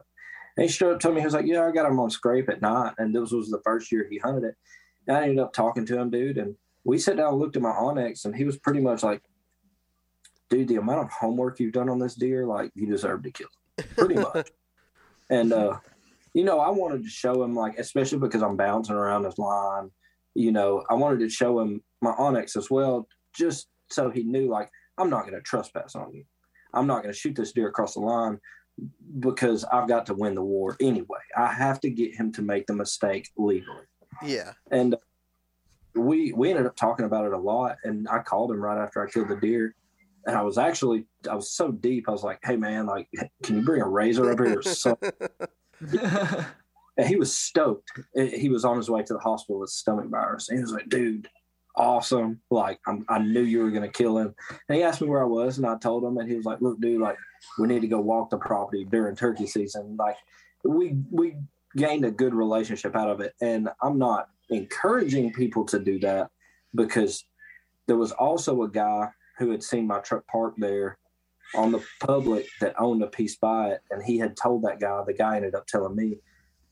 And 0.57 0.65
he 0.65 0.71
showed 0.71 0.95
up 0.95 1.01
to 1.01 1.11
me, 1.11 1.21
he 1.21 1.27
was 1.27 1.35
like, 1.35 1.47
Yeah, 1.47 1.67
I 1.67 1.73
got 1.73 1.91
him 1.91 1.99
on 1.99 2.09
scrape 2.09 2.49
at 2.49 2.63
night. 2.63 2.95
And 2.99 3.15
this 3.15 3.33
was 3.33 3.51
the 3.51 3.61
first 3.65 3.91
year 3.91 4.07
he 4.09 4.19
hunted 4.19 4.45
it. 4.45 4.55
And 5.09 5.17
I 5.17 5.23
ended 5.23 5.41
up 5.41 5.53
talking 5.53 5.85
to 5.87 5.99
him, 5.99 6.11
dude. 6.11 6.39
And 6.39 6.55
we 6.85 6.99
sat 6.99 7.17
down 7.17 7.33
and 7.33 7.39
looked 7.41 7.57
at 7.57 7.63
my 7.63 7.71
onX, 7.71 8.25
and 8.25 8.35
he 8.35 8.45
was 8.45 8.59
pretty 8.59 8.81
much 8.81 9.03
like, 9.03 9.23
dude, 10.51 10.69
the 10.69 10.77
amount 10.77 11.01
of 11.01 11.11
homework 11.11 11.59
you've 11.59 11.73
done 11.73 11.89
on 11.89 11.99
this 11.99 12.15
deer, 12.15 12.47
like 12.47 12.71
you 12.75 12.87
deserve 12.87 13.25
to 13.25 13.31
kill 13.31 13.49
him, 13.79 13.89
pretty 13.97 14.15
much. 14.35 14.51
and 15.31 15.53
uh, 15.53 15.79
you 16.35 16.45
know, 16.45 16.61
I 16.61 16.71
wanted 16.71 17.03
to 17.03 17.09
show 17.09 17.43
him, 17.43 17.57
like, 17.57 17.79
especially 17.79 18.19
because 18.19 18.43
I'm 18.43 18.57
bouncing 18.57 18.95
around 18.95 19.25
his 19.25 19.39
line. 19.39 19.91
You 20.35 20.53
know, 20.53 20.85
I 20.89 20.95
wanted 20.95 21.21
to 21.21 21.29
show 21.29 21.61
him 21.61 21.83
my 22.01 22.13
onX 22.13 22.57
as 22.57 22.71
well, 22.71 23.07
just 23.35 23.69
so 23.91 24.11
he 24.11 24.23
knew, 24.23 24.49
like, 24.49 24.71
I'm 24.99 25.11
not 25.11 25.23
going 25.23 25.35
to 25.35 25.41
trespass 25.41 25.95
on 25.95 26.13
you. 26.13 26.25
I'm 26.75 26.87
not 26.87 27.03
going 27.03 27.13
to 27.13 27.19
shoot 27.19 27.37
this 27.37 27.53
deer 27.53 27.69
across 27.69 27.95
the 27.95 28.01
line 28.01 28.39
because 29.19 29.65
I've 29.65 29.89
got 29.89 30.07
to 30.07 30.15
win 30.15 30.35
the 30.35 30.43
war 30.43 30.77
anyway. 30.81 31.21
I 31.37 31.53
have 31.53 31.81
to 31.81 31.91
get 31.91 32.15
him 32.15 32.33
to 32.33 32.43
make 32.43 32.67
the 32.67 32.75
mistake 32.75 33.29
legally. 33.37 33.85
Yeah. 34.25 34.53
And 34.71 34.95
uh, 34.95 34.99
we 35.95 36.33
we 36.33 36.51
ended 36.51 36.65
up 36.65 36.77
talking 36.77 37.05
about 37.05 37.27
it 37.27 37.33
a 37.33 37.39
lot. 37.39 37.77
And 37.85 38.09
I 38.09 38.21
called 38.21 38.51
him 38.51 38.61
right 38.61 38.83
after 38.83 39.07
I 39.07 39.11
killed 39.11 39.29
the 39.29 39.37
deer 39.37 39.75
and 40.27 40.37
I 40.37 40.43
was 40.43 40.59
actually 40.59 41.07
I 41.29 41.35
was 41.35 41.53
so 41.53 41.71
deep. 41.73 42.09
I 42.09 42.13
was 42.13 42.23
like, 42.23 42.39
"Hey 42.43 42.57
man, 42.57 42.87
like, 42.87 43.09
can 43.43 43.57
you 43.57 43.63
bring 43.63 43.83
a 43.83 43.89
razor 43.89 44.31
up 44.31 44.39
here 44.39 44.59
or 44.59 44.63
something?" 44.63 45.11
and 45.81 47.09
he 47.09 47.17
was 47.17 47.37
stoked. 47.37 47.91
He 48.15 48.49
was 48.49 48.65
on 48.65 48.77
his 48.77 48.91
way 48.91 49.03
to 49.03 49.13
the 49.13 49.19
hospital 49.19 49.61
with 49.61 49.71
stomach 49.71 50.09
virus, 50.09 50.49
and 50.49 50.59
he 50.59 50.63
was 50.63 50.73
like, 50.73 50.89
"Dude, 50.89 51.29
awesome! 51.77 52.41
Like, 52.51 52.81
I'm, 52.87 53.05
i 53.09 53.19
knew 53.19 53.43
you 53.43 53.63
were 53.63 53.71
gonna 53.71 53.89
kill 53.89 54.19
him." 54.19 54.35
And 54.69 54.77
he 54.77 54.83
asked 54.83 55.01
me 55.01 55.09
where 55.09 55.23
I 55.23 55.27
was, 55.27 55.59
and 55.59 55.67
I 55.67 55.77
told 55.79 56.05
him, 56.05 56.19
and 56.19 56.29
he 56.29 56.37
was 56.37 56.45
like, 56.45 56.61
"Look, 56.61 56.81
dude, 56.81 57.01
like, 57.01 57.17
we 57.59 57.67
need 57.67 57.81
to 57.81 57.89
go 57.89 58.01
walk 58.01 58.31
the 58.31 58.39
property 58.39 58.85
during 58.85 59.17
turkey 59.17 59.47
season." 59.47 59.97
Like, 59.99 60.17
we 60.65 60.97
we 61.11 61.37
gained 61.77 62.05
a 62.05 62.11
good 62.11 62.35
relationship 62.35 62.95
out 62.97 63.11
of 63.11 63.21
it, 63.21 63.35
and 63.41 63.69
I'm 63.83 63.99
not 63.99 64.29
encouraging 64.51 65.33
people 65.33 65.65
to 65.67 65.79
do 65.79 65.99
that 66.01 66.31
because 66.75 67.25
there 67.87 67.97
was 67.97 68.13
also 68.13 68.63
a 68.63 68.71
guy 68.71 69.09
who 69.39 69.51
had 69.51 69.63
seen 69.63 69.87
my 69.87 69.99
truck 70.01 70.27
parked 70.27 70.61
there 70.61 70.99
on 71.55 71.73
the 71.73 71.85
public 72.01 72.47
that 72.61 72.75
owned 72.79 73.03
a 73.03 73.07
piece 73.07 73.37
by 73.37 73.71
it. 73.71 73.81
And 73.91 74.03
he 74.03 74.19
had 74.19 74.37
told 74.37 74.63
that 74.63 74.81
guy, 74.81 75.03
the 75.07 75.13
guy 75.13 75.37
ended 75.37 75.55
up 75.55 75.67
telling 75.67 75.97
me, 75.97 76.19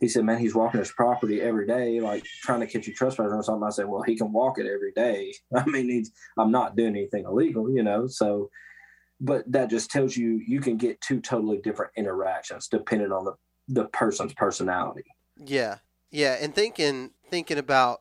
he 0.01 0.09
said, 0.09 0.25
man, 0.25 0.39
he's 0.39 0.55
walking 0.55 0.81
his 0.81 0.91
property 0.91 1.41
every 1.41 1.67
day, 1.67 2.01
like 2.01 2.25
trying 2.43 2.61
to 2.61 2.67
catch 2.67 2.87
you 2.87 2.95
trespassing 2.95 3.33
or 3.33 3.43
something. 3.43 3.67
I 3.67 3.71
said, 3.71 3.87
well, 3.87 4.03
he 4.03 4.17
can 4.17 4.33
walk 4.33 4.59
it 4.59 4.67
every 4.67 4.93
day. 4.93 5.35
I 5.57 5.65
mean, 5.67 5.89
he's, 5.89 6.11
I'm 6.39 6.51
not 6.51 6.77
doing 6.77 6.97
anything 6.97 7.25
illegal, 7.25 7.71
you 7.71 7.83
know? 7.83 8.07
So, 8.07 8.51
but 9.21 9.51
that 9.53 9.69
just 9.69 9.91
tells 9.91 10.17
you, 10.17 10.43
you 10.47 10.61
can 10.61 10.79
get 10.79 11.01
two 11.03 11.21
totally 11.21 11.59
different 11.59 11.93
interactions 11.97 12.69
depending 12.69 13.13
on 13.13 13.27
the, 13.27 13.35
the 13.69 13.85
person's 13.91 14.33
personality. 14.33 15.05
Yeah. 15.37 15.77
Yeah. 16.11 16.39
And 16.41 16.55
thinking, 16.55 17.11
thinking 17.29 17.59
about, 17.59 18.01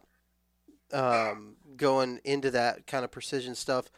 um, 0.91 1.57
going 1.75 2.19
into 2.23 2.51
that 2.51 2.85
kind 2.85 3.03
of 3.03 3.11
precision 3.11 3.55
stuff, 3.55 3.89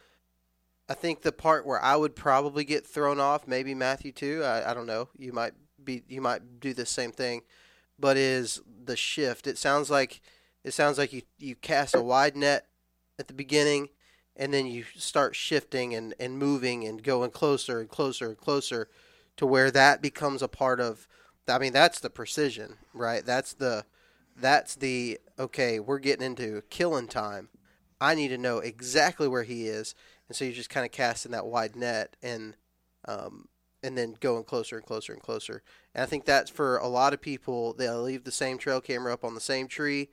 I 0.87 0.93
think 0.93 1.21
the 1.21 1.31
part 1.31 1.65
where 1.65 1.81
I 1.81 1.95
would 1.95 2.15
probably 2.15 2.63
get 2.63 2.85
thrown 2.85 3.19
off, 3.19 3.47
maybe 3.47 3.73
Matthew 3.73 4.11
too. 4.11 4.43
I, 4.43 4.71
I 4.71 4.73
don't 4.73 4.85
know. 4.85 5.09
You 5.17 5.33
might 5.33 5.53
be 5.83 6.03
you 6.07 6.21
might 6.21 6.59
do 6.59 6.73
the 6.73 6.85
same 6.85 7.11
thing, 7.11 7.41
but 8.01 8.17
is 8.17 8.61
the 8.83 8.95
shift. 8.95 9.47
It 9.47 9.57
sounds 9.57 9.89
like 9.89 10.21
it 10.63 10.73
sounds 10.73 10.97
like 10.97 11.13
you 11.13 11.21
you 11.37 11.55
cast 11.55 11.95
a 11.95 12.01
wide 12.01 12.35
net 12.35 12.67
at 13.19 13.27
the 13.27 13.33
beginning, 13.33 13.89
and 14.35 14.53
then 14.53 14.65
you 14.65 14.83
start 14.95 15.35
shifting 15.35 15.93
and 15.93 16.13
and 16.19 16.37
moving 16.37 16.85
and 16.85 17.03
going 17.03 17.31
closer 17.31 17.79
and 17.79 17.89
closer 17.89 18.27
and 18.27 18.37
closer 18.37 18.89
to 19.37 19.45
where 19.45 19.71
that 19.71 20.01
becomes 20.01 20.41
a 20.41 20.47
part 20.47 20.79
of. 20.79 21.07
I 21.47 21.57
mean, 21.57 21.73
that's 21.73 21.99
the 21.99 22.09
precision, 22.09 22.75
right? 22.93 23.25
That's 23.25 23.53
the 23.53 23.85
that's 24.35 24.75
the 24.75 25.19
okay. 25.39 25.79
We're 25.79 25.99
getting 25.99 26.25
into 26.25 26.63
killing 26.69 27.07
time. 27.07 27.49
I 27.99 28.15
need 28.15 28.29
to 28.29 28.37
know 28.37 28.57
exactly 28.57 29.27
where 29.27 29.43
he 29.43 29.67
is 29.67 29.93
and 30.31 30.35
so 30.37 30.45
you're 30.45 30.53
just 30.53 30.69
kind 30.69 30.85
of 30.85 30.93
casting 30.93 31.33
that 31.33 31.45
wide 31.45 31.75
net 31.75 32.15
and 32.23 32.55
um, 33.05 33.49
and 33.83 33.97
then 33.97 34.15
going 34.19 34.43
closer 34.43 34.77
and 34.77 34.85
closer 34.85 35.13
and 35.13 35.21
closer. 35.21 35.63
And 35.93 36.03
I 36.03 36.05
think 36.05 36.25
that's 36.25 36.49
for 36.49 36.77
a 36.77 36.87
lot 36.87 37.13
of 37.13 37.21
people. 37.21 37.73
They'll 37.73 38.01
leave 38.01 38.23
the 38.23 38.31
same 38.31 38.57
trail 38.57 38.81
camera 38.81 39.13
up 39.13 39.23
on 39.23 39.33
the 39.33 39.41
same 39.41 39.67
tree, 39.67 40.09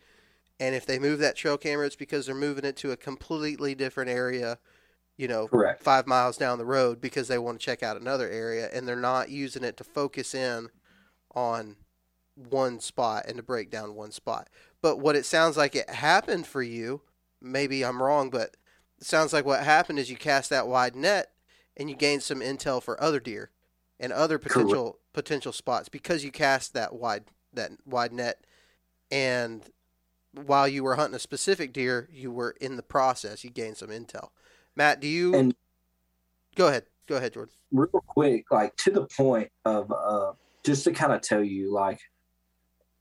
and 0.61 0.75
if 0.75 0.87
they 0.87 0.99
move 0.99 1.19
that 1.21 1.37
trail 1.37 1.57
camera, 1.57 1.87
it's 1.87 1.97
because 1.97 2.27
they're 2.27 2.35
moving 2.35 2.65
it 2.65 2.77
to 2.79 2.91
a 2.91 2.97
completely 2.97 3.75
different 3.75 4.11
area. 4.11 4.59
You 5.17 5.29
know, 5.29 5.49
Correct. 5.49 5.83
five 5.83 6.07
miles 6.07 6.37
down 6.37 6.59
the 6.59 6.65
road 6.65 7.01
because 7.01 7.27
they 7.27 7.39
want 7.39 7.59
to 7.59 7.65
check 7.65 7.83
out 7.83 8.01
another 8.01 8.29
area, 8.29 8.69
and 8.73 8.87
they're 8.87 8.97
not 8.97 9.31
using 9.31 9.65
it 9.65 9.77
to 9.79 9.85
focus 9.85 10.35
in 10.35 10.69
on 11.35 11.77
one 12.37 12.79
spot 12.79 13.25
and 13.27 13.37
to 13.37 13.43
break 13.43 13.71
down 13.71 13.95
one 13.95 14.13
spot. 14.13 14.49
But 14.81 14.99
what 14.99 15.17
it 15.17 15.27
sounds 15.27 15.57
like 15.57 15.75
it 15.75 15.91
happened 15.91 16.47
for 16.47 16.63
you, 16.63 17.03
maybe 17.41 17.85
I'm 17.85 18.01
wrong, 18.01 18.31
but 18.31 18.57
it 19.01 19.07
sounds 19.07 19.33
like 19.33 19.45
what 19.45 19.65
happened 19.65 19.99
is 19.99 20.09
you 20.09 20.17
cast 20.17 20.51
that 20.51 20.69
wide 20.69 20.95
net 20.95 21.33
and 21.77 21.91
you 21.91 21.97
gained 21.97 22.23
some 22.23 22.41
intel 22.41 22.81
for 22.81 23.01
other 23.03 23.19
deer 23.19 23.51
and 24.01 24.13
other 24.13 24.39
potential 24.39 24.99
potential 25.13 25.53
spots 25.53 25.89
because 25.89 26.25
you 26.25 26.31
cast 26.31 26.75
that 26.75 26.95
wide 26.95 27.25
that 27.53 27.73
wide 27.87 28.13
net 28.13 28.45
and 29.11 29.63
while 30.35 30.69
you 30.69 30.85
were 30.85 30.95
hunting 30.97 31.17
a 31.17 31.19
specific 31.19 31.73
deer, 31.73 32.09
you 32.13 32.31
were 32.31 32.55
in 32.61 32.77
the 32.77 32.83
process, 32.83 33.43
you 33.43 33.51
gained 33.51 33.79
some 33.79 33.89
intel. 33.89 34.29
Matt, 34.77 35.01
do 35.01 35.09
you 35.09 35.35
And- 35.35 35.55
go 36.55 36.69
ahead. 36.69 36.85
Go 37.07 37.17
ahead, 37.17 37.33
Jordan. 37.33 37.55
real 37.73 37.89
quick, 38.07 38.45
like 38.51 38.77
to 38.77 38.91
the 38.91 39.07
point 39.07 39.51
of 39.65 39.91
uh, 39.91 40.33
just 40.65 40.85
to 40.85 40.93
kind 40.93 41.13
of 41.13 41.23
tell 41.23 41.43
you, 41.43 41.73
like 41.73 41.99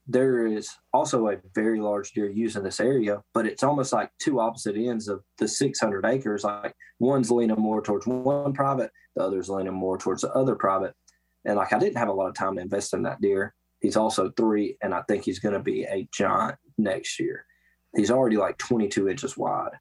there 0.07 0.47
is 0.47 0.69
also 0.93 1.27
a 1.27 1.37
very 1.53 1.81
large 1.81 2.11
deer 2.11 2.29
use 2.29 2.55
in 2.55 2.63
this 2.63 2.79
area, 2.79 3.21
but 3.33 3.45
it's 3.45 3.63
almost 3.63 3.91
like 3.91 4.09
two 4.19 4.39
opposite 4.39 4.77
ends 4.77 5.09
of 5.09 5.21
the 5.37 5.47
600 5.47 6.05
acres. 6.05 6.43
Like 6.43 6.73
one's 6.99 7.29
leaning 7.29 7.59
more 7.59 7.81
towards 7.81 8.07
one 8.07 8.53
private, 8.53 8.91
the 9.15 9.23
other's 9.23 9.49
leaning 9.49 9.73
more 9.73 9.97
towards 9.97 10.21
the 10.21 10.31
other 10.31 10.55
private. 10.55 10.93
And 11.45 11.57
like 11.57 11.73
I 11.73 11.79
didn't 11.79 11.97
have 11.97 12.07
a 12.07 12.13
lot 12.13 12.29
of 12.29 12.35
time 12.35 12.55
to 12.55 12.61
invest 12.61 12.93
in 12.93 13.03
that 13.03 13.21
deer. 13.21 13.53
He's 13.81 13.97
also 13.97 14.31
three, 14.31 14.77
and 14.81 14.93
I 14.93 15.01
think 15.07 15.23
he's 15.23 15.39
going 15.39 15.53
to 15.53 15.59
be 15.59 15.83
a 15.83 16.07
giant 16.13 16.57
next 16.77 17.19
year. 17.19 17.45
He's 17.95 18.11
already 18.11 18.37
like 18.37 18.57
22 18.57 19.09
inches 19.09 19.37
wide, 19.37 19.71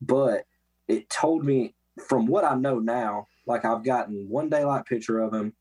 but 0.00 0.44
it 0.88 1.08
told 1.08 1.44
me 1.44 1.74
from 2.06 2.26
what 2.26 2.44
I 2.44 2.54
know 2.54 2.78
now, 2.78 3.26
like 3.46 3.64
I've 3.64 3.84
gotten 3.84 4.28
one 4.28 4.48
daylight 4.50 4.86
picture 4.86 5.20
of 5.20 5.32
him 5.32 5.54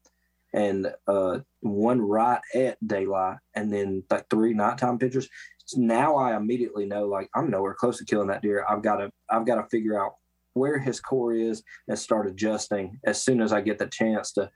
and 0.54 0.94
uh, 1.08 1.40
one 1.62 2.02
right 2.02 2.42
at 2.56 2.78
daylight, 2.86 3.38
and 3.56 3.72
then 3.72 4.04
like 4.10 4.30
three 4.30 4.54
nighttime 4.54 4.98
pictures. 4.98 5.28
Now 5.76 6.16
I 6.16 6.36
immediately 6.36 6.86
know 6.86 7.06
like 7.06 7.30
I'm 7.36 7.50
nowhere 7.52 7.76
close 7.76 7.98
to 8.00 8.06
killing 8.06 8.30
that 8.30 8.42
deer. 8.42 8.66
I've 8.68 8.82
got 8.82 8.98
to 8.98 9.12
I've 9.30 9.46
got 9.46 9.56
to 9.56 9.68
figure 9.70 10.02
out 10.02 10.14
where 10.54 10.80
his 10.80 11.00
core 11.00 11.34
is 11.34 11.64
and 11.88 11.98
start 11.98 12.28
adjusting 12.28 13.00
as 13.06 13.24
soon 13.24 13.42
as 13.42 13.54
I 13.54 13.62
get 13.62 13.78
the 13.78 13.88
chance 13.88 14.32
to 14.34 14.50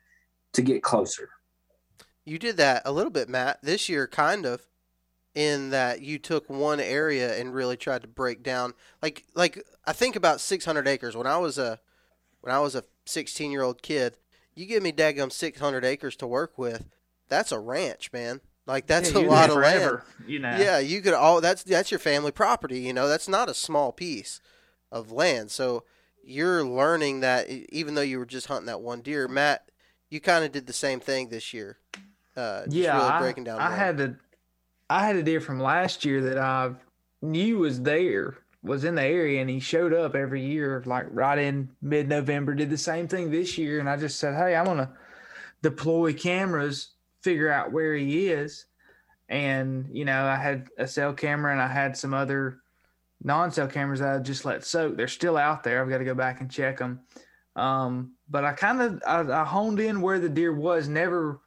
to 0.54 0.62
get 0.62 0.84
closer. 0.84 1.30
You 2.26 2.40
did 2.40 2.58
that 2.58 2.84
a 2.86 2.92
little 2.92 3.12
bit, 3.12 3.28
Matt, 3.28 3.60
this 3.62 3.90
year, 3.90 4.08
kind 4.08 4.46
of, 4.46 4.66
in 5.36 5.72
that 5.72 6.02
you 6.02 6.18
took 6.18 6.50
one 6.50 6.80
area 6.80 7.38
and 7.38 7.54
really 7.54 7.76
tried 7.76 8.04
to 8.04 8.08
break 8.08 8.44
down. 8.44 8.74
Like, 9.02 9.26
like 9.36 9.64
I 9.86 9.94
think 9.94 10.16
about 10.16 10.40
600 10.40 10.88
acres. 10.88 11.18
When 11.18 11.28
I 11.28 11.38
was 11.38 11.58
a, 11.58 11.80
when 12.42 12.54
I 12.54 12.60
was 12.60 12.76
a 12.76 12.84
16 13.06 13.52
year 13.52 13.64
old 13.64 13.82
kid, 13.82 14.18
you 14.56 14.66
give 14.66 14.84
me 14.84 14.92
daggum 14.92 15.32
600 15.32 15.84
acres 15.86 16.16
to 16.18 16.28
work 16.28 16.58
with. 16.58 16.86
That's 17.30 17.52
a 17.52 17.60
ranch, 17.60 18.12
man. 18.14 18.42
Like 18.66 18.88
that's 18.88 19.12
Yeah, 19.12 19.20
a 19.20 19.24
lot 19.28 19.50
of 19.50 19.58
land. 19.58 20.00
You 20.26 20.40
know. 20.40 20.58
Yeah, 20.58 20.80
you 20.80 21.02
could 21.02 21.14
all 21.14 21.42
that's 21.42 21.64
that's 21.64 21.92
your 21.92 22.00
family 22.00 22.32
property, 22.32 22.80
you 22.80 22.94
know. 22.94 23.08
That's 23.08 23.28
not 23.28 23.50
a 23.50 23.54
small 23.54 23.92
piece 23.92 24.40
of 24.92 25.12
land. 25.12 25.52
So 25.52 25.84
you're 26.24 26.64
learning 26.64 27.20
that 27.22 27.50
even 27.50 27.96
though 27.96 28.02
you 28.02 28.20
were 28.20 28.26
just 28.26 28.48
hunting 28.48 28.68
that 28.68 28.80
one 28.82 29.02
deer, 29.02 29.28
Matt, 29.28 29.70
you 30.10 30.22
kind 30.22 30.46
of 30.46 30.52
did 30.54 30.68
the 30.68 30.74
same 30.74 31.00
thing 31.02 31.28
this 31.30 31.54
year. 31.54 31.78
Uh, 32.38 32.64
yeah, 32.70 32.96
really 32.98 33.10
I, 33.10 33.20
breaking 33.20 33.44
down. 33.44 33.60
I 33.60 33.70
one. 33.70 33.78
had 33.78 34.00
a, 34.00 34.16
I 34.90 35.06
had 35.06 35.16
a 35.18 35.24
deer 35.24 35.42
from 35.42 35.60
last 35.60 36.06
year 36.06 36.22
that 36.22 36.38
I 36.38 36.72
knew 37.22 37.58
was 37.60 37.82
there, 37.82 38.38
was 38.64 38.86
in 38.86 38.96
the 38.96 39.04
area, 39.04 39.42
and 39.42 39.50
he 39.50 39.60
showed 39.60 39.94
up 39.94 40.16
every 40.16 40.44
year, 40.44 40.82
like 40.86 41.06
right 41.10 41.38
in 41.38 41.70
mid-November. 41.82 42.56
Did 42.56 42.70
the 42.70 42.78
same 42.78 43.08
thing 43.08 43.30
this 43.30 43.58
year, 43.58 43.80
and 43.80 43.90
I 43.90 43.98
just 43.98 44.20
said, 44.20 44.36
"Hey, 44.36 44.56
I'm 44.56 44.66
gonna 44.66 44.92
deploy 45.62 46.14
cameras, 46.14 46.92
figure 47.22 47.52
out 47.52 47.72
where 47.72 47.96
he 47.96 48.30
is." 48.30 48.66
And 49.30 49.90
you 49.92 50.06
know, 50.06 50.26
I 50.26 50.36
had 50.36 50.68
a 50.78 50.88
cell 50.88 51.14
camera, 51.14 51.52
and 51.52 51.62
I 51.62 51.68
had 51.68 51.98
some 51.98 52.14
other 52.14 52.60
non-cell 53.24 53.68
cameras 53.68 54.00
that 54.00 54.16
I 54.16 54.20
just 54.20 54.46
let 54.46 54.64
soak. 54.66 54.96
They're 54.98 55.08
still 55.08 55.38
out 55.38 55.64
there. 55.64 55.82
I've 55.82 55.90
got 55.90 56.00
to 56.00 56.06
go 56.06 56.16
back 56.16 56.42
and 56.42 56.50
check 56.50 56.78
them. 56.78 57.02
Um, 57.56 58.14
but 58.30 58.44
I 58.44 58.54
kind 58.54 58.82
of 58.82 59.04
I, 59.06 59.42
I 59.42 59.44
honed 59.44 59.80
in 59.80 60.02
where 60.02 60.20
the 60.20 60.30
deer 60.30 60.54
was. 60.54 60.88
Never 60.88 61.42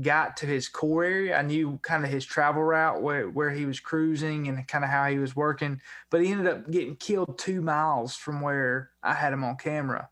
got 0.00 0.36
to 0.38 0.46
his 0.46 0.68
core 0.68 1.04
area. 1.04 1.36
I 1.36 1.42
knew 1.42 1.78
kind 1.82 2.04
of 2.04 2.10
his 2.10 2.24
travel 2.24 2.62
route 2.62 3.02
where, 3.02 3.28
where 3.28 3.50
he 3.50 3.66
was 3.66 3.80
cruising 3.80 4.48
and 4.48 4.66
kind 4.68 4.84
of 4.84 4.90
how 4.90 5.06
he 5.06 5.18
was 5.18 5.34
working, 5.34 5.80
but 6.10 6.22
he 6.22 6.30
ended 6.30 6.46
up 6.46 6.70
getting 6.70 6.96
killed 6.96 7.38
two 7.38 7.60
miles 7.62 8.14
from 8.14 8.40
where 8.40 8.90
I 9.02 9.14
had 9.14 9.32
him 9.32 9.44
on 9.44 9.56
camera 9.56 10.08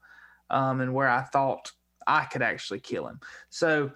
um, 0.50 0.80
and 0.80 0.94
where 0.94 1.08
I 1.08 1.22
thought 1.22 1.72
I 2.06 2.24
could 2.24 2.42
actually 2.42 2.80
kill 2.80 3.06
him. 3.06 3.20
So, 3.50 3.92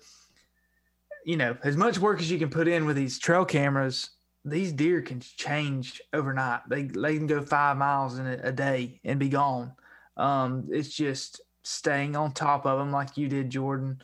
you 1.25 1.37
know, 1.37 1.57
as 1.65 1.77
much 1.77 1.99
work 1.99 2.21
as 2.21 2.31
you 2.31 2.39
can 2.39 2.51
put 2.51 2.69
in 2.69 2.87
with 2.87 2.97
these 2.97 3.19
trail 3.19 3.45
cameras, 3.45 4.11
these 4.45 4.73
deer 4.73 5.03
can 5.03 5.21
change 5.21 6.01
overnight. 6.13 6.61
They, 6.69 6.85
they 6.85 7.17
can 7.17 7.27
go 7.27 7.43
five 7.43 7.77
miles 7.77 8.19
in 8.19 8.27
a, 8.27 8.39
a 8.45 8.53
day 8.53 9.01
and 9.05 9.19
be 9.19 9.29
gone. 9.29 9.73
Um, 10.17 10.69
it's 10.71 10.95
just 10.95 11.41
staying 11.63 12.17
on 12.17 12.33
top 12.33 12.65
of 12.65 12.79
them 12.79 12.91
like 12.91 13.17
you 13.17 13.29
did, 13.29 13.51
Jordan 13.51 14.01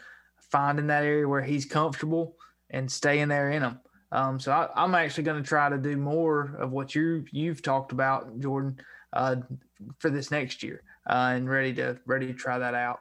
finding 0.51 0.87
that 0.89 1.05
area 1.05 1.29
where 1.29 1.43
he's 1.43 1.65
comfortable 1.65 2.37
and 2.71 2.91
staying 2.91 3.29
there 3.29 3.51
in 3.51 3.63
them. 3.63 3.81
Um, 4.13 4.39
so 4.39 4.53
I, 4.53 4.69
I'm 4.75 4.95
actually 4.95 5.25
going 5.25 5.43
to 5.43 5.49
try 5.49 5.69
to 5.69 5.79
do 5.79 5.97
more 5.97 6.57
of 6.59 6.71
what 6.71 6.95
you 6.95 7.25
you've 7.33 7.63
talked 7.63 7.93
about, 7.93 8.39
Jordan, 8.41 8.79
uh, 9.13 9.37
for 9.99 10.11
this 10.11 10.31
next 10.31 10.63
year, 10.63 10.83
uh, 11.09 11.33
and 11.35 11.49
ready 11.49 11.75
to 11.75 11.99
ready 12.07 12.27
to 12.29 12.33
try 12.35 12.59
that 12.59 12.75
out. 12.75 13.01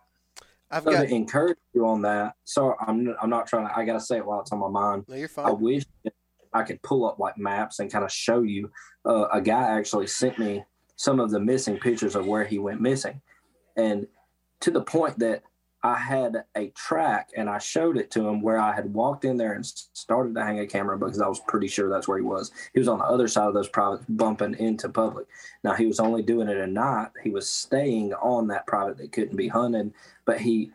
I've 0.72 0.84
So 0.84 0.92
got. 0.92 1.02
to 1.04 1.14
encourage 1.14 1.58
you 1.74 1.86
on 1.86 2.02
that, 2.02 2.34
so 2.44 2.76
I'm 2.80 3.16
I'm 3.22 3.30
not 3.30 3.48
trying 3.48 3.68
to. 3.68 3.78
I 3.78 3.86
gotta 3.86 4.00
say 4.00 4.18
it 4.18 4.26
while 4.26 4.42
it's 4.42 4.52
on 4.52 4.60
my 4.60 4.68
mind. 4.68 5.06
No, 5.08 5.16
you're 5.16 5.28
fine. 5.28 5.46
I 5.46 5.52
wish 5.52 5.84
I 6.54 6.64
could 6.64 6.82
pull 6.82 7.06
up 7.06 7.20
like 7.20 7.38
maps 7.38 7.80
and 7.80 7.92
kind 7.92 8.04
of 8.04 8.12
show 8.12 8.42
you. 8.42 8.72
Uh, 9.06 9.28
a 9.32 9.42
guy 9.42 9.78
actually 9.78 10.08
sent 10.08 10.40
me 10.40 10.64
some 10.96 11.20
of 11.20 11.30
the 11.30 11.40
missing 11.40 11.78
pictures 11.78 12.16
of 12.16 12.26
where 12.26 12.44
he 12.46 12.58
went 12.58 12.82
missing, 12.82 13.22
and 13.78 14.08
to 14.62 14.72
the 14.72 14.82
point 14.82 15.20
that 15.20 15.44
I 15.86 16.00
had 16.00 16.46
a 16.56 16.70
track 16.70 17.30
and 17.38 17.48
I 17.48 17.60
showed 17.60 17.96
it 17.96 18.10
to 18.12 18.28
him 18.28 18.42
where 18.42 18.58
I 18.58 18.74
had 18.74 18.92
walked 18.92 19.24
in 19.24 19.38
there 19.38 19.54
and 19.54 19.64
started 19.64 20.34
to 20.34 20.44
hang 20.44 20.60
a 20.60 20.66
camera 20.66 20.98
because 20.98 21.22
I 21.22 21.28
was 21.28 21.42
pretty 21.42 21.68
sure 21.68 21.90
that's 21.90 22.08
where 22.08 22.18
he 22.18 22.24
was. 22.24 22.52
He 22.74 22.80
was 22.80 22.88
on 22.88 22.98
the 22.98 23.06
other 23.06 23.28
side 23.28 23.48
of 23.48 23.54
those 23.54 23.70
privates 23.70 24.04
bumping 24.10 24.56
into 24.56 24.90
public. 24.90 25.28
Now 25.64 25.76
he 25.76 25.86
was 25.86 26.00
only 26.00 26.24
doing 26.24 26.50
it 26.50 26.58
at 26.58 26.70
night. 26.70 27.10
He 27.22 27.30
was 27.30 27.48
staying 27.48 28.16
on 28.16 28.48
that 28.48 28.66
private 28.66 28.98
that 28.98 29.12
couldn't 29.12 29.36
be 29.36 29.48
hunted, 29.48 29.94
but 30.26 30.42
he 30.42 30.72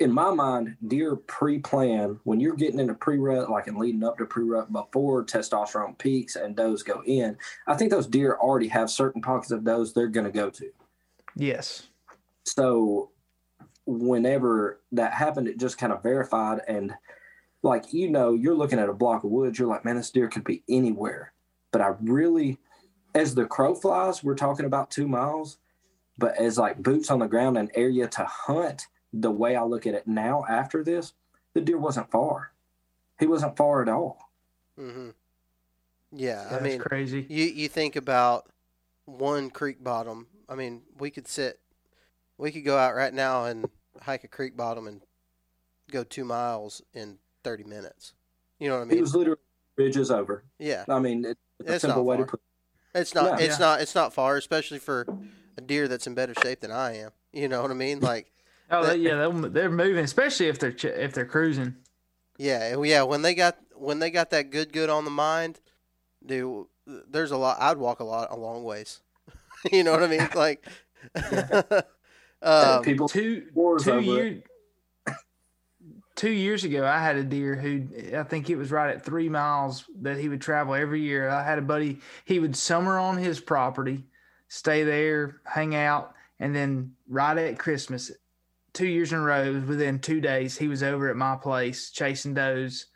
in 0.00 0.10
my 0.10 0.32
mind, 0.32 0.76
deer 0.88 1.14
pre-plan 1.14 2.18
when 2.24 2.40
you're 2.40 2.56
getting 2.56 2.80
into 2.80 2.94
pre-rut, 2.94 3.50
like 3.50 3.68
and 3.68 3.76
leading 3.76 4.02
up 4.02 4.18
to 4.18 4.24
pre-rut 4.24 4.72
before 4.72 5.24
testosterone 5.24 5.96
peaks 5.98 6.34
and 6.36 6.56
does 6.56 6.82
go 6.82 7.02
in. 7.04 7.36
I 7.68 7.74
think 7.74 7.90
those 7.90 8.06
deer 8.06 8.36
already 8.40 8.68
have 8.68 8.90
certain 8.90 9.20
pockets 9.20 9.52
of 9.52 9.62
does 9.62 9.92
they're 9.92 10.08
going 10.08 10.24
to 10.24 10.32
go 10.32 10.48
to. 10.48 10.70
Yes. 11.36 11.86
So 12.46 13.10
whenever 13.98 14.80
that 14.92 15.12
happened, 15.12 15.48
it 15.48 15.58
just 15.58 15.78
kind 15.78 15.92
of 15.92 16.02
verified 16.02 16.60
and 16.68 16.94
like 17.62 17.92
you 17.92 18.08
know, 18.08 18.32
you're 18.32 18.54
looking 18.54 18.78
at 18.78 18.88
a 18.88 18.94
block 18.94 19.24
of 19.24 19.30
woods, 19.30 19.58
you're 19.58 19.68
like, 19.68 19.84
man, 19.84 19.96
this 19.96 20.10
deer 20.10 20.28
could 20.28 20.44
be 20.44 20.62
anywhere. 20.68 21.32
But 21.72 21.82
I 21.82 21.94
really, 22.00 22.58
as 23.14 23.34
the 23.34 23.44
crow 23.44 23.74
flies, 23.74 24.24
we're 24.24 24.34
talking 24.34 24.66
about 24.66 24.90
two 24.90 25.06
miles. 25.06 25.58
But 26.18 26.36
as 26.36 26.58
like 26.58 26.82
boots 26.82 27.10
on 27.10 27.18
the 27.18 27.26
ground 27.26 27.56
and 27.56 27.70
area 27.74 28.06
to 28.08 28.24
hunt, 28.24 28.86
the 29.12 29.30
way 29.30 29.56
I 29.56 29.62
look 29.62 29.86
at 29.86 29.94
it 29.94 30.06
now 30.06 30.44
after 30.48 30.84
this, 30.84 31.14
the 31.54 31.60
deer 31.60 31.78
wasn't 31.78 32.10
far. 32.10 32.52
He 33.18 33.26
wasn't 33.26 33.56
far 33.56 33.82
at 33.82 33.88
all. 33.88 34.30
Mm-hmm. 34.78 35.10
Yeah, 36.12 36.46
I 36.50 36.60
mean, 36.60 36.80
crazy. 36.80 37.24
you 37.28 37.44
you 37.44 37.68
think 37.68 37.94
about 37.96 38.50
one 39.04 39.50
creek 39.50 39.82
bottom. 39.82 40.26
I 40.48 40.56
mean, 40.56 40.82
we 40.98 41.10
could 41.10 41.28
sit, 41.28 41.60
we 42.36 42.50
could 42.50 42.64
go 42.64 42.76
out 42.76 42.96
right 42.96 43.14
now 43.14 43.44
and 43.44 43.66
hike 44.02 44.24
a 44.24 44.28
creek 44.28 44.56
bottom 44.56 44.86
and 44.86 45.02
go 45.90 46.04
two 46.04 46.24
miles 46.24 46.82
in 46.94 47.18
thirty 47.44 47.64
minutes. 47.64 48.12
You 48.58 48.68
know 48.68 48.76
what 48.78 48.82
I 48.86 48.88
He 48.88 48.94
mean? 48.94 49.00
was 49.02 49.14
literally 49.14 49.40
ridges 49.76 50.10
over. 50.10 50.44
yeah, 50.58 50.84
I 50.88 50.98
mean, 50.98 51.24
it, 51.24 51.38
it's 51.60 51.70
a 51.70 51.80
simple 51.80 52.02
not 52.02 52.06
way 52.06 52.16
to 52.18 52.22
far. 52.22 52.26
put. 52.28 52.40
it's 52.94 53.14
not. 53.14 53.40
Yeah. 53.40 53.46
It's 53.46 53.58
not. 53.58 53.80
It's 53.80 53.94
not 53.94 54.12
far, 54.12 54.36
especially 54.36 54.78
for 54.78 55.06
a 55.56 55.60
deer 55.60 55.88
that's 55.88 56.06
in 56.06 56.14
better 56.14 56.34
shape 56.42 56.60
than 56.60 56.70
I 56.70 56.98
am. 56.98 57.10
You 57.32 57.48
know 57.48 57.62
what 57.62 57.70
I 57.70 57.74
mean? 57.74 58.00
Like, 58.00 58.32
Oh, 58.70 58.84
that- 58.84 59.00
yeah, 59.00 59.16
they'll- 59.16 59.32
they're 59.50 59.70
moving, 59.70 60.04
especially 60.04 60.46
if 60.48 60.58
they're 60.58 60.72
ch- 60.72 60.84
if 60.84 61.12
they're 61.12 61.24
cruising. 61.26 61.76
yeah, 62.38 62.76
yeah. 62.82 63.02
When 63.02 63.22
they 63.22 63.34
got 63.34 63.58
when 63.74 63.98
they 63.98 64.10
got 64.10 64.30
that 64.30 64.50
good 64.50 64.72
good 64.72 64.90
on 64.90 65.04
the 65.04 65.10
mind, 65.10 65.58
dude, 66.24 66.66
there's 66.86 67.30
a 67.30 67.36
lot. 67.36 67.56
I'd 67.60 67.78
walk 67.78 68.00
a 68.00 68.04
lot 68.04 68.28
a 68.30 68.36
long 68.36 68.62
ways. 68.64 69.00
you 69.72 69.82
know 69.82 69.92
what 69.92 70.02
I 70.02 70.06
mean? 70.06 70.28
Like, 70.34 70.64
um, 72.42 72.82
people 72.82 73.08
Two 73.08 73.46
two 73.80 74.00
years 74.00 74.42
two 76.20 76.30
years 76.30 76.64
ago, 76.64 76.84
I 76.84 76.98
had 76.98 77.16
a 77.16 77.24
deer 77.24 77.56
who 77.56 77.86
I 78.14 78.24
think 78.24 78.50
it 78.50 78.56
was 78.56 78.70
right 78.70 78.94
at 78.94 79.02
three 79.02 79.30
miles 79.30 79.86
that 80.02 80.18
he 80.18 80.28
would 80.28 80.42
travel 80.42 80.74
every 80.74 81.00
year. 81.00 81.30
I 81.30 81.42
had 81.42 81.58
a 81.58 81.62
buddy, 81.62 82.00
he 82.26 82.38
would 82.38 82.54
summer 82.54 82.98
on 82.98 83.16
his 83.16 83.40
property, 83.40 84.04
stay 84.46 84.84
there, 84.84 85.40
hang 85.44 85.74
out, 85.74 86.14
and 86.38 86.54
then 86.54 86.92
right 87.08 87.38
at 87.38 87.58
Christmas, 87.58 88.10
two 88.74 88.86
years 88.86 89.12
in 89.12 89.18
a 89.18 89.22
row, 89.22 89.62
within 89.66 89.98
two 89.98 90.20
days, 90.20 90.58
he 90.58 90.68
was 90.68 90.82
over 90.82 91.08
at 91.08 91.16
my 91.16 91.36
place 91.36 91.90
chasing 91.90 92.34
does 92.34 92.86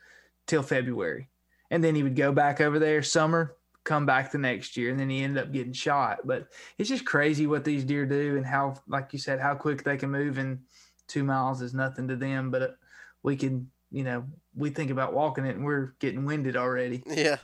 till 0.46 0.62
February. 0.62 1.28
And 1.70 1.82
then 1.82 1.94
he 1.94 2.02
would 2.02 2.16
go 2.16 2.30
back 2.30 2.60
over 2.60 2.78
there 2.78 3.02
summer, 3.02 3.56
come 3.84 4.06
back 4.06 4.32
the 4.32 4.38
next 4.38 4.76
year, 4.76 4.90
and 4.90 4.98
then 4.98 5.10
he 5.10 5.22
ended 5.22 5.42
up 5.42 5.52
getting 5.52 5.72
shot. 5.72 6.20
But 6.24 6.48
it's 6.78 6.88
just 6.88 7.04
crazy 7.04 7.46
what 7.46 7.64
these 7.64 7.84
deer 7.84 8.06
do 8.06 8.36
and 8.36 8.46
how, 8.46 8.74
like 8.88 9.12
you 9.12 9.18
said, 9.18 9.40
how 9.40 9.54
quick 9.54 9.84
they 9.84 9.96
can 9.96 10.10
move. 10.10 10.38
And 10.38 10.60
two 11.06 11.22
miles 11.22 11.62
is 11.62 11.74
nothing 11.74 12.08
to 12.08 12.16
them. 12.16 12.50
But 12.50 12.76
we 13.22 13.36
can, 13.36 13.70
you 13.90 14.04
know, 14.04 14.24
we 14.54 14.70
think 14.70 14.90
about 14.90 15.12
walking 15.12 15.44
it 15.44 15.56
and 15.56 15.64
we're 15.64 15.94
getting 15.98 16.24
winded 16.24 16.56
already. 16.56 17.02
Yeah. 17.06 17.38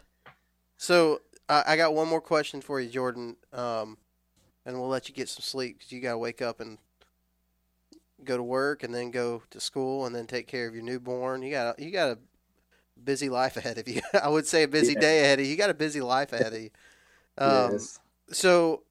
So 0.76 1.20
I, 1.48 1.62
I 1.68 1.76
got 1.76 1.94
one 1.94 2.08
more 2.08 2.20
question 2.20 2.60
for 2.60 2.80
you, 2.80 2.88
Jordan, 2.88 3.36
um, 3.52 3.98
and 4.64 4.78
we'll 4.78 4.88
let 4.88 5.08
you 5.08 5.14
get 5.14 5.28
some 5.28 5.42
sleep 5.42 5.78
because 5.78 5.92
you 5.92 6.00
got 6.00 6.12
to 6.12 6.18
wake 6.18 6.40
up 6.40 6.60
and 6.60 6.78
go 8.24 8.36
to 8.36 8.42
work 8.42 8.82
and 8.82 8.94
then 8.94 9.10
go 9.10 9.42
to 9.50 9.60
school 9.60 10.06
and 10.06 10.14
then 10.14 10.26
take 10.26 10.46
care 10.46 10.68
of 10.68 10.74
your 10.74 10.84
newborn. 10.84 11.42
You 11.42 11.50
got 11.50 11.78
you 11.78 11.90
got 11.90 12.10
a 12.10 12.18
busy 13.04 13.28
life 13.28 13.56
ahead 13.56 13.78
of 13.78 13.88
you. 13.88 14.00
I 14.22 14.28
would 14.28 14.46
say 14.46 14.62
a 14.62 14.68
busy 14.68 14.94
yeah. 14.94 15.00
day 15.00 15.20
ahead 15.20 15.40
of 15.40 15.44
you. 15.44 15.50
You 15.50 15.56
got 15.56 15.70
a 15.70 15.74
busy 15.74 16.00
life 16.00 16.32
ahead 16.32 16.52
of 16.52 16.60
you. 16.60 16.70
Um, 17.38 17.72
yes. 17.72 17.98
So, 18.32 18.82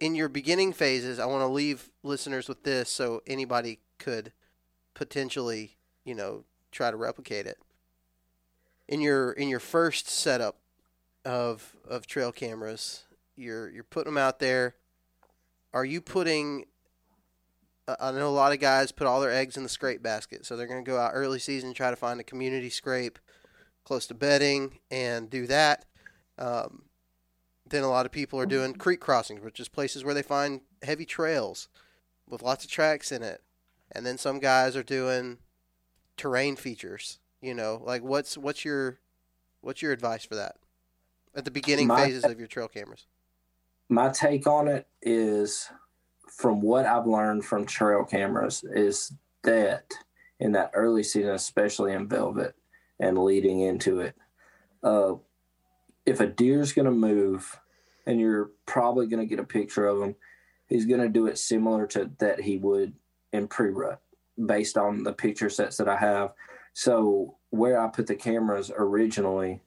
in 0.00 0.14
your 0.14 0.30
beginning 0.30 0.72
phases, 0.72 1.18
I 1.18 1.26
want 1.26 1.42
to 1.42 1.48
leave 1.48 1.90
listeners 2.02 2.48
with 2.48 2.62
this 2.62 2.88
so 2.90 3.22
anybody 3.26 3.80
could 3.98 4.32
potentially, 4.94 5.76
you 6.04 6.14
know, 6.14 6.44
try 6.72 6.90
to 6.90 6.96
replicate 6.96 7.46
it. 7.46 7.58
In 8.88 9.02
your 9.02 9.32
in 9.32 9.48
your 9.48 9.60
first 9.60 10.08
setup 10.08 10.58
of 11.24 11.76
of 11.86 12.06
trail 12.06 12.32
cameras, 12.32 13.02
you're 13.36 13.68
you're 13.68 13.84
putting 13.84 14.14
them 14.14 14.22
out 14.22 14.38
there. 14.38 14.76
Are 15.74 15.84
you 15.84 16.00
putting 16.00 16.64
I 18.00 18.12
know 18.12 18.28
a 18.28 18.30
lot 18.30 18.52
of 18.52 18.60
guys 18.60 18.92
put 18.92 19.06
all 19.06 19.20
their 19.20 19.32
eggs 19.32 19.56
in 19.56 19.62
the 19.62 19.68
scrape 19.68 20.02
basket, 20.02 20.44
so 20.44 20.56
they're 20.56 20.66
going 20.66 20.84
to 20.84 20.88
go 20.88 20.98
out 20.98 21.12
early 21.14 21.38
season 21.38 21.72
try 21.72 21.90
to 21.90 21.96
find 21.96 22.20
a 22.20 22.24
community 22.24 22.70
scrape 22.70 23.18
close 23.84 24.06
to 24.06 24.14
bedding 24.14 24.78
and 24.90 25.30
do 25.30 25.46
that. 25.46 25.86
Um, 26.38 26.84
then 27.66 27.82
a 27.82 27.88
lot 27.88 28.06
of 28.06 28.12
people 28.12 28.38
are 28.38 28.46
doing 28.46 28.74
creek 28.74 29.00
crossings, 29.00 29.42
which 29.42 29.58
is 29.58 29.68
places 29.68 30.04
where 30.04 30.14
they 30.14 30.22
find 30.22 30.60
heavy 30.82 31.06
trails 31.06 31.68
with 32.28 32.42
lots 32.42 32.64
of 32.64 32.70
tracks 32.70 33.10
in 33.10 33.22
it. 33.22 33.42
And 33.92 34.04
then 34.04 34.18
some 34.18 34.38
guys 34.38 34.76
are 34.76 34.82
doing 34.82 35.38
terrain 36.16 36.56
features. 36.56 37.18
You 37.40 37.54
know, 37.54 37.80
like 37.82 38.02
what's 38.02 38.36
what's 38.36 38.64
your 38.64 38.98
what's 39.60 39.80
your 39.80 39.92
advice 39.92 40.24
for 40.24 40.34
that 40.34 40.56
at 41.34 41.44
the 41.44 41.50
beginning 41.50 41.86
my, 41.86 42.04
phases 42.04 42.24
of 42.24 42.38
your 42.38 42.48
trail 42.48 42.68
cameras? 42.68 43.06
My 43.88 44.10
take 44.10 44.46
on 44.46 44.68
it 44.68 44.86
is 45.00 45.70
from 46.38 46.60
what 46.60 46.86
I've 46.86 47.06
learned 47.06 47.44
from 47.44 47.66
trail 47.66 48.04
cameras 48.04 48.64
is 48.72 49.12
that 49.42 49.92
in 50.38 50.52
that 50.52 50.70
early 50.72 51.02
season, 51.02 51.32
especially 51.32 51.92
in 51.92 52.08
velvet 52.08 52.54
and 53.00 53.18
leading 53.18 53.60
into 53.60 53.98
it, 54.00 54.14
uh, 54.84 55.14
if 56.06 56.20
a 56.20 56.28
deer's 56.28 56.72
going 56.72 56.86
to 56.86 56.92
move 56.92 57.58
and 58.06 58.20
you're 58.20 58.52
probably 58.66 59.08
going 59.08 59.18
to 59.18 59.28
get 59.28 59.40
a 59.40 59.44
picture 59.44 59.88
of 59.88 60.00
him, 60.00 60.14
he's 60.68 60.86
going 60.86 61.00
to 61.00 61.08
do 61.08 61.26
it 61.26 61.38
similar 61.38 61.88
to 61.88 62.08
that 62.20 62.40
he 62.40 62.56
would 62.56 62.92
in 63.32 63.48
pre 63.48 63.70
rut 63.70 64.00
based 64.46 64.78
on 64.78 65.02
the 65.02 65.12
picture 65.12 65.50
sets 65.50 65.76
that 65.78 65.88
I 65.88 65.96
have. 65.96 66.34
So, 66.72 67.36
where 67.50 67.80
I 67.80 67.88
put 67.88 68.06
the 68.06 68.14
cameras 68.14 68.70
originally 68.76 69.60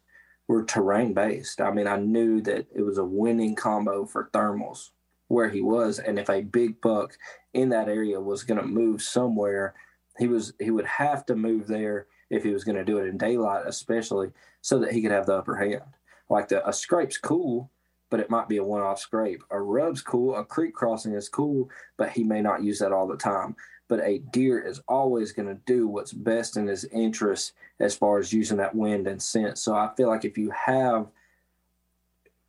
were 0.47 0.63
terrain 0.63 1.13
based. 1.13 1.59
I 1.59 1.71
mean, 1.71 1.87
I 1.87 1.97
knew 1.97 2.39
that 2.43 2.67
it 2.73 2.81
was 2.81 2.97
a 2.97 3.03
winning 3.03 3.55
combo 3.55 4.05
for 4.05 4.29
thermals 4.33 4.91
where 5.31 5.49
he 5.49 5.61
was, 5.61 5.99
and 5.99 6.19
if 6.19 6.29
a 6.29 6.41
big 6.41 6.79
buck 6.81 7.17
in 7.53 7.69
that 7.69 7.87
area 7.87 8.19
was 8.19 8.43
going 8.43 8.59
to 8.59 8.67
move 8.67 9.01
somewhere, 9.01 9.73
he 10.19 10.27
was 10.27 10.53
he 10.59 10.71
would 10.71 10.85
have 10.85 11.25
to 11.25 11.35
move 11.35 11.67
there 11.67 12.07
if 12.29 12.43
he 12.43 12.51
was 12.51 12.63
going 12.63 12.75
to 12.75 12.85
do 12.85 12.97
it 12.97 13.07
in 13.07 13.17
daylight, 13.17 13.63
especially 13.65 14.29
so 14.61 14.77
that 14.79 14.91
he 14.91 15.01
could 15.01 15.11
have 15.11 15.25
the 15.25 15.35
upper 15.35 15.55
hand. 15.55 15.83
Like 16.29 16.49
the 16.49 16.67
a 16.67 16.73
scrape's 16.73 17.17
cool, 17.17 17.71
but 18.09 18.19
it 18.19 18.29
might 18.29 18.49
be 18.49 18.57
a 18.57 18.63
one-off 18.63 18.99
scrape. 18.99 19.41
A 19.51 19.59
rub's 19.59 20.01
cool, 20.01 20.35
a 20.35 20.43
creek 20.43 20.73
crossing 20.73 21.13
is 21.13 21.29
cool, 21.29 21.69
but 21.97 22.11
he 22.11 22.23
may 22.23 22.41
not 22.41 22.63
use 22.63 22.79
that 22.79 22.91
all 22.91 23.07
the 23.07 23.17
time. 23.17 23.55
But 23.87 24.01
a 24.01 24.19
deer 24.31 24.59
is 24.59 24.81
always 24.87 25.31
going 25.31 25.47
to 25.47 25.61
do 25.65 25.87
what's 25.87 26.13
best 26.13 26.57
in 26.57 26.67
his 26.67 26.85
interest 26.85 27.53
as 27.79 27.95
far 27.95 28.19
as 28.19 28.31
using 28.31 28.57
that 28.57 28.75
wind 28.75 29.07
and 29.07 29.21
scent. 29.21 29.57
So 29.57 29.75
I 29.75 29.91
feel 29.95 30.07
like 30.07 30.23
if 30.23 30.37
you 30.37 30.51
have, 30.51 31.07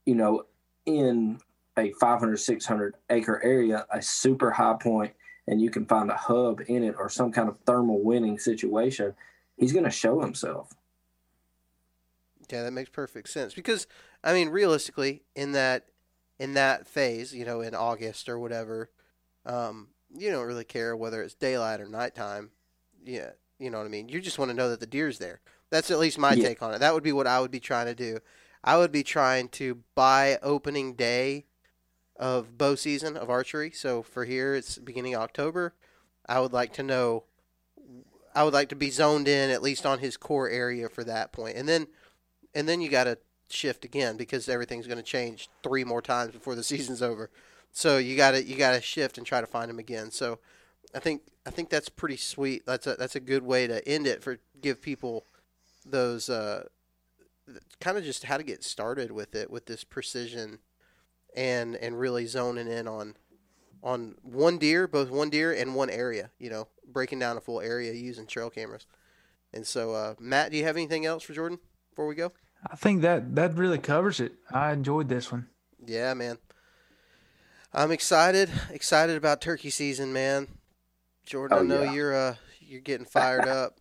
you 0.04 0.14
know, 0.14 0.46
in 0.86 1.40
a 1.78 1.92
500, 1.92 2.36
600 2.36 2.94
acre 3.10 3.42
area, 3.42 3.86
a 3.90 4.02
super 4.02 4.50
high 4.50 4.76
point, 4.80 5.12
and 5.46 5.60
you 5.60 5.70
can 5.70 5.86
find 5.86 6.10
a 6.10 6.16
hub 6.16 6.60
in 6.66 6.82
it 6.84 6.94
or 6.98 7.08
some 7.08 7.32
kind 7.32 7.48
of 7.48 7.58
thermal 7.66 8.02
winning 8.02 8.38
situation, 8.38 9.14
he's 9.56 9.72
going 9.72 9.84
to 9.84 9.90
show 9.90 10.20
himself. 10.20 10.74
Yeah, 12.50 12.64
that 12.64 12.72
makes 12.72 12.90
perfect 12.90 13.30
sense 13.30 13.54
because 13.54 13.86
I 14.22 14.34
mean, 14.34 14.50
realistically, 14.50 15.22
in 15.34 15.52
that 15.52 15.86
in 16.38 16.54
that 16.54 16.86
phase, 16.86 17.34
you 17.34 17.44
know, 17.44 17.62
in 17.62 17.74
August 17.74 18.28
or 18.28 18.38
whatever, 18.38 18.90
um, 19.46 19.88
you 20.14 20.30
don't 20.30 20.46
really 20.46 20.64
care 20.64 20.94
whether 20.94 21.22
it's 21.22 21.34
daylight 21.34 21.80
or 21.80 21.86
nighttime. 21.86 22.50
Yeah, 23.04 23.30
you 23.58 23.70
know 23.70 23.78
what 23.78 23.86
I 23.86 23.90
mean. 23.90 24.08
You 24.08 24.20
just 24.20 24.38
want 24.38 24.50
to 24.50 24.56
know 24.56 24.68
that 24.68 24.80
the 24.80 24.86
deer's 24.86 25.18
there. 25.18 25.40
That's 25.70 25.90
at 25.90 25.98
least 25.98 26.18
my 26.18 26.34
yeah. 26.34 26.48
take 26.48 26.62
on 26.62 26.74
it. 26.74 26.80
That 26.80 26.92
would 26.92 27.02
be 27.02 27.12
what 27.12 27.26
I 27.26 27.40
would 27.40 27.50
be 27.50 27.60
trying 27.60 27.86
to 27.86 27.94
do. 27.94 28.18
I 28.62 28.76
would 28.76 28.92
be 28.92 29.02
trying 29.02 29.48
to 29.50 29.78
buy 29.94 30.38
opening 30.42 30.94
day 30.94 31.46
of 32.16 32.58
bow 32.58 32.74
season 32.74 33.16
of 33.16 33.30
archery. 33.30 33.70
So 33.70 34.02
for 34.02 34.24
here, 34.24 34.54
it's 34.54 34.78
beginning 34.78 35.16
October. 35.16 35.74
I 36.28 36.40
would 36.40 36.52
like 36.52 36.72
to 36.74 36.82
know. 36.82 37.24
I 38.34 38.44
would 38.44 38.54
like 38.54 38.70
to 38.70 38.76
be 38.76 38.90
zoned 38.90 39.28
in 39.28 39.50
at 39.50 39.62
least 39.62 39.84
on 39.84 39.98
his 39.98 40.16
core 40.16 40.48
area 40.48 40.88
for 40.88 41.04
that 41.04 41.32
point, 41.32 41.56
and 41.56 41.68
then, 41.68 41.86
and 42.54 42.66
then 42.66 42.80
you 42.80 42.88
got 42.88 43.04
to 43.04 43.18
shift 43.50 43.84
again 43.84 44.16
because 44.16 44.48
everything's 44.48 44.86
going 44.86 44.98
to 44.98 45.02
change 45.02 45.50
three 45.62 45.84
more 45.84 46.00
times 46.00 46.32
before 46.32 46.54
the 46.54 46.62
season's 46.62 47.02
over. 47.02 47.30
So 47.72 47.98
you 47.98 48.16
got 48.16 48.32
to 48.32 48.44
you 48.44 48.56
got 48.56 48.72
to 48.72 48.80
shift 48.80 49.18
and 49.18 49.26
try 49.26 49.40
to 49.40 49.46
find 49.46 49.70
him 49.70 49.78
again. 49.78 50.10
So 50.10 50.38
I 50.94 50.98
think 50.98 51.22
I 51.46 51.50
think 51.50 51.70
that's 51.70 51.88
pretty 51.88 52.16
sweet. 52.16 52.64
That's 52.66 52.86
a 52.86 52.94
that's 52.94 53.16
a 53.16 53.20
good 53.20 53.42
way 53.42 53.66
to 53.66 53.86
end 53.86 54.06
it 54.06 54.22
for 54.22 54.38
give 54.60 54.80
people 54.80 55.24
those 55.84 56.28
uh, 56.28 56.64
kind 57.80 57.98
of 57.98 58.04
just 58.04 58.24
how 58.24 58.36
to 58.36 58.42
get 58.42 58.62
started 58.62 59.10
with 59.10 59.34
it 59.34 59.50
with 59.50 59.66
this 59.66 59.84
precision 59.84 60.58
and 61.36 61.76
and 61.76 61.98
really 61.98 62.26
zoning 62.26 62.68
in 62.68 62.86
on 62.86 63.16
on 63.82 64.14
one 64.22 64.58
deer, 64.58 64.86
both 64.86 65.10
one 65.10 65.30
deer 65.30 65.52
and 65.52 65.74
one 65.74 65.90
area. 65.90 66.30
You 66.38 66.50
know, 66.50 66.68
breaking 66.86 67.18
down 67.18 67.36
a 67.36 67.40
full 67.40 67.60
area 67.60 67.92
using 67.92 68.26
trail 68.26 68.50
cameras. 68.50 68.86
And 69.52 69.66
so, 69.66 69.92
uh, 69.92 70.14
Matt, 70.18 70.50
do 70.50 70.56
you 70.56 70.64
have 70.64 70.76
anything 70.76 71.04
else 71.04 71.22
for 71.22 71.34
Jordan 71.34 71.58
before 71.90 72.06
we 72.06 72.14
go? 72.14 72.32
I 72.70 72.76
think 72.76 73.02
that 73.02 73.34
that 73.34 73.54
really 73.54 73.78
covers 73.78 74.20
it. 74.20 74.34
I 74.50 74.72
enjoyed 74.72 75.08
this 75.08 75.32
one. 75.32 75.48
Yeah, 75.84 76.14
man. 76.14 76.38
I'm 77.74 77.90
excited, 77.90 78.50
excited 78.70 79.16
about 79.16 79.40
turkey 79.40 79.70
season, 79.70 80.12
man. 80.12 80.46
Jordan, 81.24 81.58
oh, 81.58 81.60
I 81.62 81.64
know 81.64 81.82
yeah. 81.82 81.92
you're 81.92 82.14
uh 82.14 82.34
you're 82.60 82.80
getting 82.80 83.06
fired 83.06 83.48
up. 83.48 83.78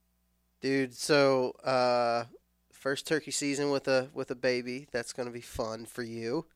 Dude, 0.60 0.94
so 0.94 1.52
uh 1.62 2.24
first 2.72 3.06
turkey 3.06 3.30
season 3.30 3.70
with 3.70 3.88
a 3.88 4.10
with 4.14 4.30
a 4.30 4.34
baby. 4.34 4.86
That's 4.92 5.12
going 5.12 5.26
to 5.26 5.32
be 5.32 5.40
fun 5.40 5.86
for 5.86 6.02
you. 6.02 6.46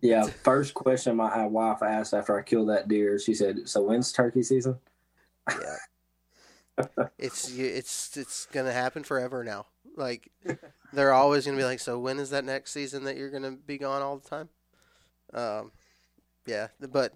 Yeah, 0.00 0.24
first 0.42 0.74
question 0.74 1.16
my 1.16 1.46
wife 1.46 1.82
asked 1.82 2.14
after 2.14 2.38
I 2.38 2.42
killed 2.42 2.68
that 2.68 2.88
deer, 2.88 3.18
she 3.18 3.34
said, 3.34 3.68
"So 3.68 3.82
when's 3.82 4.12
turkey 4.12 4.42
season?" 4.42 4.78
Yeah, 5.48 6.86
it's 7.18 7.56
it's 7.56 8.16
it's 8.16 8.46
gonna 8.46 8.72
happen 8.72 9.04
forever 9.04 9.44
now. 9.44 9.66
Like 9.96 10.30
they're 10.92 11.12
always 11.12 11.44
gonna 11.44 11.58
be 11.58 11.64
like, 11.64 11.80
"So 11.80 11.98
when 11.98 12.18
is 12.18 12.30
that 12.30 12.44
next 12.44 12.72
season 12.72 13.04
that 13.04 13.16
you're 13.16 13.30
gonna 13.30 13.52
be 13.52 13.78
gone 13.78 14.02
all 14.02 14.18
the 14.18 14.28
time?" 14.28 14.48
Um, 15.32 15.72
yeah, 16.46 16.68
but 16.80 17.14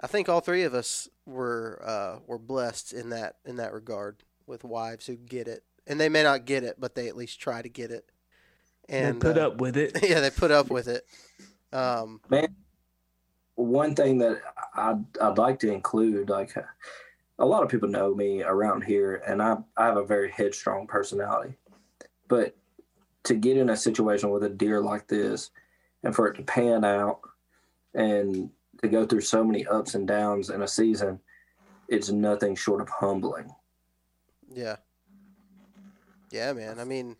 I 0.00 0.06
think 0.06 0.28
all 0.28 0.40
three 0.40 0.64
of 0.64 0.74
us 0.74 1.08
were 1.26 1.82
uh, 1.84 2.18
were 2.26 2.38
blessed 2.38 2.92
in 2.92 3.10
that 3.10 3.36
in 3.44 3.56
that 3.56 3.72
regard 3.72 4.22
with 4.46 4.64
wives 4.64 5.06
who 5.06 5.16
get 5.16 5.46
it, 5.46 5.62
and 5.86 6.00
they 6.00 6.08
may 6.08 6.22
not 6.22 6.44
get 6.44 6.64
it, 6.64 6.76
but 6.78 6.94
they 6.94 7.08
at 7.08 7.16
least 7.16 7.40
try 7.40 7.62
to 7.62 7.68
get 7.68 7.90
it. 7.90 8.10
And 8.88 9.20
they 9.20 9.28
put 9.28 9.38
uh, 9.38 9.46
up 9.48 9.60
with 9.60 9.76
it. 9.76 9.96
Yeah, 10.02 10.20
they 10.20 10.30
put 10.30 10.50
up 10.50 10.70
with 10.70 10.88
it. 10.88 11.06
Um, 11.72 12.20
Man, 12.28 12.54
one 13.54 13.94
thing 13.94 14.18
that 14.18 14.40
I'd, 14.74 15.04
I'd 15.20 15.38
like 15.38 15.58
to 15.60 15.72
include, 15.72 16.28
like 16.28 16.54
a 17.38 17.46
lot 17.46 17.62
of 17.62 17.68
people 17.68 17.88
know 17.88 18.14
me 18.14 18.42
around 18.42 18.82
here, 18.82 19.22
and 19.26 19.42
I, 19.42 19.56
I 19.76 19.86
have 19.86 19.96
a 19.96 20.04
very 20.04 20.30
headstrong 20.30 20.86
personality. 20.86 21.54
But 22.28 22.56
to 23.24 23.34
get 23.34 23.56
in 23.56 23.70
a 23.70 23.76
situation 23.76 24.30
with 24.30 24.44
a 24.44 24.48
deer 24.48 24.80
like 24.80 25.06
this 25.06 25.50
and 26.02 26.14
for 26.14 26.26
it 26.28 26.36
to 26.36 26.42
pan 26.42 26.84
out 26.84 27.20
and 27.94 28.50
to 28.82 28.88
go 28.88 29.04
through 29.04 29.20
so 29.20 29.44
many 29.44 29.66
ups 29.66 29.94
and 29.94 30.08
downs 30.08 30.50
in 30.50 30.62
a 30.62 30.68
season, 30.68 31.20
it's 31.88 32.10
nothing 32.10 32.54
short 32.54 32.80
of 32.80 32.88
humbling. 32.88 33.50
Yeah. 34.52 34.76
Yeah, 36.30 36.52
man. 36.52 36.78
I 36.78 36.84
mean, 36.84 37.16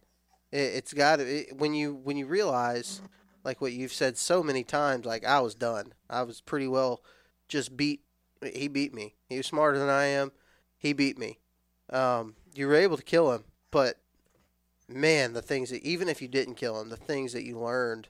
it, 0.52 0.58
it's 0.58 0.92
got 0.92 1.16
to 1.16 1.24
it, 1.24 1.56
when 1.56 1.74
you 1.74 1.94
when 1.94 2.16
you 2.16 2.26
realize 2.26 3.02
like 3.44 3.60
what 3.60 3.72
you've 3.72 3.92
said 3.92 4.16
so 4.18 4.42
many 4.42 4.62
times 4.64 5.06
like 5.06 5.24
I 5.24 5.40
was 5.40 5.54
done. 5.54 5.92
I 6.08 6.22
was 6.22 6.40
pretty 6.40 6.68
well 6.68 7.02
just 7.48 7.76
beat 7.76 8.02
he 8.54 8.68
beat 8.68 8.94
me. 8.94 9.16
He 9.28 9.36
was 9.36 9.46
smarter 9.46 9.78
than 9.78 9.88
I 9.90 10.04
am. 10.06 10.32
He 10.78 10.92
beat 10.94 11.18
me. 11.18 11.38
Um, 11.90 12.36
you 12.54 12.66
were 12.66 12.74
able 12.74 12.96
to 12.96 13.02
kill 13.02 13.32
him, 13.32 13.44
but 13.70 13.98
man, 14.88 15.34
the 15.34 15.42
things 15.42 15.70
that 15.70 15.82
even 15.82 16.08
if 16.08 16.22
you 16.22 16.28
didn't 16.28 16.54
kill 16.54 16.80
him, 16.80 16.88
the 16.88 16.96
things 16.96 17.32
that 17.32 17.44
you 17.44 17.58
learned 17.58 18.08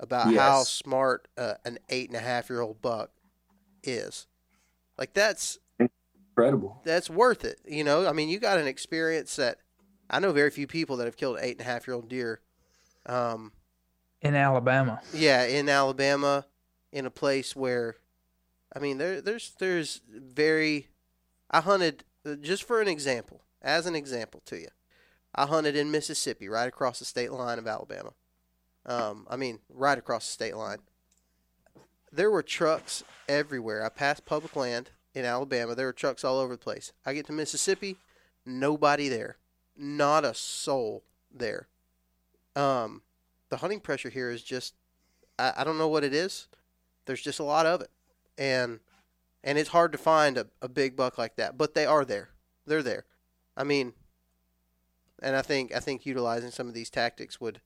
about 0.00 0.32
Yes. 0.32 0.40
how 0.40 0.64
smart 0.64 1.28
uh, 1.38 1.54
an 1.64 1.78
eight 1.90 2.08
and 2.08 2.16
a 2.16 2.22
half 2.22 2.50
year 2.50 2.60
old 2.60 2.82
buck 2.82 3.10
is, 3.84 4.26
like 4.98 5.12
that's 5.14 5.58
Incredible. 5.78 6.80
that's 6.84 7.08
worth 7.10 7.44
it. 7.44 7.60
You 7.66 7.84
know, 7.84 8.06
I 8.08 8.12
mean, 8.12 8.28
you 8.28 8.40
got 8.40 8.58
an 8.58 8.66
experience 8.66 9.36
that 9.36 9.58
I 10.10 10.18
know 10.18 10.32
very 10.32 10.50
few 10.50 10.66
people 10.66 10.96
that 10.96 11.04
have 11.04 11.16
killed 11.16 11.38
eight 11.40 11.52
and 11.52 11.60
a 11.60 11.70
half 11.70 11.86
year 11.86 11.94
old 11.94 12.08
deer. 12.08 12.40
Um, 13.06 13.52
in 14.22 14.34
Alabama. 14.34 15.00
yeah, 15.12 15.44
in 15.44 15.68
Alabama, 15.68 16.46
in 16.92 17.06
a 17.06 17.10
place 17.10 17.54
where, 17.54 17.96
I 18.74 18.78
mean, 18.78 18.98
there, 18.98 19.20
there's, 19.20 19.52
there's 19.58 20.00
very, 20.08 20.88
I 21.50 21.60
hunted 21.60 22.04
just 22.40 22.64
for 22.64 22.80
an 22.80 22.88
example, 22.88 23.42
as 23.60 23.86
an 23.86 23.94
example 23.94 24.42
to 24.46 24.58
you, 24.58 24.68
I 25.34 25.46
hunted 25.46 25.76
in 25.76 25.90
Mississippi, 25.90 26.48
right 26.48 26.68
across 26.68 26.98
the 26.98 27.04
state 27.04 27.32
line 27.32 27.58
of 27.58 27.66
Alabama. 27.66 28.12
Um, 28.84 29.26
I 29.30 29.36
mean, 29.36 29.60
right 29.68 29.98
across 29.98 30.26
the 30.26 30.32
state 30.32 30.56
line. 30.56 30.78
There 32.12 32.30
were 32.30 32.42
trucks 32.42 33.02
everywhere. 33.28 33.84
I 33.84 33.88
passed 33.88 34.26
public 34.26 34.54
land 34.54 34.90
in 35.14 35.24
Alabama. 35.24 35.74
There 35.74 35.86
were 35.86 35.92
trucks 35.92 36.24
all 36.24 36.38
over 36.38 36.54
the 36.54 36.58
place. 36.58 36.92
I 37.06 37.14
get 37.14 37.26
to 37.26 37.32
Mississippi, 37.32 37.96
nobody 38.44 39.08
there, 39.08 39.36
not 39.76 40.24
a 40.24 40.34
soul 40.34 41.04
there. 41.32 41.68
Um, 42.54 43.02
the 43.52 43.58
hunting 43.58 43.80
pressure 43.80 44.08
here 44.08 44.30
is 44.30 44.42
just 44.42 44.74
I, 45.38 45.52
I 45.58 45.64
don't 45.64 45.76
know 45.76 45.88
what 45.88 46.04
it 46.04 46.14
is. 46.14 46.48
There's 47.04 47.20
just 47.20 47.38
a 47.38 47.44
lot 47.44 47.66
of 47.66 47.82
it. 47.82 47.90
And 48.38 48.80
and 49.44 49.58
it's 49.58 49.68
hard 49.68 49.92
to 49.92 49.98
find 49.98 50.38
a, 50.38 50.46
a 50.62 50.68
big 50.68 50.96
buck 50.96 51.18
like 51.18 51.36
that. 51.36 51.58
But 51.58 51.74
they 51.74 51.84
are 51.84 52.04
there. 52.06 52.30
They're 52.66 52.82
there. 52.82 53.04
I 53.54 53.64
mean 53.64 53.92
and 55.22 55.36
I 55.36 55.42
think 55.42 55.74
I 55.74 55.80
think 55.80 56.06
utilizing 56.06 56.50
some 56.50 56.66
of 56.66 56.72
these 56.72 56.88
tactics 56.88 57.42
would 57.42 57.60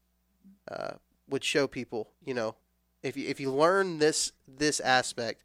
uh, 0.71 0.95
would 1.29 1.45
show 1.45 1.69
people, 1.69 2.11
you 2.25 2.35
know, 2.35 2.57
if 3.05 3.17
you 3.17 3.29
if 3.29 3.39
you 3.39 3.53
learn 3.53 4.01
this 4.01 4.33
this 4.49 4.81
aspect, 4.81 5.45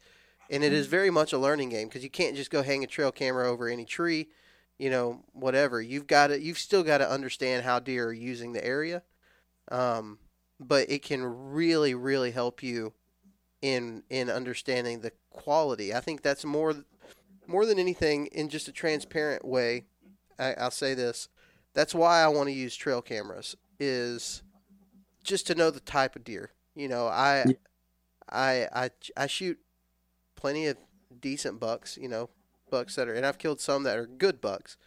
and 0.50 0.64
it 0.64 0.74
is 0.74 0.88
very 0.88 1.12
much 1.12 1.34
a 1.34 1.38
learning 1.38 1.70
game 1.70 1.88
because 1.88 2.04
you 2.04 2.10
can't 2.10 2.36
just 2.36 2.50
go 2.50 2.64
hang 2.64 2.84
a 2.84 2.88
trail 2.88 3.12
camera 3.12 3.48
over 3.48 3.68
any 3.68 3.86
tree, 3.86 4.30
you 4.80 4.90
know, 4.90 5.24
whatever. 5.34 5.80
You've 5.82 6.08
got 6.08 6.28
to 6.28 6.42
you've 6.42 6.58
still 6.58 6.82
got 6.82 6.98
to 6.98 7.10
understand 7.10 7.64
how 7.64 7.80
deer 7.80 8.08
are 8.08 8.14
using 8.14 8.54
the 8.54 8.66
area, 8.66 9.04
um, 9.72 10.18
but 10.62 10.90
it 10.90 11.02
can 11.02 11.24
really 11.24 11.94
really 11.96 12.32
help 12.32 12.62
you 12.64 12.94
in 13.62 14.04
in 14.10 14.30
understanding 14.30 15.02
the 15.02 15.12
quality. 15.30 15.94
I 15.94 16.00
think 16.00 16.22
that's 16.22 16.46
more 16.46 16.76
more 17.48 17.66
than 17.66 17.80
anything 17.80 18.28
in 18.28 18.50
just 18.50 18.68
a 18.68 18.72
transparent 18.72 19.44
way. 19.44 19.86
I, 20.40 20.54
I'll 20.54 20.72
say 20.72 20.94
this. 20.94 21.28
That's 21.74 21.96
why 21.96 22.22
I 22.22 22.28
want 22.28 22.48
to 22.50 22.54
use 22.54 22.76
trail 22.76 23.02
cameras 23.02 23.56
is 23.80 24.44
just 25.24 25.48
to 25.48 25.56
know 25.56 25.70
the 25.72 25.80
type 25.80 26.16
of 26.16 26.24
deer. 26.24 26.52
You 26.76 26.88
know, 26.88 27.08
I 27.08 27.46
Yeah. 27.48 27.54
I 28.30 28.68
I 28.74 28.90
I 29.18 29.28
shoot 29.28 29.60
plenty 30.36 30.68
of 30.68 30.78
decent 31.20 31.60
bucks, 31.60 31.98
you 31.98 32.08
know, 32.08 32.30
bucks 32.70 32.96
that 32.96 33.08
are 33.08 33.14
and 33.14 33.26
I've 33.26 33.38
killed 33.38 33.60
some 33.60 33.84
that 33.84 33.98
are 33.98 34.06
good 34.06 34.42
bucks, 34.42 34.78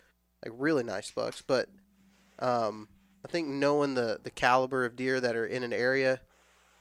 like 0.44 0.54
really 0.56 0.82
nice 0.82 1.10
bucks, 1.10 1.42
but 1.46 1.68
um 2.38 2.88
I 3.24 3.28
think 3.28 3.48
knowing 3.48 3.94
the 3.94 4.20
the 4.22 4.30
caliber 4.30 4.84
of 4.84 4.96
deer 4.96 5.20
that 5.20 5.36
are 5.36 5.46
in 5.46 5.62
an 5.62 5.72
area 5.72 6.20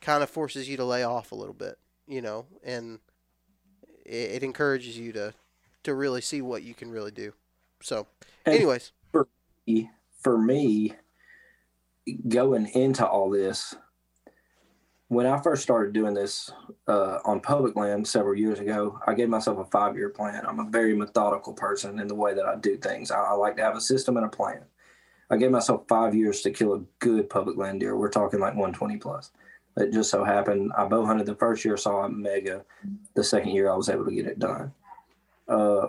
kind 0.02 0.22
of 0.22 0.30
forces 0.30 0.68
you 0.68 0.78
to 0.78 0.86
lay 0.86 1.03
off 1.03 1.32
a 1.32 1.36
little 1.36 1.53
bit, 1.53 1.78
you 2.07 2.22
know, 2.22 2.45
and 2.64 2.99
it, 4.06 4.32
it 4.32 4.44
encourages 4.44 4.98
you 4.98 5.14
to 5.14 5.34
to 5.84 5.94
really 5.94 6.22
see 6.22 6.41
what 6.41 6.64
you 6.64 6.74
can 6.74 6.91
really 6.91 7.11
do. 7.11 7.34
So, 7.82 8.07
And- 8.45 8.56
anyways, 8.56 8.91
for 10.22 10.38
me, 10.38 10.94
going 12.28 12.68
into 12.68 13.06
all 13.06 13.30
this, 13.30 13.76
when 15.10 15.26
I 15.26 15.41
first 15.41 15.64
started 15.64 15.94
doing 15.94 16.14
this 16.14 16.49
uh, 16.88 17.20
on 17.26 17.40
public 17.41 17.76
land 17.76 18.07
several 18.07 18.36
years 18.36 18.60
ago, 18.60 18.99
I 19.06 19.14
gave 19.14 19.30
myself 19.30 19.60
a 19.60 19.65
five 19.65 19.95
year 19.95 20.10
plan. 20.10 20.45
I'm 20.45 20.60
a 20.60 20.70
very 20.70 20.95
methodical 20.95 21.53
person 21.53 21.99
in 21.99 22.07
the 22.07 22.15
way 22.15 22.34
that 22.34 22.45
I 22.45 22.56
do 22.56 22.78
things. 22.78 23.11
I, 23.11 23.20
I 23.20 23.34
like 23.34 23.57
to 23.57 23.64
have 23.64 23.76
a 23.76 23.82
system 23.82 24.18
and 24.18 24.26
a 24.26 24.30
plan. 24.30 24.64
I 25.34 25.38
gave 25.38 25.49
myself 25.49 25.88
five 25.88 26.14
years 26.14 26.41
to 26.41 26.51
kill 26.51 26.76
a 26.76 26.84
good 26.99 27.27
public 27.27 27.57
land 27.57 27.80
deer. 27.80 27.97
We're 27.97 28.10
talking 28.10 28.39
like 28.39 28.53
120 28.53 28.97
plus. 28.97 29.31
It 29.76 29.91
just 29.91 30.11
so 30.11 30.23
happened 30.23 30.72
I 30.77 30.85
bow 30.85 31.07
hunted 31.07 31.26
the 31.26 31.34
first 31.34 31.65
year, 31.65 31.76
saw 31.76 32.03
a 32.03 32.10
mega. 32.10 32.64
The 33.15 33.23
second 33.23 33.49
year, 33.49 33.72
I 33.72 33.76
was 33.76 33.89
able 33.89 34.05
to 34.05 34.14
get 34.14 34.27
it 34.27 34.38
done. 34.38 34.72
Uh, 35.47 35.88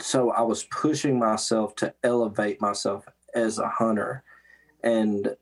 so 0.00 0.30
I 0.30 0.40
was 0.40 0.64
pushing 0.64 1.18
myself 1.18 1.76
to 1.76 1.92
elevate 2.02 2.58
myself 2.62 3.06
as 3.34 3.58
a 3.58 3.68
hunter, 3.68 4.24
and 4.82 5.36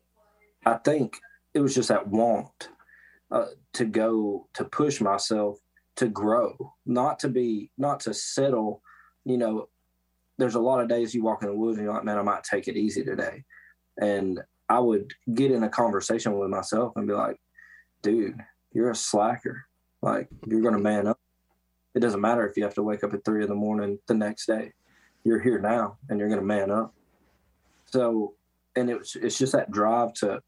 I 0.67 0.75
think 0.75 1.17
it 1.55 1.61
was 1.61 1.73
just 1.73 1.91
that 1.91 2.09
want 2.09 2.71
uh, 3.31 3.47
to 3.75 3.85
go 3.85 4.49
to 4.55 4.65
push 4.65 5.01
myself 5.01 5.61
to 5.97 6.09
grow, 6.09 6.75
not 6.85 7.21
to 7.21 7.29
be, 7.29 7.71
not 7.79 8.01
to 8.01 8.13
settle. 8.13 8.83
You 9.25 9.39
know, 9.39 9.69
there's 10.39 10.55
a 10.55 10.61
lot 10.61 10.81
of 10.81 10.89
days 10.89 11.15
you 11.15 11.23
walk 11.23 11.43
in 11.43 11.49
the 11.49 11.55
woods 11.55 11.79
and 11.79 11.85
you're 11.85 11.95
like, 11.95 12.05
man, 12.05 12.19
I 12.19 12.23
might 12.23 12.45
take 12.45 12.69
it 12.69 12.77
easy 12.77 13.05
today, 13.05 13.45
and 13.99 14.41
I 14.69 14.79
would 14.79 15.13
get 15.35 15.51
in 15.51 15.63
a 15.63 15.69
conversation 15.69 16.39
with 16.39 16.51
myself 16.51 16.95
and 16.97 17.07
be 17.07 17.13
like, 17.13 17.39
dude, 18.03 18.39
you're 18.73 18.91
a 18.91 18.97
slacker. 18.97 19.67
Like 20.03 20.29
you're 20.47 20.61
gonna 20.61 20.79
man 20.79 21.07
up. 21.07 21.19
It 21.95 22.01
doesn't 22.01 22.21
matter 22.21 22.47
if 22.47 22.57
you 22.57 22.65
have 22.65 22.75
to 22.75 22.83
wake 22.83 23.05
up 23.05 23.15
at 23.15 23.25
three 23.25 23.43
in 23.43 23.49
the 23.49 23.55
morning 23.55 23.99
the 24.07 24.15
next 24.15 24.47
day. 24.47 24.73
You're 25.23 25.41
here 25.41 25.59
now 25.59 25.97
and 26.09 26.19
you're 26.19 26.29
gonna 26.29 26.43
man 26.43 26.71
up. 26.71 26.95
So 27.87 28.35
and 28.77 28.91
it's 28.91 29.17
it's 29.17 29.39
just 29.39 29.53
that 29.53 29.71
drive 29.71 30.13
to 30.15 30.43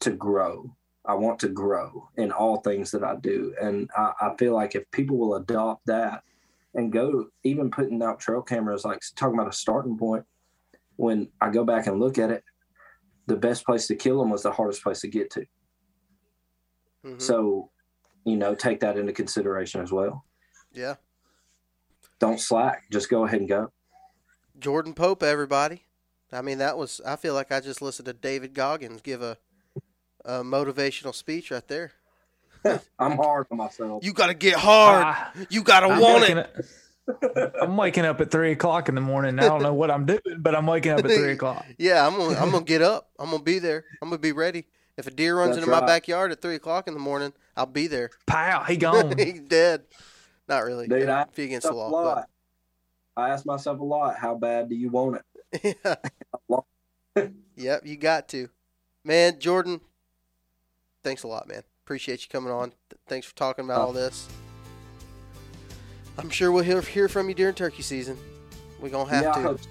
to 0.00 0.10
grow. 0.10 0.74
I 1.04 1.14
want 1.14 1.40
to 1.40 1.48
grow 1.48 2.08
in 2.16 2.30
all 2.30 2.58
things 2.58 2.92
that 2.92 3.02
I 3.02 3.16
do. 3.16 3.54
And 3.60 3.90
I, 3.96 4.12
I 4.20 4.34
feel 4.38 4.54
like 4.54 4.74
if 4.74 4.88
people 4.92 5.18
will 5.18 5.34
adopt 5.34 5.86
that 5.86 6.22
and 6.74 6.92
go 6.92 7.26
even 7.44 7.70
putting 7.70 8.02
out 8.02 8.20
trail 8.20 8.42
cameras, 8.42 8.84
like 8.84 9.00
talking 9.16 9.34
about 9.38 9.52
a 9.52 9.56
starting 9.56 9.98
point, 9.98 10.24
when 10.96 11.30
I 11.40 11.50
go 11.50 11.64
back 11.64 11.86
and 11.86 12.00
look 12.00 12.18
at 12.18 12.30
it, 12.30 12.42
the 13.26 13.36
best 13.36 13.64
place 13.64 13.86
to 13.88 13.94
kill 13.96 14.18
them 14.18 14.30
was 14.30 14.42
the 14.42 14.52
hardest 14.52 14.82
place 14.82 15.00
to 15.00 15.08
get 15.08 15.30
to. 15.32 15.46
mhm, 17.04 17.20
So, 17.20 17.70
you 18.24 18.36
know, 18.36 18.54
take 18.54 18.80
that 18.80 18.96
into 18.98 19.12
consideration 19.12 19.80
as 19.80 19.92
well. 19.92 20.24
yeah, 20.72 20.96
Don't 22.18 22.40
slack. 22.40 22.84
Just 22.90 23.08
go 23.10 23.24
ahead 23.24 23.40
and 23.40 23.48
go. 23.48 23.72
Jordan 24.58 24.94
Pope, 24.94 25.22
everybody. 25.22 25.84
I 26.32 26.40
mean, 26.42 26.58
that 26.58 26.78
was. 26.78 27.00
I 27.04 27.16
feel 27.16 27.34
like 27.34 27.52
I 27.52 27.60
just 27.60 27.82
listened 27.82 28.06
to 28.06 28.12
David 28.12 28.54
Goggins 28.54 29.02
give 29.02 29.22
a, 29.22 29.38
a 30.24 30.42
motivational 30.42 31.14
speech 31.14 31.50
right 31.50 31.66
there. 31.66 31.92
I'm 32.98 33.16
hard 33.16 33.46
on 33.50 33.58
myself. 33.58 34.04
You 34.04 34.12
got 34.12 34.28
to 34.28 34.34
get 34.34 34.54
hard. 34.54 35.02
Ah, 35.04 35.32
you 35.50 35.62
got 35.62 35.80
to 35.80 35.86
I'm 35.86 36.00
want 36.00 36.20
waking 36.22 36.38
it. 36.38 36.46
up- 36.46 36.64
I'm 37.60 37.76
waking 37.76 38.04
up 38.04 38.20
at 38.20 38.30
three 38.30 38.52
o'clock 38.52 38.88
in 38.88 38.94
the 38.94 39.00
morning. 39.00 39.38
I 39.40 39.42
don't 39.42 39.62
know 39.62 39.74
what 39.74 39.90
I'm 39.90 40.06
doing, 40.06 40.20
but 40.38 40.54
I'm 40.54 40.66
waking 40.66 40.92
up 40.92 41.00
at 41.00 41.10
three 41.10 41.32
o'clock. 41.36 41.66
Yeah, 41.76 42.06
I'm 42.06 42.16
gonna. 42.16 42.38
I'm 42.38 42.50
gonna 42.52 42.64
get 42.64 42.80
up. 42.80 43.10
I'm 43.18 43.30
gonna 43.30 43.42
be 43.42 43.58
there. 43.58 43.84
I'm 44.00 44.08
gonna 44.08 44.20
be 44.20 44.30
ready. 44.30 44.66
If 44.96 45.08
a 45.08 45.10
deer 45.10 45.36
runs 45.36 45.56
That's 45.56 45.66
into 45.66 45.70
my 45.70 45.84
backyard 45.84 46.30
at 46.30 46.40
three 46.40 46.54
o'clock 46.54 46.86
in 46.86 46.94
the 46.94 47.00
morning, 47.00 47.32
I'll 47.56 47.66
be 47.66 47.88
there. 47.88 48.10
Pow, 48.26 48.62
he 48.64 48.76
gone. 48.76 49.18
He's 49.18 49.40
dead. 49.40 49.82
Not 50.48 50.60
really. 50.64 50.86
Dude, 50.86 51.08
I 51.08 51.22
if 51.22 51.36
he 51.36 51.44
against 51.44 51.66
the 51.66 51.72
myself 51.72 51.90
a 51.90 51.94
law. 51.94 52.02
lot. 52.02 52.28
I 53.16 53.30
ask 53.30 53.44
myself 53.46 53.80
a 53.80 53.84
lot, 53.84 54.16
how 54.16 54.34
bad 54.36 54.68
do 54.68 54.74
you 54.76 54.88
want 54.90 55.20
it? 55.52 55.76
Yeah. 57.16 57.26
yep, 57.56 57.82
you 57.84 57.96
got 57.96 58.28
to. 58.28 58.48
Man, 59.04 59.38
Jordan, 59.38 59.80
thanks 61.02 61.22
a 61.24 61.28
lot, 61.28 61.48
man. 61.48 61.62
Appreciate 61.84 62.22
you 62.22 62.28
coming 62.30 62.52
on. 62.52 62.70
Th- 62.70 63.00
Thanks 63.08 63.26
for 63.26 63.34
talking 63.34 63.64
about 63.64 63.80
Oh. 63.80 63.84
all 63.86 63.92
this. 63.92 64.28
I'm 66.18 66.30
sure 66.30 66.52
we'll 66.52 66.62
hear, 66.64 66.80
hear 66.82 67.08
from 67.08 67.28
you 67.28 67.34
during 67.34 67.54
turkey 67.54 67.82
season. 67.82 68.16
We're 68.80 68.90
going 68.90 69.08
to 69.08 69.14
have 69.14 69.22
yeah, 69.24 69.30
I 69.30 69.34
to. 69.34 69.40
hope, 69.42 69.60
so. 69.60 69.68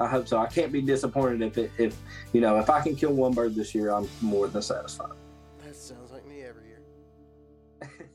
I 0.00 0.06
hope 0.08 0.28
so. 0.28 0.38
I 0.38 0.46
can't 0.46 0.72
be 0.72 0.80
disappointed 0.80 1.42
if 1.42 1.58
it, 1.58 1.70
if 1.78 1.96
you 2.32 2.40
know 2.40 2.58
if 2.58 2.70
I 2.70 2.80
can 2.80 2.94
kill 2.96 3.12
one 3.12 3.32
bird 3.32 3.54
this 3.54 3.74
year, 3.74 3.90
I'm 3.90 4.08
more 4.20 4.46
than 4.48 4.62
satisfied. 4.62 5.10
That 5.64 5.74
sounds 5.76 6.10
like 6.12 6.26
me 6.26 6.42
every 6.42 6.68
year. 6.68 6.80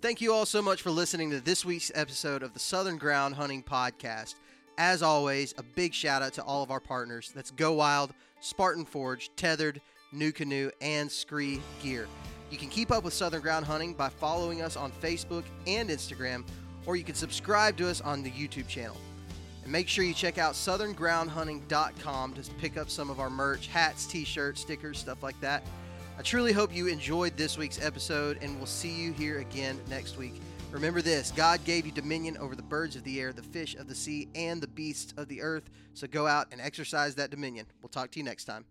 Thank 0.00 0.20
you 0.20 0.32
all 0.32 0.46
so 0.46 0.62
much 0.62 0.82
for 0.82 0.90
listening 0.90 1.30
to 1.30 1.40
this 1.40 1.64
week's 1.64 1.90
episode 1.94 2.42
of 2.42 2.52
the 2.54 2.60
Southern 2.60 2.98
Ground 2.98 3.34
Hunting 3.34 3.62
Podcast. 3.62 4.34
As 4.78 5.02
always, 5.02 5.54
a 5.58 5.62
big 5.62 5.92
shout 5.94 6.22
out 6.22 6.32
to 6.34 6.42
all 6.42 6.62
of 6.62 6.70
our 6.70 6.80
partners. 6.80 7.32
That's 7.34 7.50
Go 7.50 7.72
Wild, 7.74 8.12
Spartan 8.40 8.84
Forge, 8.84 9.30
Tethrd, 9.36 9.78
NuCanoe, 10.14 10.70
and 10.80 11.10
Scree 11.10 11.60
Gear. 11.82 12.06
You 12.50 12.58
can 12.58 12.68
keep 12.68 12.90
up 12.90 13.04
with 13.04 13.12
Southern 13.12 13.40
Ground 13.42 13.66
Hunting 13.66 13.94
by 13.94 14.08
following 14.08 14.62
us 14.62 14.76
on 14.76 14.92
Facebook 14.92 15.44
and 15.66 15.90
Instagram, 15.90 16.44
or 16.86 16.96
you 16.96 17.04
can 17.04 17.14
subscribe 17.14 17.76
to 17.78 17.88
us 17.88 18.00
on 18.00 18.22
the 18.22 18.30
YouTube 18.30 18.68
channel. 18.68 18.96
And 19.62 19.72
make 19.72 19.88
sure 19.88 20.04
you 20.04 20.14
check 20.14 20.38
out 20.38 20.54
southerngroundhunting.com 20.54 22.34
to 22.34 22.50
pick 22.60 22.76
up 22.76 22.90
some 22.90 23.10
of 23.10 23.18
our 23.18 23.30
merch 23.30 23.68
hats, 23.68 24.06
t 24.06 24.24
shirts, 24.24 24.60
stickers, 24.60 24.98
stuff 24.98 25.22
like 25.22 25.40
that. 25.40 25.64
I 26.18 26.22
truly 26.22 26.52
hope 26.52 26.74
you 26.74 26.86
enjoyed 26.86 27.36
this 27.36 27.58
week's 27.58 27.84
episode, 27.84 28.38
and 28.40 28.56
we'll 28.56 28.66
see 28.66 28.92
you 28.92 29.12
here 29.12 29.40
again 29.40 29.80
next 29.88 30.16
week. 30.16 30.40
Remember 30.70 31.00
this 31.00 31.30
God 31.30 31.64
gave 31.64 31.86
you 31.86 31.92
dominion 31.92 32.36
over 32.38 32.54
the 32.54 32.62
birds 32.62 32.94
of 32.94 33.04
the 33.04 33.20
air, 33.20 33.32
the 33.32 33.42
fish 33.42 33.74
of 33.74 33.88
the 33.88 33.94
sea, 33.94 34.28
and 34.34 34.60
the 34.60 34.68
beasts 34.68 35.14
of 35.16 35.28
the 35.28 35.40
earth. 35.40 35.70
So 35.94 36.06
go 36.06 36.26
out 36.26 36.48
and 36.52 36.60
exercise 36.60 37.14
that 37.14 37.30
dominion. 37.30 37.66
We'll 37.80 37.88
talk 37.88 38.10
to 38.12 38.18
you 38.18 38.24
next 38.24 38.44
time. 38.44 38.64